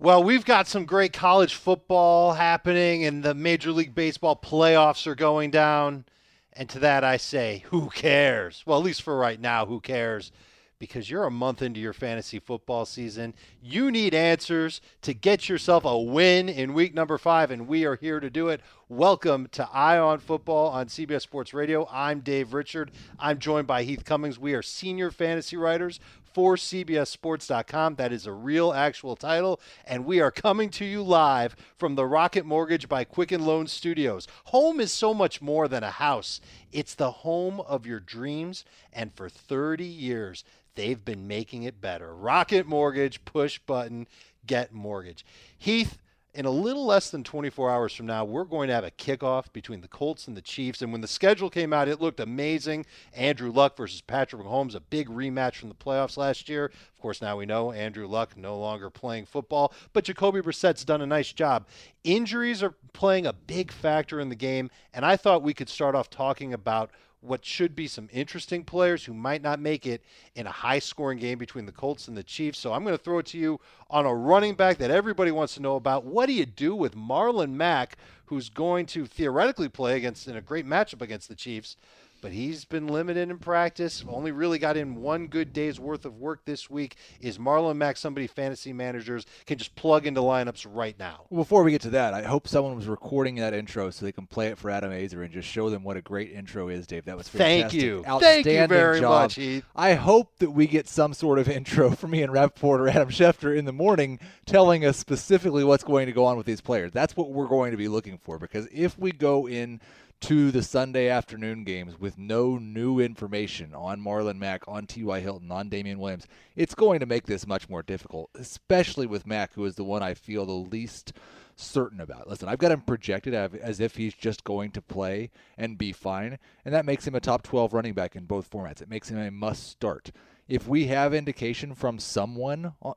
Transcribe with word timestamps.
Well, 0.00 0.24
we've 0.24 0.44
got 0.44 0.66
some 0.66 0.86
great 0.86 1.12
college 1.12 1.54
football 1.54 2.32
happening, 2.32 3.04
and 3.04 3.22
the 3.22 3.32
Major 3.32 3.70
League 3.70 3.94
Baseball 3.94 4.34
playoffs 4.34 5.06
are 5.06 5.14
going 5.14 5.52
down. 5.52 6.04
And 6.52 6.68
to 6.70 6.80
that, 6.80 7.04
I 7.04 7.16
say, 7.16 7.62
who 7.68 7.90
cares? 7.90 8.64
Well, 8.66 8.78
at 8.78 8.84
least 8.84 9.02
for 9.02 9.16
right 9.16 9.40
now, 9.40 9.66
who 9.66 9.78
cares? 9.78 10.32
Because 10.80 11.08
you're 11.08 11.26
a 11.26 11.30
month 11.30 11.62
into 11.62 11.78
your 11.78 11.92
fantasy 11.92 12.40
football 12.40 12.84
season. 12.86 13.34
You 13.62 13.92
need 13.92 14.14
answers 14.14 14.80
to 15.02 15.14
get 15.14 15.48
yourself 15.48 15.84
a 15.84 15.96
win 15.96 16.48
in 16.48 16.74
week 16.74 16.92
number 16.92 17.16
five, 17.16 17.52
and 17.52 17.68
we 17.68 17.84
are 17.84 17.94
here 17.94 18.18
to 18.18 18.28
do 18.28 18.48
it. 18.48 18.62
Welcome 18.88 19.46
to 19.52 19.68
Eye 19.72 19.98
on 19.98 20.18
Football 20.18 20.70
on 20.70 20.88
CBS 20.88 21.22
Sports 21.22 21.54
Radio. 21.54 21.88
I'm 21.90 22.18
Dave 22.18 22.52
Richard. 22.52 22.90
I'm 23.20 23.38
joined 23.38 23.68
by 23.68 23.84
Heath 23.84 24.04
Cummings. 24.04 24.40
We 24.40 24.54
are 24.54 24.62
senior 24.62 25.12
fantasy 25.12 25.56
writers 25.56 26.00
for 26.34 26.56
CBSSports.com. 26.56 27.94
That 27.94 28.12
is 28.12 28.26
a 28.26 28.32
real, 28.32 28.72
actual 28.72 29.16
title. 29.16 29.60
And 29.86 30.04
we 30.04 30.20
are 30.20 30.32
coming 30.32 30.68
to 30.70 30.84
you 30.84 31.02
live 31.02 31.56
from 31.78 31.94
the 31.94 32.06
Rocket 32.06 32.44
Mortgage 32.44 32.88
by 32.88 33.04
Quicken 33.04 33.46
Loan 33.46 33.68
Studios. 33.68 34.26
Home 34.46 34.80
is 34.80 34.92
so 34.92 35.14
much 35.14 35.40
more 35.40 35.68
than 35.68 35.84
a 35.84 35.90
house, 35.90 36.40
it's 36.72 36.94
the 36.94 37.10
home 37.10 37.60
of 37.60 37.86
your 37.86 38.00
dreams. 38.00 38.64
And 38.92 39.14
for 39.14 39.28
30 39.28 39.84
years, 39.84 40.44
they've 40.74 41.02
been 41.02 41.28
making 41.28 41.62
it 41.62 41.80
better. 41.80 42.14
Rocket 42.14 42.66
Mortgage, 42.66 43.24
push 43.24 43.60
button, 43.60 44.08
get 44.46 44.72
mortgage. 44.72 45.24
Heath, 45.56 45.98
in 46.34 46.46
a 46.46 46.50
little 46.50 46.84
less 46.84 47.10
than 47.10 47.22
24 47.22 47.70
hours 47.70 47.94
from 47.94 48.06
now, 48.06 48.24
we're 48.24 48.44
going 48.44 48.66
to 48.66 48.74
have 48.74 48.82
a 48.82 48.90
kickoff 48.90 49.52
between 49.52 49.80
the 49.80 49.88
Colts 49.88 50.26
and 50.26 50.36
the 50.36 50.42
Chiefs. 50.42 50.82
And 50.82 50.90
when 50.90 51.00
the 51.00 51.06
schedule 51.06 51.48
came 51.48 51.72
out, 51.72 51.86
it 51.86 52.00
looked 52.00 52.18
amazing. 52.18 52.86
Andrew 53.14 53.52
Luck 53.52 53.76
versus 53.76 54.00
Patrick 54.00 54.42
Mahomes, 54.42 54.74
a 54.74 54.80
big 54.80 55.08
rematch 55.08 55.56
from 55.56 55.68
the 55.68 55.76
playoffs 55.76 56.16
last 56.16 56.48
year. 56.48 56.66
Of 56.66 57.00
course, 57.00 57.22
now 57.22 57.36
we 57.36 57.46
know 57.46 57.70
Andrew 57.70 58.08
Luck 58.08 58.36
no 58.36 58.58
longer 58.58 58.90
playing 58.90 59.26
football, 59.26 59.72
but 59.92 60.04
Jacoby 60.04 60.40
Brissett's 60.40 60.84
done 60.84 61.02
a 61.02 61.06
nice 61.06 61.32
job. 61.32 61.68
Injuries 62.02 62.62
are 62.62 62.74
playing 62.92 63.26
a 63.26 63.32
big 63.32 63.70
factor 63.70 64.18
in 64.18 64.28
the 64.28 64.34
game, 64.34 64.70
and 64.92 65.04
I 65.04 65.16
thought 65.16 65.42
we 65.42 65.54
could 65.54 65.68
start 65.68 65.94
off 65.94 66.10
talking 66.10 66.52
about 66.52 66.90
what 67.24 67.44
should 67.44 67.74
be 67.74 67.86
some 67.86 68.08
interesting 68.12 68.64
players 68.64 69.04
who 69.04 69.14
might 69.14 69.42
not 69.42 69.58
make 69.58 69.86
it 69.86 70.02
in 70.34 70.46
a 70.46 70.50
high 70.50 70.78
scoring 70.78 71.18
game 71.18 71.38
between 71.38 71.66
the 71.66 71.72
Colts 71.72 72.08
and 72.08 72.16
the 72.16 72.22
Chiefs. 72.22 72.58
So 72.58 72.72
I'm 72.72 72.84
going 72.84 72.96
to 72.96 73.02
throw 73.02 73.18
it 73.18 73.26
to 73.26 73.38
you 73.38 73.60
on 73.90 74.06
a 74.06 74.14
running 74.14 74.54
back 74.54 74.78
that 74.78 74.90
everybody 74.90 75.30
wants 75.30 75.54
to 75.54 75.62
know 75.62 75.76
about. 75.76 76.04
What 76.04 76.26
do 76.26 76.32
you 76.32 76.46
do 76.46 76.74
with 76.74 76.94
Marlon 76.94 77.52
Mack, 77.52 77.96
who's 78.26 78.48
going 78.48 78.86
to 78.86 79.06
theoretically 79.06 79.68
play 79.68 79.96
against 79.96 80.28
in 80.28 80.36
a 80.36 80.40
great 80.40 80.66
matchup 80.66 81.00
against 81.00 81.28
the 81.28 81.34
Chiefs? 81.34 81.76
But 82.24 82.32
he's 82.32 82.64
been 82.64 82.86
limited 82.86 83.28
in 83.28 83.36
practice. 83.36 84.02
Only 84.08 84.32
really 84.32 84.58
got 84.58 84.78
in 84.78 84.94
one 85.02 85.26
good 85.26 85.52
day's 85.52 85.78
worth 85.78 86.06
of 86.06 86.16
work 86.16 86.46
this 86.46 86.70
week. 86.70 86.96
Is 87.20 87.36
Marlon 87.36 87.76
Mack 87.76 87.98
somebody 87.98 88.26
fantasy 88.26 88.72
managers 88.72 89.26
can 89.44 89.58
just 89.58 89.76
plug 89.76 90.06
into 90.06 90.22
lineups 90.22 90.66
right 90.66 90.98
now? 90.98 91.26
Before 91.30 91.62
we 91.62 91.72
get 91.72 91.82
to 91.82 91.90
that, 91.90 92.14
I 92.14 92.22
hope 92.22 92.48
someone 92.48 92.76
was 92.76 92.86
recording 92.86 93.34
that 93.34 93.52
intro 93.52 93.90
so 93.90 94.06
they 94.06 94.12
can 94.12 94.26
play 94.26 94.46
it 94.46 94.56
for 94.56 94.70
Adam 94.70 94.90
Aizer 94.90 95.22
and 95.22 95.34
just 95.34 95.46
show 95.46 95.68
them 95.68 95.84
what 95.84 95.98
a 95.98 96.00
great 96.00 96.32
intro 96.32 96.68
is, 96.68 96.86
Dave. 96.86 97.04
That 97.04 97.18
was 97.18 97.28
fantastic. 97.28 97.72
Thank 97.72 97.82
you. 97.84 98.02
Thank 98.20 98.46
you 98.46 98.66
very 98.68 99.00
job. 99.00 99.24
much, 99.24 99.34
Heath. 99.34 99.66
I 99.76 99.92
hope 99.92 100.38
that 100.38 100.52
we 100.52 100.66
get 100.66 100.88
some 100.88 101.12
sort 101.12 101.38
of 101.38 101.46
intro 101.50 101.90
from 101.90 102.14
Ian 102.14 102.30
Rapoport 102.30 102.80
or 102.80 102.88
Adam 102.88 103.10
Schefter 103.10 103.54
in 103.54 103.66
the 103.66 103.72
morning 103.74 104.18
telling 104.46 104.86
us 104.86 104.96
specifically 104.96 105.62
what's 105.62 105.84
going 105.84 106.06
to 106.06 106.12
go 106.12 106.24
on 106.24 106.38
with 106.38 106.46
these 106.46 106.62
players. 106.62 106.90
That's 106.90 107.18
what 107.18 107.32
we're 107.32 107.48
going 107.48 107.72
to 107.72 107.76
be 107.76 107.88
looking 107.88 108.16
for 108.16 108.38
because 108.38 108.66
if 108.72 108.98
we 108.98 109.12
go 109.12 109.46
in– 109.46 109.82
to 110.20 110.50
the 110.50 110.62
Sunday 110.62 111.08
afternoon 111.08 111.64
games 111.64 112.00
with 112.00 112.16
no 112.16 112.56
new 112.56 112.98
information 112.98 113.74
on 113.74 114.00
Marlon 114.00 114.38
Mack, 114.38 114.62
on 114.66 114.86
T.Y. 114.86 115.20
Hilton, 115.20 115.52
on 115.52 115.68
Damien 115.68 115.98
Williams, 115.98 116.26
it's 116.56 116.74
going 116.74 117.00
to 117.00 117.06
make 117.06 117.26
this 117.26 117.46
much 117.46 117.68
more 117.68 117.82
difficult, 117.82 118.30
especially 118.34 119.06
with 119.06 119.26
Mack, 119.26 119.52
who 119.54 119.64
is 119.64 119.74
the 119.74 119.84
one 119.84 120.02
I 120.02 120.14
feel 120.14 120.46
the 120.46 120.52
least 120.52 121.12
certain 121.56 122.00
about. 122.00 122.28
Listen, 122.28 122.48
I've 122.48 122.58
got 122.58 122.72
him 122.72 122.80
projected 122.80 123.34
as 123.34 123.80
if 123.80 123.96
he's 123.96 124.14
just 124.14 124.44
going 124.44 124.70
to 124.72 124.82
play 124.82 125.30
and 125.58 125.78
be 125.78 125.92
fine, 125.92 126.38
and 126.64 126.74
that 126.74 126.86
makes 126.86 127.06
him 127.06 127.14
a 127.14 127.20
top 127.20 127.42
12 127.42 127.72
running 127.72 127.94
back 127.94 128.16
in 128.16 128.24
both 128.24 128.50
formats. 128.50 128.80
It 128.82 128.88
makes 128.88 129.10
him 129.10 129.18
a 129.18 129.30
must 129.30 129.68
start. 129.68 130.10
If 130.48 130.68
we 130.68 130.86
have 130.86 131.14
indication 131.14 131.74
from 131.74 131.98
someone 131.98 132.74
uh, 132.82 132.92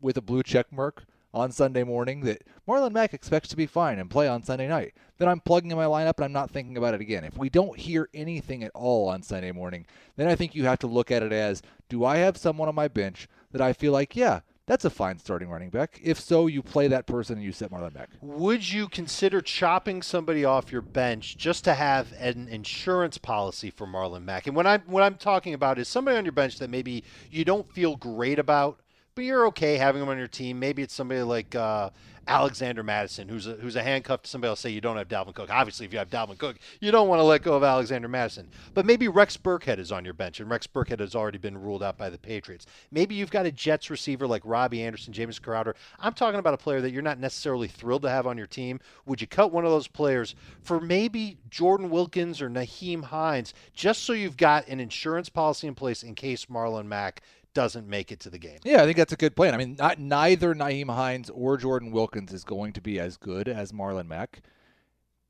with 0.00 0.16
a 0.16 0.22
blue 0.22 0.42
check 0.42 0.72
mark 0.72 1.04
on 1.32 1.52
Sunday 1.52 1.84
morning 1.84 2.20
that 2.22 2.42
Marlon 2.66 2.92
Mack 2.92 3.14
expects 3.14 3.48
to 3.48 3.56
be 3.56 3.66
fine 3.66 3.98
and 3.98 4.10
play 4.10 4.28
on 4.28 4.42
Sunday 4.42 4.68
night, 4.68 4.94
then 5.18 5.28
I'm 5.28 5.40
plugging 5.40 5.70
in 5.70 5.76
my 5.76 5.84
lineup 5.84 6.16
and 6.16 6.24
I'm 6.24 6.32
not 6.32 6.50
thinking 6.50 6.76
about 6.76 6.94
it 6.94 7.00
again. 7.00 7.24
If 7.24 7.36
we 7.36 7.48
don't 7.48 7.78
hear 7.78 8.08
anything 8.14 8.64
at 8.64 8.72
all 8.74 9.08
on 9.08 9.22
Sunday 9.22 9.52
morning, 9.52 9.86
then 10.16 10.28
I 10.28 10.34
think 10.34 10.54
you 10.54 10.64
have 10.64 10.78
to 10.80 10.86
look 10.86 11.10
at 11.10 11.22
it 11.22 11.32
as 11.32 11.62
do 11.88 12.04
I 12.04 12.18
have 12.18 12.36
someone 12.36 12.68
on 12.68 12.74
my 12.74 12.88
bench 12.88 13.28
that 13.52 13.60
I 13.60 13.72
feel 13.72 13.92
like, 13.92 14.16
yeah, 14.16 14.40
that's 14.70 14.84
a 14.84 14.90
fine 14.90 15.18
starting 15.18 15.48
running 15.48 15.70
back. 15.70 16.00
If 16.00 16.20
so, 16.20 16.46
you 16.46 16.62
play 16.62 16.86
that 16.86 17.04
person 17.04 17.36
and 17.36 17.44
you 17.44 17.50
set 17.50 17.72
Marlon 17.72 17.92
Mack. 17.92 18.08
Would 18.20 18.70
you 18.70 18.88
consider 18.88 19.40
chopping 19.40 20.00
somebody 20.00 20.44
off 20.44 20.70
your 20.70 20.80
bench 20.80 21.36
just 21.36 21.64
to 21.64 21.74
have 21.74 22.12
an 22.20 22.46
insurance 22.46 23.18
policy 23.18 23.70
for 23.70 23.84
Marlon 23.84 24.24
Mack? 24.24 24.46
And 24.46 24.54
what 24.54 24.68
I'm 24.68 24.82
what 24.86 25.02
I'm 25.02 25.16
talking 25.16 25.54
about 25.54 25.80
is 25.80 25.88
somebody 25.88 26.16
on 26.16 26.24
your 26.24 26.30
bench 26.30 26.60
that 26.60 26.70
maybe 26.70 27.02
you 27.32 27.44
don't 27.44 27.68
feel 27.72 27.96
great 27.96 28.38
about 28.38 28.78
but 29.20 29.26
you're 29.26 29.48
okay 29.48 29.76
having 29.76 30.00
him 30.00 30.08
on 30.08 30.16
your 30.16 30.26
team. 30.26 30.58
Maybe 30.58 30.80
it's 30.80 30.94
somebody 30.94 31.20
like 31.20 31.54
uh, 31.54 31.90
Alexander 32.26 32.82
Mattison, 32.82 33.28
who's 33.28 33.46
a, 33.46 33.52
who's 33.52 33.76
a 33.76 33.82
handcuff 33.82 34.22
to 34.22 34.30
somebody 34.30 34.48
else. 34.48 34.60
Say 34.60 34.70
you 34.70 34.80
don't 34.80 34.96
have 34.96 35.08
Dalvin 35.08 35.34
Cook. 35.34 35.50
Obviously, 35.50 35.84
if 35.84 35.92
you 35.92 35.98
have 35.98 36.08
Dalvin 36.08 36.38
Cook, 36.38 36.56
you 36.80 36.90
don't 36.90 37.06
want 37.06 37.20
to 37.20 37.24
let 37.24 37.42
go 37.42 37.52
of 37.52 37.62
Alexander 37.62 38.08
Mattison. 38.08 38.48
But 38.72 38.86
maybe 38.86 39.08
Rex 39.08 39.36
Burkhead 39.36 39.78
is 39.78 39.92
on 39.92 40.06
your 40.06 40.14
bench, 40.14 40.40
and 40.40 40.48
Rex 40.48 40.66
Burkhead 40.66 41.00
has 41.00 41.14
already 41.14 41.36
been 41.36 41.60
ruled 41.60 41.82
out 41.82 41.98
by 41.98 42.08
the 42.08 42.16
Patriots. 42.16 42.64
Maybe 42.90 43.14
you've 43.14 43.30
got 43.30 43.44
a 43.44 43.52
Jets 43.52 43.90
receiver 43.90 44.26
like 44.26 44.40
Robbie 44.46 44.82
Anderson, 44.82 45.12
James 45.12 45.38
Crowder. 45.38 45.76
I'm 45.98 46.14
talking 46.14 46.40
about 46.40 46.54
a 46.54 46.56
player 46.56 46.80
that 46.80 46.92
you're 46.92 47.02
not 47.02 47.18
necessarily 47.18 47.68
thrilled 47.68 48.02
to 48.02 48.08
have 48.08 48.26
on 48.26 48.38
your 48.38 48.46
team. 48.46 48.80
Would 49.04 49.20
you 49.20 49.26
cut 49.26 49.52
one 49.52 49.66
of 49.66 49.70
those 49.70 49.86
players 49.86 50.34
for 50.62 50.80
maybe 50.80 51.36
Jordan 51.50 51.90
Wilkins 51.90 52.40
or 52.40 52.48
Nyheim 52.48 53.04
Hines, 53.04 53.52
just 53.74 54.04
so 54.04 54.14
you've 54.14 54.38
got 54.38 54.66
an 54.66 54.80
insurance 54.80 55.28
policy 55.28 55.66
in 55.66 55.74
place 55.74 56.02
in 56.02 56.14
case 56.14 56.46
Marlon 56.46 56.86
Mack 56.86 57.20
doesn't 57.54 57.88
make 57.88 58.12
it 58.12 58.20
to 58.20 58.30
the 58.30 58.38
game. 58.38 58.58
Yeah, 58.64 58.82
I 58.82 58.84
think 58.84 58.96
that's 58.96 59.12
a 59.12 59.16
good 59.16 59.36
plan. 59.36 59.54
I 59.54 59.56
mean, 59.56 59.76
not, 59.78 59.98
neither 59.98 60.54
Nyheim 60.54 60.94
Hines 60.94 61.30
or 61.30 61.56
Jordan 61.56 61.90
Wilkins 61.90 62.32
is 62.32 62.44
going 62.44 62.72
to 62.74 62.80
be 62.80 62.98
as 62.98 63.16
good 63.16 63.48
as 63.48 63.72
Marlon 63.72 64.06
Mack 64.06 64.42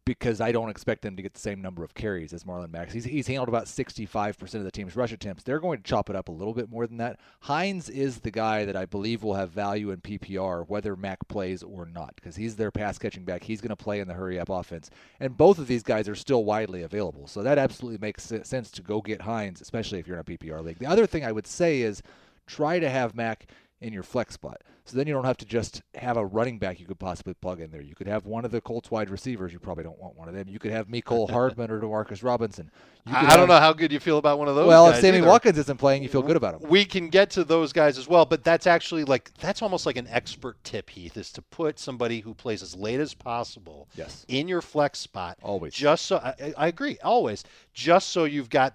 because 0.05 0.41
I 0.41 0.51
don't 0.51 0.71
expect 0.71 1.03
them 1.03 1.17
to 1.17 1.23
get 1.23 1.35
the 1.35 1.41
same 1.41 1.61
number 1.61 1.85
of 1.85 1.95
carries 1.95 2.33
as 2.33 2.45
Marlon 2.45 2.71
Mack. 2.71 2.91
He's, 2.91 3.05
he's 3.05 3.27
handled 3.27 3.49
about 3.49 3.67
65% 3.67 4.55
of 4.55 4.65
the 4.65 4.71
team's 4.71 4.97
rush 4.97 5.13
attempts. 5.13 5.43
They're 5.43 5.61
going 5.61 5.79
to 5.79 5.85
chop 5.85 6.11
it 6.11 6.17
up 6.17 6.29
a 6.29 6.33
little 6.33 6.55
bit 6.55 6.71
more 6.71 6.87
than 6.87 6.97
that. 6.97 7.21
Hines 7.41 7.89
is 7.89 8.21
the 8.21 8.31
guy 8.31 8.65
that 8.65 8.77
I 8.77 8.87
believe 8.87 9.23
will 9.23 9.35
have 9.35 9.51
value 9.51 9.91
in 9.91 10.01
PPR, 10.01 10.69
whether 10.69 10.97
Mack 10.97 11.29
plays 11.29 11.63
or 11.63 11.87
not, 11.87 12.15
because 12.17 12.37
he's 12.37 12.57
their 12.57 12.71
pass 12.71 12.99
catching 12.99 13.25
back. 13.25 13.45
He's 13.45 13.61
going 13.61 13.71
to 13.71 13.77
play 13.77 14.01
in 14.01 14.09
the 14.09 14.15
hurry 14.15 14.39
up 14.39 14.49
offense. 14.49 14.91
And 15.21 15.37
both 15.37 15.59
of 15.59 15.67
these 15.67 15.83
guys 15.83 16.09
are 16.09 16.15
still 16.15 16.45
widely 16.45 16.83
available. 16.83 17.27
So 17.27 17.43
that 17.43 17.59
absolutely 17.59 17.99
makes 17.99 18.33
sense 18.43 18.71
to 18.73 18.83
go 18.83 19.01
get 19.01 19.23
Hines, 19.23 19.61
especially 19.61 19.99
if 19.99 20.07
you're 20.07 20.17
in 20.17 20.23
a 20.23 20.25
PPR 20.25 20.65
league. 20.65 20.79
The 20.79 20.87
other 20.87 21.07
thing 21.07 21.25
I 21.25 21.33
would 21.33 21.47
say 21.47 21.83
is 21.83 22.03
try 22.47 22.79
to 22.79 22.91
have 22.91 23.15
Mack 23.15 23.47
in 23.81 23.93
your 23.93 24.03
flex 24.03 24.35
spot. 24.35 24.63
So 24.85 24.97
then 24.97 25.07
you 25.07 25.15
don't 25.15 25.25
have 25.25 25.37
to 25.39 25.45
just 25.45 25.83
have 25.95 26.17
a 26.17 26.27
running 26.27 26.59
back 26.59 26.81
you 26.81 26.87
could 26.87 26.99
possibly 26.99 27.35
plug 27.35 27.61
in 27.61 27.71
there. 27.71 27.81
You 27.81 27.95
could 27.95 28.09
have 28.09 28.27
one 28.27 28.45
of 28.45 28.51
the 28.51 28.61
Colts 28.61 28.91
wide 28.91 29.09
receivers. 29.09 29.53
You 29.53 29.59
probably 29.59 29.85
don't 29.85 29.99
want 29.99 30.17
one 30.17 30.29
of 30.29 30.35
them. 30.35 30.49
You 30.49 30.59
could 30.59 30.73
have 30.73 30.89
Mecole 30.89 31.31
Hardman 31.31 31.71
or 31.71 31.81
Demarcus 31.81 32.25
Robinson. 32.25 32.71
I 33.07 33.37
don't 33.37 33.49
know 33.49 33.59
how 33.59 33.73
good 33.73 33.93
you 33.93 34.01
feel 34.01 34.19
about 34.19 34.39
one 34.39 34.49
of 34.49 34.57
those. 34.57 34.67
Well, 34.67 34.89
if 34.89 35.01
Sammy 35.01 35.19
either. 35.19 35.27
Watkins 35.27 35.59
isn't 35.59 35.79
playing, 35.79 36.03
you 36.03 36.09
feel 36.09 36.23
good 36.23 36.37
about 36.37 36.61
him. 36.61 36.69
We 36.69 36.85
can 36.85 37.09
get 37.09 37.31
to 37.31 37.45
those 37.45 37.73
guys 37.73 37.97
as 37.99 38.09
well, 38.09 38.27
but 38.27 38.45
that's 38.45 38.67
actually 38.67 39.05
like 39.05 39.33
that's 39.35 39.63
almost 39.63 39.87
like 39.87 39.97
an 39.97 40.09
expert 40.09 40.63
tip, 40.65 40.91
Heath, 40.91 41.17
is 41.17 41.33
to 41.33 41.43
put 41.43 41.79
somebody 41.79 42.21
who 42.21 42.35
plays 42.35 42.63
as 42.63 42.75
late 42.75 43.01
as 43.01 43.15
possible 43.15 43.89
yes. 43.95 44.27
in 44.29 44.49
your 44.49 44.61
flex 44.61 44.99
spot. 44.99 45.39
Always. 45.43 45.73
Just 45.73 46.07
so 46.07 46.19
I, 46.19 46.53
I 46.57 46.69
agree, 46.69 46.99
always. 47.03 47.45
Just 47.73 48.11
so 48.11 48.25
you've 48.25 48.51
got 48.51 48.75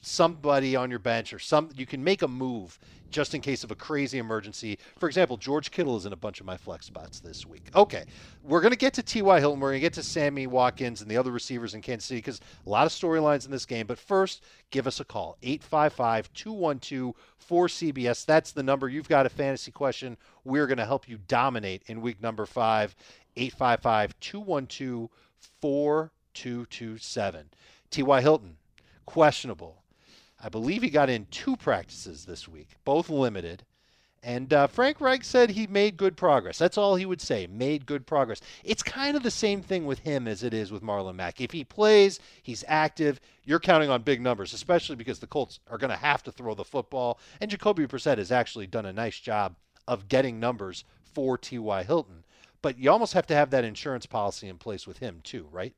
somebody 0.00 0.76
on 0.76 0.90
your 0.90 0.98
bench 0.98 1.32
or 1.32 1.38
some 1.38 1.68
you 1.74 1.86
can 1.86 2.02
make 2.02 2.22
a 2.22 2.28
move 2.28 2.78
just 3.10 3.34
in 3.34 3.40
case 3.40 3.62
of 3.62 3.70
a 3.70 3.76
crazy 3.76 4.18
emergency. 4.18 4.76
For 4.98 5.06
example, 5.06 5.36
George 5.36 5.70
Kittle 5.70 5.96
is 5.96 6.04
in 6.04 6.12
a 6.12 6.16
bunch 6.16 6.40
of 6.40 6.46
my 6.46 6.56
flex 6.56 6.86
spots 6.86 7.20
this 7.20 7.46
week. 7.46 7.62
Okay, 7.76 8.02
we're 8.42 8.60
going 8.60 8.72
to 8.72 8.78
get 8.78 8.92
to 8.94 9.04
T.Y. 9.04 9.38
Hilton. 9.38 9.60
We're 9.60 9.70
going 9.70 9.80
to 9.80 9.86
get 9.86 9.92
to 9.94 10.02
Sammy 10.02 10.48
Watkins 10.48 11.00
and 11.00 11.08
the 11.08 11.16
other 11.16 11.30
receivers 11.30 11.74
in 11.74 11.80
Kansas 11.80 12.08
City 12.08 12.18
because 12.18 12.40
a 12.66 12.68
lot 12.68 12.86
of 12.86 12.92
storylines 12.92 13.44
in 13.44 13.52
this 13.52 13.66
game. 13.66 13.86
But 13.86 14.00
first, 14.00 14.42
give 14.72 14.88
us 14.88 14.98
a 14.98 15.04
call 15.04 15.36
855 15.44 16.32
212 16.34 17.14
4CBS. 17.48 18.24
That's 18.26 18.50
the 18.50 18.64
number. 18.64 18.88
You've 18.88 19.08
got 19.08 19.26
a 19.26 19.30
fantasy 19.30 19.70
question. 19.70 20.16
We're 20.44 20.66
going 20.66 20.78
to 20.78 20.86
help 20.86 21.08
you 21.08 21.18
dominate 21.28 21.84
in 21.86 22.00
week 22.00 22.20
number 22.20 22.46
five. 22.46 22.96
855 23.36 24.18
212 24.18 25.08
4227. 25.60 27.46
T.Y. 27.90 28.20
Hilton 28.20 28.56
questionable. 29.06 29.82
I 30.42 30.48
believe 30.48 30.82
he 30.82 30.90
got 30.90 31.10
in 31.10 31.26
two 31.30 31.56
practices 31.56 32.24
this 32.24 32.48
week, 32.48 32.68
both 32.84 33.08
limited. 33.08 33.64
And 34.22 34.52
uh, 34.54 34.66
Frank 34.68 35.02
Reich 35.02 35.22
said 35.22 35.50
he 35.50 35.66
made 35.66 35.98
good 35.98 36.16
progress. 36.16 36.56
That's 36.56 36.78
all 36.78 36.96
he 36.96 37.04
would 37.04 37.20
say. 37.20 37.46
Made 37.46 37.84
good 37.84 38.06
progress. 38.06 38.40
It's 38.64 38.82
kind 38.82 39.18
of 39.18 39.22
the 39.22 39.30
same 39.30 39.60
thing 39.60 39.84
with 39.84 39.98
him 39.98 40.26
as 40.26 40.42
it 40.42 40.54
is 40.54 40.72
with 40.72 40.82
Marlon 40.82 41.16
Mack. 41.16 41.42
If 41.42 41.50
he 41.50 41.62
plays, 41.62 42.20
he's 42.42 42.64
active. 42.66 43.20
You're 43.44 43.60
counting 43.60 43.90
on 43.90 44.00
big 44.00 44.22
numbers, 44.22 44.54
especially 44.54 44.96
because 44.96 45.18
the 45.18 45.26
Colts 45.26 45.60
are 45.70 45.76
going 45.76 45.90
to 45.90 45.96
have 45.96 46.22
to 46.22 46.32
throw 46.32 46.54
the 46.54 46.64
football. 46.64 47.18
And 47.38 47.50
Jacoby 47.50 47.86
Brissett 47.86 48.16
has 48.16 48.32
actually 48.32 48.66
done 48.66 48.86
a 48.86 48.94
nice 48.94 49.20
job 49.20 49.56
of 49.86 50.08
getting 50.08 50.40
numbers 50.40 50.84
for 51.12 51.36
T.Y. 51.36 51.82
Hilton. 51.82 52.24
But 52.62 52.78
you 52.78 52.90
almost 52.90 53.12
have 53.12 53.26
to 53.26 53.34
have 53.34 53.50
that 53.50 53.64
insurance 53.64 54.06
policy 54.06 54.48
in 54.48 54.56
place 54.56 54.86
with 54.86 54.98
him 54.98 55.20
too, 55.22 55.48
right? 55.52 55.74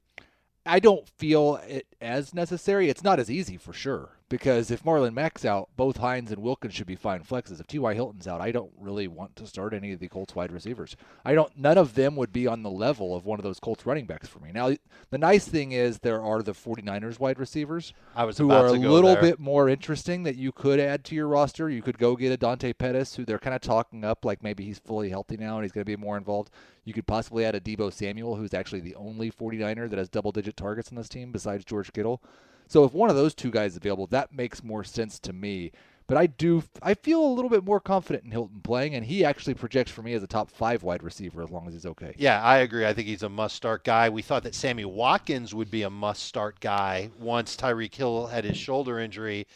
I 0.66 0.80
don't 0.80 1.08
feel 1.08 1.56
it 1.66 1.86
as 2.00 2.34
necessary. 2.34 2.88
It's 2.88 3.04
not 3.04 3.20
as 3.20 3.30
easy 3.30 3.56
for 3.56 3.72
sure 3.72 4.15
because 4.28 4.70
if 4.70 4.82
Marlon 4.82 5.14
Mack's 5.14 5.44
out, 5.44 5.68
both 5.76 5.98
Hines 5.98 6.32
and 6.32 6.42
Wilkins 6.42 6.74
should 6.74 6.86
be 6.86 6.96
fine 6.96 7.22
flexes. 7.22 7.60
If 7.60 7.66
T.Y. 7.68 7.94
Hilton's 7.94 8.26
out, 8.26 8.40
I 8.40 8.50
don't 8.50 8.72
really 8.76 9.06
want 9.06 9.36
to 9.36 9.46
start 9.46 9.72
any 9.72 9.92
of 9.92 10.00
the 10.00 10.08
Colts 10.08 10.34
wide 10.34 10.50
receivers. 10.50 10.96
I 11.24 11.34
don't. 11.34 11.56
None 11.56 11.78
of 11.78 11.94
them 11.94 12.16
would 12.16 12.32
be 12.32 12.46
on 12.46 12.62
the 12.62 12.70
level 12.70 13.14
of 13.14 13.24
one 13.24 13.38
of 13.38 13.44
those 13.44 13.60
Colts 13.60 13.86
running 13.86 14.06
backs 14.06 14.28
for 14.28 14.40
me. 14.40 14.50
Now, 14.52 14.72
the 15.10 15.18
nice 15.18 15.46
thing 15.46 15.72
is 15.72 15.98
there 15.98 16.22
are 16.22 16.42
the 16.42 16.52
49ers 16.52 17.20
wide 17.20 17.38
receivers 17.38 17.92
who 18.36 18.50
are 18.50 18.66
a 18.66 18.72
little 18.72 19.14
there. 19.14 19.22
bit 19.22 19.38
more 19.38 19.68
interesting 19.68 20.24
that 20.24 20.36
you 20.36 20.50
could 20.50 20.80
add 20.80 21.04
to 21.04 21.14
your 21.14 21.28
roster. 21.28 21.70
You 21.70 21.82
could 21.82 21.98
go 21.98 22.16
get 22.16 22.32
a 22.32 22.36
Dante 22.36 22.72
Pettis, 22.72 23.14
who 23.14 23.24
they're 23.24 23.38
kind 23.38 23.54
of 23.54 23.60
talking 23.60 24.04
up 24.04 24.24
like 24.24 24.42
maybe 24.42 24.64
he's 24.64 24.78
fully 24.78 25.10
healthy 25.10 25.36
now 25.36 25.56
and 25.56 25.64
he's 25.64 25.72
going 25.72 25.84
to 25.84 25.84
be 25.84 25.96
more 25.96 26.16
involved. 26.16 26.50
You 26.84 26.92
could 26.92 27.06
possibly 27.06 27.44
add 27.44 27.54
a 27.54 27.60
Deebo 27.60 27.92
Samuel, 27.92 28.36
who's 28.36 28.54
actually 28.54 28.80
the 28.80 28.94
only 28.94 29.30
49er 29.30 29.90
that 29.90 29.98
has 29.98 30.08
double 30.08 30.30
digit 30.32 30.56
targets 30.56 30.90
on 30.90 30.96
this 30.96 31.08
team 31.08 31.32
besides 31.32 31.64
George 31.64 31.92
Kittle. 31.92 32.22
So 32.68 32.84
if 32.84 32.92
one 32.92 33.10
of 33.10 33.16
those 33.16 33.34
two 33.34 33.50
guys 33.50 33.72
is 33.72 33.76
available, 33.76 34.06
that 34.08 34.32
makes 34.32 34.64
more 34.64 34.84
sense 34.84 35.18
to 35.20 35.32
me. 35.32 35.72
But 36.08 36.18
I 36.18 36.26
do, 36.26 36.62
I 36.82 36.94
feel 36.94 37.20
a 37.24 37.34
little 37.34 37.50
bit 37.50 37.64
more 37.64 37.80
confident 37.80 38.24
in 38.24 38.30
Hilton 38.30 38.60
playing, 38.62 38.94
and 38.94 39.04
he 39.04 39.24
actually 39.24 39.54
projects 39.54 39.90
for 39.90 40.02
me 40.02 40.12
as 40.12 40.22
a 40.22 40.28
top 40.28 40.50
five 40.50 40.84
wide 40.84 41.02
receiver 41.02 41.42
as 41.42 41.50
long 41.50 41.66
as 41.66 41.74
he's 41.74 41.86
okay. 41.86 42.14
Yeah, 42.16 42.40
I 42.40 42.58
agree. 42.58 42.86
I 42.86 42.92
think 42.92 43.08
he's 43.08 43.24
a 43.24 43.28
must 43.28 43.56
start 43.56 43.82
guy. 43.82 44.08
We 44.08 44.22
thought 44.22 44.44
that 44.44 44.54
Sammy 44.54 44.84
Watkins 44.84 45.52
would 45.52 45.70
be 45.70 45.82
a 45.82 45.90
must 45.90 46.22
start 46.22 46.60
guy 46.60 47.10
once 47.18 47.56
Tyreek 47.56 47.94
Hill 47.94 48.28
had 48.28 48.44
his 48.44 48.56
shoulder 48.56 49.00
injury. 49.00 49.48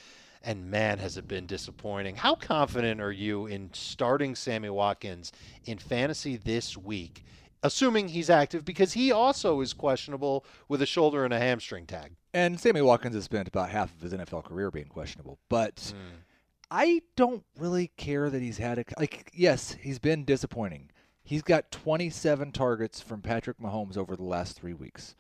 And 0.43 0.71
man, 0.71 0.99
has 0.99 1.17
it 1.17 1.29
been 1.29 1.47
disappointing. 1.47 2.17
How 2.17 2.35
confident 2.35 3.01
are 3.01 3.13
you 3.13 3.47
in 3.47 3.71
starting 3.75 4.35
Sammy 4.35 4.71
Watkins 4.71 5.33
in 5.67 5.79
fantasy 5.79 6.37
this 6.37 6.77
week, 6.77 7.25
assuming 7.63 8.09
he's 8.09 8.31
active? 8.31 8.65
Because 8.65 8.95
he 8.95 9.13
also 9.13 9.61
is 9.61 9.73
questionable 9.73 10.45
with 10.67 10.83
a 10.83 10.87
shoulder 10.87 11.25
and 11.25 11.35
a 11.35 11.39
hamstring 11.39 11.87
tag. 11.87 12.13
And 12.33 12.61
Sammy 12.61 12.81
Watkins 12.81 13.15
has 13.15 13.25
spent 13.25 13.49
about 13.49 13.71
half 13.71 13.95
of 13.95 14.03
his 14.03 14.13
NFL 14.13 14.45
career 14.45 14.71
being 14.71 14.87
questionable, 14.87 15.39
but 15.49 15.93
hmm. 15.95 16.17
I 16.71 17.03
don't 17.17 17.45
really 17.59 17.91
care 17.97 18.31
that 18.31 18.41
he's 18.41 18.59
had 18.59 18.79
a 18.79 18.85
like. 18.99 19.31
Yes, 19.35 19.77
he's 19.81 19.99
been 19.99 20.25
disappointing. 20.25 20.91
He's 21.23 21.43
got 21.43 21.71
27 21.71 22.53
targets 22.53 23.01
from 23.01 23.23
Patrick 23.23 23.59
Mahomes 23.59 23.97
over 23.97 24.17
the 24.17 24.25
last 24.25 24.59
three 24.59 24.75
weeks. 24.75 25.15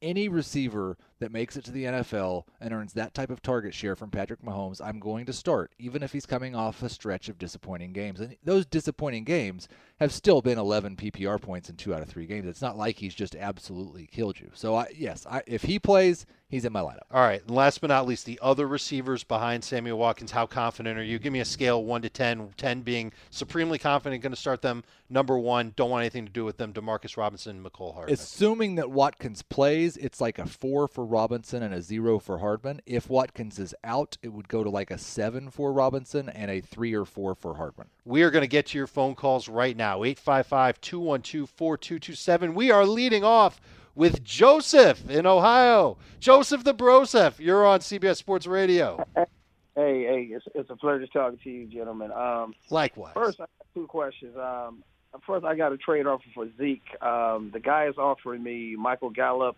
Any 0.00 0.28
receiver 0.28 0.98
that 1.20 1.30
makes 1.30 1.56
it 1.56 1.64
to 1.66 1.70
the 1.70 1.84
NFL 1.84 2.44
and 2.60 2.74
earns 2.74 2.92
that 2.94 3.14
type 3.14 3.30
of 3.30 3.40
target 3.40 3.72
share 3.72 3.94
from 3.94 4.10
Patrick 4.10 4.42
Mahomes, 4.42 4.80
I'm 4.84 4.98
going 4.98 5.24
to 5.26 5.32
start, 5.32 5.72
even 5.78 6.02
if 6.02 6.12
he's 6.12 6.26
coming 6.26 6.56
off 6.56 6.82
a 6.82 6.88
stretch 6.88 7.28
of 7.28 7.38
disappointing 7.38 7.92
games. 7.92 8.18
And 8.18 8.36
those 8.42 8.66
disappointing 8.66 9.22
games 9.22 9.68
have 10.00 10.10
still 10.10 10.42
been 10.42 10.58
11 10.58 10.96
PPR 10.96 11.40
points 11.40 11.70
in 11.70 11.76
two 11.76 11.94
out 11.94 12.02
of 12.02 12.08
three 12.08 12.26
games. 12.26 12.48
It's 12.48 12.62
not 12.62 12.76
like 12.76 12.96
he's 12.96 13.14
just 13.14 13.36
absolutely 13.36 14.08
killed 14.08 14.40
you. 14.40 14.50
So, 14.54 14.74
I, 14.74 14.88
yes, 14.96 15.24
I, 15.30 15.42
if 15.46 15.62
he 15.62 15.78
plays, 15.78 16.26
he's 16.52 16.64
in 16.66 16.72
my 16.72 16.80
lineup. 16.80 17.00
All 17.10 17.22
right. 17.22 17.40
And 17.40 17.50
last 17.50 17.80
but 17.80 17.88
not 17.88 18.06
least, 18.06 18.26
the 18.26 18.38
other 18.40 18.68
receivers 18.68 19.24
behind 19.24 19.64
Samuel 19.64 19.98
Watkins. 19.98 20.30
How 20.30 20.46
confident 20.46 20.98
are 20.98 21.02
you? 21.02 21.18
Give 21.18 21.32
me 21.32 21.40
a 21.40 21.44
scale 21.44 21.82
one 21.82 22.02
to 22.02 22.10
10, 22.10 22.50
10 22.56 22.82
being 22.82 23.12
supremely 23.30 23.78
confident, 23.78 24.22
going 24.22 24.34
to 24.34 24.36
start 24.36 24.62
them. 24.62 24.84
Number 25.08 25.38
one, 25.38 25.72
don't 25.76 25.90
want 25.90 26.02
anything 26.02 26.26
to 26.26 26.32
do 26.32 26.44
with 26.44 26.58
them. 26.58 26.72
Demarcus 26.72 27.16
Robinson, 27.16 27.56
and 27.56 27.66
Mecole 27.66 27.94
Hardman. 27.94 28.14
Assuming 28.14 28.76
that 28.76 28.90
Watkins 28.90 29.42
plays, 29.42 29.96
it's 29.96 30.20
like 30.20 30.38
a 30.38 30.46
four 30.46 30.86
for 30.86 31.04
Robinson 31.04 31.62
and 31.62 31.74
a 31.74 31.82
zero 31.82 32.18
for 32.18 32.38
Hardman. 32.38 32.80
If 32.86 33.08
Watkins 33.08 33.58
is 33.58 33.74
out, 33.82 34.18
it 34.22 34.28
would 34.28 34.48
go 34.48 34.62
to 34.62 34.70
like 34.70 34.90
a 34.90 34.98
seven 34.98 35.50
for 35.50 35.72
Robinson 35.72 36.28
and 36.28 36.50
a 36.50 36.60
three 36.60 36.94
or 36.94 37.06
four 37.06 37.34
for 37.34 37.56
Hardman. 37.56 37.88
We 38.04 38.22
are 38.22 38.30
going 38.30 38.42
to 38.42 38.48
get 38.48 38.66
to 38.66 38.78
your 38.78 38.86
phone 38.86 39.14
calls 39.14 39.48
right 39.48 39.76
now 39.76 40.04
855 40.04 40.80
212 40.82 41.48
4227. 41.48 42.54
We 42.54 42.70
are 42.70 42.84
leading 42.86 43.24
off 43.24 43.60
with 43.94 44.22
Joseph 44.24 45.08
in 45.08 45.26
Ohio. 45.26 45.98
Joseph 46.20 46.64
the 46.64 46.74
Broseph, 46.74 47.38
you're 47.38 47.66
on 47.66 47.80
CBS 47.80 48.16
Sports 48.16 48.46
Radio. 48.46 49.04
Hey, 49.74 50.02
hey, 50.04 50.28
it's, 50.30 50.44
it's 50.54 50.68
a 50.68 50.76
pleasure 50.76 51.06
talking 51.06 51.38
to 51.42 51.50
you, 51.50 51.64
gentlemen. 51.66 52.12
Um, 52.12 52.54
Likewise. 52.68 53.14
first, 53.14 53.40
I 53.40 53.44
have 53.44 53.66
two 53.72 53.86
questions. 53.86 54.36
Um, 54.36 54.84
first, 55.26 55.46
I 55.46 55.54
got 55.54 55.72
a 55.72 55.78
trade 55.78 56.06
offer 56.06 56.24
for 56.34 56.46
Zeke. 56.58 56.82
Um, 57.02 57.50
the 57.54 57.60
guy 57.60 57.86
is 57.86 57.96
offering 57.96 58.42
me 58.42 58.76
Michael 58.76 59.08
Gallup, 59.08 59.56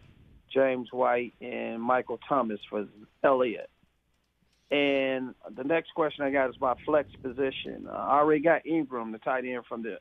James 0.53 0.93
White, 0.93 1.35
and 1.41 1.83
Michael 1.83 2.21
Thomas 2.29 2.61
for 2.71 2.87
Elliott. 3.25 3.69
And 4.71 5.35
the 5.57 5.65
next 5.65 5.93
question 5.95 6.25
I 6.25 6.31
got 6.31 6.49
is 6.49 6.57
my 6.61 6.75
flex 6.85 7.09
position. 7.21 7.87
Uh, 7.89 7.93
I 7.93 8.19
already 8.19 8.41
got 8.41 8.65
Ingram, 8.65 9.11
the 9.11 9.19
tight 9.19 9.45
end 9.45 9.65
from 9.69 9.83
the 9.83 9.99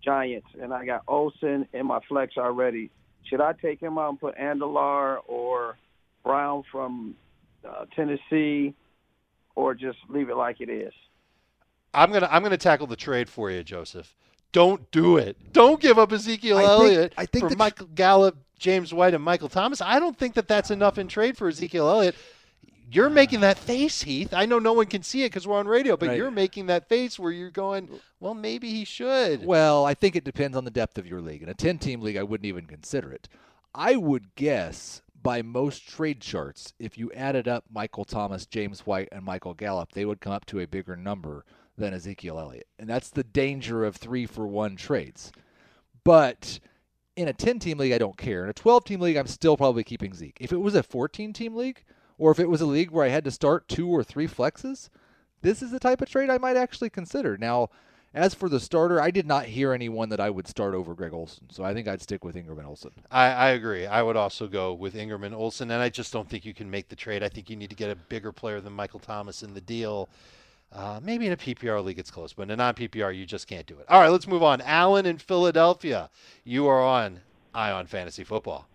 Giants, 0.00 0.46
and 0.60 0.72
I 0.72 0.86
got 0.86 1.02
Olsen 1.08 1.66
in 1.72 1.86
my 1.86 1.98
flex 2.08 2.36
already. 2.36 2.90
Should 3.28 3.40
I 3.40 3.52
take 3.52 3.80
him 3.80 3.98
out 3.98 4.10
and 4.10 4.20
put 4.20 4.36
Andelar 4.38 5.18
or 5.18 5.76
Brown 6.24 6.62
from 6.70 7.14
uh, 7.68 7.84
Tennessee, 7.94 8.74
or 9.54 9.74
just 9.74 9.98
leave 10.08 10.28
it 10.28 10.36
like 10.36 10.60
it 10.60 10.68
is? 10.68 10.92
I'm 11.94 12.12
gonna 12.12 12.28
I'm 12.30 12.42
gonna 12.42 12.56
tackle 12.56 12.86
the 12.86 12.96
trade 12.96 13.28
for 13.28 13.50
you, 13.50 13.62
Joseph. 13.62 14.14
Don't 14.52 14.90
do 14.90 15.16
it. 15.16 15.52
Don't 15.52 15.80
give 15.80 15.98
up 15.98 16.12
Ezekiel 16.12 16.58
I 16.58 16.60
think- 16.62 16.70
Elliott 16.70 17.14
I 17.16 17.26
think 17.26 17.44
for 17.44 17.48
the 17.48 17.54
tr- 17.54 17.58
Michael 17.58 17.86
Gallup, 17.94 18.36
James 18.58 18.92
White, 18.94 19.14
and 19.14 19.22
Michael 19.22 19.48
Thomas. 19.48 19.80
I 19.80 19.98
don't 19.98 20.16
think 20.16 20.34
that 20.34 20.48
that's 20.48 20.70
enough 20.70 20.98
in 20.98 21.08
trade 21.08 21.36
for 21.36 21.48
Ezekiel 21.48 21.88
Elliott. 21.88 22.14
You're 22.88 23.10
making 23.10 23.40
that 23.40 23.58
face, 23.58 24.02
Heath. 24.02 24.32
I 24.32 24.46
know 24.46 24.58
no 24.58 24.72
one 24.72 24.86
can 24.86 25.02
see 25.02 25.24
it 25.24 25.30
because 25.30 25.46
we're 25.46 25.58
on 25.58 25.66
radio, 25.66 25.96
but 25.96 26.08
Right. 26.08 26.16
you're 26.16 26.30
making 26.30 26.66
that 26.66 26.88
face 26.88 27.18
where 27.18 27.32
you're 27.32 27.50
going, 27.50 27.88
well, 28.20 28.34
maybe 28.34 28.70
he 28.70 28.84
should. 28.84 29.44
Well, 29.44 29.84
I 29.84 29.94
think 29.94 30.14
it 30.14 30.24
depends 30.24 30.56
on 30.56 30.64
the 30.64 30.70
depth 30.70 30.96
of 30.96 31.06
your 31.06 31.20
league. 31.20 31.42
In 31.42 31.48
a 31.48 31.54
10 31.54 31.78
team 31.78 32.00
league, 32.00 32.16
I 32.16 32.22
wouldn't 32.22 32.46
even 32.46 32.66
consider 32.66 33.10
it. 33.12 33.28
I 33.74 33.96
would 33.96 34.34
guess 34.36 35.02
by 35.20 35.42
most 35.42 35.88
trade 35.88 36.20
charts, 36.20 36.72
if 36.78 36.96
you 36.96 37.10
added 37.12 37.48
up 37.48 37.64
Michael 37.68 38.04
Thomas, 38.04 38.46
James 38.46 38.86
White, 38.86 39.08
and 39.10 39.24
Michael 39.24 39.54
Gallup, 39.54 39.92
they 39.92 40.04
would 40.04 40.20
come 40.20 40.32
up 40.32 40.46
to 40.46 40.60
a 40.60 40.66
bigger 40.66 40.94
number 40.94 41.44
than 41.76 41.92
Ezekiel 41.92 42.38
Elliott. 42.38 42.68
And 42.78 42.88
that's 42.88 43.10
the 43.10 43.24
danger 43.24 43.84
of 43.84 43.96
three 43.96 44.26
for 44.26 44.46
one 44.46 44.76
trades. 44.76 45.32
But 46.04 46.60
in 47.16 47.26
a 47.26 47.32
10 47.32 47.58
team 47.58 47.78
league, 47.78 47.92
I 47.92 47.98
don't 47.98 48.16
care. 48.16 48.44
In 48.44 48.50
a 48.50 48.54
12 48.54 48.84
team 48.84 49.00
league, 49.00 49.16
I'm 49.16 49.26
still 49.26 49.56
probably 49.56 49.82
keeping 49.82 50.14
Zeke. 50.14 50.36
If 50.40 50.52
it 50.52 50.58
was 50.58 50.76
a 50.76 50.82
14 50.84 51.32
team 51.32 51.56
league, 51.56 51.82
or 52.18 52.30
if 52.30 52.38
it 52.38 52.48
was 52.48 52.60
a 52.60 52.66
league 52.66 52.90
where 52.90 53.04
I 53.04 53.10
had 53.10 53.24
to 53.24 53.30
start 53.30 53.68
two 53.68 53.88
or 53.88 54.02
three 54.02 54.26
flexes, 54.26 54.88
this 55.42 55.62
is 55.62 55.70
the 55.70 55.78
type 55.78 56.00
of 56.00 56.08
trade 56.08 56.30
I 56.30 56.38
might 56.38 56.56
actually 56.56 56.90
consider. 56.90 57.36
Now, 57.36 57.70
as 58.14 58.34
for 58.34 58.48
the 58.48 58.60
starter, 58.60 59.00
I 59.00 59.10
did 59.10 59.26
not 59.26 59.44
hear 59.44 59.72
anyone 59.72 60.08
that 60.08 60.20
I 60.20 60.30
would 60.30 60.48
start 60.48 60.74
over 60.74 60.94
Greg 60.94 61.12
Olsen, 61.12 61.50
so 61.50 61.62
I 61.62 61.74
think 61.74 61.86
I'd 61.86 62.00
stick 62.00 62.24
with 62.24 62.34
Ingram 62.34 62.58
and 62.58 62.66
Olsen. 62.66 62.92
I, 63.10 63.26
I 63.26 63.48
agree. 63.50 63.86
I 63.86 64.02
would 64.02 64.16
also 64.16 64.46
go 64.46 64.72
with 64.72 64.96
Ingram 64.96 65.22
and 65.22 65.34
Olsen, 65.34 65.70
and 65.70 65.82
I 65.82 65.90
just 65.90 66.14
don't 66.14 66.28
think 66.28 66.46
you 66.46 66.54
can 66.54 66.70
make 66.70 66.88
the 66.88 66.96
trade. 66.96 67.22
I 67.22 67.28
think 67.28 67.50
you 67.50 67.56
need 67.56 67.68
to 67.68 67.76
get 67.76 67.90
a 67.90 67.94
bigger 67.94 68.32
player 68.32 68.60
than 68.62 68.72
Michael 68.72 69.00
Thomas 69.00 69.42
in 69.42 69.52
the 69.52 69.60
deal. 69.60 70.08
Uh, 70.72 70.98
maybe 71.02 71.26
in 71.26 71.32
a 71.32 71.36
PPR 71.36 71.84
league 71.84 71.98
it's 71.98 72.10
close, 72.10 72.32
but 72.32 72.44
in 72.44 72.50
a 72.52 72.56
non 72.56 72.74
PPR 72.74 73.14
you 73.16 73.26
just 73.26 73.46
can't 73.46 73.66
do 73.66 73.78
it. 73.78 73.86
All 73.88 74.00
right, 74.00 74.10
let's 74.10 74.26
move 74.26 74.42
on. 74.42 74.62
Alan 74.62 75.04
in 75.04 75.18
Philadelphia, 75.18 76.08
you 76.42 76.66
are 76.66 76.82
on 76.82 77.20
Eye 77.54 77.70
on 77.70 77.86
Fantasy 77.86 78.24
Football. 78.24 78.66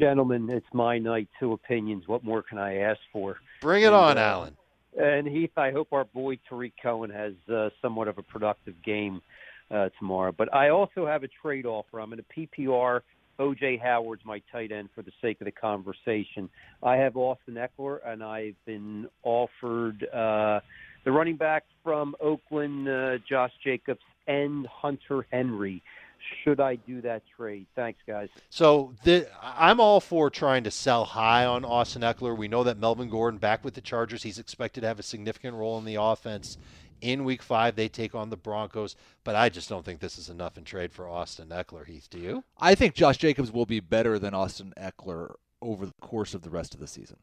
Gentlemen, 0.00 0.48
it's 0.48 0.66
my 0.72 0.98
night. 0.98 1.28
Two 1.38 1.52
opinions. 1.52 2.08
What 2.08 2.24
more 2.24 2.42
can 2.42 2.56
I 2.56 2.78
ask 2.78 2.98
for? 3.12 3.36
Bring 3.60 3.82
it 3.82 3.88
And, 3.88 3.94
on, 3.94 4.16
uh, 4.16 4.20
Alan. 4.22 4.56
And 4.98 5.28
Heath, 5.28 5.50
I 5.58 5.72
hope 5.72 5.92
our 5.92 6.06
boy 6.06 6.38
Tarik 6.48 6.72
Cohen 6.82 7.10
has 7.10 7.34
uh, 7.54 7.68
somewhat 7.82 8.08
of 8.08 8.16
a 8.16 8.22
productive 8.22 8.82
game 8.82 9.20
uh, 9.70 9.90
tomorrow. 9.98 10.32
But 10.32 10.54
I 10.54 10.70
also 10.70 11.06
have 11.06 11.22
a 11.22 11.28
trade 11.42 11.66
offer. 11.66 12.00
I'm 12.00 12.14
in 12.14 12.20
a 12.20 12.22
PPR. 12.22 13.02
OJ 13.38 13.78
Howard's 13.80 14.24
my 14.24 14.40
tight 14.50 14.72
end 14.72 14.88
for 14.94 15.02
the 15.02 15.12
sake 15.20 15.38
of 15.42 15.44
the 15.44 15.52
conversation. 15.52 16.48
I 16.82 16.96
have 16.96 17.16
Austin 17.18 17.56
Ekeler, 17.56 17.98
and 18.06 18.22
I've 18.22 18.56
been 18.64 19.06
offered 19.22 20.02
uh, 20.14 20.60
the 21.04 21.12
running 21.12 21.36
back 21.36 21.64
from 21.84 22.16
Oakland, 22.20 22.88
uh, 22.88 23.18
Josh 23.28 23.52
Jacobs, 23.62 24.00
and 24.26 24.66
Hunter 24.66 25.26
Henry. 25.30 25.82
Should 26.44 26.60
I 26.60 26.76
do 26.76 27.00
that 27.02 27.22
trade? 27.36 27.66
Thanks, 27.74 28.00
guys. 28.06 28.28
So 28.50 28.94
the, 29.04 29.28
I'm 29.42 29.80
all 29.80 30.00
for 30.00 30.30
trying 30.30 30.64
to 30.64 30.70
sell 30.70 31.04
high 31.04 31.44
on 31.44 31.64
Austin 31.64 32.02
Ekeler. 32.02 32.36
We 32.36 32.48
know 32.48 32.64
that 32.64 32.78
Melvin 32.78 33.08
Gordon 33.08 33.38
back 33.38 33.64
with 33.64 33.74
the 33.74 33.80
Chargers. 33.80 34.22
He's 34.22 34.38
expected 34.38 34.82
to 34.82 34.86
have 34.86 34.98
a 34.98 35.02
significant 35.02 35.54
role 35.54 35.78
in 35.78 35.84
the 35.84 35.96
offense. 35.96 36.58
In 37.00 37.24
week 37.24 37.42
five, 37.42 37.76
they 37.76 37.88
take 37.88 38.14
on 38.14 38.28
the 38.28 38.36
Broncos, 38.36 38.94
but 39.24 39.34
I 39.34 39.48
just 39.48 39.68
don't 39.70 39.84
think 39.84 40.00
this 40.00 40.18
is 40.18 40.28
enough 40.28 40.58
in 40.58 40.64
trade 40.64 40.92
for 40.92 41.08
Austin 41.08 41.48
Ekeler. 41.48 41.86
Heath, 41.86 42.08
do 42.10 42.18
you? 42.18 42.44
I 42.58 42.74
think 42.74 42.94
Josh 42.94 43.16
Jacobs 43.16 43.50
will 43.50 43.64
be 43.64 43.80
better 43.80 44.18
than 44.18 44.34
Austin 44.34 44.74
Ekeler 44.78 45.34
over 45.62 45.86
the 45.86 45.94
course 46.00 46.34
of 46.34 46.42
the 46.42 46.50
rest 46.50 46.74
of 46.74 46.80
the 46.80 46.86
season. 46.86 47.16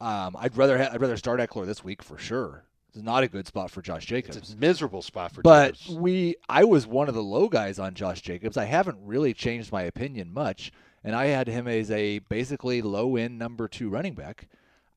Um, 0.00 0.36
I'd 0.38 0.56
rather 0.56 0.78
ha- 0.78 0.90
I'd 0.92 1.00
rather 1.00 1.16
start 1.16 1.40
Ekeler 1.40 1.66
this 1.66 1.82
week 1.82 2.02
for 2.02 2.18
sure. 2.18 2.64
It's 2.88 3.02
not 3.02 3.22
a 3.22 3.28
good 3.28 3.46
spot 3.46 3.70
for 3.70 3.82
Josh 3.82 4.06
Jacobs. 4.06 4.36
It's 4.36 4.54
a 4.54 4.56
miserable 4.56 5.02
spot 5.02 5.32
for 5.32 5.42
But 5.42 5.74
Jacobs. 5.74 5.98
we, 5.98 6.36
I 6.48 6.64
was 6.64 6.86
one 6.86 7.08
of 7.08 7.14
the 7.14 7.22
low 7.22 7.48
guys 7.48 7.78
on 7.78 7.94
Josh 7.94 8.22
Jacobs. 8.22 8.56
I 8.56 8.64
haven't 8.64 8.98
really 9.04 9.34
changed 9.34 9.70
my 9.70 9.82
opinion 9.82 10.32
much, 10.32 10.72
and 11.04 11.14
I 11.14 11.26
had 11.26 11.48
him 11.48 11.68
as 11.68 11.90
a 11.90 12.20
basically 12.20 12.80
low 12.80 13.16
end 13.16 13.38
number 13.38 13.68
two 13.68 13.90
running 13.90 14.14
back. 14.14 14.48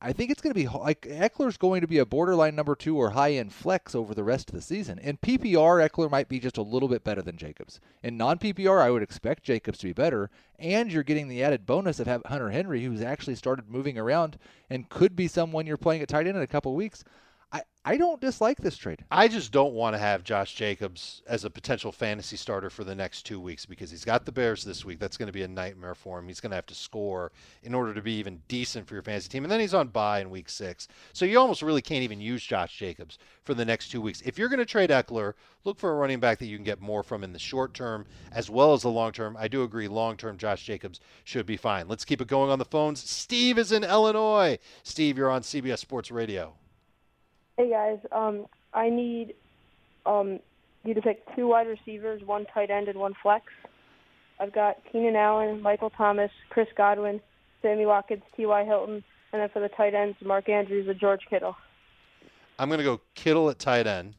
I 0.04 0.12
think 0.12 0.32
it's 0.32 0.40
going 0.40 0.52
to 0.52 0.58
be 0.60 0.66
like 0.66 1.02
Ekeler's 1.02 1.56
going 1.56 1.80
to 1.82 1.86
be 1.86 1.98
a 1.98 2.06
borderline 2.06 2.56
number 2.56 2.74
two 2.74 2.96
or 2.96 3.10
high 3.10 3.34
end 3.34 3.52
flex 3.52 3.94
over 3.94 4.14
the 4.14 4.24
rest 4.24 4.48
of 4.48 4.56
the 4.56 4.60
season. 4.62 4.98
In 4.98 5.16
PPR, 5.18 5.88
Ekeler 5.88 6.10
might 6.10 6.28
be 6.28 6.40
just 6.40 6.56
a 6.56 6.62
little 6.62 6.88
bit 6.88 7.04
better 7.04 7.22
than 7.22 7.36
Jacobs. 7.36 7.78
In 8.02 8.16
non 8.16 8.38
PPR, 8.38 8.80
I 8.80 8.90
would 8.90 9.02
expect 9.04 9.44
Jacobs 9.44 9.78
to 9.78 9.86
be 9.86 9.92
better, 9.92 10.28
and 10.58 10.90
you're 10.90 11.04
getting 11.04 11.28
the 11.28 11.44
added 11.44 11.66
bonus 11.66 12.00
of 12.00 12.08
having 12.08 12.26
Hunter 12.26 12.50
Henry, 12.50 12.82
who's 12.82 13.00
actually 13.00 13.36
started 13.36 13.70
moving 13.70 13.96
around 13.96 14.38
and 14.68 14.88
could 14.88 15.14
be 15.14 15.28
someone 15.28 15.66
you're 15.68 15.76
playing 15.76 16.02
at 16.02 16.08
tight 16.08 16.26
end 16.26 16.36
in 16.36 16.42
a 16.42 16.48
couple 16.48 16.74
weeks. 16.74 17.04
I, 17.52 17.62
I 17.84 17.96
don't 17.98 18.20
dislike 18.20 18.58
this 18.58 18.78
trade. 18.78 19.04
I 19.10 19.28
just 19.28 19.52
don't 19.52 19.74
want 19.74 19.94
to 19.94 19.98
have 19.98 20.24
Josh 20.24 20.54
Jacobs 20.54 21.20
as 21.26 21.44
a 21.44 21.50
potential 21.50 21.92
fantasy 21.92 22.36
starter 22.36 22.70
for 22.70 22.82
the 22.82 22.94
next 22.94 23.24
two 23.24 23.40
weeks 23.40 23.66
because 23.66 23.90
he's 23.90 24.06
got 24.06 24.24
the 24.24 24.32
Bears 24.32 24.64
this 24.64 24.86
week. 24.86 24.98
That's 24.98 25.18
going 25.18 25.26
to 25.26 25.32
be 25.32 25.42
a 25.42 25.48
nightmare 25.48 25.94
for 25.94 26.18
him. 26.18 26.28
He's 26.28 26.40
going 26.40 26.50
to 26.50 26.56
have 26.56 26.66
to 26.66 26.74
score 26.74 27.30
in 27.62 27.74
order 27.74 27.92
to 27.92 28.00
be 28.00 28.14
even 28.14 28.40
decent 28.48 28.86
for 28.86 28.94
your 28.94 29.02
fantasy 29.02 29.28
team. 29.28 29.44
And 29.44 29.52
then 29.52 29.60
he's 29.60 29.74
on 29.74 29.88
bye 29.88 30.20
in 30.20 30.30
week 30.30 30.48
six. 30.48 30.88
So 31.12 31.26
you 31.26 31.38
almost 31.38 31.60
really 31.60 31.82
can't 31.82 32.04
even 32.04 32.20
use 32.20 32.42
Josh 32.42 32.74
Jacobs 32.78 33.18
for 33.44 33.52
the 33.52 33.64
next 33.64 33.90
two 33.90 34.00
weeks. 34.00 34.22
If 34.22 34.38
you're 34.38 34.48
going 34.48 34.58
to 34.58 34.64
trade 34.64 34.90
Ekeler, 34.90 35.34
look 35.64 35.78
for 35.78 35.90
a 35.90 35.96
running 35.96 36.20
back 36.20 36.38
that 36.38 36.46
you 36.46 36.56
can 36.56 36.64
get 36.64 36.80
more 36.80 37.02
from 37.02 37.22
in 37.22 37.32
the 37.32 37.38
short 37.38 37.74
term 37.74 38.06
as 38.30 38.48
well 38.48 38.72
as 38.72 38.82
the 38.82 38.90
long 38.90 39.12
term. 39.12 39.36
I 39.38 39.48
do 39.48 39.62
agree, 39.62 39.88
long 39.88 40.16
term, 40.16 40.38
Josh 40.38 40.64
Jacobs 40.64 41.00
should 41.24 41.44
be 41.44 41.58
fine. 41.58 41.88
Let's 41.88 42.06
keep 42.06 42.22
it 42.22 42.28
going 42.28 42.50
on 42.50 42.58
the 42.58 42.64
phones. 42.64 43.00
Steve 43.06 43.58
is 43.58 43.72
in 43.72 43.84
Illinois. 43.84 44.58
Steve, 44.84 45.18
you're 45.18 45.30
on 45.30 45.42
CBS 45.42 45.80
Sports 45.80 46.10
Radio. 46.10 46.54
Hey 47.56 47.68
guys, 47.68 47.98
um, 48.12 48.46
I 48.72 48.88
need 48.88 49.34
um, 50.06 50.40
you 50.84 50.94
to 50.94 51.02
pick 51.02 51.22
two 51.36 51.48
wide 51.48 51.66
receivers, 51.66 52.22
one 52.24 52.46
tight 52.46 52.70
end, 52.70 52.88
and 52.88 52.98
one 52.98 53.12
flex. 53.22 53.44
I've 54.40 54.52
got 54.54 54.76
Keenan 54.90 55.16
Allen, 55.16 55.60
Michael 55.60 55.90
Thomas, 55.90 56.30
Chris 56.48 56.68
Godwin, 56.76 57.20
Sammy 57.60 57.84
Watkins, 57.84 58.22
T.Y. 58.36 58.64
Hilton, 58.64 59.04
and 59.32 59.42
then 59.42 59.48
for 59.50 59.60
the 59.60 59.68
tight 59.68 59.94
ends, 59.94 60.16
Mark 60.24 60.48
Andrews 60.48 60.88
and 60.88 60.98
George 60.98 61.20
Kittle. 61.28 61.54
I'm 62.58 62.68
going 62.68 62.78
to 62.78 62.84
go 62.84 63.00
Kittle 63.14 63.50
at 63.50 63.58
tight 63.58 63.86
end. 63.86 64.14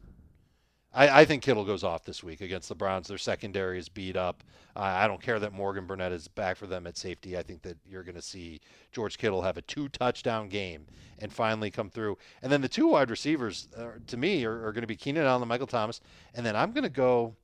I, 0.94 1.22
I, 1.22 1.26
think 1.26 1.44
Kittle 1.44 1.66
goes 1.66 1.84
off 1.84 2.04
this 2.04 2.24
week 2.24 2.42
against 2.42 2.70
the 2.70 2.76
Browns. 2.76 3.08
Their 3.08 3.18
secondary 3.18 3.80
is 3.80 3.90
beat 3.90 4.16
up. 4.16 4.44
Uh, 4.76 4.82
I 4.82 5.08
don't 5.08 5.22
care 5.22 5.40
that 5.40 5.54
Morgan 5.54 5.88
Burnett 5.88 6.12
is 6.12 6.28
back 6.28 6.58
for 6.58 6.68
them 6.68 6.86
at 6.86 6.98
safety. 6.98 7.38
I 7.38 7.44
think 7.44 7.62
that 7.64 7.78
you're 7.90 8.04
going 8.04 8.16
to 8.16 8.22
see 8.22 8.60
George 8.92 9.18
Kittle 9.18 9.42
have 9.42 9.58
a 9.58 9.62
two 9.62 9.90
touchdown 9.90 10.50
game 10.50 10.86
and 11.20 11.32
finally 11.32 11.72
come 11.72 11.90
through. 11.90 12.18
And 12.42 12.52
then 12.52 12.62
the 12.62 12.70
two 12.70 12.88
wide 12.88 13.10
receivers, 13.10 13.68
uh, 13.78 13.92
to 14.08 14.18
me, 14.18 14.46
are, 14.46 14.68
are 14.68 14.72
going 14.72 14.82
to 14.82 14.88
be 14.88 14.96
Keenan 14.96 15.26
Allen 15.26 15.42
and 15.42 15.50
Michael 15.50 15.68
Thomas. 15.68 16.02
And 16.36 16.46
then 16.46 16.56
I'm 16.56 16.72
going 16.72 16.84
to 16.84 16.90
go 16.90 17.36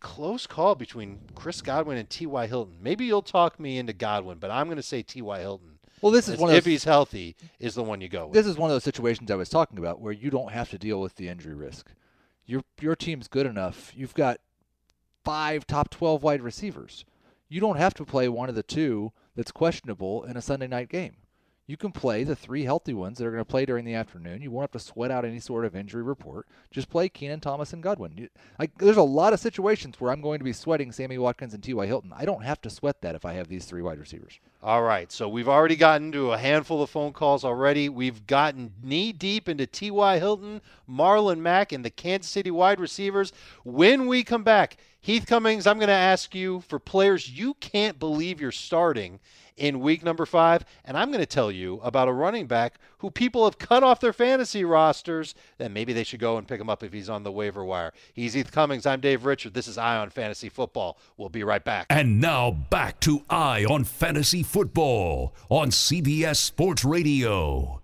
close 0.00 0.46
call 0.46 0.74
between 0.74 1.20
Chris 1.34 1.62
Godwin 1.62 1.98
and 1.98 2.08
T.Y. 2.08 2.46
Hilton. 2.46 2.76
Maybe 2.80 3.04
you'll 3.06 3.22
talk 3.22 3.58
me 3.58 3.78
into 3.78 3.92
Godwin, 3.92 4.38
but 4.38 4.50
I'm 4.50 4.66
going 4.66 4.76
to 4.76 4.82
say 4.82 5.02
T.Y. 5.02 5.40
Hilton. 5.40 5.78
Well, 6.00 6.12
this 6.12 6.28
is 6.28 6.34
As 6.34 6.40
one 6.40 6.50
of 6.50 6.56
if 6.56 6.64
those, 6.64 6.70
he's 6.70 6.84
healthy 6.84 7.36
is 7.58 7.74
the 7.74 7.82
one 7.82 8.00
you 8.00 8.08
go 8.08 8.26
with. 8.26 8.34
this 8.34 8.46
is 8.46 8.56
one 8.56 8.70
of 8.70 8.74
those 8.74 8.84
situations 8.84 9.30
I 9.30 9.34
was 9.34 9.48
talking 9.48 9.78
about 9.78 10.00
where 10.00 10.12
you 10.12 10.30
don't 10.30 10.52
have 10.52 10.68
to 10.70 10.78
deal 10.78 11.00
with 11.00 11.16
the 11.16 11.28
injury 11.28 11.54
risk. 11.54 11.90
Your 12.46 12.62
your 12.80 12.96
team's 12.96 13.28
good 13.28 13.46
enough. 13.46 13.92
You've 13.94 14.14
got 14.14 14.38
five 15.24 15.66
top 15.66 15.90
12 15.90 16.22
wide 16.22 16.42
receivers. 16.42 17.04
You 17.48 17.60
don't 17.60 17.76
have 17.76 17.94
to 17.94 18.04
play 18.04 18.28
one 18.28 18.48
of 18.48 18.54
the 18.54 18.62
two 18.62 19.12
that's 19.34 19.52
questionable 19.52 20.24
in 20.24 20.36
a 20.36 20.42
Sunday 20.42 20.66
night 20.66 20.88
game. 20.88 21.16
You 21.68 21.76
can 21.76 21.90
play 21.90 22.22
the 22.22 22.36
three 22.36 22.62
healthy 22.62 22.94
ones 22.94 23.18
that 23.18 23.26
are 23.26 23.32
going 23.32 23.40
to 23.40 23.44
play 23.44 23.66
during 23.66 23.84
the 23.84 23.94
afternoon. 23.94 24.40
You 24.40 24.52
won't 24.52 24.62
have 24.62 24.80
to 24.80 24.86
sweat 24.86 25.10
out 25.10 25.24
any 25.24 25.40
sort 25.40 25.64
of 25.64 25.74
injury 25.74 26.02
report. 26.04 26.46
Just 26.70 26.88
play 26.88 27.08
Keenan 27.08 27.40
Thomas 27.40 27.72
and 27.72 27.82
Godwin. 27.82 28.12
You, 28.16 28.28
like, 28.56 28.78
there's 28.78 28.96
a 28.96 29.02
lot 29.02 29.32
of 29.32 29.40
situations 29.40 29.96
where 29.98 30.12
I'm 30.12 30.20
going 30.20 30.38
to 30.38 30.44
be 30.44 30.52
sweating 30.52 30.92
Sammy 30.92 31.18
Watkins 31.18 31.54
and 31.54 31.62
T.Y. 31.64 31.86
Hilton. 31.86 32.12
I 32.14 32.24
don't 32.24 32.44
have 32.44 32.62
to 32.62 32.70
sweat 32.70 33.02
that 33.02 33.16
if 33.16 33.24
I 33.24 33.32
have 33.32 33.48
these 33.48 33.64
three 33.64 33.82
wide 33.82 33.98
receivers. 33.98 34.38
All 34.62 34.82
right, 34.82 35.10
so 35.10 35.28
we've 35.28 35.48
already 35.48 35.74
gotten 35.74 36.12
to 36.12 36.32
a 36.32 36.38
handful 36.38 36.82
of 36.82 36.90
phone 36.90 37.12
calls 37.12 37.44
already. 37.44 37.88
We've 37.88 38.28
gotten 38.28 38.72
knee 38.80 39.10
deep 39.12 39.48
into 39.48 39.66
T.Y. 39.66 40.18
Hilton, 40.20 40.60
Marlon 40.88 41.40
Mack, 41.40 41.72
and 41.72 41.84
the 41.84 41.90
Kansas 41.90 42.30
City 42.30 42.52
wide 42.52 42.78
receivers. 42.78 43.32
When 43.64 44.06
we 44.06 44.22
come 44.22 44.44
back, 44.44 44.76
Heath 45.00 45.26
Cummings, 45.26 45.66
I'm 45.66 45.78
going 45.78 45.88
to 45.88 45.94
ask 45.94 46.32
you 46.32 46.60
for 46.62 46.78
players 46.78 47.28
you 47.30 47.54
can't 47.54 47.98
believe 47.98 48.40
you're 48.40 48.52
starting 48.52 49.18
in 49.56 49.80
week 49.80 50.02
number 50.02 50.26
five. 50.26 50.64
And 50.84 50.96
I'm 50.96 51.08
going 51.08 51.20
to 51.20 51.26
tell 51.26 51.50
you 51.50 51.80
about 51.82 52.08
a 52.08 52.12
running 52.12 52.46
back 52.46 52.74
who 52.98 53.10
people 53.10 53.44
have 53.44 53.58
cut 53.58 53.82
off 53.82 54.00
their 54.00 54.12
fantasy 54.12 54.64
rosters. 54.64 55.34
Then 55.58 55.72
maybe 55.72 55.92
they 55.92 56.04
should 56.04 56.20
go 56.20 56.36
and 56.36 56.46
pick 56.48 56.60
him 56.60 56.70
up 56.70 56.82
if 56.82 56.92
he's 56.92 57.08
on 57.08 57.22
the 57.22 57.32
waiver 57.32 57.64
wire. 57.64 57.92
He's 58.12 58.34
Heath 58.34 58.52
Cummings. 58.52 58.86
I'm 58.86 59.00
Dave 59.00 59.24
Richard. 59.24 59.54
This 59.54 59.68
is 59.68 59.78
Eye 59.78 59.96
on 59.96 60.10
Fantasy 60.10 60.48
Football. 60.48 60.98
We'll 61.16 61.28
be 61.28 61.44
right 61.44 61.64
back. 61.64 61.86
And 61.90 62.20
now 62.20 62.50
back 62.50 63.00
to 63.00 63.22
Eye 63.28 63.64
on 63.64 63.84
Fantasy 63.84 64.42
Football 64.42 65.34
on 65.48 65.70
CBS 65.70 66.36
Sports 66.36 66.84
Radio. 66.84 67.80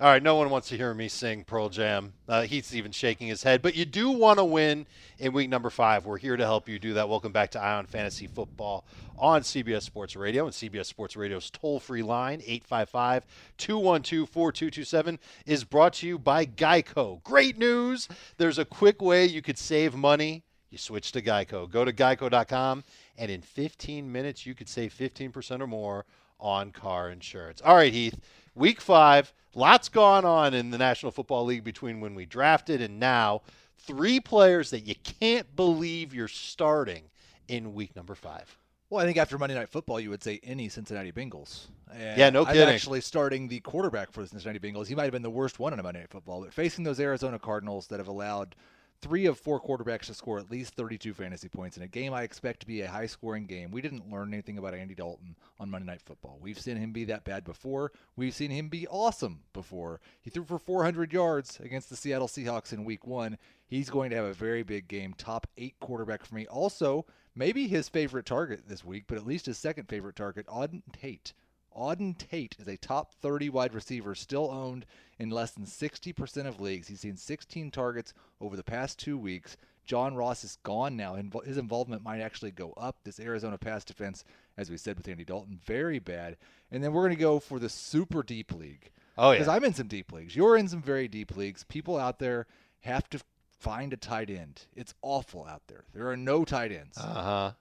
All 0.00 0.06
right, 0.08 0.22
no 0.22 0.36
one 0.36 0.50
wants 0.50 0.68
to 0.68 0.76
hear 0.76 0.94
me 0.94 1.08
sing 1.08 1.42
Pearl 1.44 1.68
Jam. 1.68 2.12
Uh, 2.28 2.42
Heath's 2.42 2.74
even 2.74 2.92
shaking 2.92 3.26
his 3.26 3.42
head, 3.42 3.60
but 3.60 3.74
you 3.74 3.84
do 3.84 4.10
want 4.10 4.38
to 4.38 4.44
win 4.44 4.86
in 5.18 5.32
week 5.32 5.50
number 5.50 5.68
five. 5.68 6.06
We're 6.06 6.18
here 6.18 6.36
to 6.36 6.44
help 6.44 6.68
you 6.68 6.78
do 6.78 6.94
that. 6.94 7.08
Welcome 7.08 7.32
back 7.32 7.50
to 7.52 7.60
Eye 7.60 7.74
on 7.74 7.86
Fantasy 7.86 8.28
Football 8.28 8.84
on 9.18 9.42
CBS 9.42 9.82
Sports 9.82 10.14
Radio 10.14 10.44
and 10.44 10.52
CBS 10.52 10.86
Sports 10.86 11.16
Radio's 11.16 11.50
toll 11.50 11.80
free 11.80 12.02
line, 12.02 12.40
855 12.40 12.75
212 12.84 14.28
4227, 14.28 15.18
is 15.46 15.64
brought 15.64 15.94
to 15.94 16.06
you 16.06 16.18
by 16.18 16.44
Geico. 16.44 17.22
Great 17.22 17.58
news! 17.58 18.08
There's 18.36 18.58
a 18.58 18.64
quick 18.64 19.00
way 19.00 19.26
you 19.26 19.42
could 19.42 19.58
save 19.58 19.94
money. 19.94 20.42
You 20.70 20.78
switch 20.78 21.12
to 21.12 21.22
Geico. 21.22 21.70
Go 21.70 21.84
to 21.84 21.92
geico.com, 21.92 22.84
and 23.16 23.30
in 23.30 23.40
15 23.40 24.10
minutes, 24.10 24.44
you 24.44 24.54
could 24.54 24.68
save 24.68 24.92
15% 24.92 25.60
or 25.60 25.66
more 25.66 26.04
on 26.38 26.72
car 26.72 27.10
insurance. 27.10 27.62
All 27.64 27.76
right, 27.76 27.92
Heath. 27.92 28.18
Week 28.54 28.80
five, 28.80 29.32
lots 29.54 29.88
gone 29.88 30.24
on 30.24 30.54
in 30.54 30.70
the 30.70 30.78
National 30.78 31.12
Football 31.12 31.44
League 31.44 31.64
between 31.64 32.00
when 32.00 32.14
we 32.14 32.26
drafted 32.26 32.80
and 32.80 32.98
now. 32.98 33.42
Three 33.78 34.18
players 34.18 34.70
that 34.70 34.86
you 34.86 34.94
can't 35.20 35.54
believe 35.54 36.14
you're 36.14 36.26
starting 36.26 37.04
in 37.48 37.74
week 37.74 37.94
number 37.94 38.14
five. 38.14 38.56
Well, 38.88 39.02
I 39.02 39.06
think 39.06 39.18
after 39.18 39.36
Monday 39.36 39.54
Night 39.56 39.68
Football, 39.68 39.98
you 39.98 40.10
would 40.10 40.22
say 40.22 40.38
any 40.44 40.68
Cincinnati 40.68 41.10
Bengals. 41.10 41.66
And 41.92 42.18
Yeah, 42.18 42.30
no 42.30 42.44
kidding. 42.44 42.62
I'm 42.62 42.68
actually 42.68 43.00
starting 43.00 43.48
the 43.48 43.60
quarterback 43.60 44.12
for 44.12 44.22
the 44.22 44.28
Cincinnati 44.28 44.60
Bengals. 44.60 44.86
He 44.86 44.94
might 44.94 45.04
have 45.04 45.12
been 45.12 45.22
the 45.22 45.30
worst 45.30 45.58
one 45.58 45.72
in 45.72 45.80
a 45.80 45.82
Monday 45.82 46.00
Night 46.00 46.10
Football, 46.10 46.42
but 46.42 46.52
facing 46.52 46.84
those 46.84 47.00
Arizona 47.00 47.38
Cardinals 47.38 47.88
that 47.88 47.98
have 47.98 48.06
allowed 48.06 48.54
three 49.00 49.26
of 49.26 49.38
four 49.38 49.60
quarterbacks 49.60 50.06
to 50.06 50.14
score 50.14 50.38
at 50.38 50.50
least 50.50 50.74
32 50.74 51.12
fantasy 51.14 51.48
points 51.48 51.76
in 51.76 51.82
a 51.82 51.88
game 51.88 52.14
I 52.14 52.22
expect 52.22 52.60
to 52.60 52.66
be 52.66 52.80
a 52.80 52.88
high 52.88 53.06
scoring 53.06 53.46
game. 53.46 53.70
We 53.70 53.82
didn't 53.82 54.10
learn 54.10 54.32
anything 54.32 54.56
about 54.56 54.74
Andy 54.74 54.94
Dalton 54.94 55.36
on 55.60 55.70
Monday 55.70 55.86
Night 55.86 56.02
Football. 56.02 56.38
We've 56.40 56.58
seen 56.58 56.76
him 56.76 56.92
be 56.92 57.04
that 57.04 57.24
bad 57.24 57.44
before. 57.44 57.92
We've 58.16 58.34
seen 58.34 58.50
him 58.50 58.68
be 58.68 58.86
awesome 58.86 59.40
before. 59.52 60.00
He 60.20 60.30
threw 60.30 60.44
for 60.44 60.58
400 60.58 61.12
yards 61.12 61.60
against 61.60 61.90
the 61.90 61.96
Seattle 61.96 62.28
Seahawks 62.28 62.72
in 62.72 62.84
week 62.84 63.06
one. 63.06 63.36
He's 63.66 63.90
going 63.90 64.10
to 64.10 64.16
have 64.16 64.26
a 64.26 64.32
very 64.32 64.62
big 64.62 64.88
game. 64.88 65.12
Top 65.12 65.46
eight 65.58 65.74
quarterback 65.80 66.24
for 66.24 66.34
me. 66.34 66.46
Also, 66.46 67.04
maybe 67.36 67.68
his 67.68 67.88
favorite 67.88 68.26
target 68.26 68.62
this 68.66 68.84
week, 68.84 69.04
but 69.06 69.18
at 69.18 69.26
least 69.26 69.46
his 69.46 69.58
second 69.58 69.88
favorite 69.88 70.16
target, 70.16 70.46
Auden 70.46 70.82
Tate. 70.92 71.32
Auden 71.76 72.16
Tate 72.16 72.56
is 72.58 72.66
a 72.66 72.76
top 72.78 73.12
30 73.12 73.50
wide 73.50 73.74
receiver, 73.74 74.14
still 74.14 74.50
owned 74.50 74.86
in 75.18 75.28
less 75.30 75.50
than 75.52 75.66
60% 75.66 76.46
of 76.46 76.60
leagues. 76.60 76.88
He's 76.88 77.00
seen 77.00 77.16
16 77.16 77.70
targets 77.70 78.14
over 78.40 78.56
the 78.56 78.64
past 78.64 78.98
two 78.98 79.18
weeks. 79.18 79.56
John 79.84 80.16
Ross 80.16 80.42
is 80.42 80.58
gone 80.64 80.96
now. 80.96 81.14
Invo- 81.14 81.44
His 81.46 81.58
involvement 81.58 82.02
might 82.02 82.20
actually 82.20 82.50
go 82.50 82.72
up. 82.76 82.96
This 83.04 83.20
Arizona 83.20 83.56
pass 83.58 83.84
defense, 83.84 84.24
as 84.56 84.70
we 84.70 84.76
said 84.78 84.96
with 84.96 85.06
Andy 85.06 85.24
Dalton, 85.24 85.60
very 85.64 85.98
bad. 86.00 86.36
And 86.72 86.82
then 86.82 86.92
we're 86.92 87.02
going 87.04 87.14
to 87.14 87.20
go 87.20 87.38
for 87.38 87.58
the 87.60 87.68
super 87.68 88.22
deep 88.22 88.52
league. 88.52 88.90
Oh, 89.18 89.30
yeah, 89.30 89.38
Because. 89.38 89.48
I'm 89.48 89.64
in 89.64 89.74
some 89.74 89.86
deep 89.86 90.10
leagues. 90.12 90.34
You're 90.34 90.56
in 90.56 90.68
some 90.68 90.82
very 90.82 91.06
deep 91.08 91.36
leagues. 91.36 91.62
People 91.62 91.98
out 91.98 92.18
there 92.18 92.46
have 92.80 93.08
to 93.10 93.20
find 93.58 93.92
a 93.92 93.96
tight 93.96 94.30
end. 94.30 94.62
It's 94.74 94.94
awful 95.02 95.44
out 95.46 95.62
there. 95.68 95.84
There 95.94 96.08
are 96.10 96.16
no 96.16 96.44
tight 96.44 96.72
ends. 96.72 96.98
Uh 96.98 97.22
huh. 97.22 97.52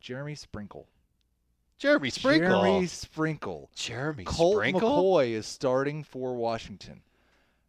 Jeremy 0.00 0.34
Sprinkle. 0.34 0.88
Jeremy 1.78 2.10
Sprinkle. 2.10 2.48
Jeremy 2.48 2.86
Sprinkle. 2.86 3.70
Jeremy 3.74 4.24
Colt 4.24 4.56
Sprinkle. 4.56 4.90
McCoy 4.90 5.30
is 5.30 5.46
starting 5.46 6.04
for 6.04 6.34
Washington. 6.34 7.02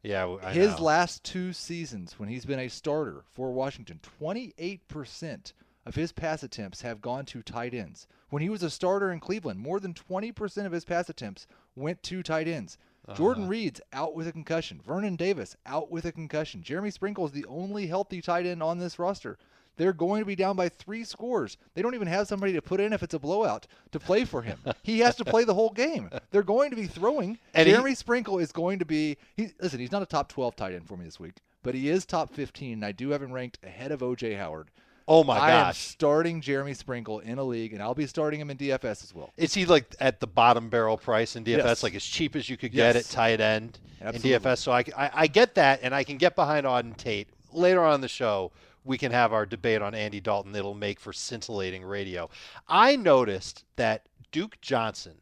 Yeah, 0.03 0.37
I 0.41 0.53
His 0.53 0.77
know. 0.77 0.83
last 0.85 1.23
two 1.23 1.51
seasons, 1.51 2.17
when 2.17 2.29
he's 2.29 2.45
been 2.45 2.59
a 2.59 2.69
starter 2.69 3.23
for 3.33 3.51
Washington, 3.51 3.99
28% 4.21 5.53
of 5.85 5.95
his 5.95 6.11
pass 6.11 6.43
attempts 6.43 6.81
have 6.81 7.01
gone 7.01 7.25
to 7.25 7.41
tight 7.41 7.73
ends. 7.73 8.07
When 8.29 8.41
he 8.41 8.49
was 8.49 8.63
a 8.63 8.69
starter 8.69 9.11
in 9.11 9.19
Cleveland, 9.19 9.59
more 9.59 9.79
than 9.79 9.93
20% 9.93 10.65
of 10.65 10.71
his 10.71 10.85
pass 10.85 11.09
attempts 11.09 11.47
went 11.75 12.03
to 12.03 12.23
tight 12.23 12.47
ends. 12.47 12.77
Jordan 13.15 13.43
uh-huh. 13.43 13.51
Reed's 13.51 13.81
out 13.93 14.15
with 14.15 14.27
a 14.27 14.31
concussion. 14.31 14.81
Vernon 14.85 15.15
Davis 15.15 15.55
out 15.65 15.89
with 15.89 16.05
a 16.05 16.11
concussion. 16.11 16.61
Jeremy 16.61 16.91
Sprinkle 16.91 17.25
is 17.25 17.31
the 17.31 17.45
only 17.45 17.87
healthy 17.87 18.21
tight 18.21 18.45
end 18.45 18.61
on 18.61 18.77
this 18.77 18.99
roster. 18.99 19.37
They're 19.77 19.93
going 19.93 20.21
to 20.21 20.25
be 20.25 20.35
down 20.35 20.55
by 20.55 20.69
three 20.69 21.03
scores. 21.03 21.57
They 21.75 21.81
don't 21.81 21.93
even 21.95 22.07
have 22.07 22.27
somebody 22.27 22.53
to 22.53 22.61
put 22.61 22.79
in 22.79 22.93
if 22.93 23.03
it's 23.03 23.13
a 23.13 23.19
blowout 23.19 23.67
to 23.91 23.99
play 23.99 24.25
for 24.25 24.41
him. 24.41 24.59
he 24.83 24.99
has 24.99 25.15
to 25.17 25.25
play 25.25 25.43
the 25.43 25.53
whole 25.53 25.69
game. 25.69 26.09
They're 26.31 26.43
going 26.43 26.71
to 26.71 26.75
be 26.75 26.87
throwing. 26.87 27.37
And 27.53 27.67
he- 27.67 27.73
Jeremy 27.73 27.95
Sprinkle 27.95 28.39
is 28.39 28.51
going 28.51 28.79
to 28.79 28.85
be. 28.85 29.17
He, 29.35 29.49
listen, 29.61 29.79
he's 29.79 29.91
not 29.91 30.01
a 30.01 30.07
top 30.07 30.29
12 30.29 30.55
tight 30.55 30.73
end 30.73 30.87
for 30.87 30.97
me 30.97 31.05
this 31.05 31.19
week, 31.19 31.35
but 31.63 31.75
he 31.75 31.89
is 31.89 32.05
top 32.05 32.33
15. 32.33 32.73
And 32.73 32.85
I 32.85 32.91
do 32.91 33.11
have 33.11 33.21
him 33.21 33.31
ranked 33.31 33.59
ahead 33.63 33.91
of 33.91 34.01
OJ 34.01 34.37
Howard. 34.37 34.71
Oh 35.09 35.23
my 35.23 35.37
I 35.37 35.51
am 35.51 35.65
gosh. 35.67 35.77
starting 35.79 36.41
Jeremy 36.41 36.73
Sprinkle 36.73 37.19
in 37.19 37.37
a 37.37 37.43
league, 37.43 37.73
and 37.73 37.81
I'll 37.81 37.95
be 37.95 38.07
starting 38.07 38.41
him 38.41 38.49
in 38.49 38.57
DFS 38.57 39.03
as 39.05 39.13
well. 39.15 39.31
Is 39.37 39.53
he 39.53 39.65
like 39.65 39.95
at 40.01 40.19
the 40.19 40.27
bottom 40.27 40.69
barrel 40.69 40.97
price 40.97 41.35
in 41.37 41.43
DFS, 41.45 41.57
Yes. 41.63 41.83
like 41.83 41.95
as 41.95 42.03
cheap 42.03 42.35
as 42.35 42.49
you 42.49 42.57
could 42.57 42.71
get 42.73 42.95
Yes. 42.95 43.07
at 43.09 43.13
tight 43.15 43.39
end 43.39 43.79
Absolutely. 44.01 44.33
in 44.33 44.41
DFS? 44.41 44.57
So 44.59 44.71
I, 44.73 44.83
I, 44.97 45.11
I 45.13 45.27
get 45.27 45.55
that, 45.55 45.79
and 45.81 45.95
I 45.95 46.03
can 46.03 46.17
get 46.17 46.35
behind 46.35 46.65
Auden 46.65 46.95
Tate. 46.97 47.29
Later 47.53 47.83
on 47.85 47.95
in 47.95 48.01
the 48.01 48.07
show, 48.09 48.51
we 48.83 48.97
can 48.97 49.11
have 49.13 49.31
our 49.31 49.45
debate 49.45 49.81
on 49.81 49.95
Andy 49.95 50.19
Dalton. 50.19 50.53
It'll 50.55 50.73
make 50.73 50.99
for 50.99 51.13
scintillating 51.13 51.83
radio. 51.85 52.29
I 52.67 52.97
noticed 52.97 53.63
that 53.77 54.07
Duke 54.33 54.59
Johnson 54.61 55.13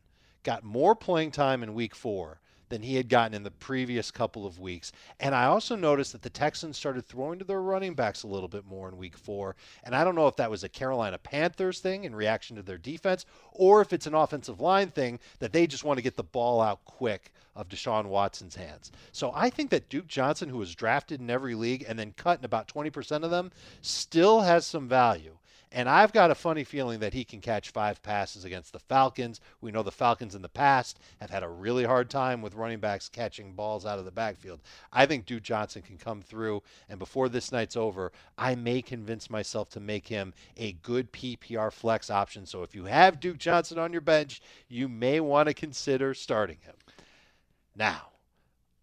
got 0.44 0.64
more 0.64 0.96
playing 0.96 1.30
time 1.32 1.62
in 1.62 1.74
week 1.76 1.94
four 1.96 2.40
than 2.70 2.82
he 2.82 2.96
had 2.96 3.10
gotten 3.10 3.34
in 3.34 3.44
the 3.44 3.52
previous 3.52 4.12
couple 4.12 4.46
of 4.46 4.60
weeks. 4.60 4.92
And 5.20 5.36
I 5.36 5.46
also 5.46 5.76
noticed 5.76 6.12
that 6.12 6.22
the 6.22 6.30
Texans 6.30 6.78
started 6.78 7.06
throwing 7.06 7.40
to 7.40 7.46
their 7.46 7.62
running 7.62 7.94
backs 7.94 8.24
a 8.24 8.28
little 8.28 8.48
bit 8.48 8.66
more 8.66 8.90
in 8.90 8.98
week 8.98 9.18
four. 9.18 9.56
And 9.84 9.96
I 9.96 10.04
don't 10.04 10.16
know 10.16 10.28
if 10.28 10.36
that 10.38 10.52
was 10.52 10.64
a 10.64 10.70
Carolina 10.70 11.18
Panthers 11.18 11.80
thing 11.80 12.04
in 12.04 12.16
reaction 12.16 12.56
to 12.56 12.62
their 12.62 12.78
defense 12.78 13.26
or 13.52 13.82
if 13.82 13.94
it's 13.94 14.08
an 14.08 14.14
offensive 14.14 14.62
line 14.62 14.90
thing 14.90 15.20
that 15.40 15.54
they 15.54 15.68
just 15.68 15.84
want 15.84 15.98
to 15.98 16.04
get 16.04 16.16
the 16.16 16.24
ball 16.24 16.62
out 16.62 16.84
quick 16.86 17.32
of 17.56 17.70
Deshaun 17.70 18.08
Watson's 18.08 18.56
hands. 18.56 18.92
So 19.12 19.32
I 19.34 19.50
think 19.50 19.70
that 19.70 19.90
Duke 19.90 20.08
Johnson, 20.08 20.50
who 20.50 20.58
was 20.58 20.76
drafted 20.76 21.22
in 21.22 21.30
every 21.30 21.56
league 21.56 21.86
and 21.88 21.98
then 21.98 22.14
cut 22.18 22.40
in 22.40 22.46
about 22.46 22.68
20% 22.68 23.24
of 23.24 23.32
them, 23.32 23.52
still 23.82 24.42
has 24.42 24.66
some 24.66 24.88
value. 24.88 25.38
And 25.72 25.90
I've 25.90 26.14
got 26.14 26.32
a 26.32 26.36
funny 26.36 26.64
feeling 26.64 27.00
that 27.00 27.14
he 27.14 27.24
can 27.24 27.42
catch 27.42 27.72
five 27.72 28.02
passes 28.02 28.46
against 28.46 28.72
the 28.72 28.80
Falcons. 28.80 29.42
We 29.62 29.72
know 29.72 29.84
the 29.84 29.92
Falcons 29.92 30.36
in 30.36 30.42
the 30.42 30.50
past 30.50 31.00
have 31.20 31.30
had 31.30 31.44
a 31.44 31.50
really 31.50 31.84
hard 31.84 32.10
time 32.10 32.42
with 32.42 32.56
running 32.56 32.80
backs 32.80 33.10
catching 33.10 33.54
balls 33.54 33.86
out 33.86 34.00
of 34.00 34.06
the 34.06 34.12
backfield. 34.12 34.62
I 34.94 35.06
think 35.06 35.26
Duke 35.26 35.44
Johnson 35.44 35.82
can 35.82 35.98
come 35.98 36.22
through, 36.22 36.64
and 36.90 37.00
before 37.00 37.30
this 37.30 37.52
night's 37.52 37.76
over, 37.76 38.12
I 38.38 38.56
may 38.56 38.82
convince 38.82 39.30
myself 39.30 39.70
to 39.72 39.80
make 39.80 40.08
him 40.08 40.34
a 40.56 40.74
good 40.74 41.12
PPR 41.12 41.72
flex 41.72 42.10
option. 42.10 42.46
So 42.46 42.64
if 42.64 42.74
you 42.76 42.86
have 42.86 43.20
Duke 43.20 43.38
Johnson 43.38 43.80
on 43.80 43.92
your 43.92 44.02
bench, 44.02 44.42
you 44.70 44.88
may 44.88 45.20
want 45.20 45.48
to 45.48 45.54
consider 45.54 46.14
starting 46.14 46.58
him. 46.62 46.76
Now, 47.76 48.10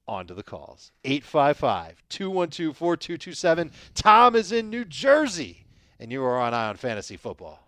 on 0.06 0.26
to 0.26 0.34
the 0.34 0.42
calls. 0.42 0.92
855 1.04 2.02
212 2.08 2.76
4227. 2.76 3.70
Tom 3.94 4.36
is 4.36 4.52
in 4.52 4.68
New 4.68 4.84
Jersey, 4.84 5.61
and 6.02 6.10
you 6.10 6.22
are 6.24 6.36
on 6.36 6.52
Eye 6.52 6.68
on 6.68 6.76
Fantasy 6.76 7.16
Football. 7.16 7.60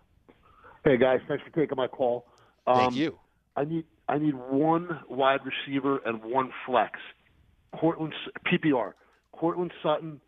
Hey 0.85 0.97
guys, 0.97 1.21
thanks 1.29 1.45
for 1.45 1.51
taking 1.51 1.77
my 1.77 1.87
call. 1.87 2.27
Um, 2.67 2.77
Thank 2.77 2.97
you. 2.97 3.17
I 3.57 3.65
need 3.65 3.85
I 4.09 4.19
need 4.19 4.35
one 4.35 5.01
wide 5.09 5.41
receiver 5.45 6.01
and 6.05 6.23
one 6.23 6.51
flex. 6.67 6.99
Courtland 7.79 8.13
PPR. 8.45 8.93
Courtland 9.33 9.73
Sutton, 9.83 10.21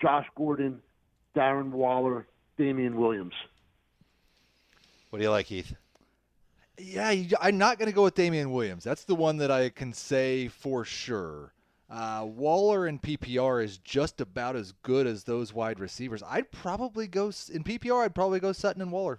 Josh 0.00 0.26
Gordon, 0.36 0.80
Darren 1.36 1.70
Waller, 1.70 2.26
Damien 2.56 2.96
Williams. 2.96 3.34
What 5.10 5.18
do 5.18 5.24
you 5.24 5.30
like, 5.30 5.46
Heath? 5.46 5.74
Yeah, 6.78 7.12
I'm 7.40 7.58
not 7.58 7.78
going 7.78 7.88
to 7.88 7.94
go 7.94 8.04
with 8.04 8.14
Damien 8.14 8.52
Williams. 8.52 8.84
That's 8.84 9.04
the 9.04 9.14
one 9.14 9.38
that 9.38 9.50
I 9.50 9.70
can 9.70 9.92
say 9.92 10.48
for 10.48 10.84
sure. 10.84 11.52
Uh, 11.90 12.26
Waller 12.26 12.86
in 12.86 12.98
PPR 12.98 13.64
is 13.64 13.78
just 13.78 14.20
about 14.20 14.56
as 14.56 14.72
good 14.82 15.06
as 15.06 15.24
those 15.24 15.54
wide 15.54 15.80
receivers. 15.80 16.22
I'd 16.26 16.50
probably 16.52 17.06
go 17.06 17.26
in 17.26 17.64
PPR. 17.64 18.04
I'd 18.04 18.14
probably 18.14 18.40
go 18.40 18.52
Sutton 18.52 18.82
and 18.82 18.92
Waller. 18.92 19.18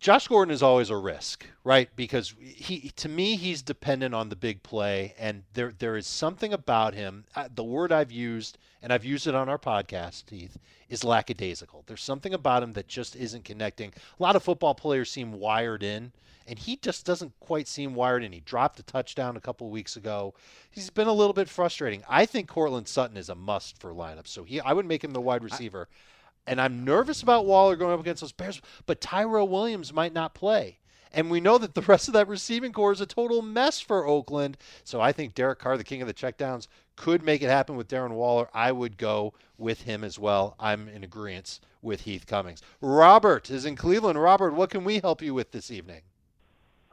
Josh 0.00 0.28
Gordon 0.28 0.54
is 0.54 0.62
always 0.62 0.90
a 0.90 0.96
risk, 0.96 1.44
right? 1.64 1.88
Because 1.96 2.32
he, 2.40 2.90
to 2.96 3.08
me, 3.08 3.34
he's 3.34 3.62
dependent 3.62 4.14
on 4.14 4.28
the 4.28 4.36
big 4.36 4.62
play, 4.62 5.14
and 5.18 5.42
there, 5.54 5.72
there 5.76 5.96
is 5.96 6.06
something 6.06 6.52
about 6.52 6.94
him. 6.94 7.24
Uh, 7.34 7.48
the 7.52 7.64
word 7.64 7.90
I've 7.90 8.12
used, 8.12 8.58
and 8.80 8.92
I've 8.92 9.04
used 9.04 9.26
it 9.26 9.34
on 9.34 9.48
our 9.48 9.58
podcast, 9.58 10.30
Heath, 10.30 10.56
is 10.88 11.02
lackadaisical. 11.02 11.82
There's 11.86 12.02
something 12.02 12.32
about 12.32 12.62
him 12.62 12.74
that 12.74 12.86
just 12.86 13.16
isn't 13.16 13.44
connecting. 13.44 13.92
A 14.18 14.22
lot 14.22 14.36
of 14.36 14.44
football 14.44 14.74
players 14.74 15.10
seem 15.10 15.32
wired 15.32 15.82
in, 15.82 16.12
and 16.48 16.58
he 16.58 16.76
just 16.76 17.04
doesn't 17.04 17.38
quite 17.40 17.68
seem 17.68 17.94
wired 17.94 18.24
in. 18.24 18.32
He 18.32 18.40
dropped 18.40 18.80
a 18.80 18.82
touchdown 18.82 19.36
a 19.36 19.40
couple 19.40 19.70
weeks 19.70 19.96
ago. 19.96 20.34
He's 20.70 20.90
been 20.90 21.06
a 21.06 21.12
little 21.12 21.32
bit 21.32 21.48
frustrating. 21.48 22.02
I 22.08 22.26
think 22.26 22.48
Courtland 22.48 22.88
Sutton 22.88 23.16
is 23.16 23.28
a 23.28 23.34
must 23.34 23.78
for 23.78 23.92
lineups, 23.92 24.28
so 24.28 24.44
he, 24.44 24.60
I 24.60 24.72
would 24.72 24.86
make 24.86 25.04
him 25.04 25.12
the 25.12 25.20
wide 25.20 25.44
receiver. 25.44 25.88
And 26.46 26.60
I'm 26.60 26.84
nervous 26.84 27.22
about 27.22 27.44
Waller 27.44 27.76
going 27.76 27.92
up 27.92 28.00
against 28.00 28.22
those 28.22 28.32
Bears, 28.32 28.62
but 28.86 29.02
Tyrell 29.02 29.48
Williams 29.48 29.92
might 29.92 30.14
not 30.14 30.34
play. 30.34 30.78
And 31.12 31.30
we 31.30 31.40
know 31.40 31.58
that 31.58 31.74
the 31.74 31.82
rest 31.82 32.08
of 32.08 32.14
that 32.14 32.28
receiving 32.28 32.72
corps 32.72 32.92
is 32.92 33.00
a 33.00 33.06
total 33.06 33.42
mess 33.42 33.80
for 33.80 34.06
Oakland. 34.06 34.56
So 34.84 35.00
I 35.00 35.12
think 35.12 35.34
Derek 35.34 35.58
Carr, 35.58 35.76
the 35.76 35.84
king 35.84 36.02
of 36.02 36.08
the 36.08 36.14
checkdowns, 36.14 36.66
could 36.96 37.22
make 37.22 37.42
it 37.42 37.48
happen 37.48 37.76
with 37.76 37.88
Darren 37.88 38.12
Waller. 38.12 38.48
I 38.52 38.72
would 38.72 38.96
go 38.96 39.34
with 39.56 39.82
him 39.82 40.04
as 40.04 40.18
well. 40.18 40.54
I'm 40.58 40.88
in 40.88 41.04
agreement 41.04 41.60
with 41.82 42.02
Heath 42.02 42.26
Cummings. 42.26 42.62
Robert 42.80 43.50
is 43.50 43.64
in 43.64 43.76
Cleveland. 43.76 44.20
Robert, 44.20 44.54
what 44.54 44.70
can 44.70 44.84
we 44.84 44.98
help 44.98 45.22
you 45.22 45.32
with 45.34 45.52
this 45.52 45.70
evening? 45.70 46.02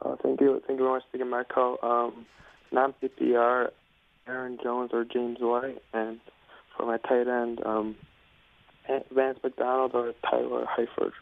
Uh, 0.04 0.16
thank 0.22 0.40
you. 0.40 0.62
Thank 0.66 0.78
you 0.78 0.84
very 0.84 0.90
much 0.96 1.02
for 1.10 1.18
taking 1.18 1.30
my 1.30 1.44
call. 1.44 1.78
Um, 1.82 2.26
non 2.72 2.94
PPR, 3.02 3.70
Aaron 4.26 4.58
Jones 4.62 4.90
or 4.92 5.04
James 5.04 5.38
White, 5.40 5.82
and 5.92 6.20
for 6.76 6.86
my 6.86 6.98
tight 6.98 7.28
end, 7.28 7.64
um, 7.64 7.96
Vance 9.10 9.38
McDonald 9.42 9.92
or 9.94 10.12
Tyler 10.28 10.66
Eifert. 10.78 11.12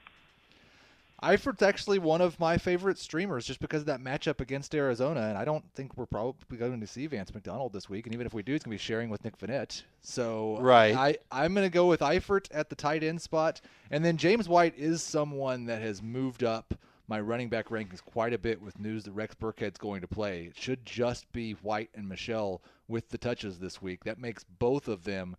Eifert's 1.23 1.63
actually 1.63 1.99
one 1.99 2.21
of 2.21 2.39
my 2.39 2.59
favorite 2.59 2.99
streamers 2.99 3.47
just 3.47 3.59
because 3.59 3.81
of 3.81 3.87
that 3.87 4.01
matchup 4.03 4.41
against 4.41 4.75
Arizona, 4.75 5.23
and 5.23 5.39
I 5.39 5.45
don't 5.45 5.65
think 5.75 5.97
we're 5.97 6.05
probably 6.05 6.59
going 6.59 6.81
to 6.81 6.87
see 6.87 7.07
Vance 7.07 7.33
McDonald 7.33 7.73
this 7.73 7.89
week. 7.89 8.05
And 8.05 8.15
even 8.15 8.27
if 8.27 8.35
we 8.35 8.43
do, 8.43 8.55
it's 8.55 8.65
going 8.65 8.77
to 8.77 8.83
be 8.83 8.85
sharing 8.85 9.09
with 9.09 9.25
Nick 9.25 9.39
Vannett. 9.39 9.85
So 10.03 10.59
Right. 10.61 10.95
I, 10.95 11.17
I'm 11.33 11.55
going 11.55 11.65
to 11.65 11.73
go 11.73 11.87
with 11.87 12.01
Eifert 12.01 12.49
at 12.53 12.69
the 12.69 12.77
tight 12.77 13.03
end 13.03 13.23
spot, 13.23 13.63
and 13.91 14.05
then 14.05 14.19
James 14.19 14.51
White 14.51 14.75
is 14.77 15.03
someone 15.03 15.65
that 15.67 15.81
has 15.81 16.03
moved 16.03 16.45
up 16.45 16.75
my 17.07 17.21
running 17.21 17.49
back 17.49 17.69
rankings 17.69 18.03
quite 18.03 18.33
a 18.33 18.39
bit 18.39 18.61
with 18.63 18.79
news 18.79 19.05
that 19.05 19.13
Rex 19.13 19.35
Burkhead's 19.35 19.79
going 19.79 20.01
to 20.01 20.09
play. 20.09 20.45
It 20.45 20.59
should 20.59 20.87
just 20.87 21.31
be 21.33 21.53
White 21.53 21.91
and 21.95 22.09
Michel 22.09 22.63
with 22.89 23.11
the 23.11 23.19
touches 23.19 23.59
this 23.59 23.83
week. 23.83 24.05
That 24.05 24.19
makes 24.19 24.45
both 24.45 24.89
of 24.89 25.05
them 25.05 25.37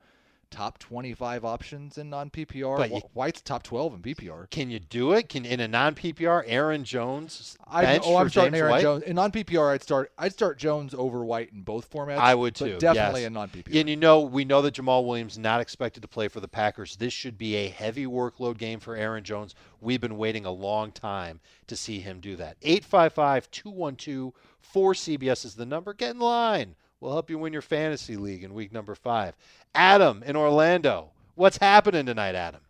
top 0.52 0.78
25 0.80 1.46
options 1.46 1.98
in 1.98 2.10
non 2.10 2.30
PPR. 2.30 2.78
But 2.78 2.92
you- 2.92 3.02
White's 3.14 3.42
top 3.42 3.64
12 3.64 3.96
in 3.96 4.02
PPR. 4.02 4.50
Can 4.50 4.70
you 4.70 4.80
do 4.80 5.14
it? 5.14 5.30
Can 5.30 5.46
in 5.46 5.60
a 5.60 5.68
non 5.68 5.96
PPR, 5.96 6.44
Aaron 6.46 6.84
Jones 6.84 7.58
I 7.68 8.00
oh, 8.04 8.18
I'm 8.18 8.30
starting 8.30 8.54
James 8.54 8.62
Aaron 8.62 8.72
White? 8.72 8.82
Jones. 8.82 9.04
In 9.04 9.16
non 9.16 9.32
PPR, 9.32 9.72
I'd 9.72 9.82
start 9.82 10.12
I'd 10.18 10.34
start 10.34 10.58
Jones 10.58 10.94
over 10.94 11.26
White 11.26 11.52
in 11.52 11.62
both 11.62 11.90
formats. 11.90 12.18
I 12.18 12.36
would 12.36 12.56
too. 12.56 12.78
Definitely 12.78 13.22
yes. 13.22 13.28
in 13.28 13.34
non 13.34 13.50
PPR. 13.50 13.80
And 13.80 13.90
you 13.90 13.96
know, 13.96 14.22
we 14.22 14.46
know 14.46 14.62
that 14.62 14.76
Jamaal 14.76 15.06
Williams 15.06 15.38
not 15.38 15.62
expected 15.62 16.02
to 16.02 16.08
play 16.08 16.28
for 16.28 16.40
the 16.40 16.48
Packers. 16.48 16.96
This 16.96 17.14
should 17.14 17.38
be 17.38 17.56
a 17.56 17.70
heavy 17.70 18.06
workload 18.06 18.58
game 18.58 18.80
for 18.80 18.96
Aaron 18.96 19.24
Jones. 19.24 19.56
We've 19.82 20.02
been 20.02 20.18
waiting 20.18 20.46
a 20.46 20.52
long 20.52 20.92
time 20.92 21.40
to 21.68 21.76
see 21.76 22.00
him 22.00 22.20
do 22.20 22.36
that. 22.38 22.60
855-212-4CBS 22.62 25.46
is 25.46 25.56
the 25.56 25.66
number. 25.66 25.94
Get 25.94 26.12
in 26.12 26.20
line. 26.20 26.76
We'll 27.00 27.12
help 27.14 27.30
you 27.30 27.38
win 27.38 27.54
your 27.54 27.62
fantasy 27.62 28.16
league 28.16 28.44
in 28.44 28.54
week 28.54 28.72
number 28.72 28.96
5. 28.96 29.36
Adam 29.74 30.24
in 30.26 30.36
Orlando. 30.36 31.10
What's 31.36 31.58
happening 31.58 32.06
tonight, 32.06 32.36
Adam? 32.36 32.62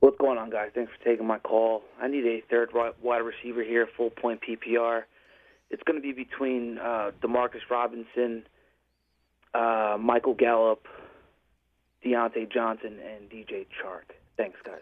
What's 0.00 0.18
going 0.18 0.38
on, 0.38 0.50
guys? 0.50 0.70
Thanks 0.74 0.90
for 0.96 1.04
taking 1.04 1.26
my 1.26 1.38
call. 1.38 1.82
I 2.00 2.08
need 2.08 2.24
a 2.26 2.42
third 2.50 2.70
wide 2.74 3.18
receiver 3.18 3.62
here, 3.62 3.86
full 3.96 4.10
point 4.10 4.40
PPR. 4.42 5.02
It's 5.70 5.82
going 5.84 6.00
to 6.00 6.02
be 6.02 6.12
between 6.12 6.78
uh, 6.78 7.12
Demarcus 7.22 7.60
Robinson, 7.70 8.44
uh, 9.54 9.96
Michael 10.00 10.34
Gallup, 10.34 10.86
Diontae 12.04 12.50
Johnson, 12.50 12.98
and 12.98 13.30
DJ 13.30 13.66
Chark. 13.80 14.14
Thanks, 14.36 14.58
guys. 14.64 14.80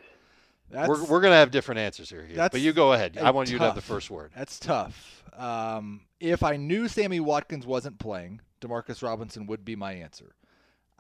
That's, 0.71 0.89
we're 0.89 1.05
we're 1.05 1.21
going 1.21 1.33
to 1.33 1.37
have 1.39 1.51
different 1.51 1.81
answers 1.81 2.11
here, 2.11 2.25
Hugh, 2.27 2.37
but 2.53 2.61
you 2.61 2.73
go 2.73 2.93
ahead. 2.93 3.19
I 3.19 3.31
want 3.31 3.51
you 3.51 3.59
to 3.59 3.65
have 3.65 3.75
the 3.75 3.81
first 3.81 4.11
word. 4.11 4.33
That's 4.37 4.59
tough. 4.59 5.25
Um, 5.37 6.03
if 6.21 6.43
I 6.43 6.57
knew 6.57 6.89
Sammy 6.89 7.21
Watkins 7.21 7.67
wasn't 7.67 7.99
playing, 7.99 8.41
Demarcus 8.61 9.03
Robinson 9.03 9.47
would 9.47 9.65
be 9.65 9.77
my 9.77 9.93
answer. 9.93 10.35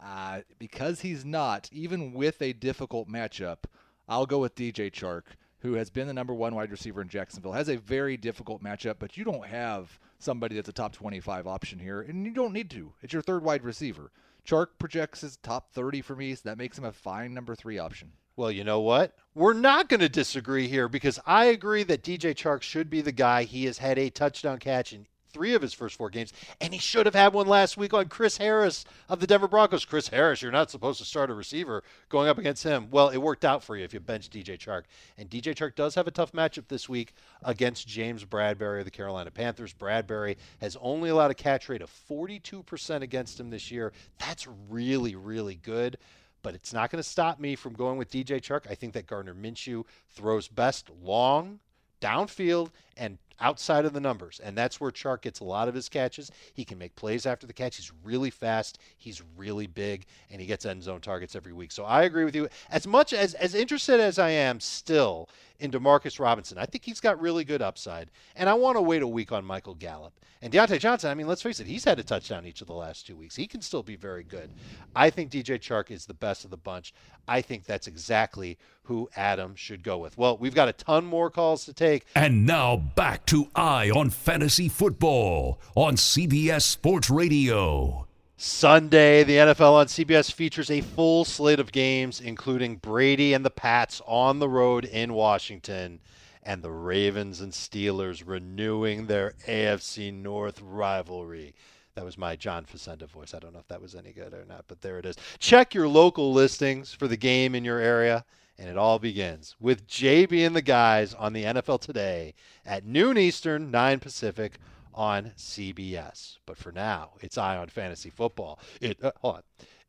Uh, 0.02 0.40
because 0.59 1.00
he's 1.00 1.24
not, 1.24 1.68
even 1.72 2.12
with 2.12 2.40
a 2.40 2.52
difficult 2.52 3.09
matchup, 3.09 3.64
I'll 4.09 4.26
go 4.26 4.38
with 4.38 4.54
DJ 4.54 4.92
Chark, 4.92 5.22
who 5.61 5.74
has 5.74 5.90
been 5.90 6.07
the 6.07 6.14
number 6.14 6.33
one 6.33 6.54
wide 6.54 6.70
receiver 6.70 7.02
in 7.02 7.09
Jacksonville. 7.09 7.52
Has 7.52 7.68
a 7.68 7.76
very 7.76 8.16
difficult 8.16 8.62
matchup, 8.62 8.96
but 9.00 9.16
you 9.16 9.24
don't 9.24 9.46
have 9.46 9.98
somebody 10.18 10.54
that's 10.54 10.68
a 10.68 10.72
top 10.72 10.92
25 10.92 11.46
option 11.46 11.81
here, 11.81 12.00
and 12.00 12.24
you 12.24 12.33
don't 12.33 12.52
need 12.52 12.70
to. 12.70 12.92
It's 13.02 13.12
your 13.12 13.22
third 13.22 13.42
wide 13.42 13.64
receiver. 13.64 14.12
Chark 14.46 14.68
projects 14.78 15.24
as 15.24 15.37
top 15.38 15.72
30 15.72 16.00
for 16.00 16.14
me, 16.16 16.35
so 16.35 16.42
that 16.44 16.59
makes 16.59 16.78
him 16.78 16.85
a 16.85 16.92
fine 16.92 17.35
number 17.35 17.54
three 17.54 17.78
option. 17.78 18.12
Well, 18.37 18.52
you 18.52 18.62
know 18.62 18.81
what? 18.81 19.16
We're 19.38 19.53
not 19.53 19.88
going 19.88 20.01
to 20.01 20.09
disagree 20.09 20.66
here 20.66 20.88
because 20.88 21.20
I 21.24 21.44
agree 21.44 21.85
that 21.85 22.03
DJ 22.03 22.35
Chark 22.35 22.61
should 22.61 22.90
be 22.90 23.03
the 23.03 23.12
guy. 23.12 23.44
He 23.44 23.66
has 23.66 23.79
had 23.79 23.96
a 23.96 24.11
touchdown 24.11 24.59
catch 24.59 24.92
in 24.92 25.07
three 25.33 25.55
of 25.55 25.62
his 25.62 25.72
first 25.72 25.94
four 25.94 26.11
games, 26.11 26.33
and 26.61 26.72
he 26.72 26.81
should 26.81 27.07
have 27.07 27.14
had 27.14 27.33
one 27.33 27.46
last 27.46 27.77
week 27.77 27.94
on 27.94 28.09
Chris 28.09 28.38
Harris 28.38 28.85
of 29.09 29.20
the 29.20 29.29
Denver 29.29 29.46
Broncos. 29.46 29.85
Chris 29.85 30.09
Harris, 30.09 30.42
you're 30.42 30.51
not 30.51 30.72
supposed 30.72 30.98
to 30.98 31.05
start 31.05 31.31
a 31.31 31.35
receiver 31.35 31.85
going 32.09 32.29
up 32.29 32.38
against 32.38 32.64
him. 32.64 32.88
Well, 32.90 33.11
it 33.11 33.18
worked 33.18 33.44
out 33.44 33.62
for 33.62 33.77
you 33.77 33.85
if 33.85 33.94
you 33.94 34.01
bench 34.01 34.29
DJ 34.29 34.59
Chark. 34.59 34.87
And 35.16 35.31
DJ 35.31 35.55
Chark 35.55 35.77
does 35.77 35.94
have 35.94 36.09
a 36.09 36.11
tough 36.11 36.33
matchup 36.33 36.66
this 36.66 36.88
week 36.88 37.14
against 37.44 37.87
James 37.87 38.24
Bradberry 38.24 38.81
of 38.81 38.87
the 38.87 38.90
Carolina 38.90 39.31
Panthers. 39.31 39.72
Bradberry 39.72 40.35
has 40.61 40.77
only 40.81 41.11
allowed 41.11 41.31
a 41.31 41.35
catch 41.35 41.68
rate 41.68 41.83
of 41.83 41.92
42% 42.11 43.03
against 43.03 43.38
him 43.38 43.51
this 43.51 43.70
year. 43.70 43.92
That's 44.18 44.48
really, 44.68 45.14
really 45.14 45.55
good. 45.55 45.96
But 46.42 46.55
it's 46.55 46.72
not 46.72 46.90
going 46.90 47.03
to 47.03 47.09
stop 47.09 47.40
me 47.40 47.57
from 47.57 47.72
going 47.72 47.98
with 47.98 48.11
DJ 48.11 48.40
Chark. 48.40 48.70
I 48.70 48.74
think 48.74 48.92
that 48.94 49.07
Gardner 49.07 49.35
Minshew 49.35 49.85
throws 50.11 50.48
best 50.48 50.90
long, 51.03 51.61
downfield, 52.01 52.70
and 52.96 53.18
outside 53.40 53.85
of 53.85 53.92
the 53.92 54.01
numbers. 54.01 54.40
And 54.42 54.57
that's 54.57 54.81
where 54.81 54.90
Chark 54.90 55.22
gets 55.22 55.40
a 55.40 55.44
lot 55.44 55.68
of 55.68 55.74
his 55.74 55.88
catches. 55.88 56.31
He 56.53 56.64
can 56.64 56.79
make 56.79 56.96
plays 56.96 57.27
after 57.27 57.46
the 57.46 57.53
catch. 57.53 57.77
He's 57.77 57.92
really 58.05 58.31
fast. 58.31 58.79
He's 58.96 59.22
really 59.37 59.66
big, 59.66 60.07
and 60.31 60.40
he 60.40 60.46
gets 60.46 60.66
end 60.66 60.83
zone 60.83 61.01
targets 61.01 61.37
every 61.37 61.53
week. 61.53 61.72
So 61.72 61.85
I 61.85 62.03
agree 62.03 62.24
with 62.24 62.35
you. 62.35 62.48
As 62.70 62.87
much 62.87 63.12
as 63.12 63.35
as 63.35 63.55
interested 63.55 64.01
as 64.01 64.18
I 64.18 64.31
am 64.31 64.61
still 64.61 65.29
in 65.59 65.70
Demarcus 65.70 66.20
Robinson, 66.20 66.59
I 66.59 66.66
think 66.66 66.85
he's 66.85 67.01
got 67.01 67.20
really 67.20 67.44
good 67.44 67.62
upside. 67.62 68.11
And 68.37 68.48
I 68.48 68.55
want 68.55 68.77
to 68.77 68.83
wait 68.83 69.03
a 69.03 69.09
week 69.09 69.33
on 69.33 69.44
Michael 69.44 69.74
Gallup. 69.74 70.12
And 70.40 70.53
Diontae 70.53 70.79
Johnson, 70.79 71.11
I 71.11 71.14
mean, 71.14 71.27
let's 71.27 71.42
face 71.42 71.59
it, 71.59 71.66
he's 71.66 71.83
had 71.83 71.98
a 71.98 72.05
touchdown 72.05 72.46
each 72.46 72.61
of 72.61 72.68
the 72.68 72.74
last 72.74 73.07
two 73.07 73.16
weeks. 73.16 73.35
He 73.35 73.48
can 73.48 73.61
still 73.61 73.83
be 73.83 73.96
very 73.96 74.22
good. 74.22 74.51
I 74.94 75.11
think 75.11 75.33
DJ 75.33 75.59
Chark 75.59 75.90
is 75.90 76.07
the 76.07 76.14
best 76.14 76.44
of 76.44 76.51
the 76.51 76.57
bunch. 76.57 76.94
I 77.27 77.42
think 77.42 77.64
that's 77.64 77.88
exactly 77.88 78.57
who 78.85 79.11
Adam 79.16 79.57
should 79.57 79.83
go 79.83 79.98
with. 79.98 80.16
Well, 80.16 80.38
we've 80.38 80.55
got 80.55 80.68
a 80.68 80.72
ton 80.72 81.05
more 81.05 81.29
calls 81.29 81.64
to 81.64 81.72
take. 81.72 82.07
And 82.14 82.46
now 82.46 82.77
back 82.77 83.27
to 83.29 83.47
Eye 83.55 83.91
on 83.91 84.09
Fantasy 84.09 84.71
Football 84.71 85.61
on 85.75 85.97
CBS 85.97 86.62
Sports 86.62 87.11
Radio. 87.11 88.07
Sunday, 88.38 89.23
the 89.23 89.37
NFL 89.37 89.73
on 89.73 89.87
CBS 89.87 90.33
features 90.33 90.71
a 90.71 90.81
full 90.81 91.27
slate 91.27 91.61
of 91.61 91.71
games, 91.71 92.23
including 92.23 92.77
Brady 92.77 93.35
and 93.35 93.45
the 93.45 93.51
Pats 93.51 94.01
on 94.07 94.38
the 94.38 94.49
road 94.49 94.87
in 94.87 95.12
Washington, 95.12 96.01
and 96.43 96.62
the 96.62 96.71
Ravens 96.71 97.43
and 97.43 97.53
Steelers 97.53 98.23
renewing 98.27 99.09
their 99.09 99.35
AFC 99.47 100.11
North 100.11 100.62
rivalry. 100.62 101.55
That 101.97 102.07
was 102.07 102.17
my 102.17 102.35
John 102.35 102.64
Facenda 102.64 103.07
voice. 103.11 103.35
I 103.35 103.41
don't 103.41 103.53
know 103.53 103.61
if 103.61 103.69
that 103.69 103.83
was 103.83 103.95
any 103.95 104.14
good 104.14 104.33
or 104.33 104.47
not, 104.47 104.64
but 104.69 104.81
there 104.81 104.99
it 104.99 105.05
is. 105.05 105.17
Check 105.38 105.75
your 105.75 105.87
local 105.87 106.33
listings 106.33 106.95
for 106.95 107.09
the 107.09 107.19
game 107.19 107.55
in 107.55 107.62
your 107.62 107.79
area, 107.79 108.25
and 108.59 108.68
it 108.68 108.77
all 108.77 108.99
begins 108.99 109.55
with 109.61 109.87
JB 109.87 110.47
and 110.47 110.57
the 110.57 110.62
guys 110.62 111.14
on 111.14 111.33
the 111.33 111.44
NFL 111.44 111.81
Today 111.81 112.35
at 112.66 112.85
noon 112.85 113.16
Eastern, 113.16 113.71
9 113.71 114.01
Pacific 114.01 114.59
on 114.92 115.33
CBS. 115.37 116.38
But 116.44 116.59
for 116.59 116.73
now, 116.73 117.12
it's 117.21 117.38
Eye 117.38 117.57
on 117.57 117.68
Fantasy 117.68 118.11
Football. 118.11 118.59
It 118.81 119.03
uh, 119.03 119.12
hold 119.21 119.37
on. 119.37 119.42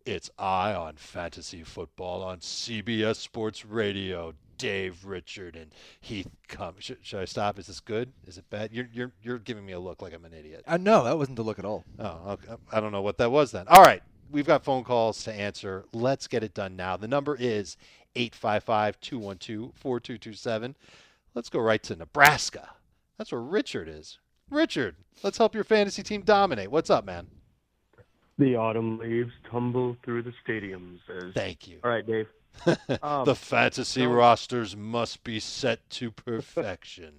It's 0.05 0.29
Eye 0.37 0.73
on 0.73 0.95
Fantasy 0.95 1.63
Football 1.63 2.23
on 2.23 2.39
CBS 2.39 3.17
Sports 3.17 3.65
Radio. 3.65 4.33
Dave 4.57 5.05
Richard 5.05 5.55
and 5.55 5.71
Heath 6.01 6.27
come. 6.49 6.75
Should, 6.79 6.97
should 7.01 7.21
I 7.21 7.25
stop? 7.25 7.57
Is 7.57 7.67
this 7.67 7.79
good? 7.79 8.11
Is 8.27 8.37
it 8.37 8.49
bad? 8.49 8.71
You're 8.73 8.89
you're 8.93 9.13
you're 9.23 9.39
giving 9.39 9.65
me 9.65 9.71
a 9.71 9.79
look 9.79 10.01
like 10.01 10.13
I'm 10.13 10.25
an 10.25 10.33
idiot. 10.33 10.63
Uh, 10.67 10.77
no, 10.77 11.05
that 11.05 11.17
wasn't 11.17 11.37
the 11.37 11.43
look 11.43 11.59
at 11.59 11.65
all. 11.65 11.85
Oh, 11.97 12.31
okay. 12.31 12.55
I 12.71 12.81
don't 12.81 12.91
know 12.91 13.01
what 13.01 13.17
that 13.19 13.31
was 13.31 13.51
then. 13.51 13.67
All 13.69 13.83
right, 13.83 14.03
we've 14.29 14.45
got 14.45 14.63
phone 14.63 14.83
calls 14.83 15.23
to 15.23 15.33
answer. 15.33 15.85
Let's 15.93 16.27
get 16.27 16.43
it 16.43 16.53
done 16.53 16.75
now. 16.75 16.97
The 16.97 17.07
number 17.07 17.35
is 17.39 17.77
855-212-4227. 18.19 20.75
Let's 21.33 21.49
go 21.49 21.59
right 21.59 21.81
to 21.83 21.95
Nebraska. 21.95 22.69
That's 23.17 23.31
where 23.31 23.41
Richard 23.41 23.87
is. 23.87 24.19
Richard, 24.49 24.97
let's 25.23 25.37
help 25.37 25.55
your 25.55 25.63
fantasy 25.63 26.03
team 26.03 26.21
dominate. 26.21 26.71
What's 26.71 26.89
up, 26.89 27.05
man? 27.05 27.27
The 28.37 28.55
autumn 28.55 28.97
leaves 28.97 29.31
tumble 29.49 29.95
through 30.03 30.23
the 30.23 30.33
stadiums. 30.45 30.99
As... 31.09 31.33
Thank 31.33 31.65
you. 31.67 31.79
All 31.83 31.91
right, 31.91 32.05
Dave. 32.05 32.27
Um, 33.03 33.25
the 33.25 33.35
fantasy 33.35 34.01
so- 34.01 34.11
rosters 34.11 34.75
must 34.75 35.23
be 35.23 35.39
set 35.39 35.87
to 35.91 36.09
perfection. 36.11 37.13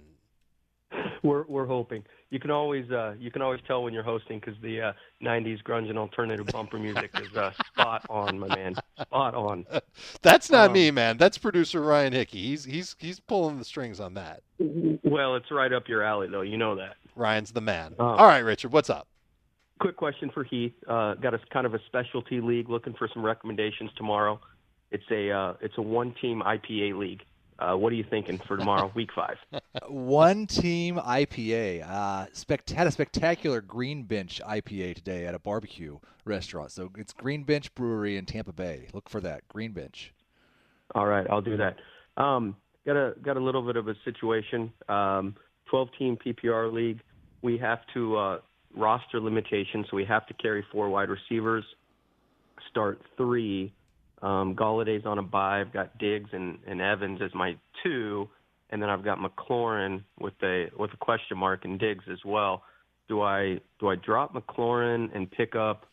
We're 1.23 1.45
we're 1.47 1.67
hoping. 1.67 2.03
You 2.31 2.39
can 2.39 2.49
always 2.49 2.89
uh, 2.89 3.13
you 3.19 3.29
can 3.29 3.41
always 3.41 3.59
tell 3.67 3.83
when 3.83 3.93
you're 3.93 4.03
hosting 4.03 4.39
because 4.39 4.55
the 4.61 4.81
uh, 4.81 4.93
'90s 5.21 5.61
grunge 5.63 5.89
and 5.89 5.99
alternative 5.99 6.47
bumper 6.47 6.79
music 6.79 7.11
is 7.21 7.35
uh, 7.35 7.51
spot 7.67 8.05
on, 8.09 8.39
my 8.39 8.47
man. 8.47 8.75
Spot 9.01 9.35
on. 9.35 9.65
That's 10.21 10.49
not 10.49 10.67
Um, 10.67 10.73
me, 10.73 10.91
man. 10.91 11.17
That's 11.17 11.37
producer 11.37 11.81
Ryan 11.81 12.13
Hickey. 12.13 12.41
He's 12.41 12.63
he's 12.63 12.95
he's 12.99 13.19
pulling 13.19 13.59
the 13.59 13.65
strings 13.65 13.99
on 13.99 14.13
that. 14.13 14.43
Well, 14.59 15.35
it's 15.35 15.51
right 15.51 15.73
up 15.73 15.89
your 15.89 16.03
alley, 16.03 16.29
though. 16.29 16.41
You 16.41 16.57
know 16.57 16.75
that. 16.77 16.95
Ryan's 17.17 17.51
the 17.51 17.59
man. 17.61 17.95
Oh. 17.99 18.05
All 18.05 18.27
right, 18.27 18.39
Richard, 18.39 18.71
what's 18.71 18.89
up? 18.89 19.07
Quick 19.81 19.97
question 19.97 20.29
for 20.33 20.45
Heath. 20.45 20.73
Uh, 20.87 21.15
got 21.15 21.33
a 21.33 21.39
kind 21.51 21.65
of 21.65 21.73
a 21.73 21.79
specialty 21.87 22.39
league. 22.39 22.69
Looking 22.69 22.93
for 22.93 23.09
some 23.13 23.25
recommendations 23.25 23.91
tomorrow. 23.97 24.39
It's 24.91 25.03
a 25.11 25.31
uh, 25.31 25.53
it's 25.59 25.77
a 25.77 25.81
one 25.81 26.15
team 26.21 26.41
IPA 26.45 26.97
league. 26.97 27.23
Uh, 27.61 27.75
what 27.75 27.93
are 27.93 27.95
you 27.95 28.05
thinking 28.09 28.39
for 28.47 28.57
tomorrow, 28.57 28.91
week 28.95 29.11
five? 29.15 29.37
One 29.87 30.47
team 30.47 30.95
IPA. 30.95 31.87
Uh, 31.87 32.25
spect- 32.33 32.71
had 32.71 32.87
a 32.87 32.91
spectacular 32.91 33.61
Green 33.61 34.03
Bench 34.03 34.41
IPA 34.43 34.95
today 34.95 35.27
at 35.27 35.35
a 35.35 35.39
barbecue 35.39 35.99
restaurant. 36.25 36.71
So 36.71 36.89
it's 36.97 37.13
Green 37.13 37.43
Bench 37.43 37.73
Brewery 37.75 38.17
in 38.17 38.25
Tampa 38.25 38.51
Bay. 38.51 38.87
Look 38.93 39.09
for 39.09 39.21
that 39.21 39.47
Green 39.47 39.73
Bench. 39.73 40.11
All 40.95 41.05
right, 41.05 41.27
I'll 41.29 41.41
do 41.41 41.55
that. 41.57 41.77
Um, 42.21 42.55
got 42.85 42.97
a 42.97 43.13
got 43.21 43.37
a 43.37 43.39
little 43.39 43.61
bit 43.61 43.75
of 43.75 43.87
a 43.87 43.95
situation. 44.03 44.73
Um, 44.89 45.35
Twelve 45.69 45.89
team 45.97 46.17
PPR 46.17 46.73
league. 46.73 46.99
We 47.43 47.57
have 47.59 47.79
to 47.93 48.17
uh, 48.17 48.39
roster 48.75 49.21
limitation, 49.21 49.85
so 49.89 49.95
we 49.95 50.03
have 50.05 50.27
to 50.27 50.33
carry 50.33 50.65
four 50.71 50.89
wide 50.89 51.09
receivers. 51.09 51.63
Start 52.69 53.01
three. 53.15 53.71
Um, 54.21 54.55
Golladay's 54.55 55.05
on 55.05 55.17
a 55.17 55.23
bye. 55.23 55.61
I've 55.61 55.73
got 55.73 55.97
Diggs 55.97 56.29
and, 56.31 56.59
and 56.67 56.79
Evans 56.79 57.21
as 57.23 57.33
my 57.33 57.55
two, 57.83 58.29
and 58.69 58.81
then 58.81 58.89
I've 58.89 59.03
got 59.03 59.17
McLaurin 59.17 60.03
with 60.19 60.33
a 60.43 60.67
with 60.77 60.93
a 60.93 60.97
question 60.97 61.37
mark 61.37 61.65
and 61.65 61.79
Diggs 61.79 62.03
as 62.11 62.19
well. 62.23 62.63
Do 63.07 63.21
I 63.21 63.59
do 63.79 63.89
I 63.89 63.95
drop 63.95 64.33
McLaurin 64.33 65.15
and 65.15 65.29
pick 65.29 65.55
up 65.55 65.85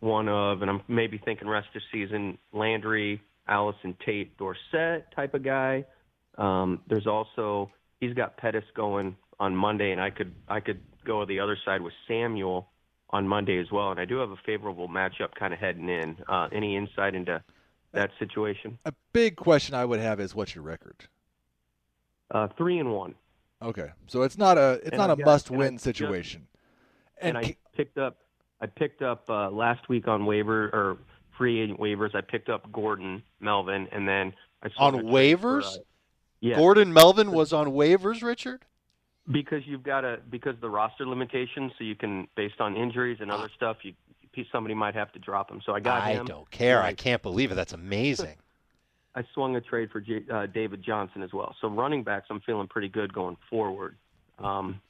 one 0.00 0.28
of, 0.28 0.62
and 0.62 0.70
I'm 0.70 0.82
maybe 0.88 1.20
thinking 1.24 1.48
rest 1.48 1.68
of 1.74 1.82
season 1.92 2.38
Landry, 2.52 3.20
Allison 3.48 3.96
Tate, 4.04 4.36
Dorsett 4.36 5.06
type 5.14 5.34
of 5.34 5.44
guy. 5.44 5.84
Um, 6.38 6.80
there's 6.88 7.06
also 7.06 7.70
he's 8.00 8.14
got 8.14 8.36
Pettis 8.36 8.64
going 8.74 9.16
on 9.40 9.56
Monday, 9.56 9.90
and 9.90 10.00
I 10.00 10.10
could 10.10 10.32
I 10.48 10.60
could 10.60 10.80
go 11.04 11.24
the 11.26 11.40
other 11.40 11.58
side 11.64 11.82
with 11.82 11.92
Samuel 12.06 12.68
on 13.12 13.28
Monday 13.28 13.58
as 13.58 13.70
well. 13.70 13.90
And 13.90 14.00
I 14.00 14.04
do 14.04 14.16
have 14.16 14.30
a 14.30 14.36
favorable 14.46 14.88
matchup 14.88 15.34
kind 15.38 15.52
of 15.52 15.60
heading 15.60 15.88
in. 15.88 16.16
Uh, 16.28 16.48
any 16.52 16.76
insight 16.76 17.14
into 17.14 17.42
that 17.92 18.10
situation? 18.18 18.78
A 18.86 18.92
big 19.12 19.36
question 19.36 19.74
I 19.74 19.84
would 19.84 20.00
have 20.00 20.18
is 20.20 20.34
what's 20.34 20.54
your 20.54 20.64
record? 20.64 20.96
Uh, 22.30 22.48
three 22.56 22.78
and 22.78 22.92
one. 22.92 23.14
Okay, 23.60 23.90
so 24.06 24.22
it's 24.22 24.38
not 24.38 24.58
a 24.58 24.80
it's 24.82 24.88
And 24.90 24.96
not 24.98 25.10
I've 25.10 25.18
a 25.18 25.22
got- 25.22 25.30
must-win 25.32 25.68
and 25.68 25.74
I 25.78 25.82
situation. 25.82 26.46
And, 27.20 27.38
I 27.38 27.56
picked 27.76 27.98
up 27.98 28.18
I 28.60 28.66
picked 28.66 29.02
up 29.02 29.28
uh, 29.28 29.50
last 29.50 29.88
week 29.88 30.08
on 30.08 30.24
waiver 30.26 30.64
or 30.72 30.96
free 31.36 31.60
agent 31.60 31.78
waivers. 31.78 32.14
I 32.14 32.20
picked 32.22 32.48
up 32.48 32.70
Gordon 32.72 33.22
Melvin, 33.40 33.88
and 33.92 34.08
then 34.08 34.32
I 34.62 34.66
On 34.78 34.92
swung 34.92 34.94
a 34.94 35.10
trade 35.12 35.40
for, 35.40 35.60
waivers? 35.60 35.64
uh, 35.76 35.80
yeah. 36.40 36.56
Gordon 36.56 36.92
Melvin 36.92 37.30
was 37.32 37.52
on 37.52 37.68
waivers, 37.68 38.22
Richard? 38.22 38.64
Because 39.30 39.62
you've 39.66 39.84
got 39.84 40.00
to 40.00 40.18
because 40.30 40.56
the 40.60 40.68
roster 40.68 41.06
limitations, 41.06 41.72
so 41.78 41.84
you 41.84 41.94
can 41.94 42.26
based 42.36 42.60
on 42.60 42.76
injuries 42.76 43.18
and 43.20 43.30
other 43.30 43.48
stuff, 43.56 43.76
you 43.82 43.94
somebody 44.50 44.74
might 44.74 44.94
have 44.94 45.12
to 45.12 45.18
drop 45.18 45.50
him. 45.50 45.60
So 45.64 45.72
I 45.72 45.80
got 45.80 46.02
I 46.02 46.12
him. 46.12 46.26
don't 46.26 46.50
care. 46.50 46.78
and 46.78 46.86
I 46.86 46.94
can't 46.94 47.22
believe 47.22 47.52
it. 47.52 47.54
That's 47.54 47.72
amazing. 47.72 48.36
I 49.14 49.22
swung 49.34 49.54
a 49.56 49.60
trade 49.60 49.90
for 49.90 50.00
J, 50.00 50.22
uh, 50.32 50.46
David 50.46 50.82
Johnson 50.82 51.22
as 51.22 51.32
well. 51.34 51.54
So 51.60 51.68
running 51.68 52.02
backs, 52.02 52.28
I'm 52.30 52.40
feeling 52.40 52.66
pretty 52.66 52.88
good 52.88 53.12
going 53.12 53.36
forward. 53.50 53.96
Um, 54.38 54.80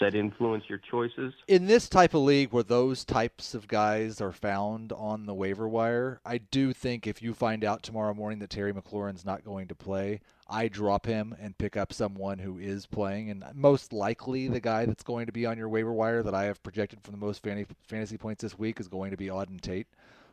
that 0.00 0.14
influence 0.14 0.64
your 0.68 0.78
choices? 0.78 1.34
In 1.46 1.66
this 1.66 1.88
type 1.88 2.14
of 2.14 2.22
league 2.22 2.52
where 2.52 2.62
those 2.62 3.04
types 3.04 3.54
of 3.54 3.68
guys 3.68 4.20
are 4.20 4.32
found 4.32 4.92
on 4.92 5.26
the 5.26 5.34
waiver 5.34 5.68
wire, 5.68 6.20
I 6.24 6.38
do 6.38 6.72
think 6.72 7.06
if 7.06 7.22
you 7.22 7.34
find 7.34 7.64
out 7.64 7.82
tomorrow 7.82 8.14
morning 8.14 8.38
that 8.40 8.50
Terry 8.50 8.72
McLaurin's 8.72 9.24
not 9.24 9.44
going 9.44 9.68
to 9.68 9.74
play, 9.74 10.20
I 10.48 10.68
drop 10.68 11.06
him 11.06 11.36
and 11.40 11.56
pick 11.56 11.76
up 11.76 11.92
someone 11.92 12.38
who 12.38 12.58
is 12.58 12.86
playing. 12.86 13.30
And 13.30 13.44
most 13.54 13.92
likely 13.92 14.48
the 14.48 14.60
guy 14.60 14.86
that's 14.86 15.02
going 15.02 15.26
to 15.26 15.32
be 15.32 15.46
on 15.46 15.58
your 15.58 15.68
waiver 15.68 15.92
wire 15.92 16.22
that 16.22 16.34
I 16.34 16.44
have 16.44 16.62
projected 16.62 17.00
for 17.02 17.10
the 17.10 17.16
most 17.16 17.42
fan- 17.42 17.66
fantasy 17.86 18.16
points 18.16 18.42
this 18.42 18.58
week 18.58 18.80
is 18.80 18.88
going 18.88 19.10
to 19.10 19.16
be 19.16 19.26
Auden 19.26 19.60
Tate. 19.60 19.86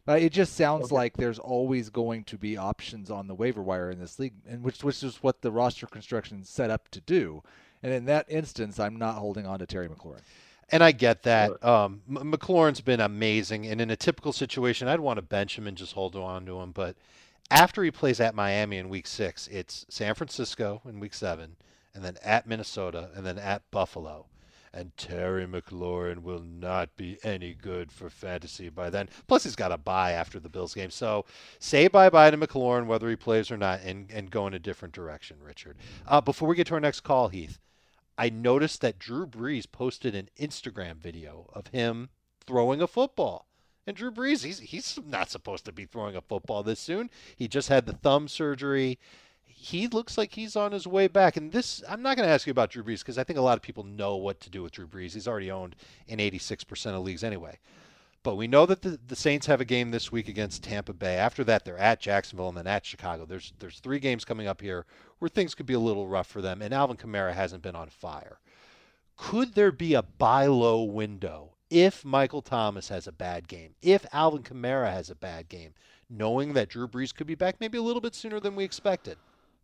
But 0.06 0.22
it 0.22 0.32
just 0.32 0.56
sounds 0.56 0.90
like 0.90 1.18
there's 1.18 1.38
always 1.38 1.90
going 1.90 2.24
to 2.26 2.38
be 2.38 2.56
options 2.56 3.12
on 3.12 3.28
the 3.28 3.36
waiver 3.36 3.62
wire 3.62 3.92
in 3.92 4.00
this 4.00 4.18
league, 4.18 4.36
and 4.48 4.64
which 4.64 4.82
which 4.82 5.04
is 5.04 5.18
what 5.18 5.42
the 5.42 5.52
roster 5.52 5.86
construction 5.86 6.40
is 6.40 6.48
set 6.48 6.72
up 6.72 6.88
to 6.92 7.02
do. 7.02 7.44
And 7.84 7.94
in 7.94 8.06
that 8.06 8.26
instance, 8.28 8.80
I'm 8.80 8.98
not 8.98 9.16
holding 9.16 9.46
on 9.46 9.60
to 9.60 9.66
Terry 9.66 9.88
McLaurin. 9.88 10.22
And 10.70 10.84
I 10.84 10.92
get 10.92 11.24
that. 11.24 11.64
Um, 11.64 12.02
McLaurin's 12.10 12.82
been 12.82 13.00
amazing, 13.00 13.66
and 13.68 13.80
in 13.80 13.90
a 13.90 13.96
typical 13.96 14.34
situation, 14.34 14.88
I'd 14.88 15.00
want 15.00 15.18
to 15.18 15.22
bench 15.22 15.58
him 15.58 15.66
and 15.68 15.78
just 15.78 15.94
hold 15.94 16.16
on 16.16 16.46
to 16.46 16.60
him. 16.60 16.72
But 16.72 16.98
after 17.50 17.84
he 17.84 17.92
plays 17.92 18.20
at 18.20 18.36
Miami 18.36 18.78
in 18.78 18.90
Week 18.90 19.08
Six, 19.08 19.48
it's 19.48 19.86
San 19.88 20.14
Francisco 20.14 20.82
in 20.86 21.00
Week 21.00 21.14
Seven, 21.14 21.56
and 21.96 22.04
then 22.04 22.18
at 22.24 22.48
Minnesota, 22.48 23.10
and 23.16 23.26
then 23.26 23.38
at 23.38 23.70
Buffalo. 23.72 24.26
And 24.74 24.96
Terry 24.98 25.48
McLaurin 25.48 26.22
will 26.22 26.42
not 26.42 26.96
be 26.98 27.18
any 27.24 27.54
good 27.54 27.90
for 27.92 28.10
fantasy 28.10 28.68
by 28.70 28.90
then. 28.90 29.08
Plus, 29.28 29.46
he's 29.46 29.56
got 29.56 29.72
a 29.72 29.78
bye 29.78 30.12
after 30.12 30.40
the 30.40 30.50
Bills 30.50 30.74
game. 30.74 30.92
So 30.92 31.26
say 31.58 31.88
bye 31.88 32.10
bye 32.10 32.30
to 32.30 32.38
McLaurin, 32.38 32.86
whether 32.86 33.10
he 33.10 33.16
plays 33.16 33.50
or 33.50 33.58
not, 33.58 33.80
and, 33.84 34.12
and 34.12 34.30
go 34.30 34.46
in 34.46 34.54
a 34.54 34.60
different 34.60 34.94
direction, 34.94 35.38
Richard. 35.42 35.78
Uh, 36.06 36.20
before 36.20 36.50
we 36.50 36.56
get 36.56 36.68
to 36.68 36.74
our 36.74 36.80
next 36.82 37.00
call, 37.00 37.30
Heath, 37.30 37.58
I 38.18 38.30
noticed 38.30 38.82
that 38.82 39.00
Drew 39.00 39.28
Brees 39.28 39.72
posted 39.72 40.16
an 40.16 40.30
Instagram 40.40 40.98
video 40.98 41.50
of 41.54 41.68
him 41.68 42.10
throwing 42.46 42.82
a 42.82 42.88
football. 42.88 43.48
And 43.86 43.96
Drew 43.96 44.12
Brees, 44.12 44.44
he's 44.44 44.60
he's 44.60 45.00
not 45.06 45.30
supposed 45.30 45.64
to 45.66 45.72
be 45.72 45.86
throwing 45.86 46.16
a 46.16 46.22
football 46.22 46.64
this 46.64 46.80
soon. 46.80 47.10
He 47.36 47.48
just 47.48 47.70
had 47.70 47.86
the 47.86 47.94
thumb 47.94 48.28
surgery. 48.28 49.00
He 49.46 49.88
looks 49.88 50.18
like 50.18 50.34
he's 50.34 50.56
on 50.56 50.72
his 50.72 50.86
way 50.86 51.08
back. 51.08 51.38
And 51.38 51.52
this, 51.52 51.82
I'm 51.88 52.02
not 52.02 52.18
going 52.18 52.28
to 52.28 52.34
ask 52.34 52.46
you 52.46 52.52
about 52.52 52.70
Drew 52.72 52.84
Brees 52.84 53.00
because 53.00 53.18
I 53.18 53.24
think 53.24 53.40
a 53.40 53.42
lot 53.42 53.58
of 53.58 53.64
people 53.64 53.84
know 53.84 54.16
what 54.16 54.40
to 54.42 54.50
do 54.50 54.62
with 54.62 54.74
Drew 54.74 54.88
Brees. 54.88 55.14
He's 55.14 55.28
already 55.28 55.50
owned 55.50 55.76
in 56.08 56.20
86% 56.20 56.88
of 56.88 57.04
leagues 57.04 57.24
anyway. 57.24 57.58
But 58.28 58.36
we 58.36 58.48
know 58.48 58.66
that 58.66 58.82
the, 58.82 59.00
the 59.08 59.16
Saints 59.16 59.46
have 59.46 59.62
a 59.62 59.64
game 59.64 59.92
this 59.92 60.12
week 60.12 60.28
against 60.28 60.62
Tampa 60.62 60.92
Bay. 60.92 61.16
After 61.16 61.46
that, 61.46 61.64
they're 61.64 61.78
at 61.78 62.02
Jacksonville 62.02 62.50
and 62.50 62.58
then 62.58 62.68
at 62.68 62.86
Chicago. 62.86 63.24
There's 63.24 63.54
there's 63.60 63.80
three 63.80 64.00
games 64.00 64.26
coming 64.26 64.48
up 64.48 64.60
here 64.60 64.86
where 65.20 65.30
things 65.30 65.56
could 65.56 65.66
be 65.66 65.76
a 65.76 65.80
little 65.80 66.10
rough 66.10 66.28
for 66.28 66.42
them, 66.42 66.62
and 66.62 66.74
Alvin 66.74 66.98
Kamara 66.98 67.34
hasn't 67.34 67.64
been 67.64 67.74
on 67.74 67.88
fire. 67.88 68.40
Could 69.16 69.54
there 69.54 69.72
be 69.72 69.94
a 69.94 70.02
buy 70.04 70.46
low 70.48 70.84
window 70.84 71.54
if 71.70 72.04
Michael 72.04 72.42
Thomas 72.42 72.90
has 72.90 73.08
a 73.08 73.14
bad 73.14 73.48
game, 73.48 73.76
if 73.82 74.06
Alvin 74.12 74.44
Kamara 74.44 74.92
has 74.92 75.10
a 75.10 75.16
bad 75.16 75.48
game, 75.48 75.74
knowing 76.10 76.52
that 76.52 76.68
Drew 76.68 76.90
Brees 76.90 77.16
could 77.16 77.28
be 77.28 77.36
back 77.36 77.62
maybe 77.62 77.78
a 77.78 77.82
little 77.82 78.02
bit 78.02 78.14
sooner 78.14 78.42
than 78.42 78.58
we 78.58 78.66
expected? 78.66 79.18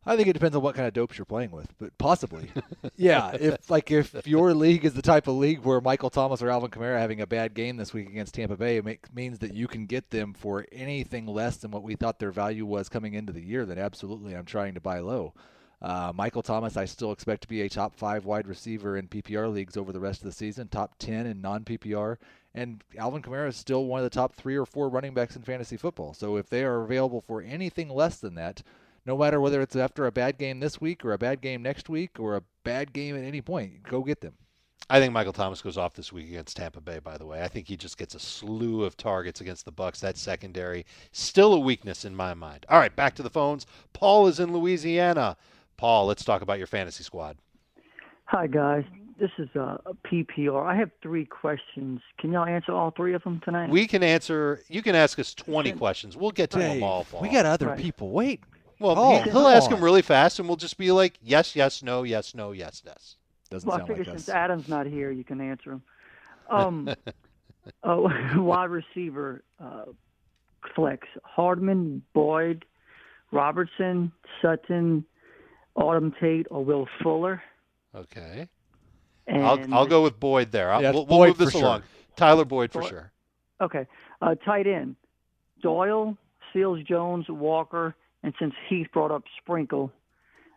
I 0.05 0.17
think 0.17 0.27
it 0.27 0.33
depends 0.33 0.55
on 0.55 0.61
what 0.61 0.75
kind 0.75 0.87
of 0.87 0.93
dopes 0.93 1.17
you're 1.17 1.25
playing 1.25 1.51
with, 1.51 1.73
but 1.79 1.97
possibly. 1.97 2.51
yeah, 2.97 3.31
if 3.39 3.69
like 3.69 3.89
if 3.89 4.27
your 4.27 4.53
league 4.53 4.83
is 4.83 4.93
the 4.93 5.01
type 5.01 5.27
of 5.27 5.35
league 5.35 5.61
where 5.61 5.79
Michael 5.79 6.09
Thomas 6.09 6.41
or 6.41 6.49
Alvin 6.49 6.71
Kamara 6.71 6.99
having 6.99 7.21
a 7.21 7.27
bad 7.27 7.53
game 7.53 7.77
this 7.77 7.93
week 7.93 8.09
against 8.09 8.33
Tampa 8.33 8.57
Bay, 8.57 8.77
it 8.77 8.85
make, 8.85 9.13
means 9.15 9.39
that 9.39 9.53
you 9.53 9.67
can 9.67 9.85
get 9.85 10.09
them 10.09 10.33
for 10.33 10.65
anything 10.71 11.25
less 11.25 11.57
than 11.57 11.71
what 11.71 11.83
we 11.83 11.95
thought 11.95 12.19
their 12.19 12.31
value 12.31 12.65
was 12.65 12.89
coming 12.89 13.13
into 13.13 13.31
the 13.31 13.41
year. 13.41 13.65
Then 13.65 13.77
absolutely, 13.77 14.35
I'm 14.35 14.45
trying 14.45 14.73
to 14.73 14.81
buy 14.81 14.99
low. 14.99 15.33
Uh, 15.81 16.13
Michael 16.15 16.41
Thomas, 16.41 16.77
I 16.77 16.85
still 16.85 17.11
expect 17.11 17.41
to 17.41 17.47
be 17.47 17.61
a 17.61 17.69
top 17.69 17.93
five 17.95 18.23
wide 18.23 18.47
receiver 18.47 18.95
in 18.95 19.09
PPR 19.09 19.51
leagues 19.51 19.75
over 19.75 19.91
the 19.91 19.99
rest 19.99 20.21
of 20.21 20.25
the 20.25 20.31
season, 20.31 20.69
top 20.69 20.97
10 20.97 21.25
in 21.25 21.41
non 21.41 21.65
PPR. 21.65 22.17
And 22.55 22.83
Alvin 22.97 23.21
Kamara 23.21 23.49
is 23.49 23.57
still 23.57 23.85
one 23.85 23.99
of 23.99 24.03
the 24.03 24.09
top 24.09 24.33
three 24.33 24.55
or 24.55 24.65
four 24.65 24.87
running 24.87 25.13
backs 25.13 25.35
in 25.35 25.41
fantasy 25.41 25.75
football. 25.75 26.13
So 26.13 26.37
if 26.37 26.49
they 26.49 26.63
are 26.63 26.83
available 26.83 27.19
for 27.19 27.41
anything 27.41 27.89
less 27.89 28.17
than 28.17 28.35
that, 28.35 28.63
no 29.05 29.17
matter 29.17 29.39
whether 29.41 29.61
it's 29.61 29.75
after 29.75 30.05
a 30.05 30.11
bad 30.11 30.37
game 30.37 30.59
this 30.59 30.79
week 30.79 31.03
or 31.03 31.13
a 31.13 31.17
bad 31.17 31.41
game 31.41 31.61
next 31.61 31.89
week 31.89 32.19
or 32.19 32.35
a 32.35 32.43
bad 32.63 32.93
game 32.93 33.15
at 33.15 33.23
any 33.23 33.41
point, 33.41 33.83
go 33.83 34.01
get 34.03 34.21
them. 34.21 34.33
I 34.89 34.99
think 34.99 35.13
Michael 35.13 35.31
Thomas 35.33 35.61
goes 35.61 35.77
off 35.77 35.93
this 35.93 36.11
week 36.11 36.27
against 36.27 36.57
Tampa 36.57 36.81
Bay. 36.81 36.99
By 36.99 37.17
the 37.17 37.25
way, 37.25 37.41
I 37.41 37.47
think 37.47 37.67
he 37.67 37.77
just 37.77 37.97
gets 37.97 38.15
a 38.15 38.19
slew 38.19 38.83
of 38.83 38.97
targets 38.97 39.39
against 39.39 39.63
the 39.65 39.71
Bucs. 39.71 39.99
That 40.01 40.17
secondary 40.17 40.85
still 41.13 41.53
a 41.53 41.59
weakness 41.59 42.03
in 42.03 42.15
my 42.15 42.33
mind. 42.33 42.65
All 42.69 42.79
right, 42.79 42.93
back 42.93 43.15
to 43.15 43.23
the 43.23 43.29
phones. 43.29 43.65
Paul 43.93 44.27
is 44.27 44.39
in 44.41 44.51
Louisiana. 44.51 45.37
Paul, 45.77 46.05
let's 46.05 46.25
talk 46.25 46.41
about 46.41 46.57
your 46.57 46.67
fantasy 46.67 47.03
squad. 47.03 47.37
Hi 48.25 48.47
guys, 48.47 48.83
this 49.19 49.31
is 49.37 49.49
uh, 49.55 49.77
a 49.85 49.93
PPR. 50.05 50.65
I 50.65 50.75
have 50.75 50.91
three 51.01 51.25
questions. 51.25 52.01
Can 52.19 52.31
y'all 52.31 52.45
answer 52.45 52.71
all 52.73 52.91
three 52.91 53.13
of 53.13 53.23
them 53.23 53.41
tonight? 53.43 53.69
We 53.69 53.85
can 53.87 54.01
answer. 54.03 54.61
You 54.69 54.81
can 54.81 54.95
ask 54.95 55.17
us 55.19 55.33
twenty 55.33 55.71
questions. 55.71 56.17
We'll 56.17 56.31
get 56.31 56.49
to 56.51 56.59
Dave, 56.59 56.73
them 56.75 56.83
all. 56.83 57.05
Paul. 57.05 57.21
We 57.21 57.29
got 57.29 57.45
other 57.45 57.67
Right. 57.67 57.79
people. 57.79 58.11
Wait. 58.11 58.41
Well, 58.79 58.95
Oh, 58.97 59.19
he, 59.21 59.29
will 59.31 59.47
ask 59.47 59.69
come 59.69 59.77
them 59.79 59.83
really 59.83 60.01
fast, 60.01 60.39
and 60.39 60.47
we'll 60.47 60.57
just 60.57 60.77
be 60.77 60.91
like, 60.91 61.17
yes, 61.21 61.55
yes, 61.55 61.81
no, 61.83 62.03
yes, 62.03 62.33
no, 62.36 62.51
yes, 62.51 62.81
yes. 62.86 63.15
Doesn't 63.49 63.67
well, 63.69 63.77
I 63.81 63.86
figure 63.86 64.03
like 64.03 64.07
since 64.13 64.29
us. 64.29 64.36
Adam's 64.36 64.67
not 64.67 64.86
here, 64.88 65.12
you 65.12 65.23
can 65.23 65.39
answer 65.41 65.71
them. 65.71 65.83
Um, 66.49 66.89
uh, 66.89 66.93
wide 68.36 68.69
receiver, 68.69 69.43
uh, 69.59 69.86
flex: 70.75 71.07
Hardman, 71.23 72.01
Boyd, 72.13 72.65
Robertson, 73.31 74.12
Sutton, 74.41 75.05
Auden 75.77 76.12
Tate, 76.19 76.47
or 76.51 76.63
Will 76.65 76.88
Fuller. 77.01 77.41
Okay. 77.95 78.49
And 79.25 79.41
I'll 79.43 79.73
I'll 79.73 79.86
go 79.88 80.03
with 80.03 80.19
Boyd 80.19 80.51
there. 80.51 80.71
I'll, 80.73 80.81
Yeah, 80.81 80.91
we'll, 80.91 81.05
we'll 81.05 81.19
Boyd 81.19 81.27
move 81.29 81.38
this 81.38 81.51
for 81.53 81.59
sure. 81.59 81.62
along. 81.67 81.83
Tyler 82.17 82.43
Boyd 82.45 82.73
for 82.73 82.81
Boyd. 82.81 82.89
sure. 82.89 83.12
Okay, 83.62 83.88
uh, 84.21 84.36
tight 84.36 84.67
end: 84.67 84.97
Doyle, 85.62 86.17
Seals, 86.51 86.83
Jones, 86.83 87.25
Walker, 87.29 87.95
and 88.23 88.33
since 88.39 88.53
Heath 88.69 88.88
brought 88.93 89.12
up 89.12 89.23
Sprinkle, 89.41 89.91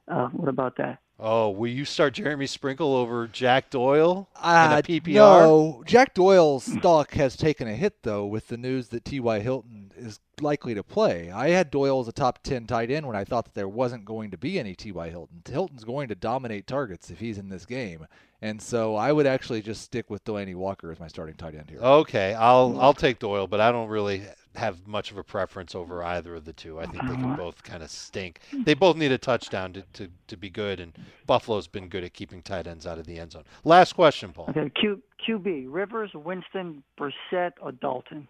uh, 0.08 0.28
what 0.28 0.48
about 0.48 0.76
that? 0.78 0.98
Oh, 1.18 1.48
will 1.48 1.70
you 1.70 1.86
start 1.86 2.12
Jeremy 2.12 2.46
Sprinkle 2.46 2.94
over 2.94 3.26
Jack 3.26 3.70
Doyle 3.70 4.28
in 4.36 4.44
Uh, 4.44 4.80
a 4.80 4.86
PPR? 4.86 5.14
No, 5.14 5.82
Jack 5.86 6.12
Doyle's 6.12 6.64
stock 6.64 7.12
has 7.14 7.36
taken 7.38 7.66
a 7.66 7.74
hit 7.74 8.02
though 8.02 8.26
with 8.26 8.48
the 8.48 8.58
news 8.58 8.88
that 8.88 9.06
T.Y. 9.06 9.40
Hilton 9.40 9.92
is 9.96 10.20
likely 10.42 10.74
to 10.74 10.82
play. 10.82 11.30
I 11.30 11.48
had 11.50 11.70
Doyle 11.70 12.00
as 12.00 12.08
a 12.08 12.12
top 12.12 12.42
10 12.42 12.66
tight 12.66 12.90
end 12.90 13.06
when 13.06 13.16
I 13.16 13.24
thought 13.24 13.46
that 13.46 13.54
there 13.54 13.66
wasn't 13.68 14.04
going 14.04 14.30
to 14.30 14.36
be 14.36 14.58
any 14.58 14.74
T.Y. 14.74 15.08
Hilton. 15.08 15.40
Hilton's 15.50 15.84
going 15.84 16.08
to 16.08 16.14
dominate 16.14 16.66
targets 16.66 17.10
if 17.10 17.18
he's 17.20 17.38
in 17.38 17.48
this 17.48 17.64
game. 17.64 18.06
And 18.42 18.60
so 18.60 18.94
I 18.94 19.10
would 19.10 19.26
actually 19.26 19.62
just 19.62 19.80
stick 19.80 20.10
with 20.10 20.22
Delanie 20.22 20.54
Walker 20.54 20.92
as 20.92 21.00
my 21.00 21.08
starting 21.08 21.36
tight 21.36 21.54
end 21.54 21.70
here. 21.70 21.80
Okay, 21.80 22.34
I'll 22.34 22.78
I'll 22.78 22.92
take 22.92 23.18
Doyle, 23.20 23.46
but 23.46 23.60
I 23.62 23.72
don't 23.72 23.88
really 23.88 24.22
have 24.56 24.86
much 24.86 25.10
of 25.10 25.18
a 25.18 25.22
preference 25.24 25.74
over 25.74 26.02
either 26.02 26.34
of 26.34 26.44
the 26.44 26.52
two. 26.52 26.78
I 26.80 26.86
think 26.86 27.02
they 27.02 27.14
can 27.14 27.36
both 27.36 27.62
kind 27.62 27.82
of 27.82 27.90
stink. 27.90 28.40
They 28.52 28.74
both 28.74 28.96
need 28.96 29.12
a 29.12 29.18
touchdown 29.18 29.72
to, 29.74 29.82
to, 29.94 30.08
to 30.28 30.36
be 30.36 30.50
good, 30.50 30.80
and 30.80 30.92
Buffalo's 31.26 31.68
been 31.68 31.88
good 31.88 32.04
at 32.04 32.14
keeping 32.14 32.42
tight 32.42 32.66
ends 32.66 32.86
out 32.86 32.98
of 32.98 33.06
the 33.06 33.18
end 33.18 33.32
zone. 33.32 33.44
Last 33.64 33.92
question, 33.94 34.32
Paul. 34.32 34.46
Okay, 34.50 34.70
Q, 34.70 35.02
QB: 35.26 35.66
Rivers, 35.68 36.10
Winston, 36.14 36.82
Brissett, 36.98 37.52
or 37.60 37.72
Dalton. 37.72 38.28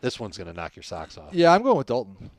This 0.00 0.18
one's 0.18 0.36
going 0.38 0.48
to 0.48 0.54
knock 0.54 0.76
your 0.76 0.82
socks 0.82 1.18
off. 1.18 1.32
Yeah, 1.32 1.52
I'm 1.52 1.62
going 1.62 1.76
with 1.76 1.88
Dalton. 1.88 2.30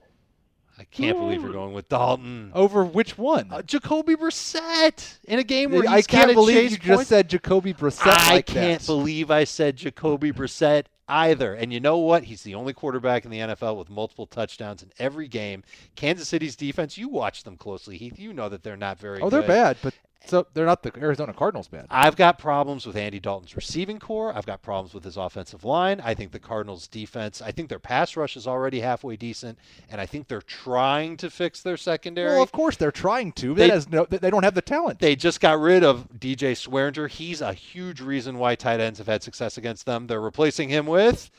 I 0.79 0.85
can't 0.85 1.17
believe 1.17 1.43
you're 1.43 1.51
going 1.51 1.73
with 1.73 1.89
Dalton. 1.89 2.51
Over 2.55 2.83
which 2.83 3.15
one? 3.17 3.49
Uh, 3.51 3.61
Jacoby 3.61 4.15
Brissett 4.15 5.19
in 5.25 5.37
a 5.37 5.43
game 5.43 5.71
where 5.71 5.87
I 5.87 5.97
he's 5.97 6.07
can't 6.07 6.33
believe 6.33 6.55
chase 6.55 6.71
you 6.71 6.77
just 6.77 7.07
said 7.07 7.29
Jacoby 7.29 7.73
Brissett 7.73 8.07
I 8.07 8.35
like 8.35 8.45
can't 8.47 8.79
that. 8.81 8.87
believe 8.87 9.29
I 9.29 9.43
said 9.43 9.75
Jacoby 9.75 10.31
Brissett 10.31 10.85
either. 11.07 11.53
And 11.53 11.73
you 11.73 11.79
know 11.79 11.97
what? 11.97 12.23
He's 12.23 12.43
the 12.43 12.55
only 12.55 12.73
quarterback 12.73 13.25
in 13.25 13.31
the 13.31 13.39
NFL 13.39 13.77
with 13.77 13.89
multiple 13.89 14.25
touchdowns 14.27 14.83
in 14.83 14.91
every 14.99 15.27
game. 15.27 15.63
Kansas 15.95 16.27
City's 16.29 16.55
defense, 16.55 16.97
you 16.97 17.09
watch 17.09 17.43
them 17.43 17.57
closely, 17.57 17.97
Heath. 17.97 18.19
You 18.19 18.33
know 18.33 18.49
that 18.49 18.63
they're 18.63 18.77
not 18.77 18.99
very 18.99 19.21
Oh, 19.21 19.29
they're 19.29 19.41
bad, 19.41 19.77
but 19.81 19.93
so 20.25 20.45
they're 20.53 20.65
not 20.65 20.83
the 20.83 20.91
Arizona 20.97 21.33
Cardinals 21.33 21.67
bad. 21.67 21.87
I've 21.89 22.15
got 22.15 22.37
problems 22.37 22.85
with 22.85 22.95
Andy 22.95 23.19
Dalton's 23.19 23.55
receiving 23.55 23.99
corps. 23.99 24.33
I've 24.35 24.45
got 24.45 24.61
problems 24.61 24.93
with 24.93 25.03
his 25.03 25.17
offensive 25.17 25.63
line. 25.63 25.99
I 26.03 26.13
think 26.13 26.31
the 26.31 26.39
Cardinals' 26.39 26.87
defense, 26.87 27.41
I 27.41 27.51
think 27.51 27.69
their 27.69 27.79
pass 27.79 28.15
rush 28.15 28.37
is 28.37 28.47
already 28.47 28.79
halfway 28.81 29.15
decent, 29.15 29.57
and 29.89 29.99
I 29.99 30.05
think 30.05 30.27
they're 30.27 30.41
trying 30.41 31.17
to 31.17 31.29
fix 31.29 31.61
their 31.61 31.77
secondary. 31.77 32.31
Well, 32.33 32.43
of 32.43 32.51
course 32.51 32.77
they're 32.77 32.91
trying 32.91 33.31
to. 33.33 33.53
They- 33.55 33.81
no, 33.89 34.05
they 34.05 34.29
don't 34.29 34.43
have 34.43 34.55
the 34.55 34.61
talent. 34.61 34.99
They 34.99 35.15
just 35.15 35.39
got 35.41 35.59
rid 35.59 35.83
of 35.83 36.07
DJ 36.19 36.53
Swearinger. 36.53 37.09
He's 37.09 37.41
a 37.41 37.53
huge 37.53 37.99
reason 38.01 38.37
why 38.37 38.55
tight 38.55 38.79
ends 38.79 38.99
have 38.99 39.07
had 39.07 39.23
success 39.23 39.57
against 39.57 39.85
them. 39.85 40.07
They're 40.07 40.21
replacing 40.21 40.69
him 40.69 40.85
with 40.85 41.29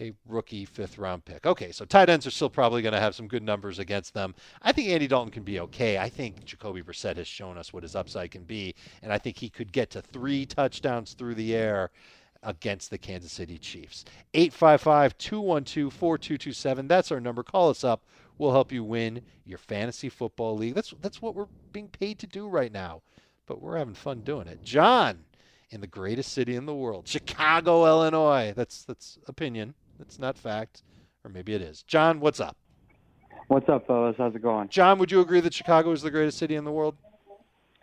a 0.00 0.12
rookie 0.26 0.64
fifth 0.64 0.98
round 0.98 1.24
pick. 1.24 1.46
Okay, 1.46 1.72
so 1.72 1.84
tight 1.84 2.08
ends 2.08 2.26
are 2.26 2.30
still 2.30 2.50
probably 2.50 2.82
going 2.82 2.94
to 2.94 3.00
have 3.00 3.14
some 3.14 3.28
good 3.28 3.42
numbers 3.42 3.78
against 3.78 4.14
them. 4.14 4.34
I 4.62 4.72
think 4.72 4.88
Andy 4.88 5.06
Dalton 5.06 5.30
can 5.30 5.42
be 5.42 5.60
okay. 5.60 5.98
I 5.98 6.08
think 6.08 6.44
Jacoby 6.44 6.82
Brissett 6.82 7.16
has 7.16 7.26
shown 7.26 7.58
us 7.58 7.72
what 7.72 7.82
his 7.82 7.94
upside 7.94 8.30
can 8.30 8.44
be, 8.44 8.74
and 9.02 9.12
I 9.12 9.18
think 9.18 9.36
he 9.36 9.48
could 9.48 9.72
get 9.72 9.90
to 9.90 10.02
three 10.02 10.46
touchdowns 10.46 11.12
through 11.14 11.34
the 11.34 11.54
air 11.54 11.90
against 12.42 12.90
the 12.90 12.98
Kansas 12.98 13.32
City 13.32 13.58
Chiefs. 13.58 14.04
855 14.34 15.16
212 15.18 15.92
4227. 15.92 16.88
That's 16.88 17.12
our 17.12 17.20
number. 17.20 17.42
Call 17.42 17.70
us 17.70 17.84
up. 17.84 18.04
We'll 18.38 18.52
help 18.52 18.72
you 18.72 18.82
win 18.82 19.22
your 19.44 19.58
fantasy 19.58 20.08
football 20.08 20.56
league. 20.56 20.74
That's 20.74 20.94
that's 21.00 21.22
what 21.22 21.34
we're 21.34 21.46
being 21.72 21.88
paid 21.88 22.18
to 22.20 22.26
do 22.26 22.48
right 22.48 22.72
now. 22.72 23.02
But 23.46 23.60
we're 23.60 23.76
having 23.76 23.94
fun 23.94 24.20
doing 24.20 24.46
it. 24.48 24.62
John 24.62 25.24
in 25.70 25.80
the 25.80 25.86
greatest 25.86 26.32
city 26.32 26.54
in 26.54 26.66
the 26.66 26.74
world, 26.74 27.08
Chicago, 27.08 27.86
Illinois. 27.86 28.52
That's 28.54 28.84
that's 28.84 29.18
opinion. 29.26 29.74
That's 29.98 30.18
not 30.18 30.36
fact. 30.38 30.82
Or 31.24 31.30
maybe 31.30 31.54
it 31.54 31.62
is. 31.62 31.82
John, 31.82 32.20
what's 32.20 32.40
up? 32.40 32.56
What's 33.48 33.68
up, 33.68 33.86
fellas? 33.86 34.16
How's 34.18 34.34
it 34.34 34.42
going? 34.42 34.68
John, 34.68 34.98
would 34.98 35.12
you 35.12 35.20
agree 35.20 35.40
that 35.40 35.54
Chicago 35.54 35.92
is 35.92 36.02
the 36.02 36.10
greatest 36.10 36.38
city 36.38 36.54
in 36.54 36.64
the 36.64 36.72
world? 36.72 36.96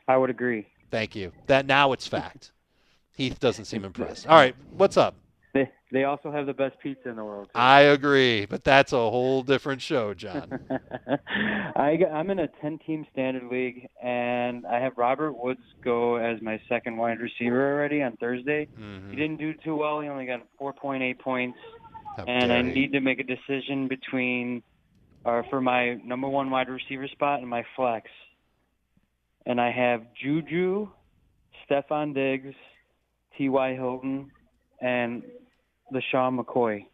I 0.07 0.17
would 0.17 0.29
agree. 0.29 0.67
Thank 0.91 1.15
you. 1.15 1.31
That 1.47 1.65
now 1.65 1.91
it's 1.93 2.07
fact. 2.07 2.51
Heath 3.13 3.39
doesn't 3.39 3.65
seem 3.65 3.85
impressed. 3.85 4.27
All 4.29 4.35
right, 4.35 4.55
what's 4.75 4.97
up? 4.97 5.15
They 5.53 5.69
they 5.91 6.03
also 6.03 6.31
have 6.31 6.45
the 6.45 6.53
best 6.53 6.79
pizza 6.79 7.09
in 7.09 7.15
the 7.15 7.23
world. 7.23 7.47
too. 7.47 7.51
I 7.59 7.81
agree, 7.81 8.45
but 8.45 8.63
that's 8.63 8.93
a 8.93 8.97
whole 8.97 9.41
different 9.43 9.81
show, 9.81 10.13
John. 10.13 10.59
I 11.27 11.97
I'm 12.13 12.29
in 12.29 12.39
a 12.39 12.47
10-team 12.63 13.05
standard 13.11 13.43
league, 13.51 13.87
and 14.01 14.65
I 14.67 14.79
have 14.79 14.93
Robert 14.97 15.33
Woods 15.33 15.61
go 15.83 16.15
as 16.17 16.41
my 16.41 16.59
second 16.69 16.97
wide 16.97 17.19
receiver 17.19 17.73
already 17.73 18.01
on 18.03 18.15
Thursday. 18.17 18.67
Mhm. 18.79 19.09
He 19.09 19.15
didn't 19.15 19.37
do 19.37 19.53
too 19.53 19.75
well. 19.75 20.01
He 20.01 20.07
only 20.07 20.25
got 20.27 20.41
4.8 20.61 21.17
points, 21.19 21.57
and 22.27 22.51
I 22.51 22.61
dare 22.61 22.73
need 22.73 22.91
to 22.93 22.99
make 22.99 23.19
a 23.19 23.23
decision 23.23 23.87
between, 23.87 24.63
or 25.25 25.45
for 25.49 25.61
my 25.61 25.95
number 25.95 26.27
one 26.27 26.49
wide 26.49 26.69
receiver 26.69 27.07
spot 27.07 27.39
and 27.39 27.49
my 27.49 27.63
flex. 27.75 28.09
And 29.45 29.59
I 29.59 29.71
have 29.71 30.03
Juju, 30.21 30.89
Stefon 31.69 32.13
Diggs, 32.13 32.55
T.Y. 33.37 33.73
Hilton, 33.73 34.31
and 34.81 35.23
LeSean 35.93 36.39
McCoy. 36.39 36.85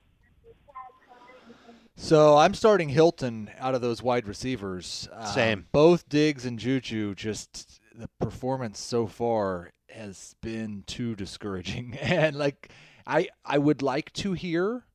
So 1.97 2.37
I'm 2.37 2.53
starting 2.53 2.89
Hilton 2.89 3.49
out 3.57 3.73
of 3.73 3.81
those 3.81 4.03
wide 4.03 4.27
receivers. 4.27 5.07
Um, 5.13 5.25
Same. 5.27 5.67
Both 5.71 6.09
Diggs 6.09 6.45
and 6.45 6.59
Juju, 6.59 7.15
just 7.15 7.79
the 7.95 8.09
performance 8.19 8.79
so 8.79 9.07
far 9.07 9.69
has 9.89 10.35
been 10.41 10.83
too 10.85 11.15
discouraging. 11.15 11.97
And 12.01 12.35
like, 12.35 12.69
I 13.07 13.29
I 13.45 13.57
would 13.57 13.81
like 13.81 14.11
to 14.13 14.33
hear 14.33 14.85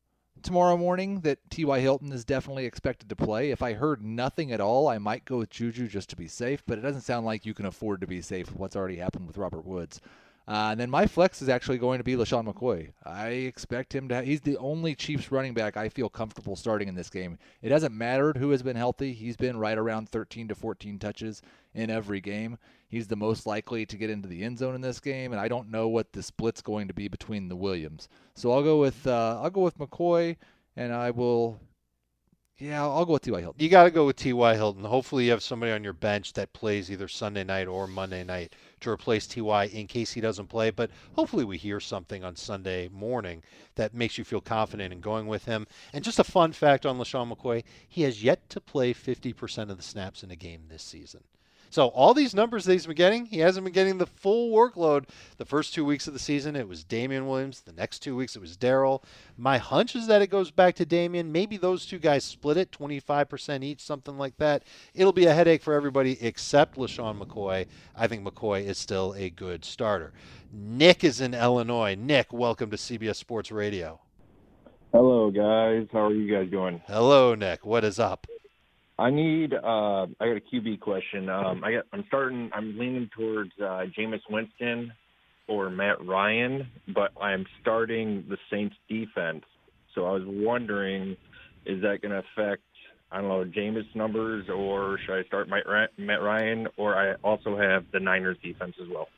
tomorrow 0.42 0.76
morning 0.76 1.20
that 1.20 1.38
T.Y. 1.50 1.80
Hilton 1.80 2.12
is 2.12 2.24
definitely 2.24 2.66
expected 2.66 3.08
to 3.08 3.16
play. 3.16 3.50
If 3.50 3.62
I 3.62 3.74
heard 3.74 4.02
nothing 4.02 4.52
at 4.52 4.60
all, 4.60 4.88
I 4.88 4.98
might 4.98 5.24
go 5.24 5.38
with 5.38 5.50
Juju 5.50 5.88
just 5.88 6.10
to 6.10 6.16
be 6.16 6.28
safe, 6.28 6.62
but 6.66 6.78
it 6.78 6.82
doesn't 6.82 7.02
sound 7.02 7.26
like 7.26 7.46
you 7.46 7.54
can 7.54 7.66
afford 7.66 8.00
to 8.00 8.06
be 8.06 8.20
safe 8.20 8.50
with 8.50 8.58
what's 8.58 8.76
already 8.76 8.96
happened 8.96 9.26
with 9.26 9.38
Robert 9.38 9.64
Woods. 9.64 10.00
Uh, 10.48 10.70
and 10.72 10.80
then 10.80 10.90
my 10.90 11.06
flex 11.06 11.40
is 11.42 11.48
actually 11.48 11.78
going 11.78 11.98
to 11.98 12.04
be 12.04 12.16
LeSean 12.16 12.44
McCoy. 12.44 12.92
I 13.04 13.28
expect 13.28 13.94
him 13.94 14.08
to. 14.08 14.16
Have, 14.16 14.24
he's 14.24 14.40
the 14.40 14.56
only 14.56 14.96
Chiefs 14.96 15.30
running 15.30 15.54
back 15.54 15.76
I 15.76 15.88
feel 15.88 16.08
comfortable 16.08 16.56
starting 16.56 16.88
in 16.88 16.96
this 16.96 17.08
game. 17.08 17.38
It 17.62 17.70
hasn't 17.70 17.94
mattered 17.94 18.36
who 18.36 18.50
has 18.50 18.62
been 18.62 18.76
healthy. 18.76 19.12
He's 19.12 19.36
been 19.36 19.58
right 19.58 19.78
around 19.78 20.08
13 20.08 20.48
to 20.48 20.56
14 20.56 20.98
touches 20.98 21.40
in 21.72 21.88
every 21.88 22.20
game. 22.20 22.58
He's 22.90 23.06
the 23.06 23.16
most 23.16 23.46
likely 23.46 23.86
to 23.86 23.96
get 23.96 24.10
into 24.10 24.28
the 24.28 24.42
end 24.42 24.58
zone 24.58 24.74
in 24.74 24.80
this 24.80 25.00
game, 25.00 25.32
and 25.32 25.40
I 25.40 25.48
don't 25.48 25.70
know 25.70 25.88
what 25.88 26.12
the 26.12 26.22
split's 26.22 26.60
going 26.60 26.88
to 26.88 26.94
be 26.94 27.08
between 27.08 27.48
the 27.48 27.56
Williams. 27.56 28.08
So 28.34 28.50
I'll 28.50 28.64
go 28.64 28.80
with 28.80 29.06
uh, 29.06 29.40
I'll 29.40 29.50
go 29.50 29.62
with 29.62 29.78
McCoy, 29.78 30.36
and 30.76 30.92
I 30.92 31.12
will 31.12 31.60
yeah, 32.60 32.82
I'll 32.82 33.06
go 33.06 33.14
with 33.14 33.22
T.Y. 33.22 33.40
Hilton. 33.40 33.62
You 33.62 33.70
got 33.70 33.84
to 33.84 33.90
go 33.90 34.04
with 34.04 34.16
T.Y. 34.16 34.54
Hilton. 34.54 34.84
Hopefully, 34.84 35.24
you 35.24 35.30
have 35.30 35.42
somebody 35.42 35.72
on 35.72 35.82
your 35.82 35.94
bench 35.94 36.34
that 36.34 36.52
plays 36.52 36.90
either 36.90 37.08
Sunday 37.08 37.42
night 37.42 37.66
or 37.66 37.86
Monday 37.86 38.22
night 38.22 38.54
to 38.80 38.90
replace 38.90 39.26
T.Y. 39.26 39.64
in 39.64 39.86
case 39.86 40.12
he 40.12 40.20
doesn't 40.20 40.48
play. 40.48 40.68
But 40.68 40.90
hopefully, 41.14 41.44
we 41.44 41.56
hear 41.56 41.80
something 41.80 42.22
on 42.22 42.36
Sunday 42.36 42.88
morning 42.88 43.42
that 43.76 43.94
makes 43.94 44.18
you 44.18 44.24
feel 44.24 44.42
confident 44.42 44.92
in 44.92 45.00
going 45.00 45.26
with 45.26 45.46
him. 45.46 45.66
And 45.94 46.04
just 46.04 46.18
a 46.18 46.24
fun 46.24 46.52
fact 46.52 46.84
on 46.84 46.98
LeSean 46.98 47.34
McCoy 47.34 47.64
he 47.88 48.02
has 48.02 48.22
yet 48.22 48.50
to 48.50 48.60
play 48.60 48.92
50% 48.92 49.70
of 49.70 49.78
the 49.78 49.82
snaps 49.82 50.22
in 50.22 50.30
a 50.30 50.36
game 50.36 50.64
this 50.68 50.82
season. 50.82 51.22
So 51.70 51.86
all 51.88 52.14
these 52.14 52.34
numbers 52.34 52.64
that 52.64 52.72
he's 52.72 52.86
been 52.86 52.96
getting, 52.96 53.26
he 53.26 53.38
hasn't 53.38 53.62
been 53.62 53.72
getting 53.72 53.98
the 53.98 54.06
full 54.06 54.50
workload. 54.50 55.04
The 55.38 55.44
first 55.44 55.72
two 55.72 55.84
weeks 55.84 56.08
of 56.08 56.12
the 56.12 56.18
season, 56.18 56.56
it 56.56 56.66
was 56.66 56.82
Damien 56.82 57.28
Williams. 57.28 57.60
The 57.60 57.72
next 57.72 58.00
two 58.00 58.16
weeks, 58.16 58.34
it 58.34 58.40
was 58.40 58.56
Darrel. 58.56 59.04
My 59.38 59.56
hunch 59.58 59.94
is 59.94 60.08
that 60.08 60.20
it 60.20 60.26
goes 60.26 60.50
back 60.50 60.74
to 60.76 60.84
Damien. 60.84 61.30
Maybe 61.30 61.56
those 61.56 61.86
two 61.86 62.00
guys 62.00 62.24
split 62.24 62.56
it, 62.56 62.72
25% 62.72 63.62
each, 63.62 63.80
something 63.80 64.18
like 64.18 64.36
that. 64.38 64.64
It'll 64.94 65.12
be 65.12 65.26
a 65.26 65.32
headache 65.34 65.62
for 65.62 65.72
everybody 65.74 66.20
except 66.20 66.76
LeSean 66.76 67.24
McCoy. 67.24 67.66
I 67.96 68.08
think 68.08 68.26
McCoy 68.26 68.64
is 68.64 68.76
still 68.76 69.14
a 69.16 69.30
good 69.30 69.64
starter. 69.64 70.12
Nick 70.52 71.04
is 71.04 71.20
in 71.20 71.34
Illinois. 71.34 71.94
Nick, 71.94 72.32
welcome 72.32 72.70
to 72.70 72.76
CBS 72.76 73.14
Sports 73.14 73.52
Radio. 73.52 74.00
Hello, 74.92 75.30
guys. 75.30 75.86
How 75.92 76.06
are 76.06 76.12
you 76.12 76.34
guys 76.34 76.50
doing? 76.50 76.82
Hello, 76.88 77.36
Nick. 77.36 77.64
What 77.64 77.84
is 77.84 78.00
up? 78.00 78.26
I 79.00 79.10
need. 79.10 79.54
Uh, 79.54 80.06
I 80.20 80.26
got 80.26 80.36
a 80.36 80.42
QB 80.52 80.80
question. 80.80 81.30
Um, 81.30 81.64
I 81.64 81.72
got. 81.72 81.86
I'm 81.92 82.04
starting. 82.08 82.50
I'm 82.52 82.78
leaning 82.78 83.08
towards 83.16 83.52
uh, 83.58 83.86
Jameis 83.98 84.20
Winston 84.28 84.92
or 85.48 85.70
Matt 85.70 86.04
Ryan, 86.06 86.68
but 86.94 87.10
I'm 87.20 87.46
starting 87.62 88.26
the 88.28 88.36
Saints 88.50 88.76
defense. 88.88 89.44
So 89.94 90.04
I 90.04 90.12
was 90.12 90.22
wondering, 90.26 91.16
is 91.64 91.80
that 91.82 92.02
going 92.02 92.12
to 92.12 92.18
affect? 92.18 92.62
I 93.10 93.20
don't 93.20 93.28
know 93.28 93.44
Jameis 93.44 93.92
numbers, 93.96 94.48
or 94.48 94.98
should 95.04 95.18
I 95.18 95.24
start 95.24 95.48
Matt 95.48 96.22
Ryan? 96.22 96.68
Or 96.76 96.94
I 96.94 97.14
also 97.24 97.56
have 97.56 97.86
the 97.92 98.00
Niners 98.00 98.36
defense 98.44 98.74
as 98.80 98.88
well. 98.88 99.08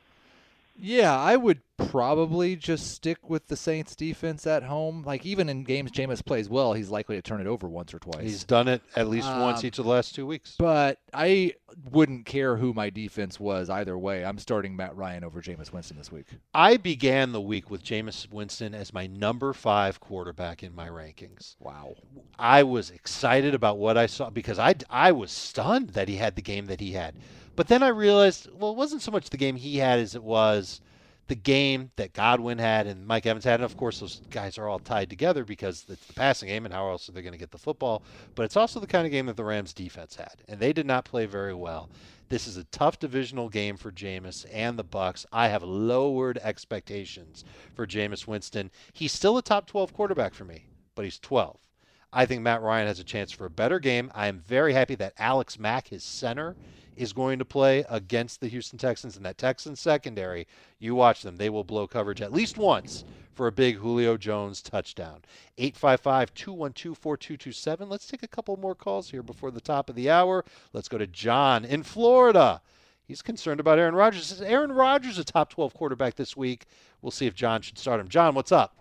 Yeah, 0.79 1.15
I 1.15 1.35
would 1.35 1.59
probably 1.89 2.55
just 2.55 2.91
stick 2.91 3.29
with 3.29 3.47
the 3.47 3.55
Saints 3.55 3.95
defense 3.95 4.45
at 4.47 4.63
home. 4.63 5.03
Like 5.03 5.25
even 5.25 5.49
in 5.49 5.63
games 5.63 5.91
Jameis 5.91 6.23
plays 6.23 6.49
well, 6.49 6.73
he's 6.73 6.89
likely 6.89 7.15
to 7.15 7.21
turn 7.21 7.41
it 7.41 7.47
over 7.47 7.67
once 7.67 7.93
or 7.93 7.99
twice. 7.99 8.21
He's 8.21 8.43
done 8.43 8.67
it 8.67 8.81
at 8.95 9.07
least 9.07 9.27
um, 9.27 9.41
once 9.41 9.63
each 9.63 9.79
of 9.79 9.85
the 9.85 9.91
last 9.91 10.15
two 10.15 10.25
weeks. 10.25 10.55
But 10.57 10.99
I 11.13 11.53
wouldn't 11.91 12.25
care 12.25 12.57
who 12.57 12.73
my 12.73 12.89
defense 12.89 13.39
was 13.39 13.69
either 13.69 13.97
way. 13.97 14.23
I'm 14.25 14.37
starting 14.37 14.75
Matt 14.75 14.95
Ryan 14.95 15.23
over 15.23 15.41
Jameis 15.41 15.71
Winston 15.71 15.97
this 15.97 16.11
week. 16.11 16.25
I 16.53 16.77
began 16.77 17.31
the 17.31 17.41
week 17.41 17.69
with 17.69 17.83
Jameis 17.83 18.31
Winston 18.31 18.73
as 18.75 18.93
my 18.93 19.07
number 19.07 19.53
five 19.53 19.99
quarterback 19.99 20.63
in 20.63 20.75
my 20.75 20.87
rankings. 20.87 21.55
Wow. 21.59 21.95
I 22.37 22.63
was 22.63 22.89
excited 22.89 23.53
about 23.53 23.77
what 23.77 23.97
I 23.97 24.05
saw 24.05 24.29
because 24.29 24.59
I, 24.59 24.75
I 24.89 25.11
was 25.11 25.31
stunned 25.31 25.91
that 25.91 26.07
he 26.07 26.15
had 26.15 26.35
the 26.35 26.41
game 26.41 26.67
that 26.67 26.79
he 26.79 26.91
had. 26.91 27.15
But 27.55 27.67
then 27.67 27.83
I 27.83 27.89
realized, 27.89 28.49
well, 28.51 28.71
it 28.71 28.77
wasn't 28.77 29.01
so 29.01 29.11
much 29.11 29.29
the 29.29 29.37
game 29.37 29.55
he 29.55 29.77
had 29.77 29.99
as 29.99 30.15
it 30.15 30.23
was 30.23 30.81
the 31.27 31.35
game 31.35 31.91
that 31.95 32.13
Godwin 32.13 32.57
had 32.57 32.85
and 32.87 33.07
Mike 33.07 33.25
Evans 33.25 33.45
had. 33.45 33.55
And 33.55 33.63
of 33.63 33.77
course, 33.77 33.99
those 33.99 34.21
guys 34.29 34.57
are 34.57 34.67
all 34.67 34.79
tied 34.79 35.09
together 35.09 35.43
because 35.43 35.85
it's 35.87 36.05
the 36.05 36.13
passing 36.13 36.49
game, 36.49 36.65
and 36.65 36.73
how 36.73 36.89
else 36.89 37.07
are 37.07 37.11
they 37.11 37.21
going 37.21 37.33
to 37.33 37.39
get 37.39 37.51
the 37.51 37.57
football? 37.57 38.03
But 38.35 38.43
it's 38.43 38.57
also 38.57 38.79
the 38.79 38.87
kind 38.87 39.05
of 39.05 39.11
game 39.11 39.27
that 39.27 39.37
the 39.37 39.43
Rams 39.43 39.73
defense 39.73 40.15
had, 40.15 40.43
and 40.47 40.59
they 40.59 40.73
did 40.73 40.85
not 40.85 41.05
play 41.05 41.25
very 41.25 41.53
well. 41.53 41.89
This 42.29 42.47
is 42.47 42.57
a 42.57 42.63
tough 42.65 42.99
divisional 42.99 43.47
game 43.47 43.77
for 43.77 43.91
Jameis 43.91 44.45
and 44.51 44.77
the 44.77 44.83
Bucs. 44.83 45.25
I 45.31 45.49
have 45.49 45.63
lowered 45.63 46.39
expectations 46.39 47.45
for 47.75 47.85
Jameis 47.85 48.25
Winston. 48.25 48.71
He's 48.91 49.11
still 49.11 49.37
a 49.37 49.41
top 49.41 49.67
12 49.67 49.93
quarterback 49.93 50.33
for 50.33 50.45
me, 50.45 50.65
but 50.95 51.05
he's 51.05 51.19
12. 51.19 51.57
I 52.13 52.25
think 52.25 52.41
Matt 52.41 52.61
Ryan 52.61 52.87
has 52.87 52.99
a 52.99 53.03
chance 53.03 53.31
for 53.31 53.45
a 53.45 53.49
better 53.49 53.79
game. 53.79 54.11
I 54.13 54.27
am 54.27 54.39
very 54.39 54.73
happy 54.73 54.95
that 54.95 55.13
Alex 55.17 55.57
Mack, 55.57 55.87
his 55.87 56.03
center, 56.03 56.55
is 56.95 57.11
going 57.11 57.39
to 57.39 57.45
play 57.45 57.83
against 57.89 58.39
the 58.39 58.47
Houston 58.47 58.77
Texans 58.77 59.17
and 59.17 59.25
that 59.25 59.39
Texans 59.39 59.79
secondary, 59.79 60.47
you 60.77 60.93
watch 60.93 61.23
them. 61.23 61.37
They 61.37 61.49
will 61.49 61.63
blow 61.63 61.87
coverage 61.87 62.21
at 62.21 62.31
least 62.31 62.57
once 62.57 63.03
for 63.33 63.47
a 63.47 63.51
big 63.51 63.77
Julio 63.77 64.15
Jones 64.15 64.61
touchdown. 64.61 65.21
855 65.57 66.33
212 66.35 66.97
4227. 66.97 67.89
Let's 67.89 68.07
take 68.07 68.21
a 68.21 68.27
couple 68.27 68.55
more 68.57 68.75
calls 68.75 69.09
here 69.09 69.23
before 69.23 69.49
the 69.49 69.61
top 69.61 69.89
of 69.89 69.95
the 69.95 70.09
hour. 70.09 70.45
Let's 70.71 70.87
go 70.87 70.99
to 70.99 71.07
John 71.07 71.65
in 71.65 71.81
Florida. 71.81 72.61
He's 73.05 73.21
concerned 73.21 73.59
about 73.59 73.79
Aaron 73.79 73.95
Rodgers. 73.95 74.31
Is 74.31 74.41
Aaron 74.41 74.71
Rodgers 74.71 75.17
a 75.17 75.23
top 75.23 75.49
12 75.49 75.73
quarterback 75.73 76.15
this 76.15 76.37
week? 76.37 76.67
We'll 77.01 77.11
see 77.11 77.25
if 77.25 77.35
John 77.35 77.61
should 77.61 77.77
start 77.77 77.99
him. 77.99 78.07
John, 78.07 78.33
what's 78.35 78.51
up? 78.51 78.77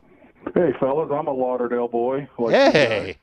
Hey, 0.54 0.72
fellas. 0.78 1.10
I'm 1.12 1.26
a 1.26 1.32
Lauderdale 1.32 1.88
boy. 1.88 2.28
Like 2.38 2.54
hey. 2.54 3.18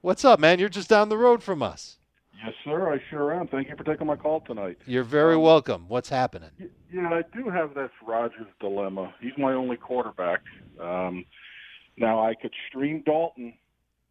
What's 0.00 0.24
up, 0.24 0.38
man? 0.38 0.60
You're 0.60 0.68
just 0.68 0.88
down 0.88 1.08
the 1.08 1.18
road 1.18 1.42
from 1.42 1.60
us. 1.60 1.98
Yes, 2.44 2.54
sir. 2.64 2.92
I 2.92 2.98
sure 3.10 3.34
am. 3.34 3.48
Thank 3.48 3.68
you 3.68 3.74
for 3.76 3.82
taking 3.82 4.06
my 4.06 4.14
call 4.14 4.40
tonight. 4.42 4.78
You're 4.86 5.02
very 5.02 5.34
um, 5.34 5.42
welcome. 5.42 5.86
What's 5.88 6.08
happening? 6.08 6.50
Yeah, 6.92 7.08
I 7.08 7.22
do 7.36 7.50
have 7.50 7.74
this 7.74 7.90
Rodgers 8.06 8.46
dilemma. 8.60 9.12
He's 9.20 9.32
my 9.36 9.54
only 9.54 9.76
quarterback. 9.76 10.40
Um, 10.80 11.24
now 11.96 12.24
I 12.24 12.34
could 12.40 12.52
stream 12.68 13.02
Dalton 13.04 13.54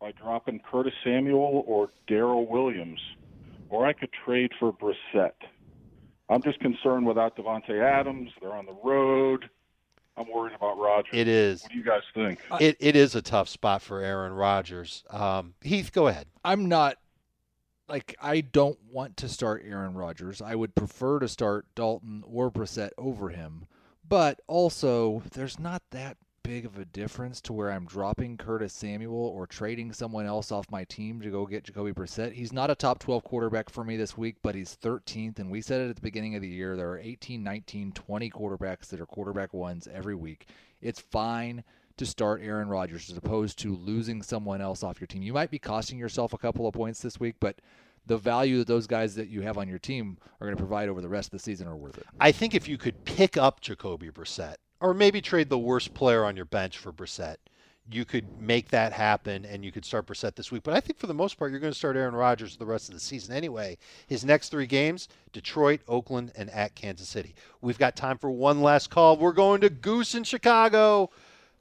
by 0.01 0.11
dropping 0.11 0.59
Curtis 0.69 0.93
Samuel 1.05 1.63
or 1.65 1.89
Darrel 2.07 2.47
Williams, 2.47 2.99
or 3.69 3.87
I 3.87 3.93
could 3.93 4.09
trade 4.25 4.51
for 4.59 4.73
Brissett. 4.73 5.31
I'm 6.29 6.41
just 6.43 6.59
concerned 6.59 7.07
without 7.07 7.37
Davante 7.37 7.81
Adams. 7.81 8.29
They're 8.41 8.53
on 8.53 8.65
the 8.65 8.75
road. 8.83 9.49
I'm 10.17 10.31
worried 10.31 10.55
about 10.55 10.77
Rodgers. 10.77 11.11
It 11.13 11.27
is. 11.27 11.61
What 11.61 11.71
do 11.71 11.77
you 11.77 11.83
guys 11.83 12.01
think? 12.13 12.39
It 12.59 12.77
it 12.79 12.95
is 12.95 13.15
a 13.15 13.21
tough 13.21 13.47
spot 13.47 13.81
for 13.81 14.01
Aaron 14.01 14.33
Rodgers. 14.33 15.03
Um, 15.09 15.53
Heath, 15.61 15.91
go 15.91 16.07
ahead. 16.07 16.27
I'm 16.43 16.67
not 16.67 16.97
like 17.87 18.15
I 18.21 18.41
don't 18.41 18.79
want 18.91 19.17
to 19.17 19.29
start 19.29 19.63
Aaron 19.65 19.93
Rodgers. 19.93 20.41
I 20.41 20.55
would 20.55 20.75
prefer 20.75 21.19
to 21.19 21.27
start 21.27 21.67
Dalton 21.75 22.23
or 22.25 22.51
Brissett 22.51 22.91
over 22.97 23.29
him. 23.29 23.67
But 24.07 24.39
also, 24.47 25.21
there's 25.33 25.59
not 25.59 25.83
that 25.91 26.17
big 26.47 26.65
of 26.65 26.79
a 26.79 26.85
difference 26.85 27.41
to 27.41 27.51
where 27.51 27.69
I'm 27.69 27.85
dropping 27.85 28.37
Curtis 28.37 28.71
Samuel 28.71 29.13
or 29.13 29.45
trading 29.45 29.91
someone 29.91 30.25
else 30.25 30.49
off 30.49 30.71
my 30.71 30.85
team 30.85 31.19
to 31.19 31.29
go 31.29 31.45
get 31.45 31.65
Jacoby 31.65 31.91
Brissett. 31.91 32.31
He's 32.31 32.53
not 32.53 32.71
a 32.71 32.75
top 32.75 32.99
12 32.99 33.25
quarterback 33.25 33.69
for 33.69 33.83
me 33.83 33.97
this 33.97 34.17
week, 34.17 34.37
but 34.41 34.55
he's 34.55 34.77
13th. 34.81 35.39
And 35.39 35.51
we 35.51 35.59
said 35.59 35.81
it 35.81 35.89
at 35.89 35.97
the 35.97 36.01
beginning 36.01 36.35
of 36.35 36.41
the 36.41 36.47
year 36.47 36.77
there 36.77 36.89
are 36.89 36.99
18, 36.99 37.43
19, 37.43 37.91
20 37.91 38.29
quarterbacks 38.29 38.87
that 38.87 39.01
are 39.01 39.05
quarterback 39.05 39.53
ones 39.53 39.89
every 39.93 40.15
week. 40.15 40.47
It's 40.81 41.01
fine 41.01 41.65
to 41.97 42.05
start 42.05 42.41
Aaron 42.41 42.69
Rodgers 42.69 43.09
as 43.09 43.17
opposed 43.17 43.59
to 43.59 43.75
losing 43.75 44.21
someone 44.21 44.61
else 44.61 44.83
off 44.83 45.01
your 45.01 45.07
team. 45.07 45.23
You 45.23 45.33
might 45.33 45.51
be 45.51 45.59
costing 45.59 45.99
yourself 45.99 46.31
a 46.31 46.37
couple 46.37 46.65
of 46.65 46.73
points 46.73 47.01
this 47.01 47.19
week, 47.19 47.35
but 47.41 47.59
the 48.05 48.17
value 48.17 48.59
that 48.59 48.67
those 48.67 48.87
guys 48.87 49.15
that 49.15 49.27
you 49.27 49.41
have 49.41 49.57
on 49.57 49.67
your 49.67 49.79
team 49.79 50.17
are 50.39 50.47
going 50.47 50.55
to 50.55 50.63
provide 50.63 50.87
over 50.87 51.01
the 51.01 51.09
rest 51.09 51.27
of 51.27 51.31
the 51.31 51.43
season 51.43 51.67
are 51.67 51.75
worth 51.75 51.97
it. 51.97 52.05
I 52.21 52.31
think 52.31 52.55
if 52.55 52.69
you 52.69 52.77
could 52.77 53.03
pick 53.03 53.35
up 53.35 53.59
Jacoby 53.59 54.11
Brissett 54.11 54.55
or 54.79 54.93
maybe 54.93 55.21
trade 55.21 55.49
the 55.49 55.57
worst 55.57 55.93
player 55.93 56.23
on 56.23 56.35
your 56.35 56.45
bench 56.45 56.77
for 56.77 56.91
Brissett, 56.91 57.37
you 57.89 58.03
could 58.05 58.39
make 58.39 58.69
that 58.69 58.91
happen 58.91 59.45
and 59.45 59.63
you 59.63 59.71
could 59.71 59.85
start 59.85 60.07
Brissett 60.07 60.35
this 60.35 60.51
week. 60.51 60.63
But 60.63 60.73
I 60.73 60.79
think 60.79 60.99
for 60.99 61.07
the 61.07 61.13
most 61.13 61.37
part, 61.37 61.51
you're 61.51 61.59
going 61.59 61.71
to 61.71 61.77
start 61.77 61.95
Aaron 61.95 62.15
Rodgers 62.15 62.57
the 62.57 62.65
rest 62.65 62.89
of 62.89 62.95
the 62.95 62.99
season 62.99 63.33
anyway. 63.35 63.77
His 64.07 64.25
next 64.25 64.49
three 64.49 64.67
games 64.67 65.07
Detroit, 65.31 65.81
Oakland, 65.87 66.31
and 66.35 66.49
at 66.49 66.75
Kansas 66.75 67.07
City. 67.07 67.33
We've 67.61 67.77
got 67.77 67.95
time 67.95 68.17
for 68.17 68.29
one 68.29 68.61
last 68.61 68.89
call. 68.89 69.17
We're 69.17 69.31
going 69.31 69.61
to 69.61 69.69
Goose 69.69 70.15
in 70.15 70.23
Chicago. 70.23 71.09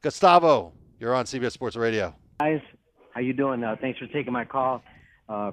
Gustavo, 0.03 0.73
you're 0.99 1.15
on 1.15 1.25
CBS 1.25 1.53
Sports 1.53 1.77
Radio. 1.77 2.15
Guys, 2.41 2.61
how 3.13 3.21
you 3.21 3.33
doing? 3.33 3.63
Uh, 3.63 3.77
thanks 3.81 3.99
for 3.99 4.07
taking 4.09 4.33
my 4.33 4.45
call. 4.45 4.83
Uh, 5.29 5.53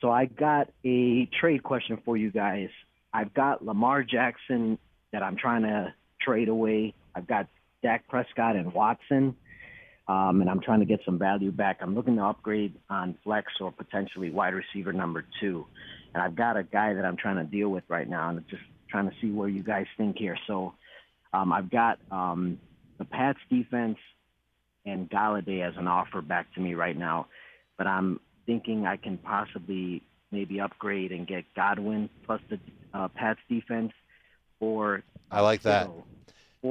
so 0.00 0.10
I 0.10 0.26
got 0.26 0.68
a 0.84 1.26
trade 1.40 1.62
question 1.62 1.98
for 2.04 2.16
you 2.16 2.30
guys. 2.30 2.68
I've 3.12 3.32
got 3.32 3.64
Lamar 3.64 4.02
Jackson 4.02 4.78
that 5.12 5.22
I'm 5.22 5.36
trying 5.36 5.62
to 5.62 5.94
trade 6.26 6.48
away. 6.48 6.94
I've 7.14 7.26
got 7.26 7.48
Dak 7.82 8.06
Prescott 8.08 8.56
and 8.56 8.72
Watson, 8.72 9.36
um, 10.08 10.40
and 10.40 10.50
I'm 10.50 10.60
trying 10.60 10.80
to 10.80 10.86
get 10.86 11.00
some 11.04 11.18
value 11.18 11.52
back. 11.52 11.78
I'm 11.80 11.94
looking 11.94 12.16
to 12.16 12.24
upgrade 12.24 12.74
on 12.90 13.16
flex 13.24 13.52
or 13.60 13.72
potentially 13.72 14.30
wide 14.30 14.54
receiver 14.54 14.92
number 14.92 15.24
two. 15.40 15.66
And 16.12 16.22
I've 16.22 16.34
got 16.34 16.56
a 16.56 16.62
guy 16.62 16.94
that 16.94 17.04
I'm 17.04 17.16
trying 17.16 17.36
to 17.36 17.44
deal 17.44 17.68
with 17.68 17.84
right 17.88 18.08
now, 18.08 18.30
and 18.30 18.42
just 18.48 18.62
trying 18.90 19.08
to 19.08 19.16
see 19.20 19.30
where 19.30 19.48
you 19.48 19.62
guys 19.62 19.86
think 19.96 20.16
here. 20.18 20.36
So 20.46 20.74
um, 21.32 21.52
I've 21.52 21.70
got 21.70 21.98
um, 22.10 22.58
the 22.98 23.04
Pats 23.04 23.38
defense 23.50 23.98
and 24.84 25.10
Golladay 25.10 25.66
as 25.66 25.74
an 25.76 25.88
offer 25.88 26.22
back 26.22 26.52
to 26.54 26.60
me 26.60 26.74
right 26.74 26.96
now, 26.96 27.26
but 27.76 27.86
I'm 27.86 28.20
thinking 28.46 28.86
I 28.86 28.96
can 28.96 29.18
possibly 29.18 30.02
maybe 30.30 30.60
upgrade 30.60 31.12
and 31.12 31.26
get 31.26 31.44
Godwin 31.54 32.08
plus 32.24 32.40
the 32.48 32.58
uh, 32.94 33.08
Pats 33.08 33.40
defense, 33.48 33.92
or 34.60 35.02
I 35.30 35.40
like 35.40 35.62
that. 35.62 35.88
Or 35.88 36.04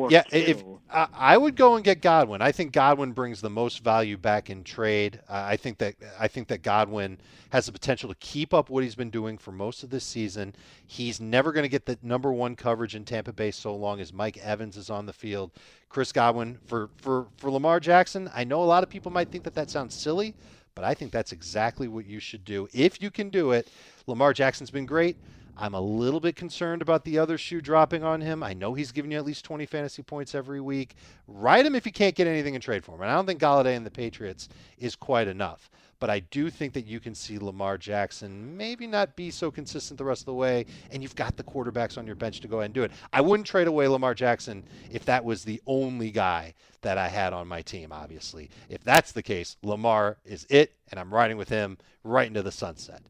yeah, 0.09 0.23
if 0.31 0.63
I, 0.89 1.07
I 1.13 1.37
would 1.37 1.55
go 1.55 1.75
and 1.75 1.83
get 1.83 2.01
Godwin. 2.01 2.41
I 2.41 2.51
think 2.51 2.73
Godwin 2.73 3.13
brings 3.13 3.39
the 3.39 3.49
most 3.49 3.83
value 3.83 4.17
back 4.17 4.49
in 4.49 4.63
trade. 4.63 5.21
Uh, 5.29 5.43
I 5.45 5.55
think 5.55 5.77
that 5.77 5.95
I 6.19 6.27
think 6.27 6.47
that 6.49 6.63
Godwin 6.63 7.17
has 7.51 7.67
the 7.67 7.71
potential 7.71 8.09
to 8.09 8.15
keep 8.15 8.53
up 8.53 8.69
what 8.69 8.83
he's 8.83 8.95
been 8.95 9.09
doing 9.09 9.37
for 9.37 9.51
most 9.51 9.83
of 9.83 9.89
this 9.89 10.03
season. 10.03 10.53
He's 10.85 11.21
never 11.21 11.51
going 11.53 11.63
to 11.63 11.69
get 11.69 11.85
the 11.85 11.97
number 12.01 12.33
one 12.33 12.55
coverage 12.55 12.95
in 12.95 13.05
Tampa 13.05 13.31
Bay 13.31 13.51
so 13.51 13.73
long 13.75 14.01
as 14.01 14.11
Mike 14.11 14.37
Evans 14.37 14.75
is 14.75 14.89
on 14.89 15.05
the 15.05 15.13
field. 15.13 15.51
Chris 15.87 16.11
Godwin 16.11 16.57
for 16.65 16.89
for 16.97 17.27
for 17.37 17.49
Lamar 17.49 17.79
Jackson. 17.79 18.29
I 18.35 18.43
know 18.43 18.63
a 18.63 18.65
lot 18.65 18.83
of 18.83 18.89
people 18.89 19.11
might 19.11 19.31
think 19.31 19.43
that 19.45 19.55
that 19.55 19.69
sounds 19.69 19.95
silly, 19.95 20.35
but 20.73 20.83
I 20.83 20.93
think 20.93 21.11
that's 21.11 21.31
exactly 21.31 21.87
what 21.87 22.05
you 22.05 22.19
should 22.19 22.43
do 22.43 22.67
if 22.73 23.01
you 23.01 23.11
can 23.11 23.29
do 23.29 23.51
it. 23.51 23.69
Lamar 24.07 24.33
Jackson's 24.33 24.71
been 24.71 24.85
great. 24.85 25.15
I'm 25.57 25.73
a 25.73 25.81
little 25.81 26.19
bit 26.19 26.35
concerned 26.35 26.81
about 26.81 27.05
the 27.05 27.17
other 27.17 27.37
shoe 27.37 27.61
dropping 27.61 28.03
on 28.03 28.19
him. 28.19 28.43
I 28.43 28.53
know 28.53 28.73
he's 28.73 28.91
giving 28.91 29.11
you 29.11 29.17
at 29.17 29.25
least 29.25 29.45
20 29.45 29.65
fantasy 29.65 30.03
points 30.03 30.35
every 30.35 30.59
week. 30.59 30.95
Write 31.27 31.65
him 31.65 31.75
if 31.75 31.85
you 31.85 31.91
can't 31.91 32.15
get 32.15 32.27
anything 32.27 32.55
in 32.55 32.61
trade 32.61 32.83
for 32.83 32.95
him. 32.95 33.01
And 33.01 33.09
I 33.09 33.15
don't 33.15 33.25
think 33.25 33.39
Golladay 33.39 33.77
and 33.77 33.85
the 33.85 33.91
Patriots 33.91 34.49
is 34.77 34.95
quite 34.95 35.27
enough. 35.27 35.69
But 35.99 36.09
I 36.09 36.19
do 36.19 36.49
think 36.49 36.73
that 36.73 36.85
you 36.85 36.99
can 36.99 37.15
see 37.15 37.39
Lamar 37.39 37.77
Jackson 37.77 38.57
maybe 38.57 38.85
not 38.85 39.15
be 39.15 39.31
so 39.31 39.49
consistent 39.49 39.97
the 39.97 40.03
rest 40.03 40.23
of 40.23 40.25
the 40.25 40.33
way, 40.33 40.65
and 40.91 41.01
you've 41.01 41.15
got 41.15 41.37
the 41.37 41.43
quarterbacks 41.43 41.97
on 41.97 42.05
your 42.05 42.17
bench 42.17 42.41
to 42.41 42.49
go 42.49 42.57
ahead 42.57 42.65
and 42.65 42.73
do 42.73 42.83
it. 42.83 42.91
I 43.13 43.21
wouldn't 43.21 43.47
trade 43.47 43.67
away 43.67 43.87
Lamar 43.87 44.13
Jackson 44.13 44.65
if 44.91 45.05
that 45.05 45.23
was 45.23 45.45
the 45.45 45.61
only 45.65 46.11
guy 46.11 46.53
that 46.81 46.97
I 46.97 47.07
had 47.07 47.31
on 47.31 47.47
my 47.47 47.61
team, 47.61 47.93
obviously. 47.93 48.49
If 48.69 48.83
that's 48.83 49.13
the 49.13 49.23
case, 49.23 49.55
Lamar 49.63 50.17
is 50.25 50.45
it, 50.49 50.73
and 50.91 50.99
I'm 50.99 51.13
riding 51.13 51.37
with 51.37 51.49
him 51.49 51.77
right 52.03 52.27
into 52.27 52.43
the 52.43 52.51
sunset. 52.51 53.01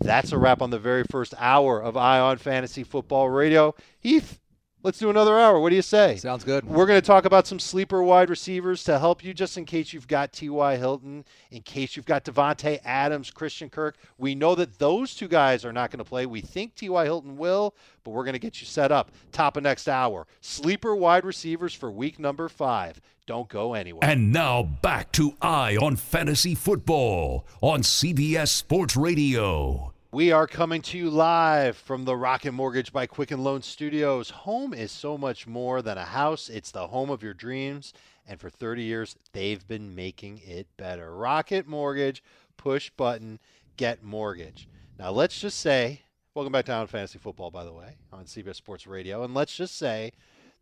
That's 0.00 0.32
a 0.32 0.38
wrap 0.38 0.62
on 0.62 0.70
the 0.70 0.78
very 0.78 1.04
first 1.04 1.34
hour 1.38 1.80
of 1.82 1.96
Eye 1.96 2.20
on 2.20 2.38
Fantasy 2.38 2.84
Football 2.84 3.30
Radio. 3.30 3.74
Heath, 4.00 4.40
let's 4.82 4.98
do 4.98 5.10
another 5.10 5.38
hour. 5.38 5.60
What 5.60 5.70
do 5.70 5.76
you 5.76 5.82
say? 5.82 6.16
Sounds 6.16 6.44
good. 6.44 6.64
We're 6.64 6.86
going 6.86 7.00
to 7.00 7.06
talk 7.06 7.24
about 7.24 7.46
some 7.46 7.58
sleeper 7.58 8.02
wide 8.02 8.30
receivers 8.30 8.84
to 8.84 8.98
help 8.98 9.24
you 9.24 9.34
just 9.34 9.56
in 9.56 9.64
case 9.64 9.92
you've 9.92 10.08
got 10.08 10.32
T.Y. 10.32 10.76
Hilton, 10.76 11.24
in 11.50 11.62
case 11.62 11.96
you've 11.96 12.06
got 12.06 12.24
Davante 12.24 12.80
Adams, 12.84 13.30
Christian 13.30 13.70
Kirk. 13.70 13.96
We 14.16 14.34
know 14.34 14.54
that 14.54 14.78
those 14.78 15.14
two 15.14 15.28
guys 15.28 15.64
are 15.64 15.72
not 15.72 15.90
going 15.90 15.98
to 15.98 16.04
play. 16.04 16.26
We 16.26 16.40
think 16.40 16.74
T.Y. 16.74 17.04
Hilton 17.04 17.36
will, 17.36 17.74
but 18.04 18.12
we're 18.12 18.24
going 18.24 18.34
to 18.34 18.38
get 18.38 18.60
you 18.60 18.66
set 18.66 18.92
up. 18.92 19.10
Top 19.32 19.56
of 19.56 19.62
next 19.62 19.88
hour. 19.88 20.26
Sleeper 20.40 20.94
wide 20.94 21.24
receivers 21.24 21.74
for 21.74 21.90
week 21.90 22.18
number 22.18 22.48
five. 22.48 23.00
Don't 23.26 23.48
go 23.48 23.74
anywhere. 23.74 24.08
And 24.08 24.32
now 24.32 24.62
back 24.62 25.12
to 25.12 25.34
Eye 25.42 25.76
on 25.76 25.96
Fantasy 25.96 26.54
Football 26.54 27.44
on 27.60 27.82
CBS 27.82 28.48
Sports 28.48 28.96
Radio. 28.96 29.92
We 30.10 30.32
are 30.32 30.46
coming 30.46 30.80
to 30.82 30.96
you 30.96 31.10
live 31.10 31.76
from 31.76 32.06
the 32.06 32.16
Rocket 32.16 32.52
Mortgage 32.52 32.94
by 32.94 33.06
Quicken 33.06 33.44
Loan 33.44 33.60
Studios. 33.60 34.30
Home 34.30 34.72
is 34.72 34.90
so 34.90 35.18
much 35.18 35.46
more 35.46 35.82
than 35.82 35.98
a 35.98 36.04
house, 36.06 36.48
it's 36.48 36.70
the 36.70 36.86
home 36.86 37.10
of 37.10 37.22
your 37.22 37.34
dreams. 37.34 37.92
And 38.26 38.40
for 38.40 38.48
30 38.48 38.84
years, 38.84 39.16
they've 39.34 39.68
been 39.68 39.94
making 39.94 40.40
it 40.46 40.66
better. 40.78 41.14
Rocket 41.14 41.68
Mortgage, 41.68 42.22
push 42.56 42.88
button, 42.88 43.38
get 43.76 44.02
mortgage. 44.02 44.66
Now, 44.98 45.10
let's 45.10 45.38
just 45.38 45.58
say, 45.58 46.00
welcome 46.34 46.52
back 46.54 46.64
to 46.64 46.72
Eye 46.72 46.78
on 46.78 46.86
Fantasy 46.86 47.18
Football, 47.18 47.50
by 47.50 47.64
the 47.64 47.74
way, 47.74 47.98
on 48.10 48.24
CBS 48.24 48.56
Sports 48.56 48.86
Radio. 48.86 49.24
And 49.24 49.34
let's 49.34 49.54
just 49.54 49.76
say 49.76 50.12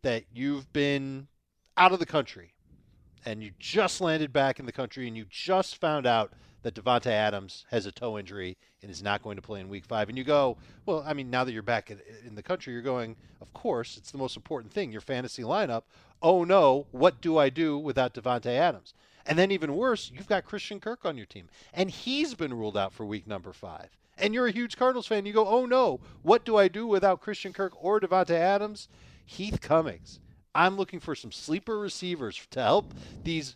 that 0.01 0.25
you've 0.33 0.73
been 0.73 1.29
out 1.77 1.93
of 1.93 1.99
the 1.99 2.05
country 2.05 2.51
and 3.25 3.41
you 3.41 3.51
just 3.59 4.01
landed 4.01 4.33
back 4.33 4.59
in 4.59 4.65
the 4.65 4.73
country 4.73 5.07
and 5.07 5.15
you 5.15 5.25
just 5.29 5.77
found 5.77 6.05
out 6.05 6.33
that 6.67 6.75
Davante 6.75 7.07
Adams 7.07 7.65
has 7.71 7.85
a 7.85 7.93
toe 7.93 8.17
injury 8.17 8.57
and 8.81 8.91
is 8.91 9.01
not 9.01 9.23
going 9.23 9.37
to 9.37 9.41
play 9.41 9.61
in 9.61 9.69
Week 9.69 9.85
Five, 9.85 10.09
and 10.09 10.17
you 10.17 10.25
go, 10.25 10.57
well, 10.85 11.01
I 11.07 11.13
mean, 11.13 11.29
now 11.29 11.45
that 11.45 11.53
you're 11.53 11.63
back 11.63 11.89
in, 11.89 12.35
the 12.35 12.43
country, 12.43 12.73
you're 12.73 12.81
going, 12.81 13.15
of 13.39 13.53
course, 13.53 13.95
it's 13.95 14.11
the 14.11 14.17
most 14.17 14.35
important 14.35 14.73
thing, 14.73 14.91
your 14.91 14.99
fantasy 14.99 15.43
lineup. 15.43 15.83
Oh 16.21 16.43
no, 16.43 16.85
what 16.91 17.21
do 17.21 17.37
I 17.37 17.49
do 17.49 17.77
without 17.77 18.13
Davante 18.13 18.47
Adams? 18.47 18.93
And 19.25 19.39
then 19.39 19.49
even 19.49 19.77
worse, 19.77 20.11
you've 20.13 20.27
got 20.27 20.43
Christian 20.43 20.81
Kirk 20.81 21.05
on 21.05 21.15
your 21.15 21.25
team, 21.25 21.47
and 21.73 21.89
he's 21.89 22.33
been 22.33 22.53
ruled 22.53 22.75
out 22.75 22.91
for 22.91 23.05
Week 23.05 23.25
Number 23.25 23.53
Five. 23.53 23.95
And 24.17 24.33
you're 24.33 24.47
a 24.47 24.51
huge 24.51 24.75
Cardinals 24.75 25.07
fan. 25.07 25.25
You 25.25 25.31
go, 25.31 25.47
oh 25.47 25.65
no, 25.65 26.01
what 26.21 26.43
do 26.43 26.57
I 26.57 26.67
do 26.67 26.85
without 26.85 27.21
Christian 27.21 27.53
Kirk 27.53 27.81
or 27.81 28.01
Devonte 28.01 28.31
Adams? 28.31 28.89
Heath 29.25 29.61
Cummings. 29.61 30.19
I'm 30.53 30.75
looking 30.75 30.99
for 30.99 31.15
some 31.15 31.31
sleeper 31.31 31.79
receivers 31.79 32.45
to 32.51 32.61
help 32.61 32.93
these 33.23 33.55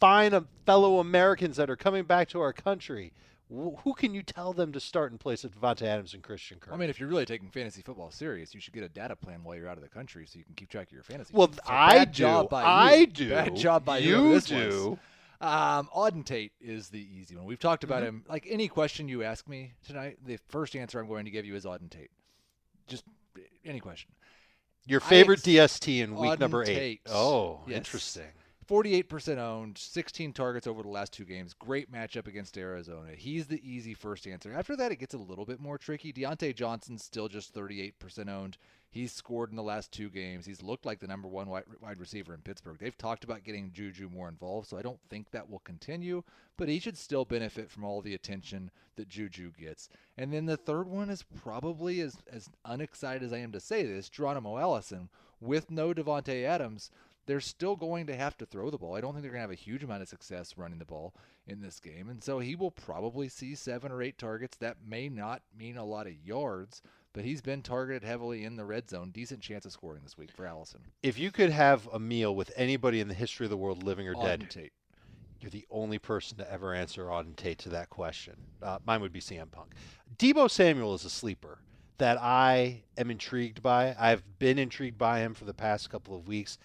fine 0.00 0.46
fellow 0.66 0.98
Americans 0.98 1.56
that 1.56 1.70
are 1.70 1.76
coming 1.76 2.04
back 2.04 2.28
to 2.30 2.40
our 2.40 2.52
country. 2.52 3.12
Who 3.50 3.92
can 3.96 4.14
you 4.14 4.22
tell 4.22 4.52
them 4.52 4.72
to 4.72 4.80
start 4.80 5.12
in 5.12 5.18
place 5.18 5.44
of 5.44 5.52
Davante 5.60 5.82
Adams 5.82 6.14
and 6.14 6.22
Christian 6.22 6.58
Kirk? 6.58 6.72
I 6.72 6.76
mean, 6.76 6.88
if 6.90 6.98
you're 6.98 7.08
really 7.08 7.26
taking 7.26 7.50
fantasy 7.50 7.82
football 7.82 8.10
serious, 8.10 8.54
you 8.54 8.60
should 8.60 8.72
get 8.72 8.82
a 8.82 8.88
data 8.88 9.14
plan 9.14 9.44
while 9.44 9.54
you're 9.54 9.68
out 9.68 9.76
of 9.76 9.82
the 9.82 9.88
country 9.88 10.26
so 10.26 10.38
you 10.38 10.44
can 10.44 10.54
keep 10.54 10.70
track 10.70 10.88
of 10.88 10.92
your 10.92 11.02
fantasy. 11.02 11.30
Well. 11.32 11.52
So 11.52 11.60
I 11.66 12.04
do. 12.06 12.26
I 12.26 12.94
you. 12.94 13.06
do. 13.06 13.28
Bad 13.30 13.54
job 13.54 13.84
by 13.84 13.98
you. 13.98 14.32
You 14.32 14.40
do. 14.40 14.90
was. 14.90 14.98
Um, 15.40 15.88
Auden 15.94 16.24
Tate 16.24 16.52
is 16.58 16.88
the 16.88 16.98
easy 16.98 17.36
one. 17.36 17.44
We've 17.44 17.58
talked 17.58 17.84
about 17.84 18.02
Mhm. 18.02 18.06
him. 18.06 18.24
Like 18.28 18.46
any 18.48 18.66
question 18.66 19.08
you 19.08 19.22
ask 19.22 19.46
me 19.46 19.74
tonight, 19.86 20.16
the 20.24 20.38
first 20.48 20.74
answer 20.74 20.98
I'm 20.98 21.06
going 21.06 21.26
to 21.26 21.30
give 21.30 21.44
you 21.44 21.54
is 21.54 21.66
Auden 21.66 21.90
Tate. 21.90 22.10
Just 22.88 23.04
uh, 23.36 23.40
any 23.64 23.78
question. 23.78 24.10
Your 24.86 25.00
favorite 25.00 25.46
ex- 25.46 25.78
DST 25.78 26.00
in 26.02 26.16
week 26.16 26.32
Auden 26.32 26.38
number 26.40 26.62
eight. 26.62 26.66
Tate. 26.74 27.00
Oh, 27.10 27.60
Yes. 27.66 27.76
interesting. 27.76 28.32
48% 28.66 29.38
owned, 29.38 29.78
16 29.78 30.32
targets 30.32 30.66
over 30.66 30.82
the 30.82 30.88
last 30.88 31.12
two 31.12 31.24
games. 31.24 31.54
Great 31.54 31.92
matchup 31.92 32.26
against 32.26 32.56
Arizona. 32.56 33.12
He's 33.16 33.46
the 33.46 33.60
easy 33.68 33.94
first 33.94 34.26
answer. 34.26 34.52
After 34.52 34.76
that, 34.76 34.92
it 34.92 34.96
gets 34.96 35.14
a 35.14 35.18
little 35.18 35.44
bit 35.44 35.60
more 35.60 35.78
tricky. 35.78 36.12
Diontae 36.12 36.54
Johnson's 36.54 37.04
still 37.04 37.28
just 37.28 37.54
38% 37.54 38.28
owned. 38.28 38.58
He's 38.90 39.12
scored 39.12 39.50
in 39.50 39.56
the 39.56 39.62
last 39.62 39.90
two 39.90 40.08
games. 40.08 40.46
He's 40.46 40.62
looked 40.62 40.86
like 40.86 41.00
the 41.00 41.08
number 41.08 41.26
one 41.26 41.48
wide, 41.48 41.64
receiver 41.98 42.32
in 42.32 42.42
Pittsburgh. 42.42 42.78
They've 42.78 42.96
talked 42.96 43.24
about 43.24 43.42
getting 43.42 43.72
Juju 43.72 44.08
more 44.08 44.28
involved, 44.28 44.68
so 44.68 44.78
I 44.78 44.82
don't 44.82 45.00
think 45.10 45.32
that 45.32 45.50
will 45.50 45.58
continue, 45.58 46.22
but 46.56 46.68
he 46.68 46.78
should 46.78 46.96
still 46.96 47.24
benefit 47.24 47.70
from 47.70 47.82
all 47.82 48.00
the 48.00 48.14
attention 48.14 48.70
that 48.94 49.08
Juju 49.08 49.50
gets. 49.58 49.88
And 50.16 50.32
then 50.32 50.46
the 50.46 50.56
third 50.56 50.86
one 50.86 51.10
is 51.10 51.24
probably, 51.24 52.00
as, 52.00 52.18
as 52.30 52.48
unexcited 52.64 53.24
as 53.24 53.32
I 53.32 53.38
am 53.38 53.50
to 53.50 53.60
say 53.60 53.82
this, 53.82 54.08
Geronimo 54.08 54.58
Allison. 54.58 55.08
With 55.40 55.72
no 55.72 55.92
Davante 55.92 56.44
Adams, 56.44 56.92
they're 57.26 57.40
still 57.40 57.76
going 57.76 58.06
to 58.06 58.16
have 58.16 58.36
to 58.38 58.46
throw 58.46 58.70
the 58.70 58.78
ball. 58.78 58.94
I 58.94 59.00
don't 59.00 59.12
think 59.12 59.22
they're 59.22 59.32
going 59.32 59.40
to 59.40 59.48
have 59.48 59.50
a 59.50 59.54
huge 59.54 59.82
amount 59.82 60.02
of 60.02 60.08
success 60.08 60.54
running 60.56 60.78
the 60.78 60.84
ball 60.84 61.14
in 61.46 61.60
this 61.60 61.80
game. 61.80 62.08
And 62.08 62.22
so 62.22 62.38
he 62.38 62.54
will 62.54 62.70
probably 62.70 63.28
see 63.28 63.54
seven 63.54 63.92
or 63.92 64.02
eight 64.02 64.18
targets. 64.18 64.56
That 64.58 64.76
may 64.86 65.08
not 65.08 65.42
mean 65.58 65.76
a 65.76 65.84
lot 65.84 66.06
of 66.06 66.14
yards, 66.24 66.82
but 67.12 67.24
he's 67.24 67.40
been 67.40 67.62
targeted 67.62 68.04
heavily 68.04 68.44
in 68.44 68.56
the 68.56 68.64
red 68.64 68.88
zone. 68.88 69.10
Decent 69.10 69.40
chance 69.40 69.64
of 69.64 69.72
scoring 69.72 70.02
this 70.02 70.18
week 70.18 70.32
for 70.32 70.46
Allison. 70.46 70.80
If 71.02 71.18
you 71.18 71.30
could 71.30 71.50
have 71.50 71.88
a 71.92 71.98
meal 71.98 72.34
with 72.34 72.52
anybody 72.56 73.00
in 73.00 73.08
the 73.08 73.14
history 73.14 73.46
of 73.46 73.50
the 73.50 73.56
world, 73.56 73.82
living 73.82 74.08
or 74.08 74.14
dead, 74.14 74.50
Tate. 74.50 74.72
you're 75.40 75.50
the 75.50 75.66
only 75.70 75.98
person 75.98 76.36
to 76.38 76.52
ever 76.52 76.74
answer 76.74 77.04
Auden 77.06 77.36
Tate 77.36 77.58
to 77.58 77.68
that 77.70 77.90
question. 77.90 78.34
Uh, 78.62 78.78
mine 78.86 79.00
would 79.00 79.12
be 79.12 79.20
CM 79.20 79.50
Punk. 79.50 79.74
Deebo 80.18 80.50
Samuel 80.50 80.94
is 80.94 81.04
a 81.04 81.10
sleeper 81.10 81.58
that 81.98 82.18
I 82.20 82.82
am 82.98 83.10
intrigued 83.10 83.62
by. 83.62 83.94
I've 83.98 84.22
been 84.38 84.58
intrigued 84.58 84.98
by 84.98 85.20
him 85.20 85.34
for 85.34 85.44
the 85.44 85.54
past 85.54 85.90
couple 85.90 86.16
of 86.16 86.26
weeks. 86.26 86.58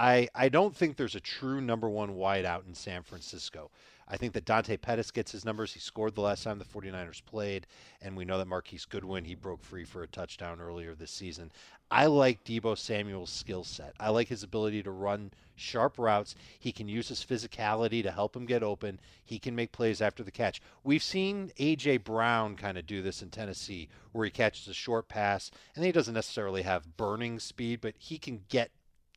I, 0.00 0.28
I 0.34 0.48
don't 0.48 0.74
think 0.74 0.96
there's 0.96 1.14
a 1.14 1.20
true 1.20 1.60
number 1.60 1.86
one 1.86 2.14
wideout 2.14 2.66
in 2.66 2.74
San 2.74 3.02
Francisco. 3.02 3.70
I 4.08 4.16
think 4.16 4.32
that 4.32 4.46
Dante 4.46 4.78
Pettis 4.78 5.10
gets 5.10 5.30
his 5.30 5.44
numbers. 5.44 5.74
He 5.74 5.78
scored 5.78 6.14
the 6.14 6.22
last 6.22 6.42
time 6.42 6.58
the 6.58 6.64
49ers 6.64 7.22
played, 7.26 7.66
and 8.00 8.16
we 8.16 8.24
know 8.24 8.38
that 8.38 8.48
Marquise 8.48 8.86
Goodwin, 8.86 9.26
he 9.26 9.34
broke 9.34 9.62
free 9.62 9.84
for 9.84 10.02
a 10.02 10.08
touchdown 10.08 10.58
earlier 10.58 10.94
this 10.94 11.10
season. 11.10 11.52
I 11.90 12.06
like 12.06 12.44
Deebo 12.44 12.78
Samuel's 12.78 13.28
skill 13.28 13.62
set. 13.62 13.92
I 14.00 14.08
like 14.08 14.28
his 14.28 14.42
ability 14.42 14.82
to 14.84 14.90
run 14.90 15.32
sharp 15.54 15.98
routes. 15.98 16.34
He 16.58 16.72
can 16.72 16.88
use 16.88 17.08
his 17.08 17.22
physicality 17.22 18.02
to 18.02 18.10
help 18.10 18.34
him 18.34 18.46
get 18.46 18.62
open. 18.62 19.00
He 19.22 19.38
can 19.38 19.54
make 19.54 19.70
plays 19.70 20.00
after 20.00 20.22
the 20.22 20.30
catch. 20.30 20.62
We've 20.82 21.02
seen 21.02 21.52
A.J. 21.58 21.98
Brown 21.98 22.56
kind 22.56 22.78
of 22.78 22.86
do 22.86 23.02
this 23.02 23.20
in 23.20 23.28
Tennessee, 23.28 23.90
where 24.12 24.24
he 24.24 24.30
catches 24.30 24.66
a 24.66 24.72
short 24.72 25.08
pass, 25.08 25.50
and 25.76 25.84
he 25.84 25.92
doesn't 25.92 26.14
necessarily 26.14 26.62
have 26.62 26.96
burning 26.96 27.38
speed, 27.38 27.82
but 27.82 27.96
he 27.98 28.16
can 28.16 28.44
get 28.48 28.70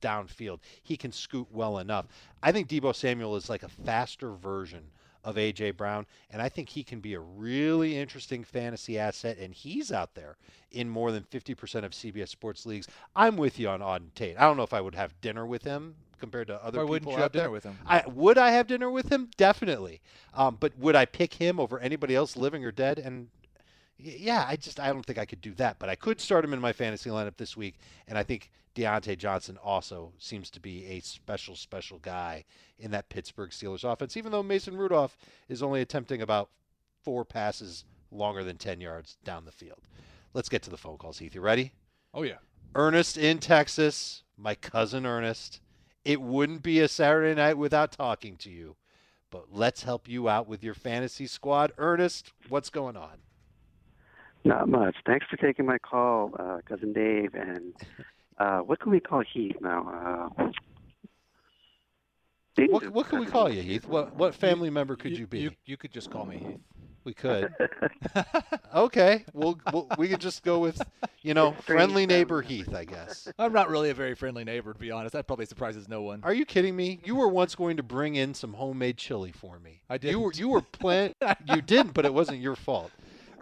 downfield. 0.03 0.59
He 0.83 0.97
can 0.97 1.11
scoot 1.11 1.47
well 1.51 1.79
enough. 1.79 2.05
I 2.43 2.51
think 2.51 2.67
Deebo 2.67 2.93
Samuel 2.95 3.35
is 3.35 3.49
like 3.49 3.63
a 3.63 3.69
faster 3.69 4.31
version 4.33 4.83
of 5.23 5.37
AJ 5.37 5.77
Brown, 5.77 6.05
and 6.31 6.41
I 6.41 6.49
think 6.49 6.67
he 6.67 6.83
can 6.83 6.99
be 6.99 7.13
a 7.13 7.19
really 7.19 7.97
interesting 7.97 8.43
fantasy 8.43 8.99
asset. 8.99 9.37
And 9.37 9.53
he's 9.53 9.91
out 9.91 10.13
there 10.15 10.35
in 10.71 10.89
more 10.89 11.11
than 11.13 11.23
50% 11.23 11.85
of 11.85 11.91
CBS 11.91 12.27
sports 12.27 12.65
leagues. 12.65 12.87
I'm 13.15 13.37
with 13.37 13.57
you 13.57 13.69
on 13.69 13.79
Auden 13.79 14.13
Tate. 14.15 14.35
I 14.37 14.41
don't 14.41 14.57
know 14.57 14.63
if 14.63 14.73
I 14.73 14.81
would 14.81 14.95
have 14.95 15.13
dinner 15.21 15.45
with 15.45 15.63
him 15.63 15.95
compared 16.19 16.47
to 16.47 16.55
other 16.63 16.79
Why 16.79 16.83
people 16.83 16.89
wouldn't 16.89 17.11
you 17.11 17.17
have 17.17 17.31
there. 17.31 17.41
dinner 17.43 17.51
with 17.51 17.63
him? 17.63 17.77
I 17.85 18.03
would 18.07 18.37
I 18.37 18.51
have 18.51 18.67
dinner 18.67 18.91
with 18.91 19.09
him? 19.09 19.29
Definitely. 19.37 20.01
Um, 20.33 20.57
but 20.59 20.77
would 20.77 20.95
I 20.95 21.05
pick 21.05 21.33
him 21.35 21.59
over 21.59 21.79
anybody 21.79 22.15
else, 22.15 22.35
living 22.35 22.65
or 22.65 22.71
dead? 22.71 22.99
And 22.99 23.29
Yeah, 23.97 24.45
I 24.47 24.55
just 24.55 24.79
I 24.79 24.87
don't 24.87 25.05
think 25.05 25.19
I 25.19 25.25
could 25.25 25.41
do 25.41 25.53
that, 25.55 25.79
but 25.79 25.89
I 25.89 25.95
could 25.95 26.19
start 26.19 26.43
him 26.43 26.53
in 26.53 26.59
my 26.59 26.73
fantasy 26.73 27.09
lineup 27.09 27.37
this 27.37 27.55
week, 27.55 27.75
and 28.07 28.17
I 28.17 28.23
think 28.23 28.51
Diontae 28.75 29.17
Johnson 29.17 29.57
also 29.63 30.13
seems 30.17 30.49
to 30.51 30.59
be 30.59 30.85
a 30.87 30.99
special, 30.99 31.55
special 31.55 31.99
guy 31.99 32.43
in 32.79 32.91
that 32.91 33.09
Pittsburgh 33.09 33.51
Steelers 33.51 33.83
offense. 33.83 34.17
Even 34.17 34.31
though 34.31 34.43
Mason 34.43 34.75
Rudolph 34.75 35.15
is 35.47 35.61
only 35.61 35.81
attempting 35.81 36.21
about 36.21 36.49
four 37.03 37.23
passes 37.23 37.85
longer 38.11 38.43
than 38.43 38.57
ten 38.57 38.81
yards 38.81 39.17
down 39.23 39.45
the 39.45 39.51
field. 39.51 39.87
Let's 40.33 40.49
get 40.49 40.63
to 40.63 40.69
the 40.69 40.77
phone 40.77 40.97
calls, 40.97 41.19
Heath. 41.19 41.35
You 41.35 41.41
ready? 41.41 41.71
Oh 42.13 42.23
yeah. 42.23 42.37
Ernest 42.75 43.17
in 43.17 43.37
Texas, 43.37 44.23
my 44.37 44.55
cousin 44.55 45.05
Ernest. 45.05 45.61
It 46.03 46.21
wouldn't 46.21 46.63
be 46.63 46.79
a 46.79 46.87
Saturday 46.87 47.35
night 47.35 47.57
without 47.57 47.91
talking 47.91 48.35
to 48.37 48.49
you. 48.49 48.75
But 49.29 49.45
let's 49.51 49.83
help 49.83 50.07
you 50.07 50.27
out 50.27 50.47
with 50.47 50.63
your 50.63 50.73
fantasy 50.73 51.27
squad. 51.27 51.71
Ernest, 51.77 52.33
what's 52.49 52.69
going 52.69 52.97
on? 52.97 53.17
Not 54.45 54.67
much. 54.67 54.95
Thanks 55.05 55.25
for 55.29 55.37
taking 55.37 55.65
my 55.65 55.77
call, 55.77 56.31
uh, 56.37 56.59
cousin 56.67 56.93
Dave. 56.93 57.33
And 57.33 57.73
uh, 58.37 58.59
what 58.59 58.79
can 58.79 58.91
we 58.91 58.99
call 58.99 59.23
Heath 59.33 59.55
now? 59.61 60.29
Uh, 60.37 60.51
What, 62.69 62.89
what 62.89 63.07
can 63.09 63.19
we 63.19 63.25
call 63.25 63.49
you, 63.49 63.61
Heath? 63.61 63.87
What 63.87 64.15
what 64.15 64.35
family 64.35 64.69
member 64.69 64.95
could 64.95 65.17
you, 65.17 65.27
be? 65.27 65.39
You, 65.39 65.51
you 65.65 65.77
could 65.77 65.91
just 65.91 66.11
call 66.11 66.25
me 66.25 66.37
Heath. 66.37 66.59
We 67.03 67.13
could. 67.23 67.53
okay, 68.75 69.25
we'll, 69.33 69.59
we'll 69.71 69.87
we 69.97 70.07
could 70.07 70.21
just 70.21 70.43
go 70.43 70.59
with 70.59 70.81
you 71.21 71.33
know 71.33 71.53
friendly 71.65 72.05
neighbor 72.05 72.41
Heath, 72.41 72.73
I 72.73 72.85
guess. 72.85 73.27
I'm 73.39 73.53
not 73.53 73.69
really 73.69 73.89
a 73.89 73.93
very 73.93 74.13
friendly 74.13 74.43
neighbor, 74.43 74.73
to 74.73 74.79
be 74.79 74.91
honest. 74.91 75.13
That 75.13 75.25
probably 75.25 75.45
surprises 75.45 75.89
no 75.89 76.01
one. 76.01 76.19
Are 76.23 76.33
you 76.33 76.45
kidding 76.45 76.75
me? 76.75 76.99
You 77.03 77.15
were 77.15 77.27
once 77.27 77.55
going 77.55 77.77
to 77.77 77.83
bring 77.83 78.15
in 78.15 78.33
some 78.33 78.53
homemade 78.53 78.97
chili 78.97 79.31
for 79.31 79.59
me. 79.59 79.81
I 79.89 79.97
did. 79.97 80.11
You 80.11 80.19
were 80.19 80.31
didn't. 80.31 80.39
you 80.41 80.49
were 80.49 80.61
plan 80.61 81.13
you 81.45 81.61
didn't, 81.61 81.93
but 81.93 82.05
it 82.05 82.13
wasn't 82.13 82.39
your 82.39 82.55
fault. 82.55 82.91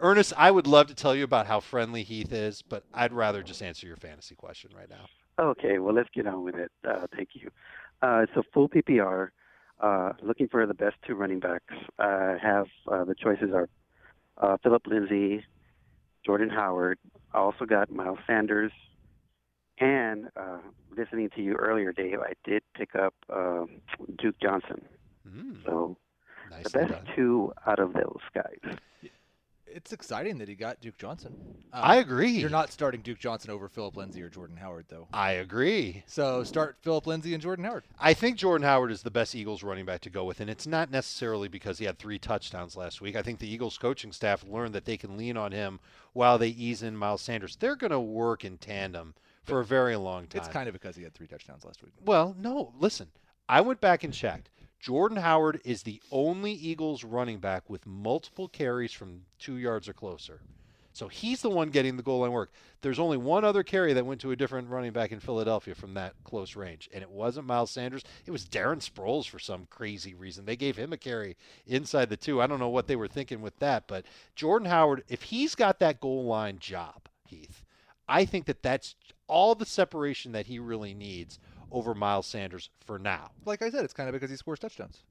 Ernest, 0.02 0.32
I 0.36 0.50
would 0.50 0.66
love 0.66 0.88
to 0.88 0.94
tell 0.94 1.14
you 1.14 1.22
about 1.22 1.46
how 1.46 1.60
friendly 1.60 2.02
Heath 2.02 2.32
is, 2.32 2.60
but 2.60 2.84
I'd 2.92 3.12
rather 3.12 3.42
just 3.42 3.62
answer 3.62 3.86
your 3.86 3.96
fantasy 3.96 4.34
question 4.34 4.72
right 4.76 4.90
now. 4.90 5.06
Okay, 5.38 5.78
well, 5.78 5.94
let's 5.94 6.08
get 6.12 6.26
on 6.26 6.42
with 6.42 6.56
it. 6.56 6.72
Uh, 6.86 7.06
thank 7.14 7.30
you. 7.34 7.48
Uh, 8.02 8.26
a 8.36 8.42
full 8.52 8.68
PPR. 8.68 9.28
Uh, 9.80 10.12
looking 10.20 10.48
for 10.48 10.66
the 10.66 10.74
best 10.74 10.96
two 11.06 11.14
running 11.14 11.38
backs. 11.38 11.74
I 11.98 12.36
have 12.42 12.66
uh, 12.90 13.04
the 13.04 13.14
choices 13.14 13.50
are 13.54 13.68
uh, 14.38 14.56
Philip 14.62 14.86
Lindsay, 14.86 15.44
Jordan 16.26 16.50
Howard. 16.50 16.98
I 17.32 17.38
also 17.38 17.64
got 17.64 17.90
Miles 17.90 18.18
Sanders, 18.26 18.72
and 19.78 20.28
uh, 20.36 20.58
listening 20.96 21.30
to 21.36 21.42
you 21.42 21.54
earlier, 21.54 21.92
Dave, 21.92 22.18
I 22.20 22.32
did 22.44 22.62
pick 22.74 22.94
up 22.94 23.14
uh, 23.32 23.66
Duke 24.18 24.36
Johnson. 24.40 24.82
So 25.64 25.96
the 26.64 26.70
best 26.70 26.94
two 27.16 27.52
out 27.66 27.78
of 27.78 27.92
those 27.92 28.20
guys. 28.34 28.76
It's 29.74 29.92
exciting 29.92 30.38
that 30.38 30.48
he 30.48 30.54
got 30.54 30.80
Duke 30.80 30.98
Johnson. 30.98 31.34
Uh, 31.72 31.80
I 31.82 31.96
agree. 31.96 32.30
You're 32.32 32.50
not 32.50 32.70
starting 32.70 33.00
Duke 33.00 33.18
Johnson 33.18 33.50
over 33.50 33.68
Philip 33.68 33.96
Lindsay 33.96 34.22
or 34.22 34.28
Jordan 34.28 34.56
Howard, 34.56 34.86
though. 34.88 35.08
I 35.12 35.32
agree. 35.32 36.02
So 36.06 36.44
start 36.44 36.76
Philip 36.82 37.06
Lindsay 37.06 37.32
and 37.34 37.42
Jordan 37.42 37.64
Howard. 37.64 37.84
I 37.98 38.14
think 38.14 38.36
Jordan 38.36 38.66
Howard 38.66 38.90
is 38.90 39.02
the 39.02 39.10
best 39.10 39.34
Eagles 39.34 39.62
running 39.62 39.84
back 39.84 40.00
to 40.02 40.10
go 40.10 40.24
with, 40.24 40.40
and 40.40 40.50
it's 40.50 40.66
not 40.66 40.90
necessarily 40.90 41.48
because 41.48 41.78
he 41.78 41.84
had 41.86 41.98
three 41.98 42.18
touchdowns 42.18 42.76
last 42.76 43.00
week. 43.00 43.16
I 43.16 43.22
think 43.22 43.38
the 43.38 43.52
Eagles 43.52 43.78
coaching 43.78 44.12
staff 44.12 44.44
learned 44.46 44.74
that 44.74 44.84
they 44.84 44.96
can 44.96 45.16
lean 45.16 45.36
on 45.36 45.52
him 45.52 45.80
while 46.12 46.38
they 46.38 46.48
ease 46.48 46.82
in 46.82 46.96
Miles 46.96 47.22
Sanders. 47.22 47.56
They're 47.56 47.76
going 47.76 47.90
to 47.90 48.00
work 48.00 48.44
in 48.44 48.58
tandem 48.58 49.14
for 49.44 49.60
a 49.60 49.64
very 49.64 49.96
long 49.96 50.26
time. 50.26 50.40
It's 50.40 50.48
kind 50.52 50.68
of 50.68 50.72
because 50.72 50.96
he 50.96 51.02
had 51.02 51.14
three 51.14 51.26
touchdowns 51.26 51.64
last 51.64 51.82
week. 51.82 51.92
Well, 52.04 52.36
no, 52.38 52.72
listen. 52.78 53.08
I 53.48 53.60
went 53.60 53.80
back 53.80 54.04
and 54.04 54.12
checked. 54.14 54.50
Jordan 54.82 55.18
Howard 55.18 55.60
is 55.64 55.84
the 55.84 56.02
only 56.10 56.50
Eagles 56.50 57.04
running 57.04 57.38
back 57.38 57.70
with 57.70 57.86
multiple 57.86 58.48
carries 58.48 58.92
from 58.92 59.22
two 59.38 59.54
yards 59.54 59.88
or 59.88 59.92
closer. 59.92 60.40
So 60.92 61.06
he's 61.06 61.40
the 61.40 61.48
one 61.48 61.70
getting 61.70 61.96
the 61.96 62.02
goal 62.02 62.22
line 62.22 62.32
work. 62.32 62.50
There's 62.80 62.98
only 62.98 63.16
one 63.16 63.44
other 63.44 63.62
carry 63.62 63.92
that 63.92 64.04
went 64.04 64.20
to 64.22 64.32
a 64.32 64.36
different 64.36 64.68
running 64.68 64.90
back 64.90 65.12
in 65.12 65.20
Philadelphia 65.20 65.76
from 65.76 65.94
that 65.94 66.14
close 66.24 66.56
range, 66.56 66.90
and 66.92 67.00
it 67.00 67.08
wasn't 67.08 67.46
Miles 67.46 67.70
Sanders. 67.70 68.02
It 68.26 68.32
was 68.32 68.44
Darren 68.44 68.82
Sproles 68.82 69.28
for 69.28 69.38
some 69.38 69.68
crazy 69.70 70.14
reason. 70.14 70.46
They 70.46 70.56
gave 70.56 70.76
him 70.76 70.92
a 70.92 70.96
carry 70.96 71.36
inside 71.64 72.08
the 72.10 72.16
two. 72.16 72.42
I 72.42 72.48
don't 72.48 72.58
know 72.58 72.68
what 72.68 72.88
they 72.88 72.96
were 72.96 73.06
thinking 73.06 73.40
with 73.40 73.56
that, 73.60 73.86
but 73.86 74.04
Jordan 74.34 74.68
Howard, 74.68 75.04
if 75.08 75.22
he's 75.22 75.54
got 75.54 75.78
that 75.78 76.00
goal 76.00 76.24
line 76.24 76.58
job, 76.58 77.08
Heath, 77.24 77.62
I 78.08 78.24
think 78.24 78.46
that 78.46 78.64
that's 78.64 78.96
all 79.28 79.54
the 79.54 79.64
separation 79.64 80.32
that 80.32 80.46
he 80.46 80.58
really 80.58 80.92
needs 80.92 81.38
over 81.72 81.94
Miles 81.94 82.26
Sanders 82.26 82.70
for 82.84 82.98
now. 82.98 83.30
Like 83.44 83.62
I 83.62 83.70
said, 83.70 83.84
it's 83.84 83.94
kind 83.94 84.08
of 84.08 84.12
because 84.12 84.30
he 84.30 84.36
scores 84.36 84.58
touchdowns. 84.58 85.02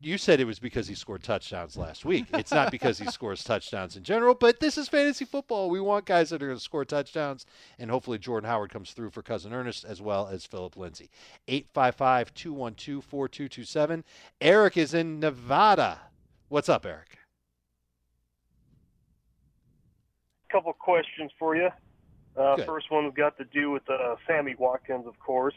You 0.00 0.16
said 0.16 0.38
it 0.38 0.44
was 0.44 0.60
because 0.60 0.86
he 0.86 0.94
scored 0.94 1.24
touchdowns 1.24 1.76
last 1.76 2.04
week. 2.04 2.26
It's 2.32 2.52
not 2.52 2.70
because 2.70 2.98
he 2.98 3.06
scores 3.10 3.42
touchdowns 3.42 3.96
in 3.96 4.04
general, 4.04 4.32
but 4.32 4.60
this 4.60 4.78
is 4.78 4.88
fantasy 4.88 5.24
football. 5.24 5.70
We 5.70 5.80
want 5.80 6.04
guys 6.04 6.30
that 6.30 6.40
are 6.40 6.46
going 6.46 6.58
to 6.58 6.62
score 6.62 6.84
touchdowns, 6.84 7.46
and 7.80 7.90
hopefully 7.90 8.16
Jordan 8.16 8.48
Howard 8.48 8.70
comes 8.70 8.92
through 8.92 9.10
for 9.10 9.22
Cousin 9.22 9.52
Ernest 9.52 9.84
as 9.84 10.00
well 10.00 10.28
as 10.28 10.46
Philip 10.46 10.76
Lindsay. 10.76 11.10
855 11.48 12.32
212 12.32 13.04
4227. 13.04 14.04
Eric 14.40 14.76
is 14.76 14.94
in 14.94 15.18
Nevada. 15.18 15.98
What's 16.48 16.68
up, 16.68 16.86
Eric? 16.86 17.18
A 20.48 20.52
couple 20.52 20.72
questions 20.74 21.32
for 21.40 21.56
you. 21.56 21.70
Uh, 22.36 22.56
first 22.64 22.86
one's 22.92 23.12
got 23.14 23.36
to 23.38 23.44
do 23.46 23.72
with 23.72 23.82
uh, 23.90 24.14
Sammy 24.28 24.54
Watkins, 24.56 25.08
of 25.08 25.18
course. 25.18 25.56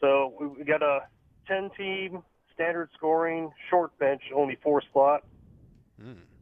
So 0.00 0.34
we- 0.56 0.64
got 0.64 0.82
a 0.82 1.08
10-team 1.48 2.22
standard 2.54 2.90
scoring 2.94 3.52
short 3.70 3.96
bench, 3.98 4.22
only 4.34 4.56
four 4.56 4.82
slot. 4.92 5.24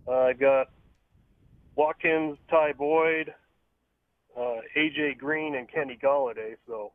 Uh, 0.06 0.12
I 0.12 0.32
got 0.34 0.70
Watkins, 1.74 2.38
Ty 2.50 2.72
Boyd, 2.72 3.34
uh, 4.36 4.60
AJ 4.76 5.18
Green, 5.18 5.54
and 5.54 5.68
Kenny 5.70 5.96
Golladay. 5.96 6.56
So 6.66 6.92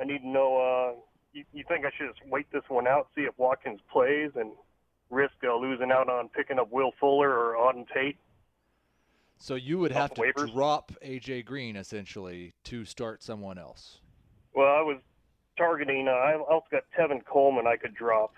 I 0.00 0.04
need 0.04 0.18
to 0.18 0.28
know. 0.28 0.56
Uh, 0.56 1.00
you, 1.32 1.44
you 1.52 1.64
think 1.68 1.84
I 1.84 1.90
should 1.96 2.08
just 2.08 2.26
wait 2.28 2.50
this 2.52 2.62
one 2.68 2.86
out, 2.88 3.08
see 3.14 3.22
if 3.22 3.38
Watkins 3.38 3.80
plays, 3.92 4.30
and 4.34 4.52
risk 5.10 5.34
uh, 5.44 5.54
losing 5.56 5.90
out 5.92 6.08
on 6.08 6.28
picking 6.30 6.58
up 6.58 6.70
Will 6.72 6.92
Fuller 6.98 7.30
or 7.30 7.54
Auden 7.56 7.86
Tate? 7.92 8.16
So 9.38 9.54
you 9.54 9.78
would 9.78 9.92
have 9.92 10.12
to 10.14 10.22
waivers? 10.22 10.52
drop 10.52 10.92
AJ 11.04 11.44
Green 11.44 11.76
essentially 11.76 12.52
to 12.64 12.84
start 12.84 13.22
someone 13.22 13.58
else. 13.58 14.00
Well, 14.54 14.66
I 14.66 14.82
was 14.82 14.98
targeting. 15.60 16.08
Uh, 16.08 16.12
I 16.12 16.34
also 16.36 16.66
got 16.70 16.82
Tevin 16.98 17.24
Coleman. 17.24 17.66
I 17.66 17.76
could 17.76 17.94
drop 17.94 18.34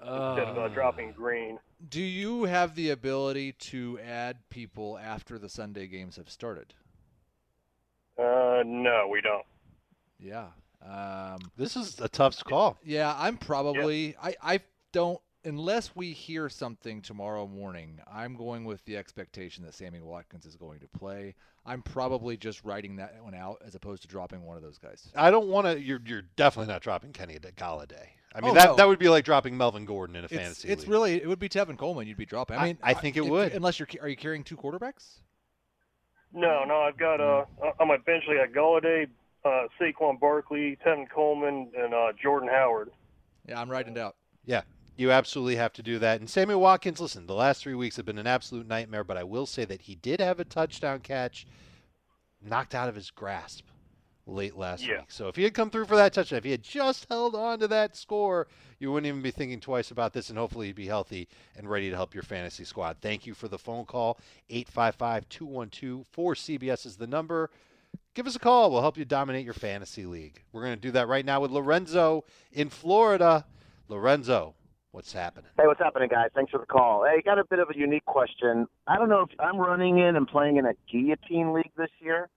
instead 0.00 0.48
of 0.48 0.58
uh, 0.58 0.68
dropping 0.68 1.12
Green. 1.12 1.58
Do 1.88 2.00
you 2.00 2.44
have 2.44 2.74
the 2.74 2.90
ability 2.90 3.52
to 3.52 3.98
add 4.06 4.36
people 4.50 4.98
after 4.98 5.38
the 5.38 5.48
Sunday 5.48 5.86
games 5.86 6.16
have 6.16 6.28
started? 6.28 6.74
Uh, 8.18 8.62
no, 8.66 9.08
we 9.10 9.20
don't. 9.20 9.46
Yeah. 10.18 10.48
Um, 10.84 11.38
this 11.56 11.76
is 11.76 12.00
a 12.00 12.08
tough 12.08 12.42
call. 12.44 12.78
Yeah, 12.84 13.14
I'm 13.16 13.36
probably. 13.36 14.14
I, 14.22 14.36
I 14.42 14.60
don't. 14.92 15.20
Unless 15.44 15.96
we 15.96 16.12
hear 16.12 16.50
something 16.50 17.00
tomorrow 17.00 17.46
morning, 17.46 17.98
I'm 18.12 18.36
going 18.36 18.66
with 18.66 18.84
the 18.84 18.98
expectation 18.98 19.64
that 19.64 19.72
Sammy 19.72 20.00
Watkins 20.00 20.44
is 20.44 20.54
going 20.54 20.80
to 20.80 20.86
play. 20.88 21.34
I'm 21.64 21.80
probably 21.80 22.36
just 22.36 22.62
writing 22.62 22.96
that 22.96 23.14
one 23.22 23.34
out 23.34 23.56
as 23.64 23.74
opposed 23.74 24.02
to 24.02 24.08
dropping 24.08 24.42
one 24.42 24.58
of 24.58 24.62
those 24.62 24.76
guys. 24.76 25.08
I 25.16 25.30
don't 25.30 25.48
want 25.48 25.66
to. 25.66 25.80
You're 25.80 26.00
you're 26.04 26.22
definitely 26.36 26.70
not 26.72 26.82
dropping 26.82 27.12
Kenny 27.12 27.38
Golladay. 27.38 28.06
I 28.34 28.40
mean 28.42 28.50
Oh, 28.50 28.54
that 28.54 28.64
no. 28.66 28.76
that 28.76 28.86
would 28.88 28.98
be 28.98 29.08
like 29.08 29.24
dropping 29.24 29.56
Melvin 29.56 29.86
Gordon 29.86 30.14
in 30.16 30.22
a 30.22 30.26
It's, 30.26 30.34
fantasy 30.34 30.68
it's 30.68 30.82
league. 30.82 30.90
really 30.90 31.14
it 31.22 31.26
would 31.26 31.38
be 31.38 31.48
Tevin 31.48 31.78
Coleman 31.78 32.06
you'd 32.06 32.16
be 32.18 32.26
dropping. 32.26 32.58
I 32.58 32.60
I- 32.60 32.64
mean, 32.66 32.78
I 32.82 32.92
think 32.94 33.16
it 33.16 33.24
if- 33.24 33.30
would. 33.30 33.52
unless 33.52 33.78
you're 33.78 33.88
are 34.02 34.08
you 34.08 34.16
carrying 34.16 34.44
two 34.44 34.56
quarterbacks? 34.58 35.20
No, 36.34 36.64
no, 36.64 36.80
I've 36.82 36.98
got 36.98 37.20
uh 37.20 37.44
on 37.80 37.88
my 37.88 37.96
bench. 37.96 38.24
I 38.28 38.46
got 38.46 38.54
Golladay, 38.54 39.08
uh, 39.44 39.68
Saquon 39.80 40.20
Barkley, 40.20 40.78
Tevin 40.86 41.08
Coleman, 41.10 41.70
and 41.76 41.94
uh, 41.94 42.12
Jordan 42.22 42.48
Howard. 42.52 42.90
Yeah, 43.48 43.58
I'm 43.60 43.70
writing 43.70 43.96
it 43.96 43.98
out. 44.00 44.16
Yeah, 44.44 44.62
you 45.00 45.10
absolutely 45.10 45.56
have 45.56 45.72
to 45.72 45.82
do 45.82 45.98
that. 45.98 46.20
And 46.20 46.28
Samuel 46.28 46.60
Watkins, 46.60 47.00
listen, 47.00 47.26
the 47.26 47.34
last 47.34 47.62
three 47.62 47.74
weeks 47.74 47.96
have 47.96 48.04
been 48.04 48.18
an 48.18 48.26
absolute 48.26 48.66
nightmare, 48.68 49.02
but 49.02 49.16
I 49.16 49.24
will 49.24 49.46
say 49.46 49.64
that 49.64 49.82
he 49.82 49.94
did 49.94 50.20
have 50.20 50.38
a 50.38 50.44
touchdown 50.44 51.00
catch 51.00 51.46
knocked 52.42 52.74
out 52.74 52.88
of 52.88 52.94
his 52.94 53.10
grasp 53.10 53.64
late 54.26 54.56
last 54.56 54.82
Yeah. 54.86 54.98
week. 55.00 55.10
So 55.10 55.28
if 55.28 55.36
he 55.36 55.42
had 55.42 55.54
come 55.54 55.70
through 55.70 55.86
for 55.86 55.96
that 55.96 56.12
touchdown, 56.12 56.36
if 56.38 56.44
he 56.44 56.50
had 56.50 56.62
just 56.62 57.06
held 57.08 57.34
on 57.34 57.58
to 57.60 57.68
that 57.68 57.96
score, 57.96 58.46
you 58.78 58.92
wouldn't 58.92 59.08
even 59.08 59.22
be 59.22 59.30
thinking 59.30 59.58
twice 59.58 59.90
about 59.90 60.12
this, 60.12 60.28
and 60.28 60.38
hopefully 60.38 60.66
he'd 60.66 60.76
be 60.76 60.86
healthy 60.86 61.28
and 61.56 61.68
ready 61.68 61.88
to 61.90 61.96
help 61.96 62.14
your 62.14 62.22
fantasy 62.22 62.64
squad. 62.64 62.98
Thank 63.00 63.26
you 63.26 63.34
for 63.34 63.48
the 63.48 63.58
phone 63.58 63.86
call. 63.86 64.18
855 64.50 65.28
212 65.28 66.06
4CBS 66.12 66.84
is 66.86 66.96
the 66.98 67.06
number. 67.06 67.50
Give 68.14 68.26
us 68.26 68.36
a 68.36 68.38
call. 68.38 68.70
We'll 68.70 68.82
help 68.82 68.98
you 68.98 69.04
dominate 69.04 69.44
your 69.44 69.54
fantasy 69.54 70.04
league. 70.04 70.44
We're 70.52 70.62
going 70.62 70.76
to 70.76 70.80
do 70.80 70.92
that 70.92 71.08
right 71.08 71.24
now 71.24 71.40
with 71.40 71.50
Lorenzo 71.50 72.24
in 72.52 72.68
Florida. 72.68 73.46
Lorenzo, 73.88 74.54
what's 74.92 75.12
happening? 75.12 75.50
Hey, 75.56 75.66
what's 75.66 75.80
happening, 75.80 76.08
guys? 76.08 76.30
Thanks 76.34 76.50
for 76.50 76.58
the 76.58 76.66
call. 76.66 77.04
Hey, 77.04 77.22
got 77.22 77.38
a 77.38 77.44
bit 77.44 77.58
of 77.58 77.70
a 77.70 77.76
unique 77.76 78.04
question. 78.06 78.66
I 78.86 78.96
don't 78.96 79.08
know 79.08 79.22
if 79.22 79.30
I'm 79.38 79.58
running 79.58 79.98
in 79.98 80.16
and 80.16 80.26
playing 80.26 80.56
in 80.56 80.66
a 80.66 80.72
guillotine 80.90 81.52
league 81.52 81.72
this 81.76 81.90
year, 82.00 82.28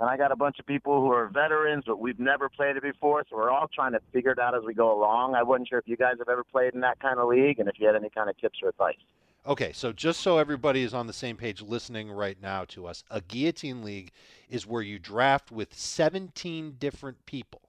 and 0.00 0.08
I 0.10 0.16
got 0.16 0.32
a 0.32 0.36
bunch 0.36 0.58
of 0.58 0.66
people 0.66 1.00
who 1.00 1.12
are 1.12 1.28
veterans, 1.28 1.84
but 1.86 1.98
we've 1.98 2.18
never 2.18 2.48
played 2.48 2.76
it 2.76 2.82
before, 2.82 3.24
so 3.28 3.36
we're 3.36 3.50
all 3.50 3.68
trying 3.72 3.92
to 3.92 4.00
figure 4.12 4.32
it 4.32 4.38
out 4.38 4.54
as 4.54 4.62
we 4.66 4.74
go 4.74 4.96
along. 4.96 5.34
I 5.34 5.42
wasn't 5.42 5.68
sure 5.68 5.78
if 5.78 5.88
you 5.88 5.96
guys 5.96 6.14
have 6.18 6.28
ever 6.28 6.44
played 6.44 6.74
in 6.74 6.80
that 6.80 7.00
kind 7.00 7.18
of 7.18 7.28
league, 7.28 7.58
and 7.58 7.68
if 7.68 7.76
you 7.78 7.86
had 7.86 7.96
any 7.96 8.10
kind 8.10 8.28
of 8.28 8.36
tips 8.38 8.58
or 8.62 8.68
advice. 8.68 8.96
Okay, 9.44 9.72
so 9.72 9.92
just 9.92 10.20
so 10.20 10.38
everybody 10.38 10.84
is 10.84 10.94
on 10.94 11.08
the 11.08 11.12
same 11.12 11.36
page 11.36 11.62
listening 11.62 12.12
right 12.12 12.40
now 12.40 12.64
to 12.66 12.86
us, 12.86 13.02
a 13.10 13.20
guillotine 13.20 13.82
league 13.82 14.12
is 14.48 14.68
where 14.68 14.82
you 14.82 15.00
draft 15.00 15.50
with 15.50 15.74
17 15.74 16.76
different 16.78 17.26
people. 17.26 17.60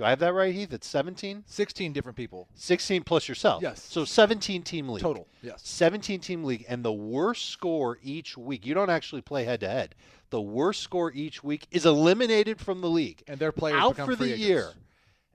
Do 0.00 0.06
I 0.06 0.08
have 0.08 0.20
that 0.20 0.32
right, 0.32 0.54
Heath? 0.54 0.72
It's 0.72 0.86
17? 0.86 1.44
16 1.46 1.92
different 1.92 2.16
people. 2.16 2.48
16 2.54 3.02
plus 3.02 3.28
yourself. 3.28 3.62
Yes. 3.62 3.82
So 3.82 4.06
17 4.06 4.62
team 4.62 4.88
league. 4.88 5.02
Total, 5.02 5.28
yes. 5.42 5.60
17 5.62 6.20
team 6.20 6.42
league. 6.42 6.64
And 6.70 6.82
the 6.82 6.90
worst 6.90 7.50
score 7.50 7.98
each 8.02 8.34
week, 8.34 8.64
you 8.64 8.72
don't 8.72 8.88
actually 8.88 9.20
play 9.20 9.44
head 9.44 9.60
to 9.60 9.68
head. 9.68 9.94
The 10.30 10.40
worst 10.40 10.80
score 10.80 11.12
each 11.12 11.44
week 11.44 11.66
is 11.70 11.84
eliminated 11.84 12.60
from 12.60 12.80
the 12.80 12.88
league. 12.88 13.22
And 13.28 13.38
their 13.38 13.52
players 13.52 13.78
out 13.78 13.90
become 13.90 14.08
for 14.08 14.16
free 14.16 14.28
the 14.28 14.32
agents. 14.36 14.48
year. 14.48 14.70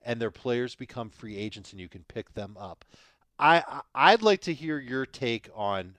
And 0.04 0.20
their 0.20 0.32
players 0.32 0.74
become 0.74 1.10
free 1.10 1.36
agents 1.36 1.70
and 1.70 1.80
you 1.80 1.88
can 1.88 2.02
pick 2.02 2.34
them 2.34 2.56
up. 2.58 2.84
I 3.38 3.58
I- 3.94 4.14
I'd 4.14 4.22
like 4.22 4.40
to 4.40 4.52
hear 4.52 4.80
your 4.80 5.06
take 5.06 5.48
on 5.54 5.96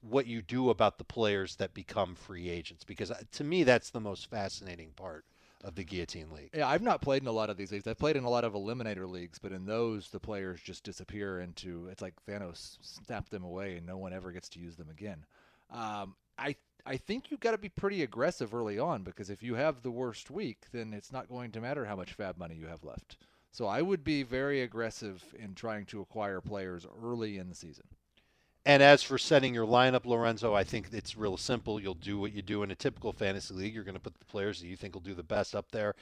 what 0.00 0.26
you 0.26 0.42
do 0.42 0.70
about 0.70 0.98
the 0.98 1.04
players 1.04 1.54
that 1.56 1.72
become 1.72 2.16
free 2.16 2.48
agents 2.48 2.82
because 2.82 3.12
uh, 3.12 3.20
to 3.30 3.44
me 3.44 3.62
that's 3.62 3.90
the 3.90 4.00
most 4.00 4.28
fascinating 4.28 4.90
part 4.96 5.24
of 5.64 5.74
the 5.74 5.84
guillotine 5.84 6.30
league. 6.30 6.50
Yeah, 6.54 6.68
I've 6.68 6.82
not 6.82 7.00
played 7.00 7.22
in 7.22 7.28
a 7.28 7.32
lot 7.32 7.50
of 7.50 7.56
these 7.56 7.72
leagues. 7.72 7.86
I've 7.86 7.98
played 7.98 8.16
in 8.16 8.24
a 8.24 8.30
lot 8.30 8.44
of 8.44 8.52
eliminator 8.52 9.08
leagues, 9.10 9.38
but 9.38 9.52
in 9.52 9.66
those, 9.66 10.08
the 10.10 10.20
players 10.20 10.60
just 10.60 10.84
disappear 10.84 11.40
into. 11.40 11.88
It's 11.90 12.02
like 12.02 12.14
Thanos 12.28 12.78
snapped 12.80 13.30
them 13.30 13.44
away, 13.44 13.76
and 13.76 13.86
no 13.86 13.98
one 13.98 14.12
ever 14.12 14.30
gets 14.32 14.48
to 14.50 14.60
use 14.60 14.76
them 14.76 14.88
again. 14.90 15.24
Um, 15.70 16.14
I 16.38 16.56
I 16.86 16.96
think 16.96 17.30
you've 17.30 17.40
got 17.40 17.50
to 17.50 17.58
be 17.58 17.68
pretty 17.68 18.02
aggressive 18.02 18.54
early 18.54 18.78
on 18.78 19.02
because 19.02 19.28
if 19.28 19.42
you 19.42 19.54
have 19.56 19.82
the 19.82 19.90
worst 19.90 20.30
week, 20.30 20.66
then 20.72 20.94
it's 20.94 21.12
not 21.12 21.28
going 21.28 21.50
to 21.52 21.60
matter 21.60 21.84
how 21.84 21.96
much 21.96 22.16
FAAB 22.16 22.38
money 22.38 22.54
you 22.54 22.66
have 22.66 22.84
left. 22.84 23.18
So 23.50 23.66
I 23.66 23.82
would 23.82 24.04
be 24.04 24.22
very 24.22 24.62
aggressive 24.62 25.22
in 25.38 25.54
trying 25.54 25.86
to 25.86 26.00
acquire 26.00 26.40
players 26.40 26.86
early 27.02 27.38
in 27.38 27.48
the 27.48 27.54
season. 27.54 27.84
And 28.68 28.82
as 28.82 29.02
for 29.02 29.16
setting 29.16 29.54
your 29.54 29.66
lineup, 29.66 30.04
Lorenzo, 30.04 30.52
I 30.52 30.62
think 30.62 30.90
it's 30.92 31.16
real 31.16 31.38
simple. 31.38 31.80
You'll 31.80 31.94
do 31.94 32.18
what 32.18 32.34
you 32.34 32.42
do 32.42 32.62
in 32.62 32.70
a 32.70 32.74
typical 32.74 33.14
fantasy 33.14 33.54
league. 33.54 33.74
You're 33.74 33.82
going 33.82 33.94
to 33.94 34.00
put 34.00 34.18
the 34.18 34.26
players 34.26 34.60
that 34.60 34.66
you 34.66 34.76
think 34.76 34.92
will 34.92 35.00
do 35.00 35.14
the 35.14 35.22
best 35.22 35.56
up 35.56 35.72
there. 35.72 35.94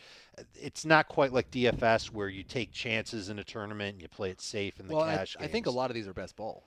It's 0.61 0.85
not 0.85 1.07
quite 1.07 1.33
like 1.33 1.49
DFS 1.53 2.11
where 2.11 2.29
you 2.29 2.43
take 2.43 2.73
chances 2.73 3.29
in 3.29 3.39
a 3.39 3.45
tournament 3.45 3.93
and 3.93 4.03
you 4.03 4.09
play 4.09 4.31
it 4.31 4.41
safe 4.41 4.81
in 4.81 4.89
the 4.89 4.97
well, 4.97 5.05
I, 5.05 5.15
cash. 5.15 5.37
I 5.39 5.47
think 5.47 5.67
a 5.67 5.71
lot 5.71 5.93
of 5.93 5.95
these 5.95 6.09
are 6.09 6.13
best 6.13 6.35
ball. 6.35 6.65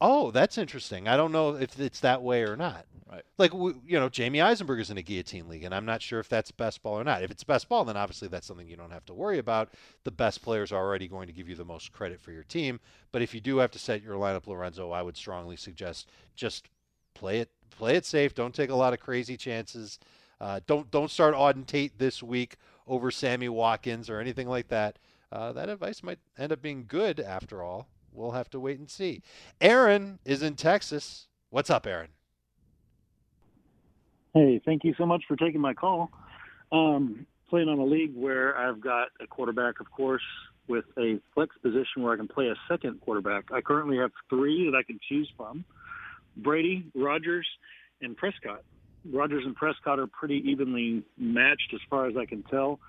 Oh, 0.00 0.30
that's 0.30 0.58
interesting. 0.58 1.08
I 1.08 1.16
don't 1.16 1.32
know 1.32 1.56
if 1.56 1.78
it's 1.80 2.00
that 2.00 2.22
way 2.22 2.42
or 2.42 2.56
not. 2.56 2.86
Right. 3.10 3.24
Like 3.38 3.54
you 3.54 3.98
know, 3.98 4.10
Jamey 4.10 4.44
Eisenberg 4.44 4.80
is 4.80 4.90
in 4.90 4.98
a 4.98 5.02
guillotine 5.02 5.48
league, 5.48 5.64
and 5.64 5.74
I'm 5.74 5.86
not 5.86 6.02
sure 6.02 6.20
if 6.20 6.28
that's 6.28 6.50
best 6.50 6.82
ball 6.82 7.00
or 7.00 7.04
not. 7.04 7.22
If 7.22 7.30
it's 7.30 7.42
best 7.42 7.66
ball, 7.66 7.86
then 7.86 7.96
obviously 7.96 8.28
that's 8.28 8.46
something 8.46 8.68
you 8.68 8.76
don't 8.76 8.90
have 8.90 9.06
to 9.06 9.14
worry 9.14 9.38
about. 9.38 9.70
The 10.04 10.10
best 10.10 10.42
players 10.42 10.72
are 10.72 10.84
already 10.84 11.08
going 11.08 11.26
to 11.26 11.32
give 11.32 11.48
you 11.48 11.54
the 11.54 11.64
most 11.64 11.90
credit 11.90 12.20
for 12.20 12.32
your 12.32 12.42
team. 12.42 12.80
But 13.10 13.22
if 13.22 13.34
you 13.34 13.40
do 13.40 13.56
have 13.58 13.70
to 13.70 13.78
set 13.78 14.02
your 14.02 14.16
lineup, 14.16 14.46
Lorenzo, 14.46 14.90
I 14.90 15.00
would 15.00 15.16
strongly 15.16 15.56
suggest 15.56 16.10
just 16.36 16.68
play 17.14 17.38
it, 17.38 17.50
play 17.70 17.96
it 17.96 18.04
safe. 18.04 18.34
Don't 18.34 18.54
take 18.54 18.70
a 18.70 18.74
lot 18.74 18.92
of 18.92 19.00
crazy 19.00 19.38
chances. 19.38 19.98
Uh, 20.38 20.60
don't 20.66 20.90
don't 20.90 21.10
start 21.10 21.34
Auden 21.34 21.66
Tate 21.66 21.98
this 21.98 22.22
week 22.22 22.56
over 22.86 23.10
Sammy 23.10 23.48
Watkins 23.48 24.10
or 24.10 24.20
anything 24.20 24.48
like 24.48 24.68
that. 24.68 24.98
Uh, 25.32 25.52
that 25.52 25.70
advice 25.70 26.02
might 26.02 26.18
end 26.38 26.52
up 26.52 26.60
being 26.60 26.84
good 26.86 27.20
after 27.20 27.62
all. 27.62 27.88
We'll 28.12 28.32
have 28.32 28.50
to 28.50 28.60
wait 28.60 28.78
and 28.78 28.90
see. 28.90 29.22
Aaron 29.60 30.18
is 30.24 30.42
in 30.42 30.54
Texas. 30.54 31.28
What's 31.50 31.70
up, 31.70 31.86
Aaron? 31.86 32.10
Hey, 34.34 34.60
thank 34.64 34.84
you 34.84 34.94
so 34.98 35.06
much 35.06 35.24
for 35.26 35.36
taking 35.36 35.60
my 35.60 35.74
call. 35.74 36.10
Um, 36.70 37.26
playing 37.48 37.68
on 37.68 37.78
a 37.78 37.84
league 37.84 38.14
where 38.14 38.56
I've 38.56 38.80
got 38.80 39.08
a 39.20 39.26
quarterback, 39.26 39.80
of 39.80 39.90
course, 39.90 40.22
with 40.68 40.84
a 40.98 41.18
flex 41.34 41.56
position 41.62 42.02
where 42.02 42.12
I 42.12 42.16
can 42.16 42.28
play 42.28 42.48
a 42.48 42.54
second 42.68 43.00
quarterback. 43.00 43.50
I 43.52 43.60
currently 43.60 43.96
have 43.98 44.10
three 44.28 44.70
that 44.70 44.76
I 44.76 44.82
can 44.82 45.00
choose 45.08 45.30
from 45.36 45.64
Brady, 46.36 46.84
Rodgers, 46.94 47.46
and 48.02 48.16
Prescott. 48.16 48.62
Rodgers 49.10 49.44
and 49.46 49.56
Prescott 49.56 49.98
are 49.98 50.06
pretty 50.06 50.42
evenly 50.46 51.02
matched 51.16 51.72
as 51.74 51.80
far 51.88 52.06
as 52.06 52.16
I 52.16 52.26
can 52.26 52.42
tell. 52.44 52.80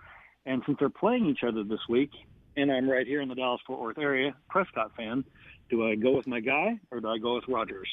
And 0.46 0.62
since 0.66 0.78
they're 0.80 0.90
playing 0.90 1.26
each 1.28 1.44
other 1.48 1.64
this 1.64 1.80
week, 1.88 2.12
and 2.56 2.72
I'm 2.72 2.90
right 2.90 3.08
here 3.08 3.22
in 3.22 3.30
the 3.30 3.36
Dallas 3.36 3.62
Fort 3.66 3.80
Worth 3.80 3.98
area, 3.98 4.36
Prescott 4.50 4.92
fan, 4.96 5.24
do 5.70 5.88
I 5.88 5.96
go 5.96 6.16
with 6.16 6.28
my 6.28 6.40
guy 6.40 6.80
or 6.92 7.00
do 7.00 7.08
I 7.08 7.18
go 7.18 7.36
with 7.36 7.48
Rodgers? 7.48 7.90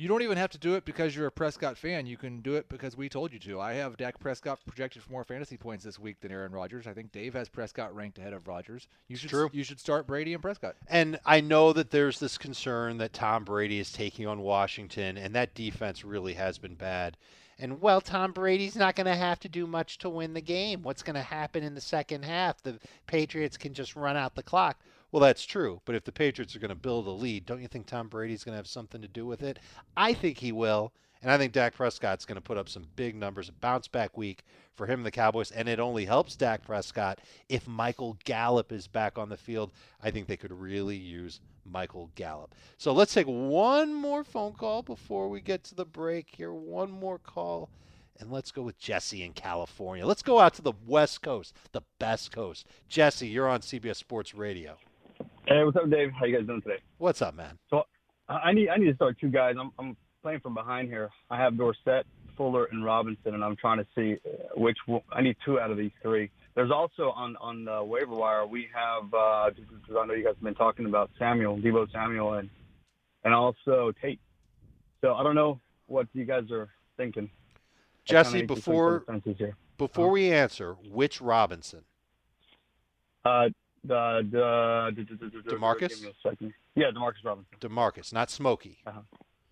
You 0.00 0.08
don't 0.08 0.22
even 0.22 0.38
have 0.38 0.50
to 0.52 0.58
do 0.58 0.76
it 0.76 0.86
because 0.86 1.14
you're 1.14 1.26
a 1.26 1.30
Prescott 1.30 1.76
fan. 1.76 2.06
You 2.06 2.16
can 2.16 2.40
do 2.40 2.54
it 2.54 2.70
because 2.70 2.96
we 2.96 3.10
told 3.10 3.34
you 3.34 3.38
to. 3.40 3.60
I 3.60 3.74
have 3.74 3.98
Dak 3.98 4.18
Prescott 4.18 4.58
projected 4.66 5.02
for 5.02 5.12
more 5.12 5.24
fantasy 5.24 5.58
points 5.58 5.84
this 5.84 5.98
week 5.98 6.20
than 6.22 6.32
Aaron 6.32 6.52
Rodgers. 6.52 6.86
I 6.86 6.94
think 6.94 7.12
Dave 7.12 7.34
has 7.34 7.50
Prescott 7.50 7.94
ranked 7.94 8.16
ahead 8.16 8.32
of 8.32 8.48
Rodgers. 8.48 8.88
You 9.08 9.16
should 9.16 9.28
true. 9.28 9.50
you 9.52 9.62
should 9.62 9.78
start 9.78 10.06
Brady 10.06 10.32
and 10.32 10.40
Prescott. 10.40 10.76
And 10.88 11.20
I 11.26 11.42
know 11.42 11.74
that 11.74 11.90
there's 11.90 12.18
this 12.18 12.38
concern 12.38 12.96
that 12.96 13.12
Tom 13.12 13.44
Brady 13.44 13.78
is 13.78 13.92
taking 13.92 14.26
on 14.26 14.40
Washington, 14.40 15.18
and 15.18 15.34
that 15.34 15.54
defense 15.54 16.02
really 16.02 16.32
has 16.32 16.56
been 16.56 16.76
bad. 16.76 17.18
And 17.60 17.80
well, 17.82 18.00
Tom 18.00 18.32
Brady's 18.32 18.74
not 18.74 18.96
going 18.96 19.06
to 19.06 19.14
have 19.14 19.38
to 19.40 19.48
do 19.48 19.66
much 19.66 19.98
to 19.98 20.08
win 20.08 20.32
the 20.32 20.40
game. 20.40 20.82
What's 20.82 21.02
going 21.02 21.14
to 21.14 21.22
happen 21.22 21.62
in 21.62 21.74
the 21.74 21.80
second 21.80 22.24
half? 22.24 22.62
The 22.62 22.80
Patriots 23.06 23.58
can 23.58 23.74
just 23.74 23.94
run 23.94 24.16
out 24.16 24.34
the 24.34 24.42
clock. 24.42 24.80
Well, 25.12 25.20
that's 25.20 25.44
true. 25.44 25.82
But 25.84 25.94
if 25.94 26.04
the 26.04 26.12
Patriots 26.12 26.56
are 26.56 26.60
going 26.60 26.70
to 26.70 26.74
build 26.74 27.06
a 27.06 27.10
lead, 27.10 27.44
don't 27.44 27.60
you 27.60 27.68
think 27.68 27.86
Tom 27.86 28.08
Brady's 28.08 28.44
going 28.44 28.54
to 28.54 28.58
have 28.58 28.66
something 28.66 29.02
to 29.02 29.08
do 29.08 29.26
with 29.26 29.42
it? 29.42 29.58
I 29.94 30.14
think 30.14 30.38
he 30.38 30.52
will. 30.52 30.92
And 31.22 31.30
I 31.30 31.36
think 31.36 31.52
Dak 31.52 31.74
Prescott's 31.74 32.24
going 32.24 32.36
to 32.36 32.40
put 32.40 32.56
up 32.56 32.68
some 32.68 32.86
big 32.96 33.14
numbers, 33.14 33.50
a 33.50 33.52
bounce 33.52 33.88
back 33.88 34.16
week 34.16 34.42
for 34.74 34.86
him 34.86 35.00
and 35.00 35.06
the 35.06 35.10
Cowboys. 35.10 35.50
And 35.50 35.68
it 35.68 35.78
only 35.78 36.06
helps 36.06 36.34
Dak 36.34 36.64
Prescott 36.64 37.18
if 37.48 37.68
Michael 37.68 38.16
Gallup 38.24 38.72
is 38.72 38.86
back 38.86 39.18
on 39.18 39.28
the 39.28 39.36
field. 39.36 39.70
I 40.02 40.10
think 40.10 40.26
they 40.26 40.38
could 40.38 40.52
really 40.52 40.96
use 40.96 41.40
Michael 41.66 42.10
Gallup. 42.14 42.54
So 42.78 42.92
let's 42.92 43.12
take 43.12 43.26
one 43.26 43.92
more 43.92 44.24
phone 44.24 44.54
call 44.54 44.82
before 44.82 45.28
we 45.28 45.42
get 45.42 45.62
to 45.64 45.74
the 45.74 45.84
break 45.84 46.28
here. 46.34 46.54
One 46.54 46.90
more 46.90 47.18
call. 47.18 47.68
And 48.18 48.30
let's 48.30 48.50
go 48.50 48.62
with 48.62 48.78
Jesse 48.78 49.22
in 49.22 49.32
California. 49.32 50.06
Let's 50.06 50.22
go 50.22 50.40
out 50.40 50.54
to 50.54 50.62
the 50.62 50.72
West 50.86 51.22
Coast, 51.22 51.54
the 51.72 51.82
best 51.98 52.32
coast. 52.32 52.66
Jesse, 52.88 53.28
you're 53.28 53.48
on 53.48 53.60
CBS 53.60 53.96
Sports 53.96 54.34
Radio. 54.34 54.76
Hey, 55.46 55.64
what's 55.64 55.76
up, 55.76 55.90
Dave? 55.90 56.12
How 56.18 56.26
you 56.26 56.36
guys 56.36 56.46
doing 56.46 56.62
today? 56.62 56.80
What's 56.98 57.20
up, 57.22 57.34
man? 57.34 57.58
So 57.68 57.84
I 58.28 58.52
need 58.52 58.68
I 58.68 58.76
need 58.76 58.86
to 58.86 58.94
start 58.94 59.18
two 59.18 59.28
guys. 59.28 59.56
I'm 59.58 59.72
I'm 59.78 59.96
playing 60.22 60.40
from 60.40 60.54
behind 60.54 60.88
here. 60.88 61.10
I 61.30 61.36
have 61.38 61.56
Dorsett, 61.56 62.06
Fuller, 62.36 62.66
and 62.66 62.84
Robinson, 62.84 63.34
and 63.34 63.44
I'm 63.44 63.56
trying 63.56 63.78
to 63.78 63.86
see 63.94 64.16
which 64.54 64.76
one, 64.86 65.02
I 65.12 65.22
need 65.22 65.36
two 65.44 65.60
out 65.60 65.70
of 65.70 65.76
these 65.76 65.92
three. 66.02 66.30
There's 66.54 66.70
also 66.70 67.10
on 67.10 67.36
on 67.36 67.64
the 67.64 67.82
waiver 67.82 68.14
wire 68.14 68.46
we 68.46 68.68
have 68.74 69.12
uh, 69.14 69.50
just 69.50 69.68
because 69.68 69.96
I 69.98 70.06
know 70.06 70.14
you 70.14 70.24
guys 70.24 70.34
have 70.34 70.42
been 70.42 70.54
talking 70.54 70.86
about 70.86 71.10
Samuel, 71.18 71.58
Deebo 71.58 71.90
Samuel, 71.92 72.34
and 72.34 72.50
and 73.24 73.34
also 73.34 73.92
Tate. 74.02 74.20
So 75.00 75.14
I 75.14 75.22
don't 75.22 75.34
know 75.34 75.60
what 75.86 76.06
you 76.12 76.24
guys 76.24 76.50
are 76.50 76.68
thinking. 76.96 77.30
Jesse, 78.04 78.42
before 78.42 79.04
before 79.78 80.10
we 80.10 80.32
answer, 80.32 80.76
which 80.90 81.20
Robinson? 81.20 81.84
Uh, 83.24 83.48
the 83.84 84.26
the, 84.30 85.04
the, 85.04 85.16
the, 85.16 85.50
Demarcus? 85.50 85.88
Give 85.88 86.02
me 86.02 86.08
a 86.08 86.28
second. 86.28 86.52
Yeah, 86.74 86.90
Demarcus 86.90 87.24
Robinson. 87.24 87.58
Demarcus, 87.60 88.12
not 88.12 88.30
Smokey. 88.30 88.78
Uh-huh. 88.86 89.00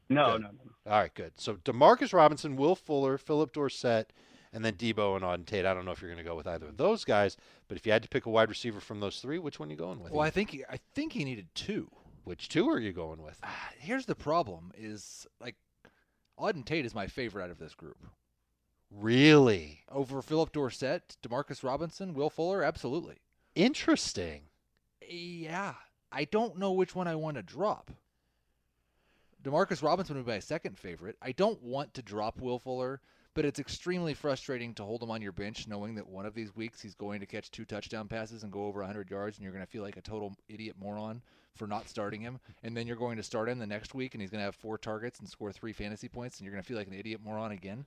No, 0.09 0.33
Good. 0.33 0.43
no, 0.43 0.49
no. 0.49 0.93
All 0.93 0.99
right, 1.01 1.15
good. 1.15 1.33
So 1.37 1.57
Demarcus 1.57 2.13
Robinson, 2.13 2.57
Will 2.57 2.75
Fuller, 2.75 3.19
Philip 3.19 3.53
Dorsett, 3.53 4.13
and 4.53 4.65
then 4.65 4.75
Deebo 4.75 5.17
and 5.17 5.25
Auden 5.25 5.45
Tate. 5.47 5.67
I 5.67 5.75
don't 5.75 5.85
know 5.85 5.91
if 5.91 6.01
you're 6.01 6.11
going 6.11 6.25
to 6.25 6.29
go 6.29 6.35
with 6.37 6.47
either 6.47 6.67
of 6.67 6.79
those 6.79 7.05
guys, 7.05 7.37
but 7.69 7.77
if 7.77 7.85
you 7.85 7.93
had 7.93 8.03
to 8.03 8.09
pick 8.09 8.25
a 8.25 8.31
wide 8.31 8.49
receiver 8.49 8.81
from 8.81 9.01
those 9.01 9.21
three, 9.21 9.39
which 9.39 9.61
one 9.61 9.69
are 9.69 9.73
you 9.73 9.77
going 9.77 10.01
with? 10.01 10.13
Well, 10.13 10.23
I 10.23 10.31
think 10.31 10.51
he, 10.51 10.65
I 10.71 10.79
think 10.95 11.13
he 11.13 11.25
needed 11.25 11.49
two. 11.55 11.91
Which 12.25 12.49
two 12.49 12.69
are 12.71 12.79
you 12.79 12.93
going 12.93 13.23
with? 13.23 13.39
Ah, 13.43 13.71
here's 13.79 14.07
the 14.07 14.15
problem: 14.15 14.73
is 14.77 15.27
like 15.41 15.57
Auden 16.39 16.65
Tate 16.65 16.87
is 16.87 16.95
my 16.95 17.07
favorite 17.07 17.45
out 17.45 17.51
of 17.51 17.59
this 17.59 17.75
group. 17.75 17.99
Really? 18.91 19.81
Over 19.91 20.23
Philip 20.23 20.53
Dorsett, 20.53 21.17
Demarcus 21.23 21.63
Robinson, 21.63 22.15
Will 22.15 22.31
Fuller, 22.31 22.63
absolutely. 22.63 23.17
Interesting. 23.55 24.43
Yeah, 25.07 25.75
I 26.11 26.25
don't 26.25 26.59
know 26.59 26.73
which 26.73 26.95
one 26.95 27.09
I 27.09 27.15
want 27.15 27.37
to 27.37 27.43
drop. 27.43 27.91
Demarcus 29.49 29.82
Robinson 29.82 30.16
would 30.16 30.26
be 30.26 30.32
my 30.32 30.40
second 30.40 30.76
favorite. 30.76 31.16
I 31.22 31.32
don't 31.32 31.62
want 31.62 31.94
to 31.94 32.03
drop 32.03 32.38
Will 32.38 32.59
Fuller, 32.59 33.01
but 33.32 33.46
it's 33.46 33.59
extremely 33.59 34.12
frustrating 34.12 34.74
to 34.74 34.84
hold 34.84 35.03
him 35.03 35.11
on 35.11 35.22
your 35.22 35.32
bench 35.32 35.66
knowing 35.66 35.94
that 35.94 36.07
one 36.07 36.26
of 36.26 36.34
these 36.34 36.55
weeks 36.55 36.82
he's 36.82 36.94
going 36.94 37.20
to 37.20 37.26
catch 37.26 37.51
two 37.51 37.64
touchdown 37.64 38.09
passes 38.09 38.42
and 38.42 38.53
go 38.53 38.66
over 38.66 38.80
100 38.80 39.11
yards, 39.11 39.38
and 39.38 39.44
you're 39.44 39.53
going 39.53 39.64
to 39.64 39.70
feel 39.70 39.82
like 39.82 39.96
a 39.96 40.03
total 40.03 40.36
idiot 40.51 40.76
moron 40.78 41.22
for 41.55 41.66
not 41.66 41.88
starting 41.88 42.20
him. 42.20 42.38
And 42.62 42.76
then 42.76 42.86
you're 42.86 42.96
going 42.96 43.16
to 43.16 43.22
start 43.22 43.49
him 43.49 43.59
the 43.59 43.66
next 43.66 43.94
week, 43.94 44.14
and 44.14 44.20
he's 44.20 44.30
going 44.30 44.40
to 44.40 44.44
have 44.44 44.55
four 44.55 44.76
targets 44.76 45.18
and 45.18 45.26
score 45.26 45.51
three 45.51 45.72
fantasy 45.72 46.09
points, 46.09 46.36
and 46.36 46.44
you're 46.44 46.53
going 46.53 46.62
to 46.62 46.68
feel 46.68 46.76
like 46.76 46.88
an 46.88 46.92
idiot 46.92 47.20
moron 47.24 47.53
again. 47.53 47.86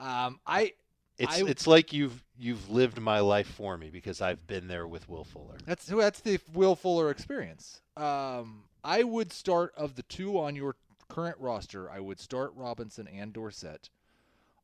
Um, 0.00 0.40
I. 0.46 0.72
It's 1.18 1.40
I, 1.40 1.46
it's 1.46 1.66
like 1.66 1.92
you've 1.92 2.22
you've 2.38 2.68
lived 2.68 3.00
my 3.00 3.20
life 3.20 3.46
for 3.46 3.78
me 3.78 3.90
because 3.90 4.20
I've 4.20 4.46
been 4.46 4.68
there 4.68 4.86
with 4.86 5.08
Will 5.08 5.24
Fuller. 5.24 5.56
That's 5.64 5.86
that's 5.86 6.20
the 6.20 6.38
Will 6.52 6.76
Fuller 6.76 7.10
experience. 7.10 7.80
Um, 7.96 8.64
I 8.84 9.02
would 9.02 9.32
start 9.32 9.72
of 9.76 9.96
the 9.96 10.02
two 10.02 10.38
on 10.38 10.54
your 10.54 10.76
current 11.08 11.36
roster. 11.38 11.90
I 11.90 12.00
would 12.00 12.20
start 12.20 12.52
Robinson 12.54 13.08
and 13.08 13.32
Dorsett. 13.32 13.88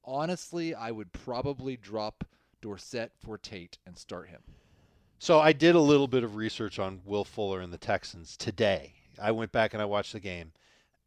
Honestly, 0.04 0.74
I 0.74 0.90
would 0.90 1.12
probably 1.12 1.76
drop 1.76 2.24
Dorsett 2.60 3.12
for 3.18 3.38
Tate 3.38 3.78
and 3.86 3.96
start 3.96 4.28
him. 4.28 4.42
So 5.18 5.38
I 5.38 5.52
did 5.52 5.74
a 5.74 5.80
little 5.80 6.08
bit 6.08 6.24
of 6.24 6.34
research 6.36 6.78
on 6.78 7.00
Will 7.04 7.24
Fuller 7.24 7.60
and 7.60 7.72
the 7.72 7.78
Texans 7.78 8.36
today. 8.36 8.94
I 9.20 9.30
went 9.30 9.52
back 9.52 9.72
and 9.72 9.80
I 9.80 9.86
watched 9.86 10.12
the 10.12 10.20
game. 10.20 10.52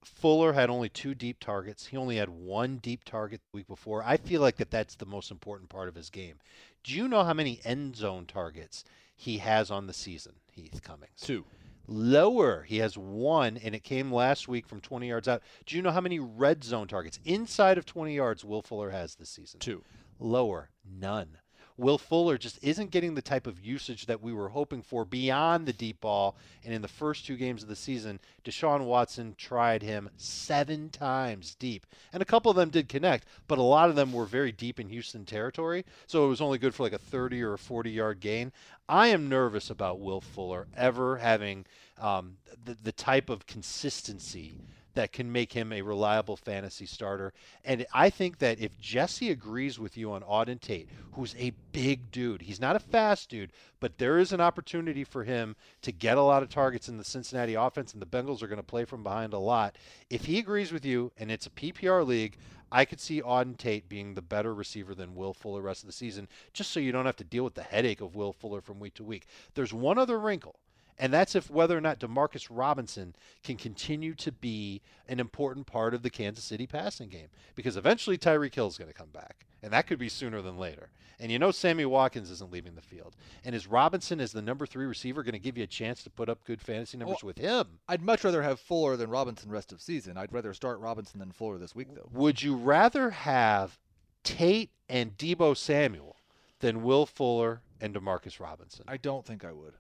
Fuller 0.08 0.54
had 0.54 0.70
only 0.70 0.90
two 0.90 1.16
deep 1.16 1.40
targets. 1.40 1.88
He 1.88 1.98
only 1.98 2.18
had 2.18 2.30
one 2.30 2.78
deep 2.78 3.04
target 3.04 3.42
the 3.42 3.58
week 3.58 3.68
before. 3.68 4.04
I 4.04 4.18
feel 4.18 4.42
like 4.42 4.58
that 4.58 4.72
that's 4.72 4.96
the 4.96 5.06
most 5.06 5.32
important 5.32 5.70
part 5.70 5.88
of 5.88 5.96
his 5.96 6.10
game. 6.10 6.36
Do 6.84 6.94
you 6.94 7.08
know 7.08 7.24
how 7.24 7.34
many 7.34 7.60
end 7.66 7.96
zone 7.96 8.26
targets 8.26 8.84
he 9.16 9.40
has 9.40 9.72
on 9.72 9.88
the 9.88 9.94
season, 9.94 10.34
Heath 10.52 10.82
Cummings? 10.84 11.20
Two. 11.22 11.46
Lower, 11.88 12.64
he 12.64 12.78
has 12.78 12.98
one, 12.98 13.58
and 13.58 13.76
it 13.76 13.84
came 13.84 14.12
last 14.12 14.48
week 14.48 14.68
from 14.68 14.82
20 14.82 15.08
yards 15.08 15.28
out. 15.28 15.44
Do 15.66 15.76
you 15.76 15.82
know 15.82 15.92
how 15.92 16.02
many 16.02 16.20
red 16.20 16.64
zone 16.64 16.88
targets 16.88 17.20
inside 17.26 17.78
of 17.78 17.86
20 17.86 18.16
yards 18.16 18.44
Will 18.44 18.62
Fuller 18.62 18.90
has 18.90 19.16
this 19.16 19.30
season? 19.30 19.60
Two. 19.60 19.84
Lower, 20.20 20.70
none. 20.84 21.38
Will 21.78 21.98
Fuller 21.98 22.38
just 22.38 22.64
isn't 22.64 22.92
getting 22.92 23.16
the 23.16 23.22
type 23.22 23.48
of 23.48 23.60
usage 23.60 24.06
that 24.06 24.22
we 24.22 24.32
were 24.32 24.50
hoping 24.50 24.82
for 24.82 25.04
beyond 25.04 25.66
the 25.66 25.74
deep 25.74 26.00
ball. 26.00 26.38
And 26.64 26.74
in 26.74 26.82
the 26.82 26.88
first 26.88 27.26
two 27.26 27.36
games 27.36 27.64
of 27.64 27.70
the 27.70 27.76
season, 27.76 28.20
Deshaun 28.46 28.86
Watson 28.86 29.36
tried 29.38 29.84
him 29.84 30.10
seven 30.16 30.90
times 30.90 31.56
deep. 31.56 31.86
And 32.14 32.22
a 32.22 32.26
couple 32.26 32.50
of 32.50 32.56
them 32.56 32.70
did 32.70 32.88
connect, 32.88 33.28
but 33.48 33.58
a 33.58 33.64
lot 33.64 33.90
of 33.90 33.96
them 33.96 34.14
were 34.14 34.26
very 34.26 34.54
deep 34.54 34.80
in 34.80 34.88
Houston 34.90 35.26
territory. 35.26 35.86
So 36.08 36.26
it 36.26 36.30
was 36.30 36.42
only 36.42 36.58
good 36.58 36.74
for 36.74 36.84
like 36.84 36.94
a 36.94 36.98
30 36.98 37.42
or 37.44 37.54
a 37.54 37.58
40 37.58 37.92
yard 37.92 38.20
gain. 38.22 38.54
I 38.88 39.08
am 39.08 39.28
nervous 39.28 39.70
about 39.70 40.00
Will 40.00 40.22
Fuller 40.22 40.68
ever 40.78 41.18
having 41.18 41.66
um, 42.00 42.38
the, 42.64 42.78
the 42.82 42.92
type 42.92 43.30
of 43.30 43.48
consistency 43.48 44.56
that 44.96 45.12
can 45.12 45.32
make 45.32 45.54
him 45.54 45.72
a 45.72 45.82
reliable 45.82 46.36
fantasy 46.36 46.86
starter. 46.86 47.34
And 47.64 47.86
I 47.94 48.10
think 48.10 48.40
that 48.40 48.60
if 48.60 48.80
Jesse 48.80 49.30
agrees 49.30 49.78
with 49.78 49.96
you 49.96 50.12
on 50.12 50.22
Auden 50.24 50.60
Tate, 50.60 50.90
who's 51.14 51.36
a 51.38 51.54
big 51.72 52.12
dude, 52.12 52.42
he's 52.42 52.60
not 52.60 52.76
a 52.76 52.80
fast 52.80 53.30
dude, 53.30 53.52
but 53.80 53.98
there 53.98 54.18
is 54.18 54.32
an 54.32 54.42
opportunity 54.42 55.04
for 55.04 55.24
him 55.24 55.56
to 55.82 55.92
get 55.92 56.18
a 56.18 56.22
lot 56.22 56.44
of 56.44 56.50
targets 56.50 56.90
in 56.90 56.98
the 56.98 57.04
Cincinnati 57.04 57.54
offense, 57.54 57.94
and 57.94 58.02
the 58.02 58.06
Bengals 58.06 58.42
are 58.42 58.48
going 58.48 58.58
to 58.58 58.64
play 58.64 58.86
from 58.86 59.04
behind 59.04 59.34
a 59.34 59.38
lot. 59.38 59.76
If 60.10 60.26
he 60.26 60.40
agrees 60.40 60.72
with 60.72 60.86
you 60.86 61.12
and 61.18 61.30
it's 61.30 61.46
a 61.46 61.52
PPR 61.52 62.06
league, 62.06 62.38
I 62.72 62.86
could 62.86 63.00
see 63.00 63.22
Auden 63.22 63.58
Tate 63.58 63.88
being 63.88 64.16
the 64.16 64.22
better 64.22 64.54
receiver 64.54 64.96
than 64.96 65.16
Will 65.16 65.34
Fuller 65.34 65.62
rest 65.62 65.84
of 65.84 65.88
the 65.88 65.94
season, 65.94 66.28
just 66.52 66.72
so 66.72 66.80
you 66.80 66.92
don't 66.92 67.06
have 67.06 67.16
to 67.18 67.24
deal 67.24 67.44
with 67.44 67.54
the 67.54 67.64
headache 67.64 68.02
of 68.02 68.16
Will 68.16 68.34
Fuller 68.34 68.62
from 68.62 68.80
week 68.80 68.96
to 68.96 69.04
week. 69.04 69.28
There's 69.54 69.74
one 69.74 69.98
other 69.98 70.20
wrinkle 70.20 70.60
and 70.98 71.14
that's 71.14 71.36
if 71.36 71.50
whether 71.50 71.78
or 71.78 71.82
not 71.82 72.00
Demarcus 72.00 72.48
Robinson 72.50 73.16
can 73.44 73.58
continue 73.58 74.14
to 74.16 74.32
be 74.32 74.82
an 75.08 75.20
important 75.20 75.68
part 75.68 75.94
of 75.94 76.04
the 76.04 76.10
Kansas 76.10 76.44
City 76.46 76.68
passing 76.68 77.10
game. 77.10 77.28
Because 77.56 77.78
eventually 77.78 78.18
Tyreek 78.18 78.56
Hill 78.56 78.68
is 78.68 78.78
going 78.78 78.90
to 78.90 78.98
come 78.98 79.10
back, 79.10 79.46
and 79.62 79.72
that 79.74 79.88
could 79.88 80.00
be 80.00 80.10
sooner 80.10 80.42
than 80.42 80.58
later. 80.58 80.90
And 81.20 81.32
you 81.32 81.40
know 81.40 81.52
Sammy 81.52 81.86
Watkins 81.86 82.30
isn't 82.30 82.52
leaving 82.52 82.76
the 82.76 82.82
field. 82.82 83.16
And 83.46 83.56
is 83.56 83.68
Robinson 83.68 84.20
as 84.20 84.34
the 84.34 84.42
number 84.42 84.66
three 84.66 84.86
receiver 84.86 85.24
going 85.24 85.34
to 85.34 85.40
give 85.40 85.58
you 85.58 85.64
a 85.64 85.68
chance 85.68 86.04
to 86.04 86.10
put 86.10 86.28
up 86.28 86.44
good 86.44 86.62
fantasy 86.62 86.98
numbers 86.98 87.24
Well, 87.24 87.28
with 87.28 87.38
him? 87.38 87.80
I'd 87.88 88.02
much 88.02 88.24
rather 88.24 88.44
have 88.44 88.60
Fuller 88.60 88.98
than 88.98 89.10
Robinson 89.10 89.50
rest 89.50 89.72
of 89.72 89.82
season. 89.82 90.18
I'd 90.18 90.34
rather 90.34 90.54
start 90.54 90.80
Robinson 90.80 91.20
than 91.20 91.32
Fuller 91.32 91.58
this 91.58 91.74
week, 91.74 91.88
though. 91.96 92.10
Would 92.12 92.44
you 92.44 92.56
rather 92.56 93.12
have 93.12 93.80
Tate 94.24 94.72
and 94.90 95.18
Deebo 95.18 95.56
Samuel 95.56 96.18
than 96.60 96.84
Will 96.84 97.06
Fuller 97.06 97.62
and 97.80 97.96
Demarcus 97.96 98.40
Robinson? 98.40 98.84
I 98.88 98.98
don't 98.98 99.26
think 99.26 99.46
I 99.46 99.54
would. 99.54 99.74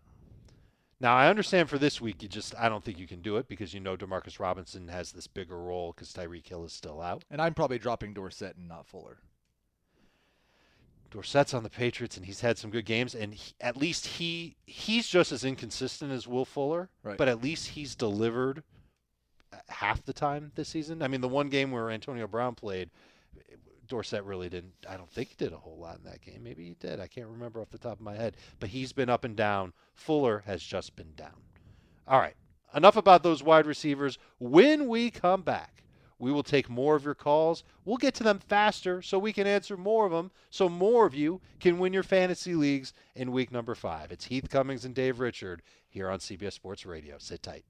Now 1.01 1.15
I 1.15 1.27
understand 1.27 1.69
for 1.69 1.77
this 1.77 1.99
week, 1.99 2.23
you 2.23 2.29
just 2.29 2.55
I 2.57 2.69
don't 2.69 2.83
think 2.83 2.97
you 2.99 3.07
can 3.07 3.21
do 3.21 3.37
it 3.37 3.47
because 3.47 3.73
you 3.73 3.79
know 3.79 3.97
Demarcus 3.97 4.39
Robinson 4.39 4.87
has 4.87 5.11
this 5.11 5.27
bigger 5.27 5.57
role 5.57 5.91
because 5.93 6.13
Tyreek 6.13 6.47
Hill 6.47 6.63
is 6.63 6.73
still 6.73 7.01
out. 7.01 7.23
And 7.29 7.41
I'm 7.41 7.53
probably 7.53 7.79
dropping 7.79 8.13
Dorsett 8.13 8.55
and 8.55 8.67
not 8.67 8.87
Fuller. 8.87 9.17
Dorsett's 11.11 11.53
on 11.53 11.63
the 11.63 11.69
Patriots 11.69 12.17
and 12.17 12.25
he's 12.25 12.41
had 12.41 12.57
some 12.57 12.71
good 12.71 12.85
games, 12.85 13.15
and 13.15 13.33
he, 13.33 13.53
at 13.61 13.77
least 13.77 14.05
he 14.07 14.55
he's 14.65 15.07
just 15.07 15.31
as 15.31 15.43
inconsistent 15.45 16.11
as 16.11 16.27
Will 16.27 16.45
Fuller, 16.45 16.89
Right. 17.03 17.17
but 17.17 17.27
at 17.27 17.41
least 17.41 17.69
he's 17.69 17.95
delivered 17.95 18.63
uh, 19.53 19.57
half 19.69 20.03
the 20.03 20.13
time 20.13 20.51
this 20.55 20.69
season. 20.69 21.01
I 21.01 21.07
mean, 21.07 21.21
the 21.21 21.29
one 21.29 21.49
game 21.49 21.71
where 21.71 21.89
Antonio 21.89 22.27
Brown 22.27 22.55
played, 22.55 22.89
Dorsett 23.88 24.23
really 24.23 24.49
didn't. 24.49 24.73
I 24.89 24.97
don't 24.97 25.09
think 25.09 25.29
he 25.29 25.36
did 25.36 25.53
a 25.53 25.57
whole 25.57 25.77
lot 25.77 25.97
in 25.97 26.03
that 26.05 26.21
game. 26.21 26.43
Maybe 26.43 26.65
he 26.65 26.75
did. 26.79 26.99
I 26.99 27.07
can't 27.07 27.27
remember 27.27 27.61
off 27.61 27.69
the 27.69 27.77
top 27.77 27.99
of 27.99 28.01
my 28.01 28.15
head. 28.15 28.38
But 28.59 28.69
he's 28.69 28.93
been 28.93 29.09
up 29.09 29.23
and 29.23 29.36
down. 29.36 29.73
Fuller 29.93 30.43
has 30.45 30.61
just 30.61 30.95
been 30.95 31.13
down. 31.15 31.41
All 32.07 32.19
right. 32.19 32.36
Enough 32.75 32.97
about 32.97 33.23
those 33.23 33.43
wide 33.43 33.65
receivers. 33.65 34.17
When 34.39 34.88
we 34.88 35.09
come 35.09 35.41
back, 35.41 35.83
we 36.19 36.31
will 36.31 36.43
take 36.43 36.69
more 36.69 36.95
of 36.95 37.05
your 37.05 37.15
calls. 37.15 37.63
We'll 37.83 37.97
get 37.97 38.13
to 38.15 38.23
them 38.23 38.39
faster 38.39 39.01
so 39.01 39.19
we 39.19 39.33
can 39.33 39.47
answer 39.47 39.77
more 39.77 40.05
of 40.05 40.11
them 40.11 40.31
so 40.49 40.69
more 40.69 41.05
of 41.05 41.13
you 41.13 41.41
can 41.59 41.77
win 41.77 41.93
your 41.93 42.03
fantasy 42.03 42.55
leagues 42.55 42.93
in 43.15 43.31
week 43.31 43.51
number 43.51 43.75
five. 43.75 44.11
It's 44.11 44.25
Heath 44.25 44.49
Cummings 44.49 44.86
and 44.86 44.95
Dave 44.95 45.19
Richard 45.19 45.61
here 45.89 46.09
on 46.09 46.19
CBS 46.19 46.53
Sports 46.53 46.86
Radio. 46.86 47.17
Sit 47.17 47.43
tight. 47.43 47.65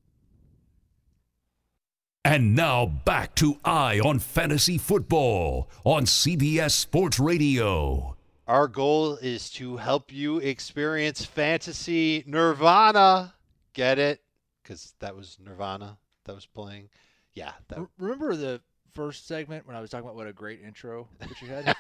And 2.26 2.56
now 2.56 2.88
back 2.88 3.36
to 3.36 3.60
Eye 3.64 4.00
on 4.00 4.18
Fantasy 4.18 4.80
Football 4.80 5.70
on 5.84 6.06
CBS 6.06 6.72
Sports 6.72 7.20
Radio. 7.20 8.18
Our 8.48 8.68
goal 8.68 9.18
is 9.18 9.52
to 9.52 9.78
help 9.78 10.12
you 10.12 10.40
experience 10.40 11.24
fantasy 11.24 12.24
nirvana. 12.26 13.36
Get 13.74 14.00
it? 14.00 14.24
Because 14.64 14.96
that 15.02 15.16
was 15.16 15.38
Nirvana 15.40 16.00
that 16.24 16.34
was 16.34 16.48
playing. 16.48 16.90
Yeah. 17.36 17.52
That, 17.68 17.86
Remember 18.00 18.36
the 18.36 18.60
first 18.96 19.28
segment 19.28 19.68
when 19.68 19.76
I 19.76 19.80
was 19.80 19.92
talking 19.92 20.06
about 20.06 20.16
what 20.16 20.26
a 20.26 20.34
great 20.34 20.62
intro 20.66 21.08
that 21.20 21.30
you 21.44 21.48
had? 21.48 21.76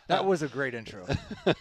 that 0.08 0.24
was 0.24 0.40
a 0.40 0.48
great 0.48 0.72
intro. 0.72 1.06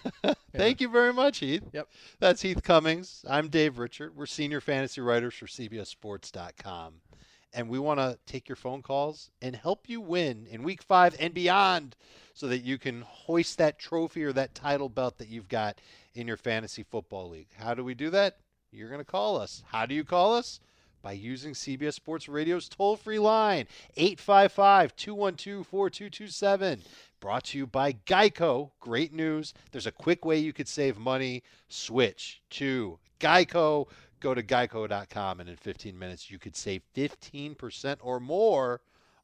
Thank 0.53 0.79
you 0.79 0.87
very 0.87 1.11
much, 1.11 1.39
Heath. 1.39 1.63
Yep. 1.73 1.89
That's 2.21 2.41
Heath 2.41 2.63
Cummings. 2.63 3.25
I'm 3.29 3.49
Dave 3.49 3.77
Richard. 3.77 4.15
We're 4.15 4.25
senior 4.25 4.61
fantasy 4.61 5.01
writers 5.01 5.33
for 5.33 5.47
CBSSports.com. 5.47 6.93
And 7.53 7.67
we 7.67 7.79
want 7.79 7.99
to 7.99 8.17
take 8.25 8.47
your 8.47 8.55
phone 8.55 8.81
calls 8.81 9.29
and 9.41 9.55
help 9.55 9.89
you 9.89 9.99
win 9.99 10.47
in 10.49 10.63
week 10.63 10.81
five 10.81 11.15
and 11.19 11.33
beyond 11.33 11.95
so 12.33 12.47
that 12.47 12.63
you 12.63 12.77
can 12.77 13.01
hoist 13.01 13.57
that 13.57 13.77
trophy 13.77 14.23
or 14.23 14.31
that 14.33 14.55
title 14.55 14.87
belt 14.87 15.17
that 15.17 15.27
you've 15.27 15.49
got 15.49 15.81
in 16.13 16.27
your 16.27 16.37
fantasy 16.37 16.83
football 16.83 17.29
league. 17.29 17.49
How 17.57 17.73
do 17.73 17.83
we 17.83 17.93
do 17.93 18.09
that? 18.11 18.37
You're 18.71 18.89
going 18.89 19.01
to 19.01 19.05
call 19.05 19.37
us. 19.37 19.63
How 19.67 19.85
do 19.85 19.93
you 19.93 20.03
call 20.03 20.33
us? 20.33 20.59
By 21.01 21.13
using 21.13 21.53
CBS 21.53 21.95
Sports 21.95 22.29
Radio's 22.29 22.69
toll 22.69 22.95
free 22.95 23.19
line, 23.19 23.65
855 23.97 24.95
212 24.95 25.65
4227. 25.65 26.81
Brought 27.19 27.45
to 27.45 27.57
you 27.57 27.67
by 27.67 27.93
Geico. 27.93 28.71
Great 28.79 29.11
news. 29.11 29.53
There's 29.71 29.87
a 29.87 29.91
quick 29.91 30.25
way 30.25 30.37
you 30.37 30.53
could 30.53 30.67
save 30.67 30.97
money. 30.97 31.43
Switch 31.69 32.41
to 32.51 32.99
Geico. 33.19 33.87
Go 34.21 34.35
to 34.35 34.43
geico.com, 34.43 35.39
and 35.39 35.49
in 35.49 35.55
15 35.55 35.97
minutes, 35.97 36.29
you 36.29 36.37
could 36.37 36.55
save 36.55 36.83
15% 36.95 37.97
or 38.01 38.19
more 38.19 38.81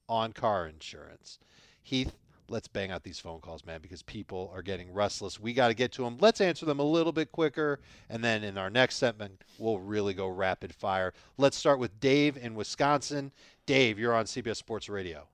on 0.10 0.34
car 0.34 0.66
insurance. 0.66 1.38
Heath, 1.84 2.16
let's 2.50 2.68
bang 2.68 2.90
out 2.90 3.04
these 3.04 3.20
phone 3.20 3.40
calls, 3.40 3.64
man, 3.64 3.80
because 3.80 4.02
people 4.02 4.52
are 4.56 4.64
getting 4.64 4.92
restless. 4.92 5.40
We 5.40 5.54
got 5.54 5.68
to 5.68 5.76
get 5.76 5.92
to 5.94 6.04
them. 6.04 6.18
Let's 6.20 6.42
answer 6.42 6.66
them 6.66 6.80
a 6.80 6.84
little 6.84 7.12
bit 7.12 7.32
quicker, 7.32 7.80
and 8.10 8.24
then 8.24 8.44
in 8.44 8.58
our 8.58 8.72
next 8.72 8.96
segment, 8.96 9.44
we'll 9.60 9.80
really 9.80 10.16
go 10.16 10.28
rapid 10.28 10.74
fire. 10.74 11.14
Let's 11.38 11.58
start 11.58 11.78
with 11.78 12.00
Dave 12.00 12.36
in 12.36 12.56
Wisconsin. 12.56 13.32
Dave, 13.68 14.00
you're 14.00 14.16
on 14.16 14.26
CBS 14.26 14.56
Sports 14.56 14.90
Radio. 14.90 15.28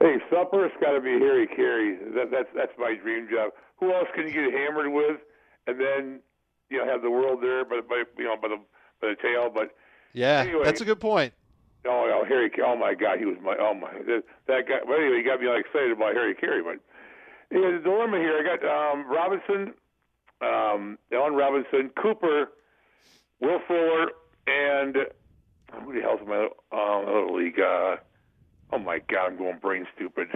Hey, 0.00 0.16
supper's 0.30 0.72
got 0.80 0.92
to 0.92 1.00
be 1.00 1.10
Harry 1.10 1.46
Caray. 1.46 1.98
That, 2.14 2.30
that's 2.30 2.48
that's 2.56 2.72
my 2.78 2.94
dream 2.94 3.28
job. 3.30 3.50
Who 3.80 3.92
else 3.92 4.08
can 4.14 4.26
you 4.28 4.32
get 4.32 4.58
hammered 4.58 4.90
with, 4.90 5.18
and 5.66 5.78
then 5.78 6.20
you 6.70 6.78
know 6.78 6.90
have 6.90 7.02
the 7.02 7.10
world 7.10 7.42
there, 7.42 7.66
but 7.66 7.86
by 7.86 8.04
you 8.16 8.24
know 8.24 8.36
by 8.40 8.48
the 8.48 8.60
by 9.00 9.08
the 9.08 9.16
tail. 9.20 9.50
But 9.54 9.70
Yeah, 10.12 10.40
Anyway. 10.40 10.64
that's 10.64 10.80
a 10.80 10.84
good 10.84 11.00
point. 11.00 11.32
oh, 11.86 12.10
oh 12.12 12.24
Harry, 12.26 12.50
oh 12.64 12.76
my 12.76 12.94
God, 12.94 13.18
he 13.18 13.24
was 13.24 13.36
my 13.42 13.56
oh 13.58 13.74
my 13.74 13.92
that, 14.46 14.68
guy. 14.68 14.78
Well, 14.86 14.98
anyway, 14.98 15.18
he 15.18 15.22
got 15.22 15.40
me 15.40 15.46
all 15.48 15.58
excited 15.58 15.92
about 15.92 16.14
Harry 16.14 16.34
Caray. 16.34 16.60
But 16.62 16.80
yeah, 17.50 17.70
the 17.72 17.80
dilemma 17.82 18.18
here, 18.18 18.38
I 18.38 18.56
got 18.56 18.64
um, 18.64 19.06
Robinson, 19.08 19.74
um, 20.42 20.98
Allen 21.12 21.34
Robinson, 21.34 21.90
Cooper, 22.00 22.50
Will 23.40 23.60
Fuller, 23.66 24.08
and 24.46 24.96
who 25.84 25.92
the 25.94 26.00
hell's 26.00 26.20
my 26.26 26.44
um, 26.72 27.04
other 27.08 27.30
league? 27.32 27.58
Uh, 27.60 27.96
oh 28.72 28.78
my 28.78 28.98
God, 29.10 29.28
I'm 29.32 29.36
going 29.38 29.58
brain 29.58 29.86
stupid. 29.94 30.28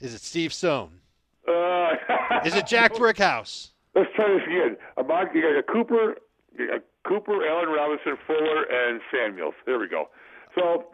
Is 0.00 0.14
it 0.14 0.20
Steve 0.22 0.52
Stone? 0.52 1.00
Uh, 1.46 1.90
Is 2.44 2.54
it 2.54 2.66
Jack 2.66 2.92
Brickhouse? 2.94 3.70
Let's 3.94 4.10
try 4.14 4.28
this 4.28 4.42
again. 4.46 4.76
About 4.96 5.34
you 5.34 5.42
got 5.42 5.58
a 5.58 5.62
Cooper, 5.62 6.16
you 6.58 6.68
got 6.68 6.82
Cooper, 7.08 7.46
Allen 7.48 7.68
Robinson, 7.70 8.16
Fuller, 8.26 8.62
and 8.70 9.00
Samuels. 9.10 9.54
There 9.66 9.78
we 9.78 9.88
go. 9.88 10.10
So 10.54 10.84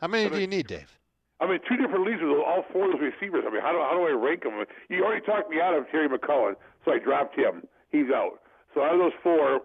How 0.00 0.08
many 0.08 0.28
do 0.28 0.40
you 0.40 0.46
need, 0.46 0.66
Dave? 0.66 0.98
I 1.40 1.46
mean, 1.46 1.60
two 1.68 1.76
different 1.76 2.06
leagues 2.06 2.20
with 2.22 2.30
all 2.30 2.64
four 2.72 2.86
of 2.86 2.92
those 2.98 3.12
receivers. 3.12 3.44
I 3.46 3.52
mean, 3.52 3.60
how 3.60 3.72
do 3.72 3.78
how 3.78 3.92
do 3.92 4.06
I 4.06 4.12
rank 4.12 4.42
them? 4.42 4.64
You 4.88 5.04
already 5.04 5.24
talked 5.24 5.50
me 5.50 5.60
out 5.60 5.74
of 5.74 5.88
Terry 5.90 6.08
McCullen, 6.08 6.54
so 6.84 6.92
I 6.92 6.98
dropped 6.98 7.38
him. 7.38 7.62
He's 7.90 8.10
out. 8.14 8.40
So 8.74 8.82
out 8.82 8.94
of 8.94 8.98
those 9.00 9.12
four, 9.22 9.60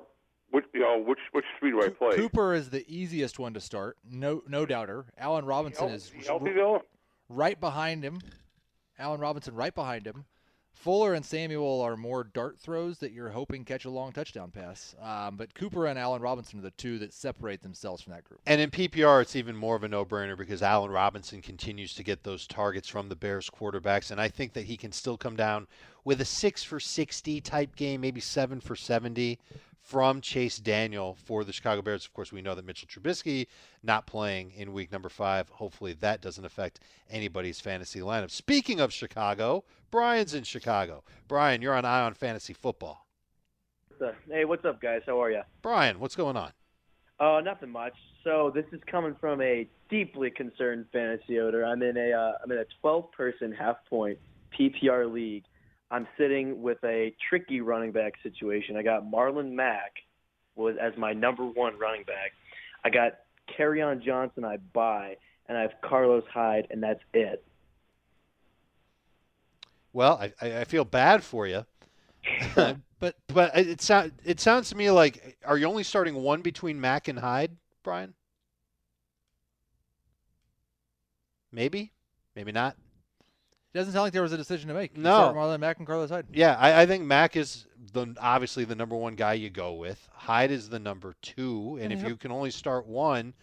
which 0.52 0.66
you 0.74 0.82
know, 0.82 1.02
which 1.02 1.20
which 1.32 1.46
three 1.60 1.72
do 1.72 1.82
I 1.82 1.90
play? 1.90 2.16
Cooper 2.16 2.54
is 2.54 2.70
the 2.70 2.86
easiest 2.94 3.40
one 3.40 3.54
to 3.54 3.62
start, 3.62 3.98
no 4.10 4.44
no 4.48 4.66
doubter. 4.66 5.06
Allen 5.18 5.46
Robinson 5.46 5.88
Healthy- 5.90 6.20
is 6.20 6.28
healthy 6.28 6.54
though? 6.54 6.82
right 7.30 7.60
behind 7.60 8.04
him. 8.04 8.20
Allen 9.00 9.22
Robinson 9.22 9.56
right 9.56 9.74
behind 9.74 10.06
him. 10.06 10.26
Fuller 10.74 11.14
and 11.14 11.24
Samuel 11.24 11.82
are 11.82 11.96
more 11.96 12.24
dart 12.24 12.58
throws 12.58 12.98
that 13.00 13.12
you're 13.12 13.30
hoping 13.30 13.64
catch 13.64 13.86
a 13.86 13.90
long 13.90 14.12
touchdown 14.12 14.50
pass. 14.50 14.96
Um, 15.00 15.36
but 15.36 15.54
Cooper 15.54 15.86
and 15.86 16.00
Allen 16.00 16.22
Robinson 16.22 16.60
are 16.60 16.64
the 16.64 16.72
two 16.72 16.98
that 17.00 17.14
separate 17.14 17.62
themselves 17.62 18.02
from 18.02 18.14
that 18.14 18.24
group. 18.24 18.42
And 18.48 18.60
in 18.60 18.72
PPR, 18.72 19.22
it's 19.22 19.36
even 19.36 19.56
more 19.56 19.76
of 19.76 19.84
a 19.84 19.88
no-brainer 19.88 20.36
because 20.36 20.64
Allen 20.64 20.90
Robinson 20.90 21.42
continues 21.42 21.94
to 21.94 22.04
get 22.04 22.24
those 22.24 22.48
targets 22.48 22.88
from 22.88 23.10
the 23.10 23.16
Bears 23.16 23.50
quarterbacks, 23.50 24.10
and 24.10 24.20
I 24.20 24.28
think 24.28 24.54
that 24.54 24.66
he 24.66 24.76
can 24.76 24.92
still 24.92 25.18
come 25.18 25.36
down 25.36 25.68
with 26.04 26.20
a 26.20 26.26
six 26.26 26.64
for 26.64 26.80
60 26.80 27.42
type 27.42 27.76
game, 27.76 28.02
maybe 28.02 28.20
seven 28.20 28.60
for 28.60 28.76
70 28.76 29.38
from 29.92 30.22
Chase 30.22 30.58
Daniel 30.58 31.18
for 31.26 31.44
the 31.44 31.52
Chicago 31.52 31.82
Bears. 31.82 32.06
Of 32.06 32.14
course, 32.14 32.32
we 32.32 32.42
know 32.42 32.56
that 32.56 32.64
Mitchell 32.64 32.88
Trubisky 32.88 33.48
not 33.84 34.08
playing 34.08 34.54
in 34.56 34.72
week 34.72 34.90
number 34.90 35.10
five. 35.10 35.50
Hopefully, 35.50 35.92
that 36.00 36.22
doesn't 36.22 36.46
affect 36.46 36.80
anybody's 37.10 37.60
fantasy 37.60 38.00
lineup. 38.00 38.32
Speaking 38.32 38.80
of 38.80 38.94
Chicago, 38.94 39.66
Brian's 39.92 40.34
in 40.34 40.44
Chicago. 40.44 41.04
Brian, 41.28 41.62
you're 41.62 41.74
on 41.74 41.84
Eye 41.84 42.04
on 42.06 42.14
Fantasy 42.14 42.54
Football. 42.54 43.06
Hey, 44.30 44.46
what's 44.46 44.64
up, 44.64 44.82
guys? 44.82 45.02
How 45.06 45.22
are 45.22 45.30
you? 45.30 45.42
Brian, 45.62 46.00
what's 46.00 46.16
going 46.16 46.38
on? 46.38 46.54
Uh, 47.20 47.42
nothing 47.42 47.70
much. 47.70 47.94
So 48.24 48.50
this 48.56 48.66
is 48.72 48.80
coming 48.90 49.18
from 49.20 49.42
a 49.42 49.68
deeply 49.90 50.32
concerned 50.32 50.86
fantasy 50.94 51.42
owner. 51.42 51.66
I'm 51.66 51.84
in 51.84 51.98
a 51.98 52.14
uh, 52.14 52.32
I'm 52.42 52.52
in 52.54 52.60
a 52.60 52.66
12 52.80 53.12
person 53.12 53.52
half 53.52 53.76
point 53.90 54.18
PPR 54.58 55.12
league 55.12 55.44
I'm 55.92 56.08
sitting 56.18 56.62
with 56.62 56.78
a 56.86 57.14
tricky 57.30 57.60
running 57.60 57.92
back 57.92 58.14
situation. 58.24 58.78
I 58.78 58.82
got 58.82 59.04
Marlon 59.04 59.52
Mack 59.52 59.92
was 60.56 60.76
as 60.82 60.94
my 60.98 61.12
number 61.12 61.44
one 61.44 61.78
running 61.78 62.04
back. 62.04 62.32
I 62.84 62.90
got 62.90 63.20
on 63.60 64.02
Johnson 64.04 64.46
I 64.46 64.58
buy, 64.74 65.18
and 65.48 65.58
I 65.58 65.62
have 65.62 65.74
Carlos 65.84 66.24
Hyde, 66.34 66.68
and 66.72 66.82
that's 66.82 67.02
it. 67.14 67.44
Well, 69.94 70.20
I, 70.42 70.60
I 70.62 70.64
feel 70.64 70.86
bad 70.86 71.22
for 71.22 71.46
you, 71.46 71.66
uh, 72.56 72.76
but 73.00 73.18
but 73.28 73.56
it 73.58 73.82
sounds 73.82 74.14
it 74.24 74.40
sounds 74.40 74.70
to 74.70 74.78
me 74.78 74.90
like 74.90 75.38
are 75.46 75.58
you 75.58 75.66
only 75.66 75.84
starting 75.84 76.16
one 76.16 76.42
between 76.42 76.80
Mack 76.80 77.10
and 77.10 77.20
Hyde, 77.20 77.52
Brian? 77.84 78.14
Maybe, 81.52 81.92
maybe 82.36 82.54
not. 82.54 82.78
It 83.74 83.78
doesn't 83.78 83.94
sound 83.94 84.04
like 84.04 84.14
there 84.14 84.22
was 84.22 84.34
a 84.34 84.38
decision 84.38 84.68
to 84.68 84.74
make. 84.74 84.98
No, 84.98 85.34
Marlon 85.34 85.62
Mack 85.62 85.78
and 85.78 85.88
Carlos 85.88 86.10
Hyde. 86.10 86.26
Yeah, 86.34 86.58
I, 86.60 86.82
I, 86.82 86.86
think 86.86 87.06
Mack 87.06 87.38
is 87.38 87.68
the 87.94 88.14
obviously 88.20 88.66
the 88.66 88.76
number 88.76 88.98
one 88.98 89.16
guy 89.16 89.34
you 89.34 89.50
go 89.50 89.74
with. 89.74 90.10
Hyde 90.12 90.52
is 90.52 90.68
the 90.68 90.80
number 90.80 91.16
two, 91.22 91.80
and 91.82 91.94
if 91.94 92.06
you 92.06 92.18
can 92.18 92.32
only 92.32 92.52
start 92.52 92.86
one, 92.86 93.34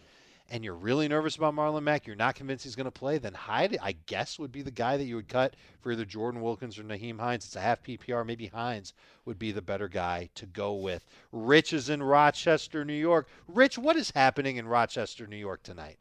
and 0.51 0.65
you're 0.65 0.75
really 0.75 1.09
nervous 1.09 1.37
about 1.37 1.55
Marlon 1.55 1.83
Mack, 1.83 2.07
you're 2.07 2.17
not 2.17 2.35
convinced 2.35 2.65
he's 2.65 2.77
going 2.77 2.85
to 2.85 2.91
play, 2.91 3.19
then 3.19 3.35
Hyde, 3.35 3.79
I 3.83 3.93
guess, 4.07 4.39
would 4.39 4.53
be 4.53 4.63
the 4.63 4.71
guy 4.71 4.97
that 4.97 5.05
you 5.05 5.17
would 5.17 5.29
cut 5.29 5.55
for 5.81 5.93
either 5.93 6.05
Jordan 6.05 6.41
Wilkins 6.41 6.79
or 6.79 6.85
Nyheim 6.85 7.19
Hines. 7.19 7.45
It's 7.45 7.57
a 7.57 7.61
half 7.61 7.83
PPR. 7.83 8.25
Maybe 8.25 8.47
Hines 8.47 8.95
would 9.25 9.39
be 9.39 9.53
the 9.53 9.63
better 9.63 9.89
guy 9.89 10.31
to 10.35 10.47
go 10.47 10.75
with. 10.75 11.07
Rich 11.33 11.73
is 11.73 11.91
in 11.91 12.03
Rochester, 12.03 12.85
New 12.85 12.95
York. 12.95 13.29
Rich, 13.47 13.79
what 13.79 13.97
is 13.97 14.11
happening 14.11 14.57
in 14.57 14.67
Rochester, 14.67 15.27
New 15.27 15.37
York 15.37 15.63
tonight? 15.63 15.99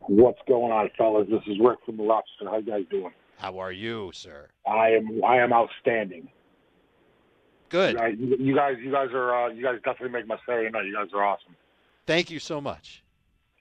What's 0.00 0.40
going 0.48 0.72
on, 0.72 0.90
fellas? 0.96 1.28
This 1.30 1.42
is 1.46 1.58
Rick 1.60 1.78
from 1.84 1.98
the 1.98 2.04
Rochester. 2.04 2.46
How 2.46 2.56
you 2.56 2.70
guys 2.70 2.84
doing? 2.90 3.12
How 3.40 3.58
are 3.58 3.72
you, 3.72 4.10
sir? 4.12 4.48
I 4.66 4.90
am. 4.90 5.24
I 5.24 5.38
am 5.38 5.50
outstanding. 5.50 6.28
Good. 7.70 7.92
You 7.92 7.98
guys, 7.98 8.14
you 8.18 8.54
guys, 8.54 8.76
you 8.82 8.92
guys 8.92 9.08
are. 9.14 9.46
Uh, 9.46 9.48
you 9.48 9.62
guys 9.62 9.76
definitely 9.82 10.10
make 10.10 10.26
my 10.26 10.36
Saturday 10.46 10.68
night. 10.68 10.84
You 10.84 10.94
guys 10.94 11.08
are 11.14 11.24
awesome. 11.24 11.56
Thank 12.06 12.30
you 12.30 12.38
so 12.38 12.60
much. 12.60 13.02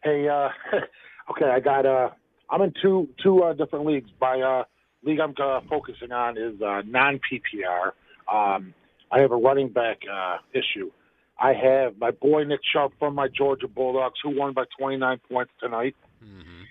Hey, 0.03 0.27
uh, 0.27 0.49
okay, 1.32 1.45
I 1.45 1.61
got. 1.61 1.86
Uh, 1.86 2.09
I'm 2.49 2.61
in 2.61 2.73
two 2.82 3.07
two 3.23 3.41
uh, 3.41 3.53
different 3.53 3.86
leagues. 3.86 4.09
My 4.19 4.41
uh, 4.41 4.63
league 5.03 5.21
I'm 5.21 5.34
uh, 5.41 5.61
focusing 5.69 6.11
on 6.11 6.38
is 6.38 6.61
uh, 6.61 6.82
non 6.86 7.21
PPR. 7.32 7.91
Um, 8.30 8.73
I 9.13 9.21
have 9.21 9.32
a 9.32 9.38
running 9.38 9.69
back 9.69 10.01
uh, 10.11 10.39
issue. 10.51 10.91
I 11.39 11.53
have 11.53 11.97
my 11.97 12.11
boy 12.11 12.43
Nick 12.43 12.59
Chubb 12.73 12.91
from 12.99 13.15
my 13.15 13.30
Georgia 13.30 13.69
Bulldogs, 13.69 14.19
who 14.21 14.38
won 14.38 14.51
by 14.51 14.65
29 14.77 15.21
points 15.32 15.53
tonight, 15.57 15.95
mm-hmm. 16.21 16.63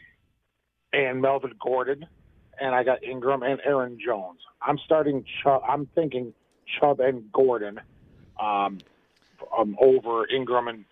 and 0.93 1.23
Melvin 1.23 1.55
Gordon 1.59 2.07
and 2.61 2.75
I 2.75 2.83
got 2.85 3.03
Ingram 3.03 3.43
and 3.43 3.61
Aaron 3.65 3.99
Jones. 4.05 4.41
I'm 4.63 4.79
starting 4.79 5.25
Chubb. 5.43 5.63
I'm 5.69 5.87
thinking 5.95 6.33
Chubb 6.79 7.01
and 7.01 7.31
Gordon 7.33 7.81
um, 8.41 8.79
um, 9.57 9.77
over 9.81 10.27
Ingram 10.29 10.69
and 10.69 10.85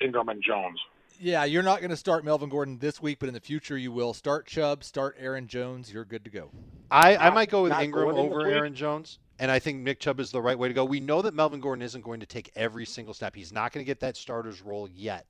Ingram 0.00 0.28
and 0.28 0.42
Jones. 0.42 0.80
Yeah, 1.20 1.44
you're 1.44 1.62
not 1.62 1.80
going 1.80 1.90
to 1.90 1.96
start 1.96 2.24
Melvin 2.24 2.48
Gordon 2.48 2.78
this 2.78 3.00
week, 3.00 3.18
but 3.20 3.28
in 3.28 3.34
the 3.34 3.40
future 3.40 3.78
you 3.78 3.92
will. 3.92 4.12
Start 4.12 4.46
Chubb, 4.46 4.82
start 4.82 5.16
Aaron 5.18 5.46
Jones. 5.46 5.92
You're 5.92 6.04
good 6.04 6.24
to 6.24 6.30
go. 6.30 6.50
I, 6.90 7.16
I 7.16 7.30
might 7.30 7.50
go 7.50 7.62
with 7.62 7.72
Ingram 7.72 8.16
over 8.16 8.46
Aaron 8.46 8.74
Jones, 8.74 9.20
and 9.38 9.50
I 9.50 9.58
think 9.58 9.80
Nick 9.80 10.00
Chubb 10.00 10.18
is 10.18 10.32
the 10.32 10.42
right 10.42 10.58
way 10.58 10.68
to 10.68 10.74
go. 10.74 10.84
We 10.84 11.00
know 11.00 11.22
that 11.22 11.34
Melvin 11.34 11.60
Gordon 11.60 11.82
isn't 11.82 12.02
going 12.02 12.20
to 12.20 12.26
take 12.26 12.50
every 12.56 12.84
single 12.84 13.14
snap. 13.14 13.34
He's 13.34 13.52
not 13.52 13.72
going 13.72 13.84
to 13.84 13.86
get 13.86 14.00
that 14.00 14.16
starter's 14.16 14.60
role 14.60 14.88
yet. 14.92 15.26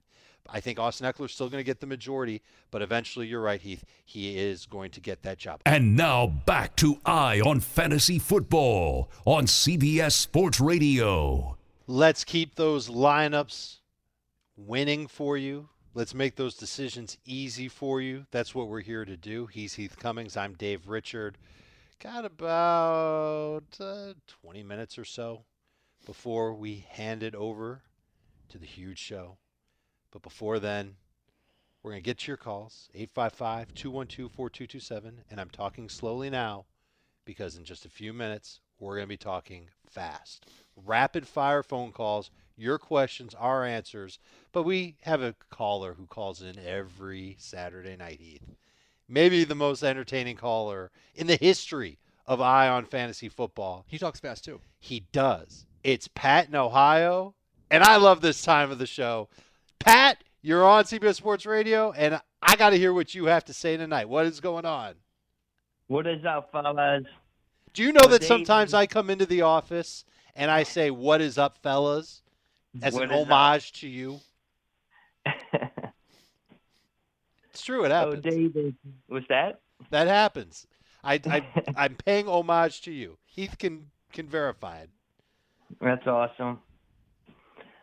I 0.48 0.60
think 0.60 0.78
Austin 0.78 1.10
Ekeler's 1.10 1.32
still 1.32 1.48
going 1.48 1.60
to 1.60 1.66
get 1.66 1.80
the 1.80 1.86
majority, 1.86 2.42
but 2.70 2.82
eventually, 2.82 3.26
you're 3.26 3.40
right, 3.40 3.60
Heath. 3.60 3.84
He 4.04 4.38
is 4.38 4.66
going 4.66 4.90
to 4.92 5.00
get 5.00 5.22
that 5.22 5.38
job. 5.38 5.60
And 5.64 5.96
now 5.96 6.26
back 6.26 6.76
to 6.76 6.98
Eye 7.06 7.40
on 7.40 7.60
Fantasy 7.60 8.18
Football 8.18 9.10
on 9.24 9.46
CBS 9.46 10.12
Sports 10.12 10.60
Radio. 10.60 11.56
Let's 11.86 12.24
keep 12.24 12.54
those 12.54 12.88
lineups 12.88 13.78
winning 14.56 15.06
for 15.06 15.36
you. 15.36 15.68
Let's 15.94 16.14
make 16.14 16.36
those 16.36 16.56
decisions 16.56 17.16
easy 17.24 17.68
for 17.68 18.00
you. 18.00 18.26
That's 18.30 18.54
what 18.54 18.68
we're 18.68 18.80
here 18.80 19.04
to 19.04 19.16
do. 19.16 19.46
He's 19.46 19.74
Heath 19.74 19.96
Cummings. 19.98 20.36
I'm 20.36 20.54
Dave 20.54 20.88
Richard. 20.88 21.38
Got 22.02 22.24
about 22.24 23.64
uh, 23.80 24.14
20 24.42 24.62
minutes 24.62 24.98
or 24.98 25.04
so 25.04 25.44
before 26.04 26.52
we 26.52 26.84
hand 26.90 27.22
it 27.22 27.34
over 27.34 27.82
to 28.48 28.58
the 28.58 28.66
huge 28.66 28.98
show. 28.98 29.38
But 30.14 30.22
before 30.22 30.60
then, 30.60 30.94
we're 31.82 31.90
going 31.90 32.02
to 32.02 32.06
get 32.06 32.20
to 32.20 32.28
your 32.28 32.36
calls 32.36 32.88
855 32.94 33.74
212 33.74 34.32
4227. 34.32 35.24
And 35.28 35.40
I'm 35.40 35.50
talking 35.50 35.88
slowly 35.88 36.30
now 36.30 36.66
because 37.24 37.56
in 37.56 37.64
just 37.64 37.84
a 37.84 37.90
few 37.90 38.12
minutes, 38.12 38.60
we're 38.78 38.94
going 38.94 39.06
to 39.06 39.08
be 39.08 39.16
talking 39.16 39.68
fast. 39.90 40.46
Rapid 40.86 41.26
fire 41.26 41.64
phone 41.64 41.90
calls, 41.90 42.30
your 42.56 42.78
questions, 42.78 43.34
our 43.34 43.64
answers. 43.64 44.20
But 44.52 44.62
we 44.62 44.96
have 45.02 45.20
a 45.20 45.34
caller 45.50 45.94
who 45.94 46.06
calls 46.06 46.42
in 46.42 46.58
every 46.64 47.34
Saturday 47.40 47.96
night, 47.96 48.20
Heath. 48.20 48.54
Maybe 49.08 49.42
the 49.42 49.56
most 49.56 49.82
entertaining 49.82 50.36
caller 50.36 50.92
in 51.16 51.26
the 51.26 51.36
history 51.36 51.98
of 52.24 52.40
Eye 52.40 52.68
on 52.68 52.84
Fantasy 52.84 53.28
Football. 53.28 53.84
He 53.88 53.98
talks 53.98 54.20
fast 54.20 54.44
too. 54.44 54.60
He 54.78 55.06
does. 55.10 55.66
It's 55.82 56.08
Pat 56.14 56.48
in 56.48 56.54
Ohio. 56.54 57.34
And 57.68 57.82
I 57.82 57.96
love 57.96 58.20
this 58.20 58.42
time 58.42 58.70
of 58.70 58.78
the 58.78 58.86
show. 58.86 59.28
Pat, 59.84 60.24
you're 60.40 60.64
on 60.64 60.84
CBS 60.84 61.16
Sports 61.16 61.44
Radio, 61.44 61.92
and 61.92 62.18
I 62.40 62.56
got 62.56 62.70
to 62.70 62.78
hear 62.78 62.94
what 62.94 63.14
you 63.14 63.26
have 63.26 63.44
to 63.44 63.52
say 63.52 63.76
tonight. 63.76 64.08
What 64.08 64.24
is 64.24 64.40
going 64.40 64.64
on? 64.64 64.94
What 65.88 66.06
is 66.06 66.24
up, 66.24 66.50
fellas? 66.50 67.04
Do 67.74 67.82
you 67.82 67.92
know 67.92 68.08
that 68.08 68.24
sometimes 68.24 68.72
I 68.72 68.86
come 68.86 69.10
into 69.10 69.26
the 69.26 69.42
office 69.42 70.06
and 70.34 70.50
I 70.50 70.62
say, 70.62 70.90
"What 70.90 71.20
is 71.20 71.36
up, 71.36 71.58
fellas?" 71.58 72.22
as 72.82 72.94
What 72.94 73.04
an 73.04 73.10
homage 73.10 73.72
to 73.80 73.88
you? 73.88 74.20
it's 75.26 75.92
true. 77.62 77.84
It 77.84 77.90
happens. 77.90 78.24
Oh. 78.26 78.30
David, 78.30 78.74
what's 79.08 79.28
that? 79.28 79.60
That 79.90 80.08
happens. 80.08 80.66
I, 81.02 81.20
I 81.26 81.46
I'm 81.76 81.96
paying 81.96 82.26
homage 82.26 82.80
to 82.82 82.90
you. 82.90 83.18
Heath 83.26 83.58
can 83.58 83.90
can 84.14 84.28
verify 84.28 84.78
it. 84.78 84.88
That's 85.82 86.06
awesome. 86.06 86.60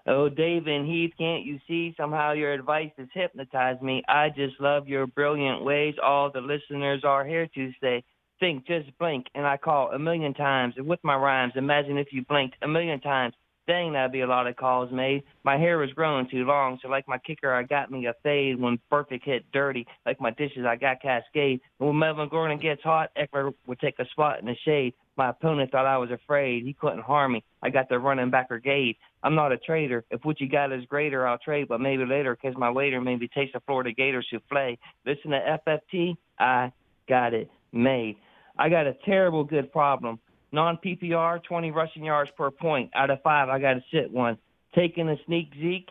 Oh, 0.07 0.29
Dave 0.29 0.67
and 0.67 0.87
Heath, 0.87 1.13
can't 1.17 1.45
you 1.45 1.59
see? 1.67 1.93
Somehow 1.95 2.31
your 2.33 2.53
advice 2.53 2.91
has 2.97 3.07
hypnotized 3.13 3.81
me. 3.81 4.03
I 4.07 4.29
just 4.29 4.59
love 4.59 4.87
your 4.87 5.05
brilliant 5.05 5.63
ways. 5.63 5.95
All 6.03 6.31
the 6.31 6.41
listeners 6.41 7.03
are 7.03 7.25
here 7.25 7.47
to 7.53 7.71
say, 7.81 8.03
think, 8.39 8.65
just 8.65 8.97
blink. 8.97 9.27
And 9.35 9.45
I 9.45 9.57
call 9.57 9.91
a 9.91 9.99
million 9.99 10.33
times 10.33 10.73
And 10.77 10.87
with 10.87 10.99
my 11.03 11.15
rhymes. 11.15 11.53
Imagine 11.55 11.97
if 11.97 12.07
you 12.11 12.25
blinked 12.25 12.55
a 12.63 12.67
million 12.67 12.99
times. 12.99 13.35
Dang, 13.67 13.93
that'd 13.93 14.11
be 14.11 14.21
a 14.21 14.27
lot 14.27 14.47
of 14.47 14.55
calls 14.55 14.91
made. 14.91 15.23
My 15.43 15.55
hair 15.55 15.77
was 15.77 15.91
growing 15.93 16.27
too 16.27 16.45
long, 16.45 16.79
so 16.81 16.89
like 16.89 17.07
my 17.07 17.19
kicker, 17.19 17.53
I 17.53 17.63
got 17.63 17.91
me 17.91 18.07
a 18.07 18.13
fade. 18.23 18.59
When 18.59 18.79
perfect 18.89 19.23
hit 19.23 19.45
dirty, 19.53 19.85
like 20.05 20.19
my 20.19 20.31
dishes, 20.31 20.65
I 20.67 20.75
got 20.75 21.01
cascade. 21.01 21.61
And 21.79 21.87
when 21.87 21.99
Melvin 21.99 22.27
Gordon 22.27 22.57
gets 22.57 22.81
hot, 22.81 23.11
Ekeler 23.15 23.53
would 23.67 23.79
take 23.79 23.99
a 23.99 24.05
spot 24.07 24.39
in 24.39 24.47
the 24.47 24.55
shade. 24.65 24.93
My 25.15 25.29
opponent 25.29 25.71
thought 25.71 25.85
I 25.85 25.99
was 25.99 26.09
afraid. 26.09 26.65
He 26.65 26.73
couldn't 26.73 27.03
harm 27.03 27.33
me. 27.33 27.43
I 27.61 27.69
got 27.69 27.87
the 27.87 27.99
running 27.99 28.31
back 28.31 28.49
brigade. 28.49 28.97
I'm 29.21 29.35
not 29.35 29.51
a 29.51 29.57
trader. 29.57 30.03
If 30.09 30.25
what 30.25 30.41
you 30.41 30.49
got 30.49 30.71
is 30.71 30.83
greater, 30.85 31.27
I'll 31.27 31.37
trade, 31.37 31.67
but 31.67 31.79
maybe 31.79 32.03
later, 32.03 32.35
'cause 32.35 32.55
my 32.57 32.71
waiter 32.71 32.99
maybe 32.99 33.27
takes 33.27 33.53
a 33.53 33.59
Florida 33.59 33.91
Gator 33.91 34.23
souffle. 34.23 34.77
Listen 35.05 35.31
to 35.31 35.47
FFT. 35.47 36.17
I 36.39 36.71
got 37.07 37.35
it 37.35 37.51
made. 37.71 38.17
I 38.57 38.69
got 38.69 38.87
a 38.87 38.93
terrible 39.05 39.43
good 39.43 39.71
problem. 39.71 40.19
Non 40.51 40.77
PPR, 40.83 41.41
20 41.43 41.71
rushing 41.71 42.03
yards 42.03 42.29
per 42.37 42.51
point. 42.51 42.91
Out 42.93 43.09
of 43.09 43.21
five, 43.21 43.49
I 43.49 43.59
got 43.59 43.73
to 43.75 43.83
sit 43.91 44.11
one. 44.11 44.37
Taking 44.75 45.09
a 45.09 45.15
sneak 45.25 45.51
Zeke, 45.59 45.89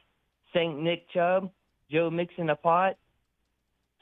St. 0.55 0.79
Nick 0.79 1.09
Chubb, 1.11 1.51
Joe 1.91 2.11
Mixon 2.11 2.51
a 2.51 2.57
pot, 2.57 2.97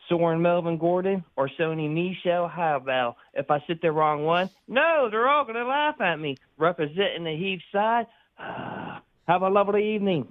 Soren 0.08 0.42
Melvin 0.42 0.78
Gordon 0.78 1.24
or 1.36 1.50
Sony 1.58 1.92
Michel? 1.92 2.48
How 2.48 2.76
about 2.76 3.16
if 3.34 3.50
I 3.50 3.62
sit 3.66 3.82
the 3.82 3.92
wrong 3.92 4.24
one? 4.24 4.50
No, 4.66 5.08
they're 5.10 5.28
all 5.28 5.44
going 5.44 5.56
to 5.56 5.66
laugh 5.66 6.00
at 6.00 6.18
me. 6.18 6.36
Representing 6.56 7.24
the 7.24 7.36
Heath 7.36 7.62
side. 7.72 8.06
Have 9.28 9.42
a 9.42 9.48
lovely 9.48 9.94
evening. 9.94 10.26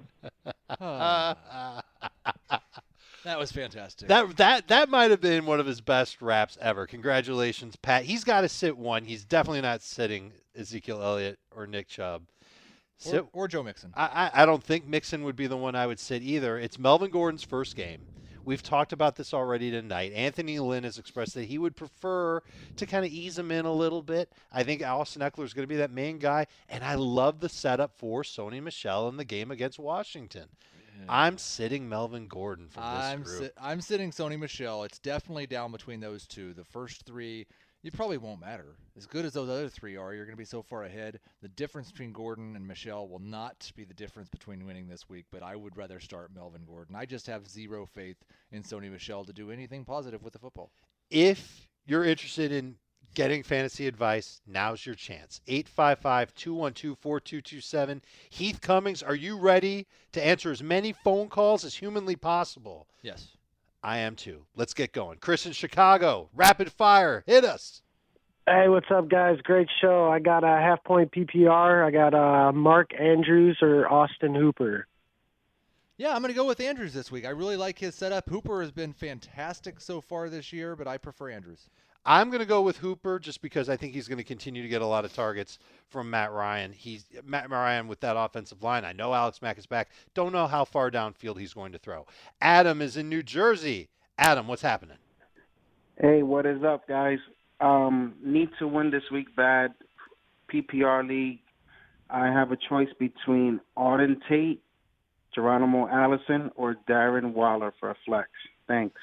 That 3.28 3.38
was 3.38 3.52
fantastic. 3.52 4.08
That 4.08 4.38
that 4.38 4.68
that 4.68 4.88
might 4.88 5.10
have 5.10 5.20
been 5.20 5.44
one 5.44 5.60
of 5.60 5.66
his 5.66 5.82
best 5.82 6.22
raps 6.22 6.56
ever. 6.62 6.86
Congratulations, 6.86 7.76
Pat. 7.76 8.04
He's 8.04 8.24
got 8.24 8.40
to 8.40 8.48
sit 8.48 8.78
one. 8.78 9.04
He's 9.04 9.22
definitely 9.26 9.60
not 9.60 9.82
sitting 9.82 10.32
Ezekiel 10.56 11.02
Elliott 11.02 11.38
or 11.54 11.66
Nick 11.66 11.88
Chubb. 11.88 12.22
Sit, 12.96 13.26
or, 13.34 13.44
or 13.44 13.46
Joe 13.46 13.62
Mixon. 13.62 13.92
I, 13.94 14.30
I 14.32 14.42
I 14.42 14.46
don't 14.46 14.64
think 14.64 14.88
Mixon 14.88 15.24
would 15.24 15.36
be 15.36 15.46
the 15.46 15.58
one 15.58 15.74
I 15.74 15.86
would 15.86 16.00
sit 16.00 16.22
either. 16.22 16.58
It's 16.58 16.78
Melvin 16.78 17.10
Gordon's 17.10 17.42
first 17.42 17.76
game. 17.76 18.00
We've 18.46 18.62
talked 18.62 18.94
about 18.94 19.16
this 19.16 19.34
already 19.34 19.70
tonight. 19.70 20.14
Anthony 20.14 20.58
Lynn 20.58 20.84
has 20.84 20.96
expressed 20.96 21.34
that 21.34 21.44
he 21.44 21.58
would 21.58 21.76
prefer 21.76 22.40
to 22.76 22.86
kind 22.86 23.04
of 23.04 23.12
ease 23.12 23.38
him 23.38 23.50
in 23.50 23.66
a 23.66 23.72
little 23.74 24.00
bit. 24.00 24.32
I 24.50 24.62
think 24.62 24.82
Austin 24.82 25.20
Ekeler 25.20 25.44
is 25.44 25.52
going 25.52 25.64
to 25.64 25.74
be 25.74 25.76
that 25.76 25.90
main 25.90 26.16
guy, 26.16 26.46
and 26.70 26.82
I 26.82 26.94
love 26.94 27.40
the 27.40 27.50
setup 27.50 27.92
for 27.98 28.22
Sony 28.22 28.62
Michel 28.62 29.06
in 29.10 29.18
the 29.18 29.24
game 29.26 29.50
against 29.50 29.78
Washington. 29.78 30.48
I'm 31.08 31.38
sitting 31.38 31.88
Melvin 31.88 32.26
Gordon 32.28 32.68
for 32.68 32.80
this 32.80 32.88
I'm 32.88 33.22
group. 33.22 33.42
si- 33.42 33.50
I'm 33.60 33.80
sitting 33.80 34.10
Sony 34.10 34.38
Michel. 34.38 34.84
It's 34.84 34.98
definitely 34.98 35.46
down 35.46 35.72
between 35.72 36.00
those 36.00 36.26
two. 36.26 36.54
The 36.54 36.64
first 36.64 37.04
three, 37.04 37.46
you 37.82 37.90
probably 37.90 38.18
won't 38.18 38.40
matter. 38.40 38.76
As 38.96 39.06
good 39.06 39.24
as 39.24 39.32
those 39.34 39.48
other 39.48 39.68
three 39.68 39.96
are, 39.96 40.12
you're 40.14 40.24
going 40.24 40.34
to 40.36 40.40
be 40.40 40.44
so 40.44 40.62
far 40.62 40.84
ahead. 40.84 41.20
The 41.42 41.48
difference 41.48 41.90
between 41.90 42.12
Gordon 42.12 42.56
and 42.56 42.66
Michel 42.66 43.08
will 43.08 43.20
not 43.20 43.70
be 43.76 43.84
the 43.84 43.94
difference 43.94 44.28
between 44.28 44.66
winning 44.66 44.88
this 44.88 45.08
week, 45.08 45.26
but 45.30 45.42
I 45.42 45.54
would 45.56 45.76
rather 45.76 46.00
start 46.00 46.34
Melvin 46.34 46.62
Gordon. 46.66 46.96
I 46.96 47.04
just 47.06 47.26
have 47.28 47.48
zero 47.48 47.86
faith 47.86 48.16
in 48.50 48.62
Sony 48.62 48.90
Michel 48.90 49.24
to 49.24 49.32
do 49.32 49.50
anything 49.50 49.84
positive 49.84 50.22
with 50.22 50.32
the 50.32 50.38
football. 50.38 50.72
if 51.10 51.68
you're 51.86 52.04
interested 52.04 52.52
in 52.52 52.76
getting 53.18 53.42
fantasy 53.42 53.88
advice, 53.88 54.40
now's 54.46 54.86
your 54.86 54.94
chance. 54.94 55.40
855 55.48 56.32
212 56.36 56.96
4227. 56.96 58.00
Heath 58.30 58.60
Cummings, 58.60 59.02
are 59.02 59.16
you 59.16 59.36
ready 59.36 59.88
to 60.12 60.24
answer 60.24 60.52
as 60.52 60.62
many 60.62 60.92
phone 60.92 61.28
calls 61.28 61.64
as 61.64 61.74
humanly 61.74 62.14
possible? 62.14 62.86
Yes. 63.02 63.30
I 63.82 63.98
am 63.98 64.14
too. 64.14 64.44
Let's 64.54 64.72
get 64.72 64.92
going. 64.92 65.18
Chris 65.18 65.46
in 65.46 65.52
Chicago, 65.52 66.30
rapid 66.32 66.70
fire, 66.70 67.24
hit 67.26 67.44
us. 67.44 67.82
Hey, 68.46 68.68
what's 68.68 68.90
up, 68.92 69.08
guys? 69.08 69.40
Great 69.42 69.68
show. 69.80 70.08
I 70.08 70.20
got 70.20 70.44
a 70.44 70.46
half 70.46 70.84
point 70.84 71.10
PPR. 71.10 71.84
I 71.84 71.90
got 71.90 72.14
uh, 72.14 72.52
Mark 72.52 72.92
Andrews 72.96 73.58
or 73.60 73.92
Austin 73.92 74.36
Hooper. 74.36 74.86
Yeah, 75.96 76.14
I'm 76.14 76.22
going 76.22 76.32
to 76.32 76.36
go 76.36 76.46
with 76.46 76.60
Andrews 76.60 76.94
this 76.94 77.10
week. 77.10 77.26
I 77.26 77.30
really 77.30 77.56
like 77.56 77.80
his 77.80 77.96
setup. 77.96 78.28
Hooper 78.28 78.60
has 78.62 78.70
been 78.70 78.92
fantastic 78.92 79.80
so 79.80 80.00
far 80.00 80.28
this 80.28 80.52
year, 80.52 80.76
but 80.76 80.86
I 80.86 80.98
prefer 80.98 81.30
Andrews. 81.30 81.68
I'm 82.08 82.30
going 82.30 82.40
to 82.40 82.46
go 82.46 82.62
with 82.62 82.78
Hooper 82.78 83.18
just 83.18 83.42
because 83.42 83.68
I 83.68 83.76
think 83.76 83.92
he's 83.92 84.08
going 84.08 84.16
to 84.16 84.24
continue 84.24 84.62
to 84.62 84.68
get 84.68 84.80
a 84.80 84.86
lot 84.86 85.04
of 85.04 85.12
targets 85.12 85.58
from 85.90 86.08
Matt 86.08 86.32
Ryan. 86.32 86.72
He's 86.72 87.04
Matt 87.22 87.50
Ryan 87.50 87.86
with 87.86 88.00
that 88.00 88.16
offensive 88.16 88.62
line. 88.62 88.86
I 88.86 88.94
know 88.94 89.12
Alex 89.12 89.42
Mack 89.42 89.58
is 89.58 89.66
back. 89.66 89.90
Don't 90.14 90.32
know 90.32 90.46
how 90.46 90.64
far 90.64 90.90
downfield 90.90 91.38
he's 91.38 91.52
going 91.52 91.72
to 91.72 91.78
throw. 91.78 92.06
Adam 92.40 92.80
is 92.80 92.96
in 92.96 93.10
New 93.10 93.22
Jersey. 93.22 93.90
Adam, 94.16 94.48
what's 94.48 94.62
happening? 94.62 94.96
Hey, 96.00 96.22
what 96.22 96.46
is 96.46 96.64
up, 96.64 96.88
guys? 96.88 97.18
Um, 97.60 98.14
need 98.24 98.48
to 98.58 98.66
win 98.66 98.90
this 98.90 99.02
week 99.12 99.36
bad. 99.36 99.74
PPR 100.50 101.06
league. 101.06 101.40
I 102.08 102.28
have 102.28 102.52
a 102.52 102.56
choice 102.56 102.88
between 102.98 103.60
Auden 103.76 104.16
Tate, 104.30 104.62
Geronimo 105.34 105.86
Allison, 105.88 106.52
or 106.56 106.74
Darren 106.88 107.34
Waller 107.34 107.74
for 107.78 107.90
a 107.90 107.96
flex. 108.06 108.30
Thanks. 108.66 108.98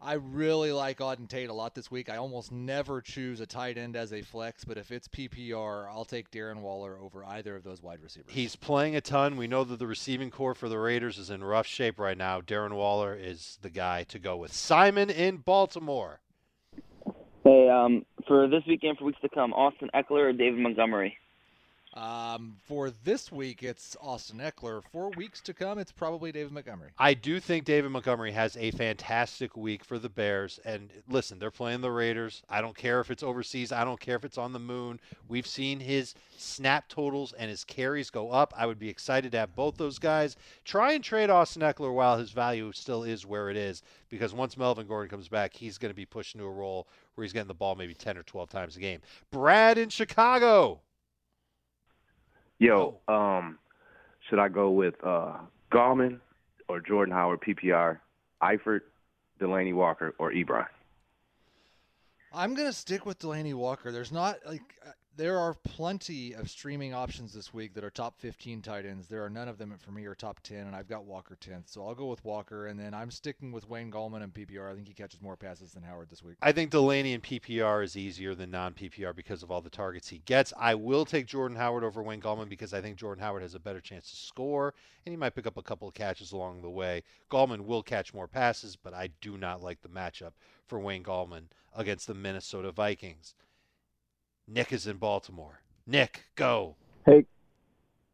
I 0.00 0.14
really 0.14 0.70
like 0.70 0.98
Auden 0.98 1.28
Tate 1.28 1.48
a 1.48 1.52
lot 1.52 1.74
this 1.74 1.90
week. 1.90 2.08
I 2.08 2.18
almost 2.18 2.52
never 2.52 3.00
choose 3.00 3.40
a 3.40 3.46
tight 3.46 3.76
end 3.76 3.96
as 3.96 4.12
a 4.12 4.22
flex, 4.22 4.64
but 4.64 4.78
if 4.78 4.92
it's 4.92 5.08
PPR, 5.08 5.88
I'll 5.88 6.04
take 6.04 6.30
Darren 6.30 6.60
Waller 6.60 6.96
over 7.00 7.24
either 7.24 7.56
of 7.56 7.64
those 7.64 7.82
wide 7.82 8.00
receivers. 8.00 8.32
He's 8.32 8.54
playing 8.54 8.94
a 8.94 9.00
ton. 9.00 9.36
We 9.36 9.48
know 9.48 9.64
that 9.64 9.80
the 9.80 9.88
receiving 9.88 10.30
corps 10.30 10.54
for 10.54 10.68
the 10.68 10.78
Raiders 10.78 11.18
is 11.18 11.30
in 11.30 11.42
rough 11.42 11.66
shape 11.66 11.98
right 11.98 12.16
now. 12.16 12.40
Darren 12.40 12.74
Waller 12.74 13.12
is 13.12 13.58
the 13.62 13.70
guy 13.70 14.04
to 14.04 14.20
go 14.20 14.36
with. 14.36 14.52
Simon 14.52 15.10
in 15.10 15.38
Baltimore. 15.38 16.20
Hey, 17.42 17.68
um, 17.68 18.04
for 18.28 18.46
this 18.46 18.62
weekend, 18.68 18.98
for 18.98 19.04
weeks 19.04 19.20
to 19.22 19.28
come, 19.28 19.52
Austin 19.52 19.90
Ekeler 19.94 20.28
or 20.28 20.32
David 20.32 20.60
Montgomery? 20.60 21.16
Um, 21.98 22.54
for 22.68 22.90
this 23.02 23.32
week, 23.32 23.64
it's 23.64 23.96
Austin 24.00 24.38
Ekeler. 24.38 24.82
For 24.92 25.10
weeks 25.10 25.40
to 25.40 25.52
come, 25.52 25.80
it's 25.80 25.90
probably 25.90 26.30
David 26.30 26.52
Montgomery. 26.52 26.90
I 26.96 27.12
do 27.12 27.40
think 27.40 27.64
David 27.64 27.90
Montgomery 27.90 28.30
has 28.30 28.56
a 28.56 28.70
fantastic 28.70 29.56
week 29.56 29.82
for 29.82 29.98
the 29.98 30.08
Bears. 30.08 30.60
And 30.64 30.90
listen, 31.08 31.40
they're 31.40 31.50
playing 31.50 31.80
the 31.80 31.90
Raiders. 31.90 32.44
I 32.48 32.60
don't 32.60 32.76
care 32.76 33.00
if 33.00 33.10
it's 33.10 33.24
overseas. 33.24 33.72
I 33.72 33.82
don't 33.82 33.98
care 33.98 34.14
if 34.14 34.24
it's 34.24 34.38
on 34.38 34.52
the 34.52 34.60
moon. 34.60 35.00
We've 35.26 35.46
seen 35.46 35.80
his 35.80 36.14
snap 36.36 36.88
totals 36.88 37.32
and 37.32 37.50
his 37.50 37.64
carries 37.64 38.10
go 38.10 38.30
up. 38.30 38.54
I 38.56 38.66
would 38.66 38.78
be 38.78 38.88
excited 38.88 39.32
to 39.32 39.38
have 39.38 39.56
both 39.56 39.76
those 39.76 39.98
guys. 39.98 40.36
Try 40.64 40.92
and 40.92 41.02
trade 41.02 41.30
Austin 41.30 41.62
Ekeler 41.62 41.92
while 41.92 42.16
his 42.16 42.30
value 42.30 42.70
still 42.70 43.02
is 43.02 43.26
where 43.26 43.50
it 43.50 43.56
is, 43.56 43.82
because 44.08 44.32
once 44.32 44.56
Melvin 44.56 44.86
Gordon 44.86 45.10
comes 45.10 45.26
back, 45.26 45.52
he's 45.52 45.78
going 45.78 45.90
to 45.90 45.96
be 45.96 46.06
pushed 46.06 46.36
into 46.36 46.46
a 46.46 46.52
role 46.52 46.86
where 47.16 47.24
he's 47.24 47.32
getting 47.32 47.48
the 47.48 47.54
ball 47.54 47.74
maybe 47.74 47.94
10 47.94 48.16
or 48.16 48.22
12 48.22 48.48
times 48.50 48.76
a 48.76 48.80
game. 48.80 49.00
Brad 49.32 49.78
in 49.78 49.88
Chicago. 49.88 50.80
Yo, 52.58 52.98
um, 53.06 53.58
should 54.28 54.38
I 54.38 54.48
go 54.48 54.70
with 54.70 54.94
uh 55.04 55.34
Gallman 55.72 56.20
or 56.68 56.80
Jordan 56.80 57.14
Howard 57.14 57.40
PPR, 57.40 57.98
Eifert, 58.42 58.80
Delanie 59.40 59.74
Walker, 59.74 60.14
or 60.18 60.32
Ebron? 60.32 60.66
I'm 62.32 62.54
gonna 62.54 62.72
stick 62.72 63.06
with 63.06 63.18
Delanie 63.20 63.54
Walker. 63.54 63.92
There's 63.92 64.12
not 64.12 64.38
like 64.46 64.62
there 65.18 65.36
are 65.36 65.52
plenty 65.52 66.32
of 66.32 66.48
streaming 66.48 66.94
options 66.94 67.32
this 67.32 67.52
week 67.52 67.74
that 67.74 67.82
are 67.82 67.90
top 67.90 68.16
15 68.20 68.62
tight 68.62 68.86
ends. 68.86 69.08
There 69.08 69.24
are 69.24 69.28
none 69.28 69.48
of 69.48 69.58
them 69.58 69.74
for 69.84 69.90
me 69.90 70.06
are 70.06 70.14
top 70.14 70.38
10, 70.44 70.58
and 70.58 70.76
I've 70.76 70.88
got 70.88 71.06
Walker 71.06 71.36
10th, 71.40 71.64
so 71.66 71.84
I'll 71.84 71.96
go 71.96 72.06
with 72.06 72.24
Walker. 72.24 72.68
And 72.68 72.78
then 72.78 72.94
I'm 72.94 73.10
sticking 73.10 73.50
with 73.50 73.68
Wayne 73.68 73.90
Gallman 73.90 74.22
and 74.22 74.32
PPR. 74.32 74.70
I 74.70 74.76
think 74.76 74.86
he 74.86 74.94
catches 74.94 75.20
more 75.20 75.36
passes 75.36 75.72
than 75.72 75.82
Howard 75.82 76.08
this 76.08 76.22
week. 76.22 76.36
I 76.40 76.52
think 76.52 76.70
Delanie 76.70 77.14
in 77.14 77.20
PPR 77.20 77.82
is 77.82 77.96
easier 77.96 78.36
than 78.36 78.52
non 78.52 78.74
PPR 78.74 79.14
because 79.14 79.42
of 79.42 79.50
all 79.50 79.60
the 79.60 79.68
targets 79.68 80.08
he 80.08 80.18
gets. 80.18 80.52
I 80.56 80.76
will 80.76 81.04
take 81.04 81.26
Jordan 81.26 81.56
Howard 81.56 81.82
over 81.82 82.00
Wayne 82.00 82.20
Gallman 82.22 82.48
because 82.48 82.72
I 82.72 82.80
think 82.80 82.96
Jordan 82.96 83.22
Howard 83.22 83.42
has 83.42 83.56
a 83.56 83.60
better 83.60 83.80
chance 83.80 84.08
to 84.10 84.16
score 84.16 84.72
and 85.04 85.12
he 85.12 85.16
might 85.16 85.34
pick 85.34 85.48
up 85.48 85.56
a 85.56 85.62
couple 85.62 85.88
of 85.88 85.94
catches 85.94 86.30
along 86.30 86.62
the 86.62 86.70
way. 86.70 87.02
Gallman 87.28 87.62
will 87.62 87.82
catch 87.82 88.14
more 88.14 88.28
passes, 88.28 88.76
but 88.76 88.94
I 88.94 89.08
do 89.20 89.36
not 89.36 89.64
like 89.64 89.82
the 89.82 89.88
matchup 89.88 90.34
for 90.68 90.78
Wayne 90.78 91.02
Gallman 91.02 91.46
against 91.74 92.06
the 92.06 92.14
Minnesota 92.14 92.70
Vikings. 92.70 93.34
Nick 94.48 94.72
is 94.72 94.86
in 94.86 94.96
Baltimore. 94.96 95.60
Nick, 95.86 96.24
go. 96.34 96.76
Hey, 97.04 97.24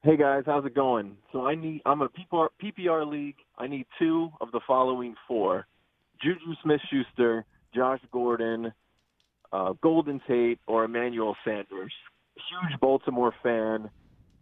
hey 0.03 0.17
guys, 0.17 0.43
how's 0.47 0.65
it 0.67 0.75
going? 0.75 1.17
So 1.33 1.47
I 1.47 1.55
need 1.55 1.81
I'm 1.87 2.03
a 2.03 2.09
PPR, 2.09 2.49
PPR 2.63 3.11
league. 3.11 3.37
I 3.57 3.69
need 3.69 3.87
two 3.99 4.31
of 4.41 4.51
the 4.53 4.61
following 4.67 5.15
four: 5.29 5.67
Juju 6.21 6.55
Smith-Schuster, 6.63 7.45
Josh 7.75 8.01
Gordon, 8.13 8.73
uh, 9.53 9.75
Golden 9.81 10.21
Tate, 10.27 10.59
or 10.67 10.85
Emmanuel 10.85 11.37
Sanders. 11.45 11.93
Huge 12.35 12.81
Baltimore 12.81 13.33
fan. 13.43 13.89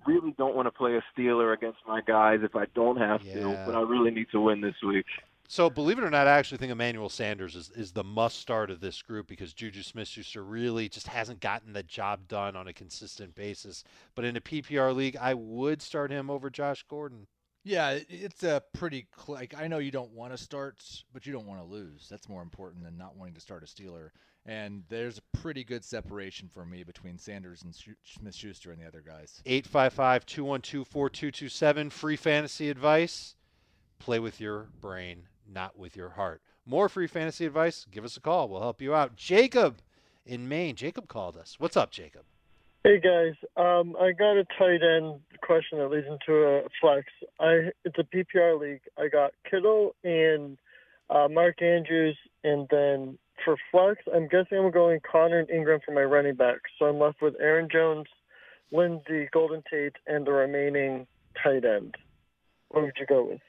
Really 0.06 0.34
don't 0.36 0.56
want 0.56 0.66
to 0.66 0.72
play 0.72 0.96
a 0.96 1.02
Steeler 1.14 1.54
against 1.54 1.78
my 1.86 2.00
guys 2.00 2.40
if 2.42 2.56
I 2.56 2.64
don't 2.74 2.96
have 2.96 3.22
Yeah. 3.22 3.34
to, 3.34 3.56
but 3.66 3.74
I 3.74 3.82
really 3.82 4.10
need 4.10 4.26
to 4.32 4.40
win 4.40 4.60
this 4.60 4.74
week. 4.84 5.06
So, 5.52 5.68
believe 5.68 5.98
it 5.98 6.04
or 6.04 6.08
not, 6.08 6.26
I 6.26 6.38
actually 6.38 6.56
think 6.56 6.72
Emmanuel 6.72 7.10
Sanders 7.10 7.54
is, 7.56 7.70
is 7.76 7.92
the 7.92 8.02
must 8.02 8.38
start 8.38 8.70
of 8.70 8.80
this 8.80 9.02
group 9.02 9.26
because 9.26 9.52
Juju 9.52 9.82
Smith 9.82 10.08
Schuster 10.08 10.42
really 10.42 10.88
just 10.88 11.08
hasn't 11.08 11.40
gotten 11.40 11.74
the 11.74 11.82
job 11.82 12.26
done 12.26 12.56
on 12.56 12.68
a 12.68 12.72
consistent 12.72 13.34
basis. 13.34 13.84
But 14.14 14.24
in 14.24 14.34
a 14.34 14.40
PPR 14.40 14.96
league, 14.96 15.18
I 15.20 15.34
would 15.34 15.82
start 15.82 16.10
him 16.10 16.30
over 16.30 16.48
Josh 16.48 16.84
Gordon. 16.84 17.26
Yeah, 17.64 17.98
it's 18.08 18.42
a 18.44 18.62
pretty 18.72 19.08
like 19.28 19.54
I 19.54 19.68
know 19.68 19.76
you 19.76 19.90
don't 19.90 20.12
want 20.12 20.34
to 20.34 20.42
start, 20.42 20.82
but 21.12 21.26
you 21.26 21.34
don't 21.34 21.46
want 21.46 21.60
to 21.60 21.66
lose. 21.66 22.06
That's 22.08 22.30
more 22.30 22.40
important 22.40 22.82
than 22.82 22.96
not 22.96 23.18
wanting 23.18 23.34
to 23.34 23.40
start 23.42 23.62
a 23.62 23.66
Steeler. 23.66 24.08
And 24.46 24.84
there's 24.88 25.18
a 25.18 25.36
pretty 25.36 25.64
good 25.64 25.84
separation 25.84 26.48
for 26.48 26.64
me 26.64 26.82
between 26.82 27.18
Sanders 27.18 27.60
and 27.62 27.76
Smith 28.04 28.34
Schuster 28.34 28.72
and 28.72 28.80
the 28.80 28.86
other 28.86 29.02
guys. 29.06 29.42
855 29.44 30.24
212 30.24 30.88
4227. 30.88 31.90
Free 31.90 32.16
fantasy 32.16 32.70
advice. 32.70 33.36
Play 33.98 34.18
with 34.18 34.40
your 34.40 34.70
brain, 34.80 35.28
not 35.48 35.78
with 35.78 35.96
your 35.96 36.10
heart. 36.10 36.42
More 36.64 36.88
free 36.88 37.06
fantasy 37.06 37.46
advice? 37.46 37.86
Give 37.90 38.04
us 38.04 38.16
a 38.16 38.20
call. 38.20 38.48
We'll 38.48 38.60
help 38.60 38.80
you 38.80 38.94
out. 38.94 39.16
Jacob 39.16 39.80
in 40.24 40.48
Maine. 40.48 40.76
Jacob 40.76 41.08
called 41.08 41.36
us. 41.36 41.56
What's 41.58 41.76
up, 41.76 41.90
Jacob? 41.90 42.22
Hey 42.84 42.98
guys, 42.98 43.34
um, 43.56 43.94
I 44.00 44.10
got 44.10 44.36
a 44.36 44.44
tight 44.58 44.82
end 44.82 45.20
question 45.40 45.78
that 45.78 45.88
leads 45.88 46.08
into 46.08 46.42
a 46.42 46.62
flex. 46.80 47.06
I 47.38 47.70
it's 47.84 47.96
a 47.96 48.02
PPR 48.02 48.58
league. 48.58 48.80
I 48.98 49.06
got 49.06 49.34
Kittle 49.48 49.94
and 50.02 50.58
uh, 51.08 51.28
Mark 51.30 51.62
Andrews, 51.62 52.18
and 52.42 52.66
then 52.72 53.18
for 53.44 53.56
flex, 53.70 54.02
I'm 54.12 54.26
guessing 54.26 54.58
I'm 54.58 54.72
going 54.72 54.98
Conner 55.00 55.38
and 55.38 55.48
Ingram 55.48 55.78
for 55.84 55.92
my 55.92 56.02
running 56.02 56.34
back. 56.34 56.58
So 56.76 56.86
I'm 56.86 56.98
left 56.98 57.22
with 57.22 57.34
Aaron 57.40 57.68
Jones, 57.70 58.06
Lindsay, 58.72 59.28
Golden 59.32 59.62
Tate, 59.70 59.96
and 60.08 60.26
the 60.26 60.32
remaining 60.32 61.06
tight 61.40 61.64
end. 61.64 61.94
What 62.70 62.82
would 62.82 62.94
you 62.98 63.06
go 63.06 63.28
with? 63.28 63.40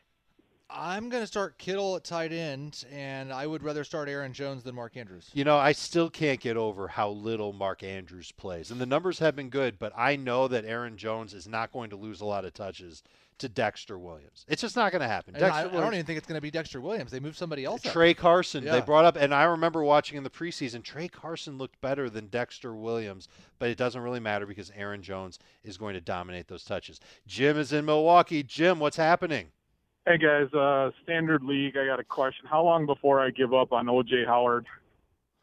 I'm 0.69 1.09
going 1.09 1.21
to 1.21 1.27
start 1.27 1.57
Kittle 1.57 1.95
at 1.95 2.03
tight 2.03 2.31
end, 2.31 2.83
and 2.91 3.31
I 3.31 3.45
would 3.45 3.63
rather 3.63 3.83
start 3.83 4.09
Aaron 4.09 4.33
Jones 4.33 4.63
than 4.63 4.75
Mark 4.75 4.97
Andrews. 4.97 5.29
You 5.33 5.43
know, 5.43 5.57
I 5.57 5.71
still 5.71 6.09
can't 6.09 6.39
get 6.39 6.57
over 6.57 6.87
how 6.87 7.09
little 7.09 7.53
Mark 7.53 7.83
Andrews 7.83 8.31
plays. 8.31 8.71
And 8.71 8.81
the 8.81 8.85
numbers 8.85 9.19
have 9.19 9.35
been 9.35 9.49
good, 9.49 9.77
but 9.77 9.93
I 9.95 10.15
know 10.15 10.47
that 10.47 10.65
Aaron 10.65 10.97
Jones 10.97 11.33
is 11.33 11.47
not 11.47 11.71
going 11.71 11.91
to 11.91 11.95
lose 11.95 12.21
a 12.21 12.25
lot 12.25 12.45
of 12.45 12.53
touches 12.53 13.03
to 13.39 13.49
Dexter 13.49 13.99
Williams. 13.99 14.45
It's 14.47 14.61
just 14.61 14.75
not 14.75 14.91
going 14.91 15.01
to 15.01 15.07
happen. 15.07 15.35
I, 15.35 15.63
I, 15.63 15.67
don't 15.67 15.93
even 15.93 16.05
think 16.05 16.17
it's 16.17 16.27
going 16.27 16.37
to 16.37 16.41
be 16.41 16.51
Dexter 16.51 16.79
Williams. 16.79 17.11
They 17.11 17.19
moved 17.19 17.35
somebody 17.35 17.65
else. 17.65 17.81
Tra 17.81 18.11
up. 18.11 18.17
Carson, 18.17 18.63
yeah. 18.63 18.71
they 18.73 18.81
brought 18.81 19.05
up, 19.05 19.15
and 19.15 19.33
I 19.33 19.43
remember 19.43 19.83
watching 19.83 20.17
in 20.17 20.23
the 20.23 20.29
preseason, 20.29 20.83
Tra 20.83 21.07
Carson 21.09 21.57
looked 21.57 21.79
better 21.81 22.09
than 22.09 22.27
Dexter 22.27 22.73
Williams, 22.75 23.27
but 23.59 23.69
it 23.69 23.77
doesn't 23.77 24.01
really 24.01 24.19
matter 24.19 24.45
because 24.45 24.71
Aaron 24.75 25.01
Jones 25.01 25.39
is 25.63 25.77
going 25.77 25.93
to 25.93 26.01
dominate 26.01 26.47
those 26.47 26.63
touches. 26.63 26.99
Jim 27.27 27.57
is 27.57 27.73
in 27.73 27.85
Milwaukee. 27.85 28.43
Jim, 28.43 28.79
what's 28.79 28.97
happening? 28.97 29.51
Hey 30.05 30.17
guys, 30.17 30.53
uh, 30.53 30.91
standard 31.03 31.43
league. 31.43 31.77
I 31.77 31.85
got 31.85 31.97
a 31.97 32.03
question. 32.03 32.45
How 32.45 32.61
long 32.61 32.85
before 32.85 33.21
I 33.21 33.29
give 33.29 33.53
up 33.53 33.71
on 33.71 33.85
OJ 33.85 34.25
Howard? 34.27 34.65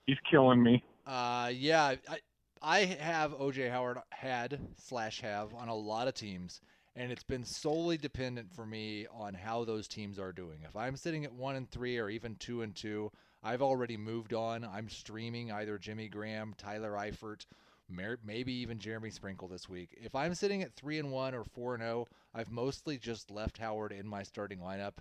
He's 0.05 0.19
killing 0.31 0.63
me. 0.63 0.85
Uh, 1.07 1.51
yeah, 1.55 1.95
I, 2.07 2.19
I 2.61 2.81
have 2.85 3.33
OJ 3.39 3.71
Howard 3.71 4.01
had 4.11 4.61
slash 4.77 5.23
have 5.23 5.55
on 5.55 5.69
a 5.69 5.75
lot 5.75 6.09
of 6.09 6.15
teams, 6.15 6.61
and 6.95 7.11
it's 7.11 7.23
been 7.23 7.43
solely 7.43 7.97
dependent 7.97 8.53
for 8.53 8.67
me 8.67 9.07
on 9.11 9.33
how 9.33 9.65
those 9.65 9.89
teams 9.89 10.19
are 10.19 10.31
doing. 10.31 10.59
If 10.69 10.77
I'm 10.77 10.95
sitting 10.95 11.25
at 11.25 11.33
one 11.33 11.57
and 11.57 11.71
three 11.71 11.97
or 11.97 12.11
even 12.11 12.35
two 12.35 12.61
and 12.61 12.75
two, 12.77 13.11
I've 13.43 13.63
already 13.63 13.97
moved 13.97 14.35
on. 14.35 14.63
I'm 14.71 14.91
streaming 14.91 15.51
either 15.51 15.79
Jimmy 15.79 16.09
Graham, 16.09 16.53
Tyler 16.59 16.93
Eifert, 16.93 17.47
maybe 17.91 18.53
even 18.53 18.79
Jeremy 18.79 19.11
Sprinkle 19.11 19.49
this 19.49 19.69
week. 19.69 19.91
If 20.01 20.15
I'm 20.15 20.35
sitting 20.35 20.63
at 20.63 20.75
three 20.75 20.99
and 20.99 21.11
one 21.11 21.35
or 21.35 21.45
four 21.45 21.75
and 21.75 21.83
zero, 21.83 22.07
I've 22.35 22.51
mostly 22.51 22.99
just 22.99 23.31
left 23.31 23.59
Howard 23.59 23.93
in 23.93 24.07
my 24.07 24.23
starting 24.23 24.59
lineup. 24.59 24.95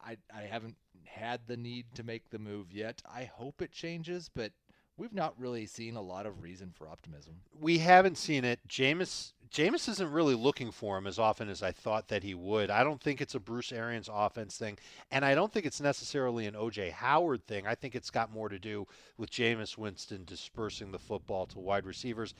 I 0.00 0.16
I 0.34 0.42
haven't 0.42 0.76
had 1.04 1.40
the 1.46 1.56
need 1.56 1.86
to 1.94 2.02
make 2.02 2.30
the 2.30 2.38
move 2.38 2.72
yet. 2.72 3.02
I 3.10 3.24
hope 3.24 3.62
it 3.62 3.72
changes, 3.72 4.30
but 4.32 4.52
we've 4.96 5.14
not 5.14 5.38
really 5.38 5.66
seen 5.66 5.96
a 5.96 6.02
lot 6.02 6.26
of 6.26 6.42
reason 6.42 6.72
for 6.76 6.88
optimism. 6.88 7.36
We 7.58 7.78
haven't 7.78 8.18
seen 8.18 8.44
it. 8.44 8.60
Jameis 8.68 9.32
Jameis 9.50 9.88
isn't 9.88 10.12
really 10.12 10.34
looking 10.34 10.70
for 10.70 10.98
him 10.98 11.06
as 11.06 11.18
often 11.18 11.48
as 11.48 11.62
I 11.62 11.72
thought 11.72 12.08
that 12.08 12.22
he 12.22 12.34
would. 12.34 12.70
I 12.70 12.84
don't 12.84 13.00
think 13.00 13.20
it's 13.20 13.34
a 13.34 13.40
Bruce 13.40 13.72
Arians 13.72 14.08
offense 14.12 14.56
thing, 14.56 14.78
and 15.10 15.24
I 15.24 15.34
don't 15.34 15.52
think 15.52 15.66
it's 15.66 15.80
necessarily 15.80 16.46
an 16.46 16.54
OJ 16.54 16.92
Howard 16.92 17.46
thing. 17.46 17.66
I 17.66 17.74
think 17.74 17.94
it's 17.94 18.10
got 18.10 18.32
more 18.32 18.48
to 18.48 18.58
do 18.58 18.86
with 19.16 19.30
Jameis 19.30 19.78
Winston 19.78 20.24
dispersing 20.24 20.92
the 20.92 20.98
football 20.98 21.46
to 21.46 21.58
wide 21.58 21.86
receivers. 21.86 22.34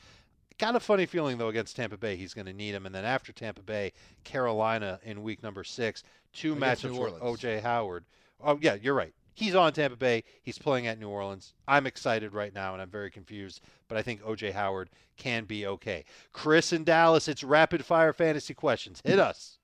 Got 0.57 0.75
a 0.75 0.79
funny 0.79 1.05
feeling 1.05 1.37
though 1.37 1.47
against 1.47 1.75
Tampa 1.75 1.97
Bay, 1.97 2.15
he's 2.15 2.33
going 2.33 2.47
to 2.47 2.53
need 2.53 2.75
him, 2.75 2.85
and 2.85 2.93
then 2.93 3.05
after 3.05 3.31
Tampa 3.31 3.61
Bay, 3.61 3.93
Carolina 4.23 4.99
in 5.03 5.23
week 5.23 5.41
number 5.41 5.63
six, 5.63 6.03
two 6.33 6.53
Against 6.53 6.83
matchups 6.83 6.95
for 6.95 7.09
OJ 7.19 7.61
Howard. 7.61 8.03
Oh 8.43 8.59
yeah, 8.61 8.75
you're 8.75 8.93
right. 8.93 9.13
He's 9.39 9.55
on 9.55 9.71
Tampa 9.71 9.95
Bay. 9.95 10.25
He's 10.41 10.57
playing 10.57 10.85
at 10.85 10.99
New 10.99 11.07
Orleans. 11.07 11.53
I'm 11.65 11.87
excited 11.87 12.33
right 12.33 12.53
now, 12.53 12.73
and 12.73 12.81
I'm 12.81 12.89
very 12.89 13.09
confused. 13.09 13.61
But 13.87 13.97
I 13.97 14.01
think 14.01 14.21
OJ 14.21 14.51
Howard 14.51 14.89
can 15.15 15.45
be 15.45 15.65
okay. 15.65 16.03
Chris 16.33 16.73
in 16.73 16.83
Dallas. 16.83 17.29
It's 17.29 17.41
rapid 17.41 17.85
fire 17.85 18.11
fantasy 18.11 18.53
questions. 18.53 19.01
Hit 19.05 19.17
us. 19.17 19.57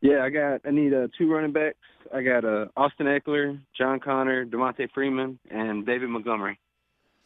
Yeah, 0.00 0.22
I 0.22 0.30
got. 0.30 0.60
I 0.64 0.70
need 0.70 0.94
uh, 0.94 1.08
two 1.18 1.28
running 1.28 1.50
backs. 1.50 1.76
I 2.14 2.22
got 2.22 2.44
uh, 2.44 2.66
Austin 2.76 3.06
Ekeler, 3.06 3.58
John 3.76 3.98
Connor, 3.98 4.46
Devonta 4.46 4.88
Freeman, 4.92 5.40
and 5.50 5.84
David 5.84 6.08
Montgomery. 6.10 6.60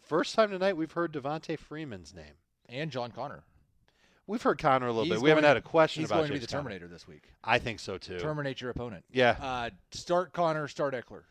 First 0.00 0.34
time 0.34 0.48
tonight 0.48 0.74
we've 0.74 0.92
heard 0.92 1.12
Devonta 1.12 1.58
Freeman's 1.58 2.14
name 2.14 2.36
and 2.70 2.90
John 2.90 3.10
Connor. 3.10 3.42
We've 4.26 4.40
heard 4.40 4.56
Conner 4.56 4.86
a 4.86 4.90
little 4.90 5.04
He's 5.04 5.12
bit. 5.14 5.20
We 5.20 5.28
haven't 5.28 5.42
going- 5.42 5.48
had 5.50 5.56
a 5.58 5.62
question 5.62 6.00
he's 6.02 6.08
about 6.10 6.20
going 6.20 6.28
to 6.28 6.32
be 6.34 6.38
the 6.38 6.46
Conner. 6.46 6.62
Terminator 6.62 6.88
this 6.88 7.06
week. 7.06 7.24
I 7.44 7.58
think 7.58 7.78
so 7.78 7.98
too. 7.98 8.18
Terminate 8.18 8.62
your 8.62 8.70
opponent. 8.70 9.04
Yeah. 9.10 9.36
Uh, 9.38 9.70
start 9.90 10.32
Conner, 10.32 10.66
start 10.66 10.94
Ekeler. 10.94 11.24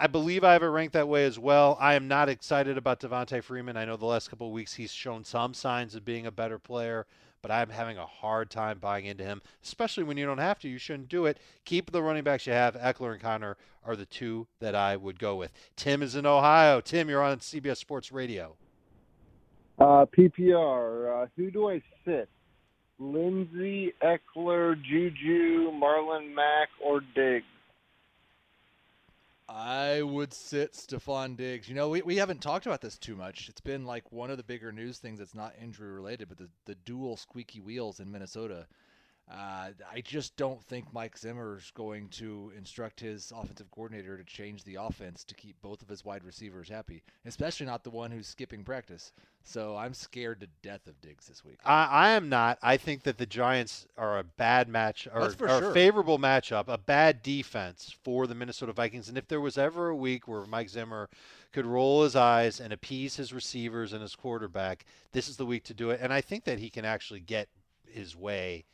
I 0.00 0.06
believe 0.06 0.44
I 0.44 0.52
have 0.52 0.62
it 0.62 0.66
ranked 0.66 0.92
that 0.92 1.08
way 1.08 1.24
as 1.24 1.40
well. 1.40 1.76
I 1.80 1.94
am 1.94 2.06
not 2.06 2.28
excited 2.28 2.78
about 2.78 3.00
Devonta 3.00 3.42
Freeman. 3.42 3.76
I 3.76 3.84
know 3.84 3.96
the 3.96 4.06
last 4.06 4.30
couple 4.30 4.52
weeks 4.52 4.74
he's 4.74 4.92
shown 4.92 5.24
some 5.24 5.54
signs 5.54 5.96
of 5.96 6.04
being 6.04 6.24
a 6.24 6.30
better 6.30 6.56
player, 6.56 7.04
but 7.42 7.50
I'm 7.50 7.70
having 7.70 7.98
a 7.98 8.06
hard 8.06 8.48
time 8.48 8.78
buying 8.78 9.06
into 9.06 9.24
him, 9.24 9.42
especially 9.64 10.04
when 10.04 10.16
you 10.16 10.24
don't 10.24 10.38
have 10.38 10.60
to. 10.60 10.68
You 10.68 10.78
shouldn't 10.78 11.08
do 11.08 11.26
it. 11.26 11.38
Keep 11.64 11.90
the 11.90 12.00
running 12.00 12.22
backs 12.22 12.46
you 12.46 12.52
have. 12.52 12.76
Ekeler 12.76 13.12
and 13.12 13.20
Conner 13.20 13.56
are 13.84 13.96
the 13.96 14.06
two 14.06 14.46
that 14.60 14.76
I 14.76 14.96
would 14.96 15.18
go 15.18 15.34
with. 15.34 15.52
Tim 15.74 16.00
is 16.04 16.14
in 16.14 16.26
Ohio. 16.26 16.80
Tim, 16.80 17.08
you're 17.08 17.22
on 17.22 17.38
CBS 17.38 17.78
Sports 17.78 18.12
Radio. 18.12 18.54
Uh, 19.80 20.06
PPR. 20.16 21.24
Uh, 21.24 21.26
who 21.36 21.50
do 21.50 21.70
I 21.70 21.82
sit? 22.04 22.28
Lindsay, 23.00 23.94
Ekeler, 24.00 24.80
Juju, 24.80 25.72
Marlon 25.72 26.32
Mack, 26.32 26.68
or 26.84 27.00
Diggs? 27.16 27.46
I 29.48 30.02
would 30.02 30.34
sit 30.34 30.74
Stefon 30.74 31.36
Diggs. 31.36 31.68
You 31.68 31.74
know, 31.74 31.88
we, 31.88 32.02
we 32.02 32.16
haven't 32.16 32.42
talked 32.42 32.66
about 32.66 32.82
this 32.82 32.98
too 32.98 33.16
much. 33.16 33.48
It's 33.48 33.62
been 33.62 33.86
like 33.86 34.12
one 34.12 34.30
of 34.30 34.36
the 34.36 34.42
bigger 34.42 34.72
news 34.72 34.98
things 34.98 35.18
that's 35.18 35.34
not 35.34 35.54
injury 35.60 35.90
related, 35.90 36.28
but 36.28 36.36
the, 36.36 36.50
the 36.66 36.74
dual 36.74 37.16
squeaky 37.16 37.60
wheels 37.60 37.98
in 37.98 38.12
Minnesota. 38.12 38.66
Uh, 39.30 39.68
I 39.92 40.00
just 40.02 40.36
don't 40.36 40.62
think 40.64 40.86
Mike 40.92 41.18
Zimmer's 41.18 41.70
going 41.72 42.08
to 42.10 42.50
instruct 42.56 43.00
his 43.00 43.30
offensive 43.36 43.70
coordinator 43.70 44.16
to 44.16 44.24
change 44.24 44.64
the 44.64 44.76
offense 44.76 45.22
to 45.24 45.34
keep 45.34 45.60
both 45.60 45.82
of 45.82 45.88
his 45.88 46.02
wide 46.02 46.24
receivers 46.24 46.70
happy, 46.70 47.02
especially 47.26 47.66
not 47.66 47.84
the 47.84 47.90
one 47.90 48.10
who's 48.10 48.26
skipping 48.26 48.64
practice. 48.64 49.12
So 49.42 49.76
I'm 49.76 49.92
scared 49.92 50.40
to 50.40 50.48
death 50.62 50.86
of 50.86 50.98
Diggs 51.02 51.26
this 51.26 51.44
week. 51.44 51.58
I, 51.62 51.84
I 51.84 52.10
am 52.10 52.30
not. 52.30 52.58
I 52.62 52.78
think 52.78 53.02
that 53.02 53.18
the 53.18 53.26
Giants 53.26 53.86
are 53.98 54.18
a 54.18 54.24
bad 54.24 54.66
match 54.66 55.06
or, 55.12 55.22
or 55.22 55.32
sure. 55.32 55.70
a 55.70 55.74
favorable 55.74 56.18
matchup, 56.18 56.64
a 56.68 56.78
bad 56.78 57.22
defense 57.22 57.94
for 58.02 58.26
the 58.26 58.34
Minnesota 58.34 58.72
Vikings. 58.72 59.10
And 59.10 59.18
if 59.18 59.28
there 59.28 59.42
was 59.42 59.58
ever 59.58 59.88
a 59.88 59.96
week 59.96 60.26
where 60.26 60.46
Mike 60.46 60.70
Zimmer 60.70 61.10
could 61.52 61.66
roll 61.66 62.02
his 62.02 62.16
eyes 62.16 62.60
and 62.60 62.72
appease 62.72 63.16
his 63.16 63.32
receivers 63.34 63.92
and 63.92 64.00
his 64.00 64.16
quarterback, 64.16 64.86
this 65.12 65.28
is 65.28 65.36
the 65.36 65.46
week 65.46 65.64
to 65.64 65.74
do 65.74 65.90
it. 65.90 66.00
And 66.02 66.14
I 66.14 66.22
think 66.22 66.44
that 66.44 66.58
he 66.58 66.70
can 66.70 66.86
actually 66.86 67.20
get 67.20 67.48
his 67.86 68.16
way. 68.16 68.64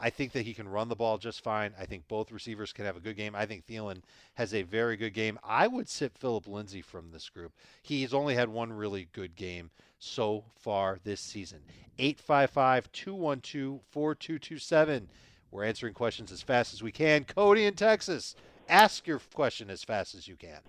I 0.00 0.10
think 0.10 0.32
that 0.32 0.46
he 0.46 0.54
can 0.54 0.68
run 0.68 0.88
the 0.88 0.96
ball 0.96 1.18
just 1.18 1.42
fine. 1.42 1.72
I 1.78 1.84
think 1.84 2.06
both 2.06 2.30
receivers 2.30 2.72
can 2.72 2.84
have 2.84 2.96
a 2.96 3.00
good 3.00 3.16
game. 3.16 3.34
I 3.34 3.46
think 3.46 3.66
Thielen 3.66 4.02
has 4.34 4.54
a 4.54 4.62
very 4.62 4.96
good 4.96 5.12
game. 5.12 5.38
I 5.42 5.66
would 5.66 5.88
sit 5.88 6.16
Phillip 6.16 6.46
Lindsay 6.46 6.82
from 6.82 7.10
this 7.10 7.28
group. 7.28 7.52
He's 7.82 8.14
only 8.14 8.34
had 8.34 8.48
one 8.48 8.72
really 8.72 9.08
good 9.12 9.34
game 9.34 9.70
so 9.98 10.44
far 10.54 10.98
this 11.02 11.20
season. 11.20 11.58
855 11.98 12.92
212 12.92 13.80
4227. 13.90 15.08
We're 15.50 15.64
answering 15.64 15.94
questions 15.94 16.30
as 16.30 16.42
fast 16.42 16.74
as 16.74 16.82
we 16.82 16.92
can. 16.92 17.24
Cody 17.24 17.64
in 17.64 17.74
Texas, 17.74 18.36
ask 18.68 19.06
your 19.06 19.20
question 19.34 19.70
as 19.70 19.82
fast 19.82 20.14
as 20.14 20.28
you 20.28 20.36
can. 20.36 20.60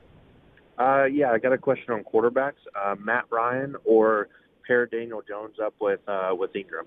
Uh, 0.79 1.03
yeah, 1.03 1.31
I 1.31 1.37
got 1.37 1.51
a 1.51 1.57
question 1.57 1.93
on 1.93 2.03
quarterbacks. 2.03 2.53
Uh, 2.73 2.95
Matt 2.97 3.25
Ryan 3.29 3.75
or 3.83 4.29
pair 4.65 4.85
Daniel 4.85 5.21
Jones 5.27 5.57
up 5.61 5.73
with 5.79 5.99
uh, 6.07 6.33
with 6.37 6.53
Engram. 6.53 6.85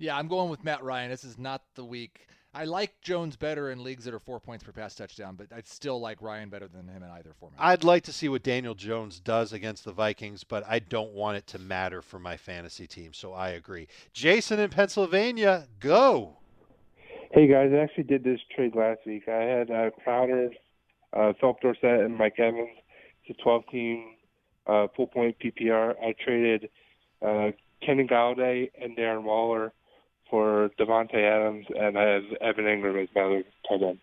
Yeah, 0.00 0.16
I'm 0.16 0.28
going 0.28 0.48
with 0.48 0.62
Matt 0.62 0.84
Ryan. 0.84 1.10
This 1.10 1.24
is 1.24 1.38
not 1.38 1.62
the 1.74 1.84
week. 1.84 2.28
I 2.54 2.64
like 2.64 3.00
Jones 3.02 3.36
better 3.36 3.72
in 3.72 3.82
leagues 3.82 4.04
that 4.04 4.14
are 4.14 4.20
four 4.20 4.38
points 4.38 4.62
per 4.62 4.70
pass 4.70 4.94
touchdown, 4.94 5.34
but 5.34 5.48
I'd 5.54 5.66
still 5.66 6.00
like 6.00 6.22
Ryan 6.22 6.48
better 6.48 6.68
than 6.68 6.88
him 6.88 7.02
in 7.02 7.10
either 7.10 7.34
format. 7.38 7.60
I'd 7.60 7.84
like 7.84 8.04
to 8.04 8.12
see 8.12 8.28
what 8.28 8.44
Daniel 8.44 8.74
Jones 8.74 9.18
does 9.18 9.52
against 9.52 9.84
the 9.84 9.92
Vikings, 9.92 10.44
but 10.44 10.64
I 10.68 10.78
don't 10.78 11.12
want 11.12 11.36
it 11.36 11.48
to 11.48 11.58
matter 11.58 12.00
for 12.00 12.20
my 12.20 12.36
fantasy 12.36 12.86
team, 12.86 13.12
so 13.12 13.32
I 13.32 13.50
agree. 13.50 13.88
Jason 14.12 14.60
in 14.60 14.70
Pennsylvania, 14.70 15.66
go. 15.80 16.36
Hey 17.32 17.48
guys, 17.48 17.70
I 17.74 17.78
actually 17.78 18.04
did 18.04 18.24
this 18.24 18.40
trade 18.54 18.76
last 18.76 19.00
week. 19.04 19.28
I 19.28 19.42
had 19.42 19.70
uh, 19.70 19.90
Crowder, 20.02 20.50
uh, 21.12 21.32
Phillip 21.40 21.60
Dorsett, 21.60 22.04
and 22.04 22.16
Mike 22.16 22.38
Evans. 22.38 22.70
It's 23.24 23.38
a 23.38 23.42
12 23.42 23.62
team 23.70 24.14
uh, 24.66 24.86
full 24.96 25.08
point 25.08 25.36
PPR. 25.38 25.94
I 26.02 26.14
traded 26.24 26.70
uh, 27.20 27.50
Kenny 27.84 28.06
Golladay 28.06 28.70
and 28.80 28.96
Darren 28.96 29.24
Waller 29.24 29.72
for 30.30 30.70
Davante 30.78 31.14
Adams, 31.14 31.66
and 31.78 31.98
I 31.98 32.02
have 32.02 32.24
Evan 32.40 32.64
Engram 32.64 33.02
as 33.02 33.08
my 33.14 33.22
other 33.22 33.44
tight 33.68 33.82
end. 33.82 33.98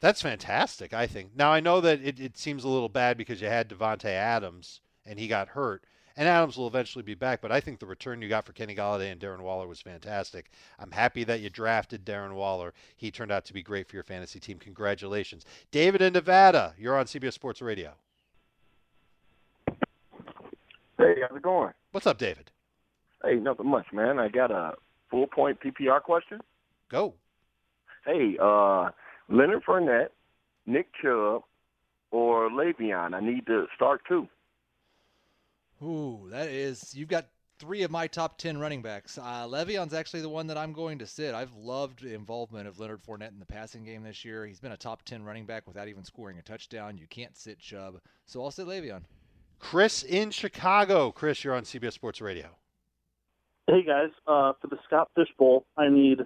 That's 0.00 0.22
fantastic, 0.22 0.92
I 0.92 1.06
think. 1.06 1.30
Now, 1.34 1.50
I 1.50 1.60
know 1.60 1.80
that 1.80 2.02
it, 2.02 2.20
it 2.20 2.36
seems 2.36 2.64
a 2.64 2.68
little 2.68 2.88
bad 2.88 3.16
because 3.16 3.40
you 3.40 3.48
had 3.48 3.68
Davante 3.68 4.04
Adams 4.04 4.80
and 5.06 5.18
he 5.18 5.28
got 5.28 5.48
hurt, 5.48 5.84
and 6.16 6.28
Adams 6.28 6.56
will 6.56 6.66
eventually 6.66 7.02
be 7.02 7.14
back, 7.14 7.40
but 7.40 7.50
I 7.50 7.60
think 7.60 7.78
the 7.78 7.86
return 7.86 8.22
you 8.22 8.28
got 8.28 8.44
for 8.44 8.52
Kenny 8.52 8.74
Golladay 8.74 9.10
and 9.10 9.20
Darren 9.20 9.40
Waller 9.40 9.66
was 9.66 9.80
fantastic. 9.80 10.50
I'm 10.78 10.90
happy 10.90 11.24
that 11.24 11.40
you 11.40 11.50
drafted 11.50 12.04
Darren 12.04 12.34
Waller. 12.34 12.72
He 12.96 13.10
turned 13.10 13.32
out 13.32 13.44
to 13.46 13.52
be 13.52 13.62
great 13.62 13.88
for 13.88 13.96
your 13.96 14.04
fantasy 14.04 14.38
team. 14.38 14.58
Congratulations. 14.58 15.44
David 15.70 16.02
in 16.02 16.12
Nevada, 16.12 16.74
you're 16.78 16.96
on 16.96 17.06
CBS 17.06 17.32
Sports 17.32 17.60
Radio. 17.60 17.94
Hey, 20.96 21.14
how's 21.20 21.36
it 21.36 21.42
going? 21.42 21.72
What's 21.90 22.06
up, 22.06 22.18
David? 22.18 22.50
Hey, 23.24 23.36
nothing 23.36 23.66
much, 23.66 23.86
man. 23.92 24.18
I 24.18 24.28
got 24.28 24.50
a 24.50 24.74
full 25.10 25.26
point 25.26 25.58
PPR 25.60 26.02
question. 26.02 26.40
Go. 26.90 27.14
Hey, 28.04 28.36
uh, 28.40 28.90
Leonard 29.28 29.64
Fournette, 29.64 30.08
Nick 30.66 30.88
Chubb, 31.00 31.42
or 32.10 32.50
Le'Veon. 32.50 33.14
I 33.14 33.20
need 33.20 33.46
to 33.46 33.66
start 33.74 34.02
two. 34.06 34.28
Ooh, 35.82 36.28
that 36.30 36.48
is 36.48 36.94
you've 36.94 37.08
got 37.08 37.26
three 37.58 37.82
of 37.82 37.90
my 37.90 38.06
top 38.06 38.38
10 38.38 38.58
running 38.58 38.82
backs. 38.82 39.18
Uh, 39.18 39.46
Le'Veon's 39.46 39.94
actually 39.94 40.20
the 40.20 40.28
one 40.28 40.46
that 40.46 40.58
I'm 40.58 40.72
going 40.72 40.98
to 40.98 41.06
sit. 41.06 41.34
I've 41.34 41.54
loved 41.54 42.02
the 42.02 42.14
involvement 42.14 42.68
of 42.68 42.78
Leonard 42.78 43.02
Fournette 43.02 43.32
in 43.32 43.38
the 43.38 43.46
passing 43.46 43.84
game 43.84 44.02
this 44.02 44.24
year. 44.24 44.46
He's 44.46 44.60
been 44.60 44.72
a 44.72 44.76
top 44.76 45.02
10 45.04 45.24
running 45.24 45.46
back 45.46 45.66
without 45.66 45.88
even 45.88 46.04
scoring 46.04 46.38
a 46.38 46.42
touchdown. 46.42 46.98
You 46.98 47.06
can't 47.08 47.36
sit 47.36 47.58
Chubb. 47.58 48.00
So 48.26 48.42
I'll 48.42 48.50
sit 48.50 48.66
Le'Veon. 48.66 49.02
Chris 49.58 50.02
in 50.02 50.30
Chicago. 50.30 51.10
Chris, 51.10 51.42
you're 51.42 51.54
on 51.54 51.62
CBS 51.62 51.92
Sports 51.92 52.20
Radio. 52.20 52.50
Hey 53.66 53.82
guys, 53.82 54.10
uh, 54.26 54.52
for 54.60 54.66
the 54.68 54.76
Scott 54.86 55.08
Fish 55.14 55.28
Bowl, 55.38 55.64
I 55.76 55.88
need 55.88 56.20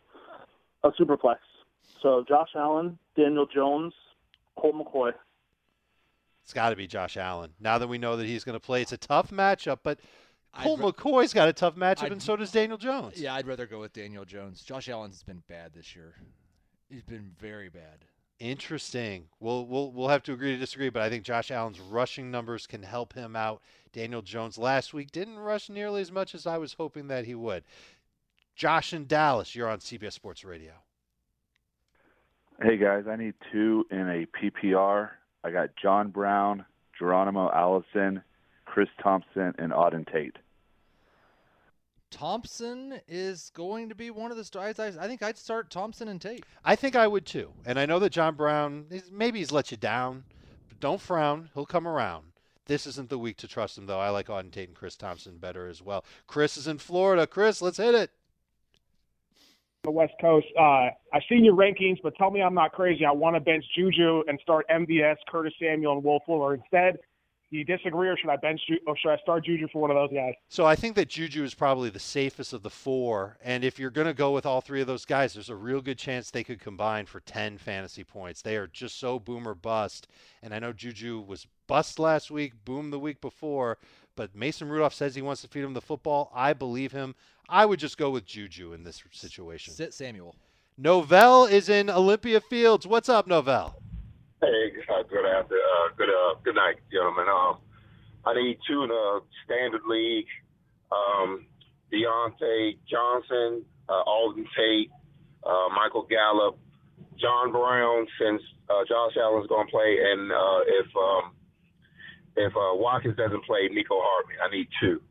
a 0.82 0.90
superflex. 0.90 1.36
So 2.02 2.24
Josh 2.28 2.50
Allen, 2.56 2.98
Daniel 3.16 3.46
Jones, 3.46 3.94
Colt 4.58 4.74
McCoy. 4.74 5.12
It's 6.42 6.52
got 6.52 6.70
to 6.70 6.76
be 6.76 6.86
Josh 6.86 7.16
Allen. 7.16 7.52
Now 7.60 7.78
that 7.78 7.86
we 7.88 7.98
know 7.98 8.16
that 8.16 8.26
he's 8.26 8.42
going 8.42 8.54
to 8.58 8.60
play, 8.64 8.82
it's 8.82 8.92
a 8.92 8.96
tough 8.96 9.30
matchup, 9.30 9.78
but 9.84 10.00
Colt 10.62 10.80
McCoy's 10.80 11.32
got 11.34 11.48
a 11.48 11.52
tough 11.52 11.76
matchup, 11.76 12.04
I'd- 12.04 12.12
and 12.12 12.22
so 12.22 12.34
does 12.36 12.50
Daniel 12.50 12.78
Jones. 12.78 13.20
Yeah, 13.20 13.34
I'd 13.34 13.46
rather 13.46 13.66
go 13.66 13.80
with 13.80 13.92
Daniel 13.92 14.24
Jones. 14.24 14.62
Josh 14.62 14.88
Allen's 14.88 15.22
been 15.22 15.42
bad 15.48 15.72
this 15.74 15.94
year. 15.94 16.14
He's 16.90 17.02
been 17.02 17.30
very 17.38 17.68
bad. 17.68 18.04
Interesting. 18.40 19.24
We'll 19.40 19.66
we'll 19.66 19.90
we'll 19.90 20.08
have 20.08 20.22
to 20.24 20.32
agree 20.32 20.52
to 20.52 20.58
disagree, 20.58 20.90
but 20.90 21.02
I 21.02 21.10
think 21.10 21.24
Josh 21.24 21.50
Allen's 21.50 21.80
rushing 21.80 22.30
numbers 22.30 22.68
can 22.68 22.84
help 22.84 23.12
him 23.12 23.34
out. 23.34 23.60
Daniel 23.92 24.22
Jones 24.22 24.56
last 24.56 24.94
week 24.94 25.10
didn't 25.10 25.38
rush 25.38 25.68
nearly 25.68 26.00
as 26.00 26.12
much 26.12 26.34
as 26.34 26.46
I 26.46 26.56
was 26.58 26.74
hoping 26.74 27.08
that 27.08 27.24
he 27.24 27.34
would. 27.34 27.64
Josh 28.54 28.92
in 28.92 29.06
Dallas, 29.06 29.54
you're 29.54 29.68
on 29.68 29.78
CBS 29.78 30.12
Sports 30.12 30.44
Radio. 30.44 30.72
Hey 32.62 32.76
guys, 32.76 33.04
I 33.08 33.16
need 33.16 33.34
two 33.52 33.86
in 33.90 34.08
a 34.08 34.26
PPR. 34.26 35.10
I 35.42 35.50
got 35.50 35.70
John 35.80 36.10
Brown, 36.10 36.64
Geronimo 36.96 37.50
Allison, 37.52 38.22
Chris 38.64 38.88
Thompson, 39.02 39.54
and 39.58 39.72
Auden 39.72 40.10
Tate. 40.12 40.36
Thompson 42.10 43.00
is 43.06 43.50
going 43.54 43.88
to 43.88 43.94
be 43.94 44.10
one 44.10 44.30
of 44.30 44.36
the 44.36 44.44
stars. 44.44 44.78
I, 44.78 44.88
I 44.88 45.06
think 45.06 45.22
I'd 45.22 45.38
start 45.38 45.70
Thompson 45.70 46.08
and 46.08 46.20
Tate. 46.20 46.44
I 46.64 46.74
think 46.76 46.96
I 46.96 47.06
would 47.06 47.26
too. 47.26 47.52
And 47.66 47.78
I 47.78 47.86
know 47.86 47.98
that 47.98 48.10
John 48.10 48.34
Brown 48.34 48.86
maybe 49.12 49.38
he's 49.40 49.52
let 49.52 49.70
you 49.70 49.76
down, 49.76 50.24
but 50.68 50.80
don't 50.80 51.00
frown. 51.00 51.50
He'll 51.54 51.66
come 51.66 51.86
around. 51.86 52.24
This 52.66 52.86
isn't 52.86 53.08
the 53.08 53.18
week 53.18 53.38
to 53.38 53.48
trust 53.48 53.78
him, 53.78 53.86
though. 53.86 54.00
I 54.00 54.10
like 54.10 54.26
Auden 54.26 54.50
Tate 54.50 54.68
and 54.68 54.76
Chris 54.76 54.94
Thompson 54.96 55.38
better 55.38 55.66
as 55.68 55.80
well. 55.80 56.04
Chris 56.26 56.56
is 56.58 56.66
in 56.68 56.78
Florida. 56.78 57.26
Chris, 57.26 57.62
let's 57.62 57.78
hit 57.78 57.94
it. 57.94 58.10
the 59.84 59.90
West 59.90 60.12
Coast. 60.20 60.46
Uh, 60.58 60.90
I've 61.14 61.22
seen 61.30 61.44
your 61.44 61.54
rankings, 61.54 61.96
but 62.02 62.14
tell 62.16 62.30
me 62.30 62.42
I'm 62.42 62.52
not 62.54 62.72
crazy. 62.72 63.06
I 63.06 63.10
want 63.12 63.36
to 63.36 63.40
bench 63.40 63.64
Juju 63.74 64.24
and 64.28 64.38
start 64.42 64.66
MVS, 64.68 65.16
Curtis 65.28 65.54
Samuel, 65.58 65.94
and 65.94 66.04
Will 66.04 66.20
Fuller 66.26 66.54
instead. 66.54 66.98
Do 67.50 67.56
you 67.56 67.64
disagree, 67.64 68.08
or 68.08 68.16
should 68.18 68.28
I 68.28 68.36
bench 68.36 68.60
Ju- 68.68 68.78
or 68.86 68.94
should 68.98 69.10
I 69.10 69.16
start 69.18 69.46
Juju 69.46 69.68
for 69.72 69.80
one 69.80 69.90
of 69.90 69.96
those 69.96 70.12
guys? 70.12 70.34
So 70.50 70.66
I 70.66 70.76
think 70.76 70.96
that 70.96 71.08
Juju 71.08 71.42
is 71.44 71.54
probably 71.54 71.88
the 71.88 71.98
safest 71.98 72.52
of 72.52 72.62
the 72.62 72.68
four. 72.68 73.38
And 73.42 73.64
if 73.64 73.78
you're 73.78 73.90
going 73.90 74.06
to 74.06 74.12
go 74.12 74.32
with 74.32 74.44
all 74.44 74.60
three 74.60 74.82
of 74.82 74.86
those 74.86 75.06
guys, 75.06 75.32
there's 75.32 75.48
a 75.48 75.56
real 75.56 75.80
good 75.80 75.96
chance 75.96 76.30
they 76.30 76.44
could 76.44 76.60
combine 76.60 77.06
for 77.06 77.20
10 77.20 77.56
fantasy 77.56 78.04
points. 78.04 78.42
They 78.42 78.56
are 78.56 78.66
just 78.66 78.98
so 78.98 79.18
boom 79.18 79.48
or 79.48 79.54
bust. 79.54 80.08
And 80.42 80.52
I 80.52 80.58
know 80.58 80.74
Juju 80.74 81.20
was 81.26 81.46
bust 81.66 81.98
last 81.98 82.30
week, 82.30 82.52
boom 82.66 82.90
the 82.90 82.98
week 82.98 83.22
before. 83.22 83.78
But 84.14 84.34
Mason 84.34 84.68
Rudolph 84.68 84.94
says 84.94 85.14
he 85.14 85.22
wants 85.22 85.40
to 85.40 85.48
feed 85.48 85.64
him 85.64 85.72
the 85.72 85.80
football. 85.80 86.30
I 86.34 86.52
believe 86.52 86.92
him. 86.92 87.14
I 87.48 87.64
would 87.64 87.78
just 87.78 87.96
go 87.96 88.10
with 88.10 88.26
Juju 88.26 88.74
in 88.74 88.82
this 88.82 89.02
situation. 89.12 89.72
Sit 89.72 89.94
Samuel. 89.94 90.34
Novell 90.78 91.50
is 91.50 91.70
in 91.70 91.88
Olympia 91.88 92.42
Fields. 92.42 92.86
What's 92.86 93.08
up, 93.08 93.26
Novell? 93.26 93.74
Hey, 94.40 94.72
uh, 94.88 95.02
good 95.02 95.26
after, 95.26 95.56
uh, 95.56 95.94
good, 95.96 96.08
uh, 96.08 96.34
good 96.44 96.54
night, 96.54 96.76
gentlemen. 96.92 97.26
Um, 97.28 97.58
I 98.24 98.34
need 98.34 98.58
two 98.68 98.82
in 98.84 98.88
the 98.88 99.20
standard 99.44 99.82
league. 99.88 100.26
Um, 100.92 101.46
Diontae 101.92 102.78
Johnson, 102.88 103.64
uh, 103.88 104.04
Auden 104.04 104.44
Tate, 104.56 104.90
uh, 105.44 105.68
Michael 105.74 106.06
Gallup, 106.08 106.56
John 107.18 107.50
Brown, 107.50 108.06
since 108.20 108.40
uh, 108.70 108.84
Josh 108.88 109.16
Allen's 109.20 109.48
going 109.48 109.66
to 109.66 109.70
play, 109.70 109.98
and 110.04 110.30
uh, 110.30 110.60
if 110.66 110.86
um, 110.96 111.32
if 112.36 112.52
uh, 112.54 112.74
Watkins 112.74 113.16
doesn't 113.16 113.44
play, 113.44 113.68
Nico 113.72 113.94
Harvey. 113.98 114.34
I 114.40 114.54
need 114.54 114.68
two. 114.80 115.02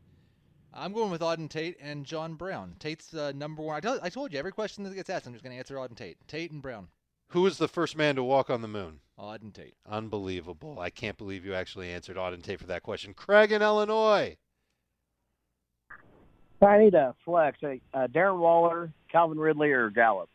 I'm 0.72 0.92
going 0.92 1.10
with 1.10 1.20
Auden 1.20 1.50
Tate 1.50 1.76
and 1.82 2.04
John 2.04 2.34
Brown. 2.34 2.76
Tate's 2.78 3.12
uh, 3.12 3.32
number 3.34 3.62
one. 3.62 3.76
I, 3.76 3.80
tell, 3.80 3.98
I 4.02 4.08
told 4.08 4.32
you 4.32 4.38
every 4.38 4.52
question 4.52 4.84
that 4.84 4.94
gets 4.94 5.10
asked, 5.10 5.26
I'm 5.26 5.32
just 5.32 5.44
going 5.44 5.54
to 5.54 5.58
answer 5.58 5.74
Auden 5.74 5.96
Tate. 5.96 6.16
Tate 6.28 6.50
and 6.50 6.62
Brown. 6.62 6.88
Who 7.28 7.42
was 7.42 7.58
the 7.58 7.68
first 7.68 7.96
man 7.96 8.16
to 8.16 8.22
walk 8.22 8.48
on 8.48 8.62
the 8.62 8.68
moon? 8.68 9.00
Auden 9.18 9.52
Tate. 9.52 9.74
Unbelievable. 9.88 10.78
I 10.78 10.90
can't 10.90 11.18
believe 11.18 11.44
you 11.44 11.54
actually 11.54 11.90
answered 11.90 12.16
Auden 12.16 12.42
Tate 12.42 12.60
for 12.60 12.66
that 12.66 12.82
question. 12.82 13.14
Craig 13.14 13.52
in 13.52 13.62
Illinois. 13.62 14.36
I 16.60 16.78
need 16.78 16.94
a 16.94 17.14
flex. 17.24 17.58
Uh, 17.62 18.06
Darren 18.08 18.38
Waller, 18.38 18.92
Calvin 19.10 19.38
Ridley, 19.38 19.70
or 19.70 19.90
Gallup. 19.90 20.28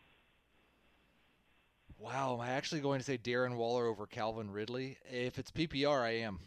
Wow, 1.98 2.34
am 2.34 2.40
I 2.40 2.50
actually 2.50 2.80
going 2.80 2.98
to 2.98 3.04
say 3.04 3.16
Darren 3.16 3.56
Waller 3.56 3.86
over 3.86 4.06
Calvin 4.06 4.50
Ridley? 4.50 4.98
If 5.10 5.38
it's 5.38 5.50
PPR, 5.50 6.02
I 6.02 6.10
am. 6.18 6.40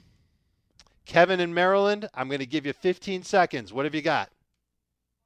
Kevin 1.05 1.39
in 1.39 1.53
Maryland, 1.53 2.09
I'm 2.13 2.27
going 2.27 2.39
to 2.39 2.45
give 2.45 2.65
you 2.65 2.73
15 2.73 3.23
seconds. 3.23 3.71
What 3.73 3.85
have 3.85 3.95
you 3.95 4.01
got? 4.01 4.29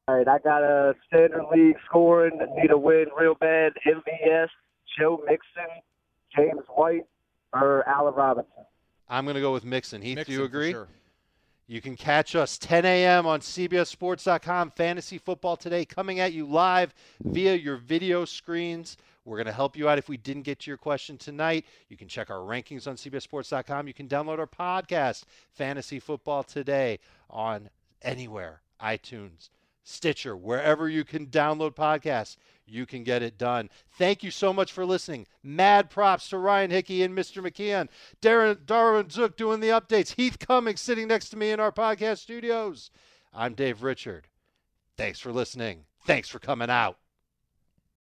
All 0.08 0.16
right, 0.16 0.28
I 0.28 0.40
got 0.40 0.64
a 0.64 0.94
standard 1.08 1.46
league 1.54 1.76
scoring. 1.86 2.40
Need 2.56 2.72
a 2.72 2.78
win 2.78 3.08
real 3.18 3.36
bad. 3.36 3.74
MVS, 3.86 4.48
Joe 4.98 5.22
Mixon, 5.28 5.82
James 6.36 6.64
White, 6.76 7.06
or 7.54 7.88
Allen 7.88 8.14
Robinson. 8.14 8.66
I'm 9.10 9.26
going 9.26 9.36
to 9.36 9.42
go 9.42 9.52
with 9.54 9.66
Mixon. 9.66 10.02
Heath, 10.02 10.16
do 10.16 10.20
Mixon 10.20 10.34
you 10.34 10.40
for 10.40 10.46
agree? 10.46 10.72
sure. 10.72 10.88
You 11.68 11.80
can 11.82 11.96
catch 11.96 12.36
us 12.36 12.58
10 12.58 12.86
a.m. 12.86 13.26
on 13.26 13.40
CBSSports.com. 13.40 14.72
Fantasy 14.72 15.18
football 15.18 15.56
today 15.56 15.86
coming 15.86 16.20
at 16.20 16.34
you 16.34 16.46
live 16.46 16.94
via 17.24 17.56
your 17.56 17.78
video 17.78 18.26
screens. 18.26 18.98
We're 19.24 19.38
going 19.38 19.48
to 19.48 19.54
help 19.54 19.78
you 19.78 19.88
out 19.88 19.98
if 19.98 20.10
we 20.10 20.18
didn't 20.18 20.42
get 20.42 20.60
to 20.62 20.72
your 20.72 20.78
question 20.78 21.18
tonight. 21.18 21.66
You 21.90 21.96
can 21.96 22.08
check 22.08 22.30
our 22.30 22.40
rankings 22.40 22.88
on 22.88 22.96
CBSSports.com. 22.96 23.88
You 23.88 23.94
can 23.94 24.08
download 24.08 24.40
our 24.40 24.48
podcast, 24.48 25.24
Fantasy 25.54 26.00
Football 26.00 26.44
Today, 26.44 27.00
on 27.30 27.70
anywhere, 28.02 28.62
iTunes, 28.82 29.50
Stitcher, 29.84 30.36
wherever 30.36 30.90
you 30.90 31.04
can 31.04 31.28
download 31.28 31.76
podcasts, 31.76 32.36
you 32.66 32.86
can 32.86 33.04
get 33.04 33.22
it 33.22 33.38
done. 33.38 33.70
Thank 33.98 34.24
you 34.24 34.32
so 34.32 34.54
much 34.54 34.72
for 34.72 34.86
listening. 34.86 35.28
Mad 35.44 35.90
props 35.90 36.30
to 36.30 36.38
Ryan 36.38 36.72
Hickey 36.72 37.04
and 37.04 37.18
Mr. 37.18 37.42
McKeon. 37.42 37.90
Darren 38.22 38.66
Darwin 38.66 39.10
Zook 39.10 39.38
doing 39.38 39.60
the 39.60 39.70
updates. 39.70 40.16
Heath 40.16 40.40
Cummings 40.40 40.82
sitting 40.82 41.08
next 41.08 41.30
to 41.30 41.38
me 41.38 41.52
in 41.52 41.60
our 41.60 41.72
podcast 41.72 42.20
studios. 42.20 42.92
I'm 43.34 43.54
Dave 43.54 43.84
Richard. 43.84 44.28
Thanks 44.98 45.20
for 45.20 45.32
listening. 45.32 45.86
Thanks 46.06 46.30
for 46.30 46.40
coming 46.40 46.70
out. 46.70 47.01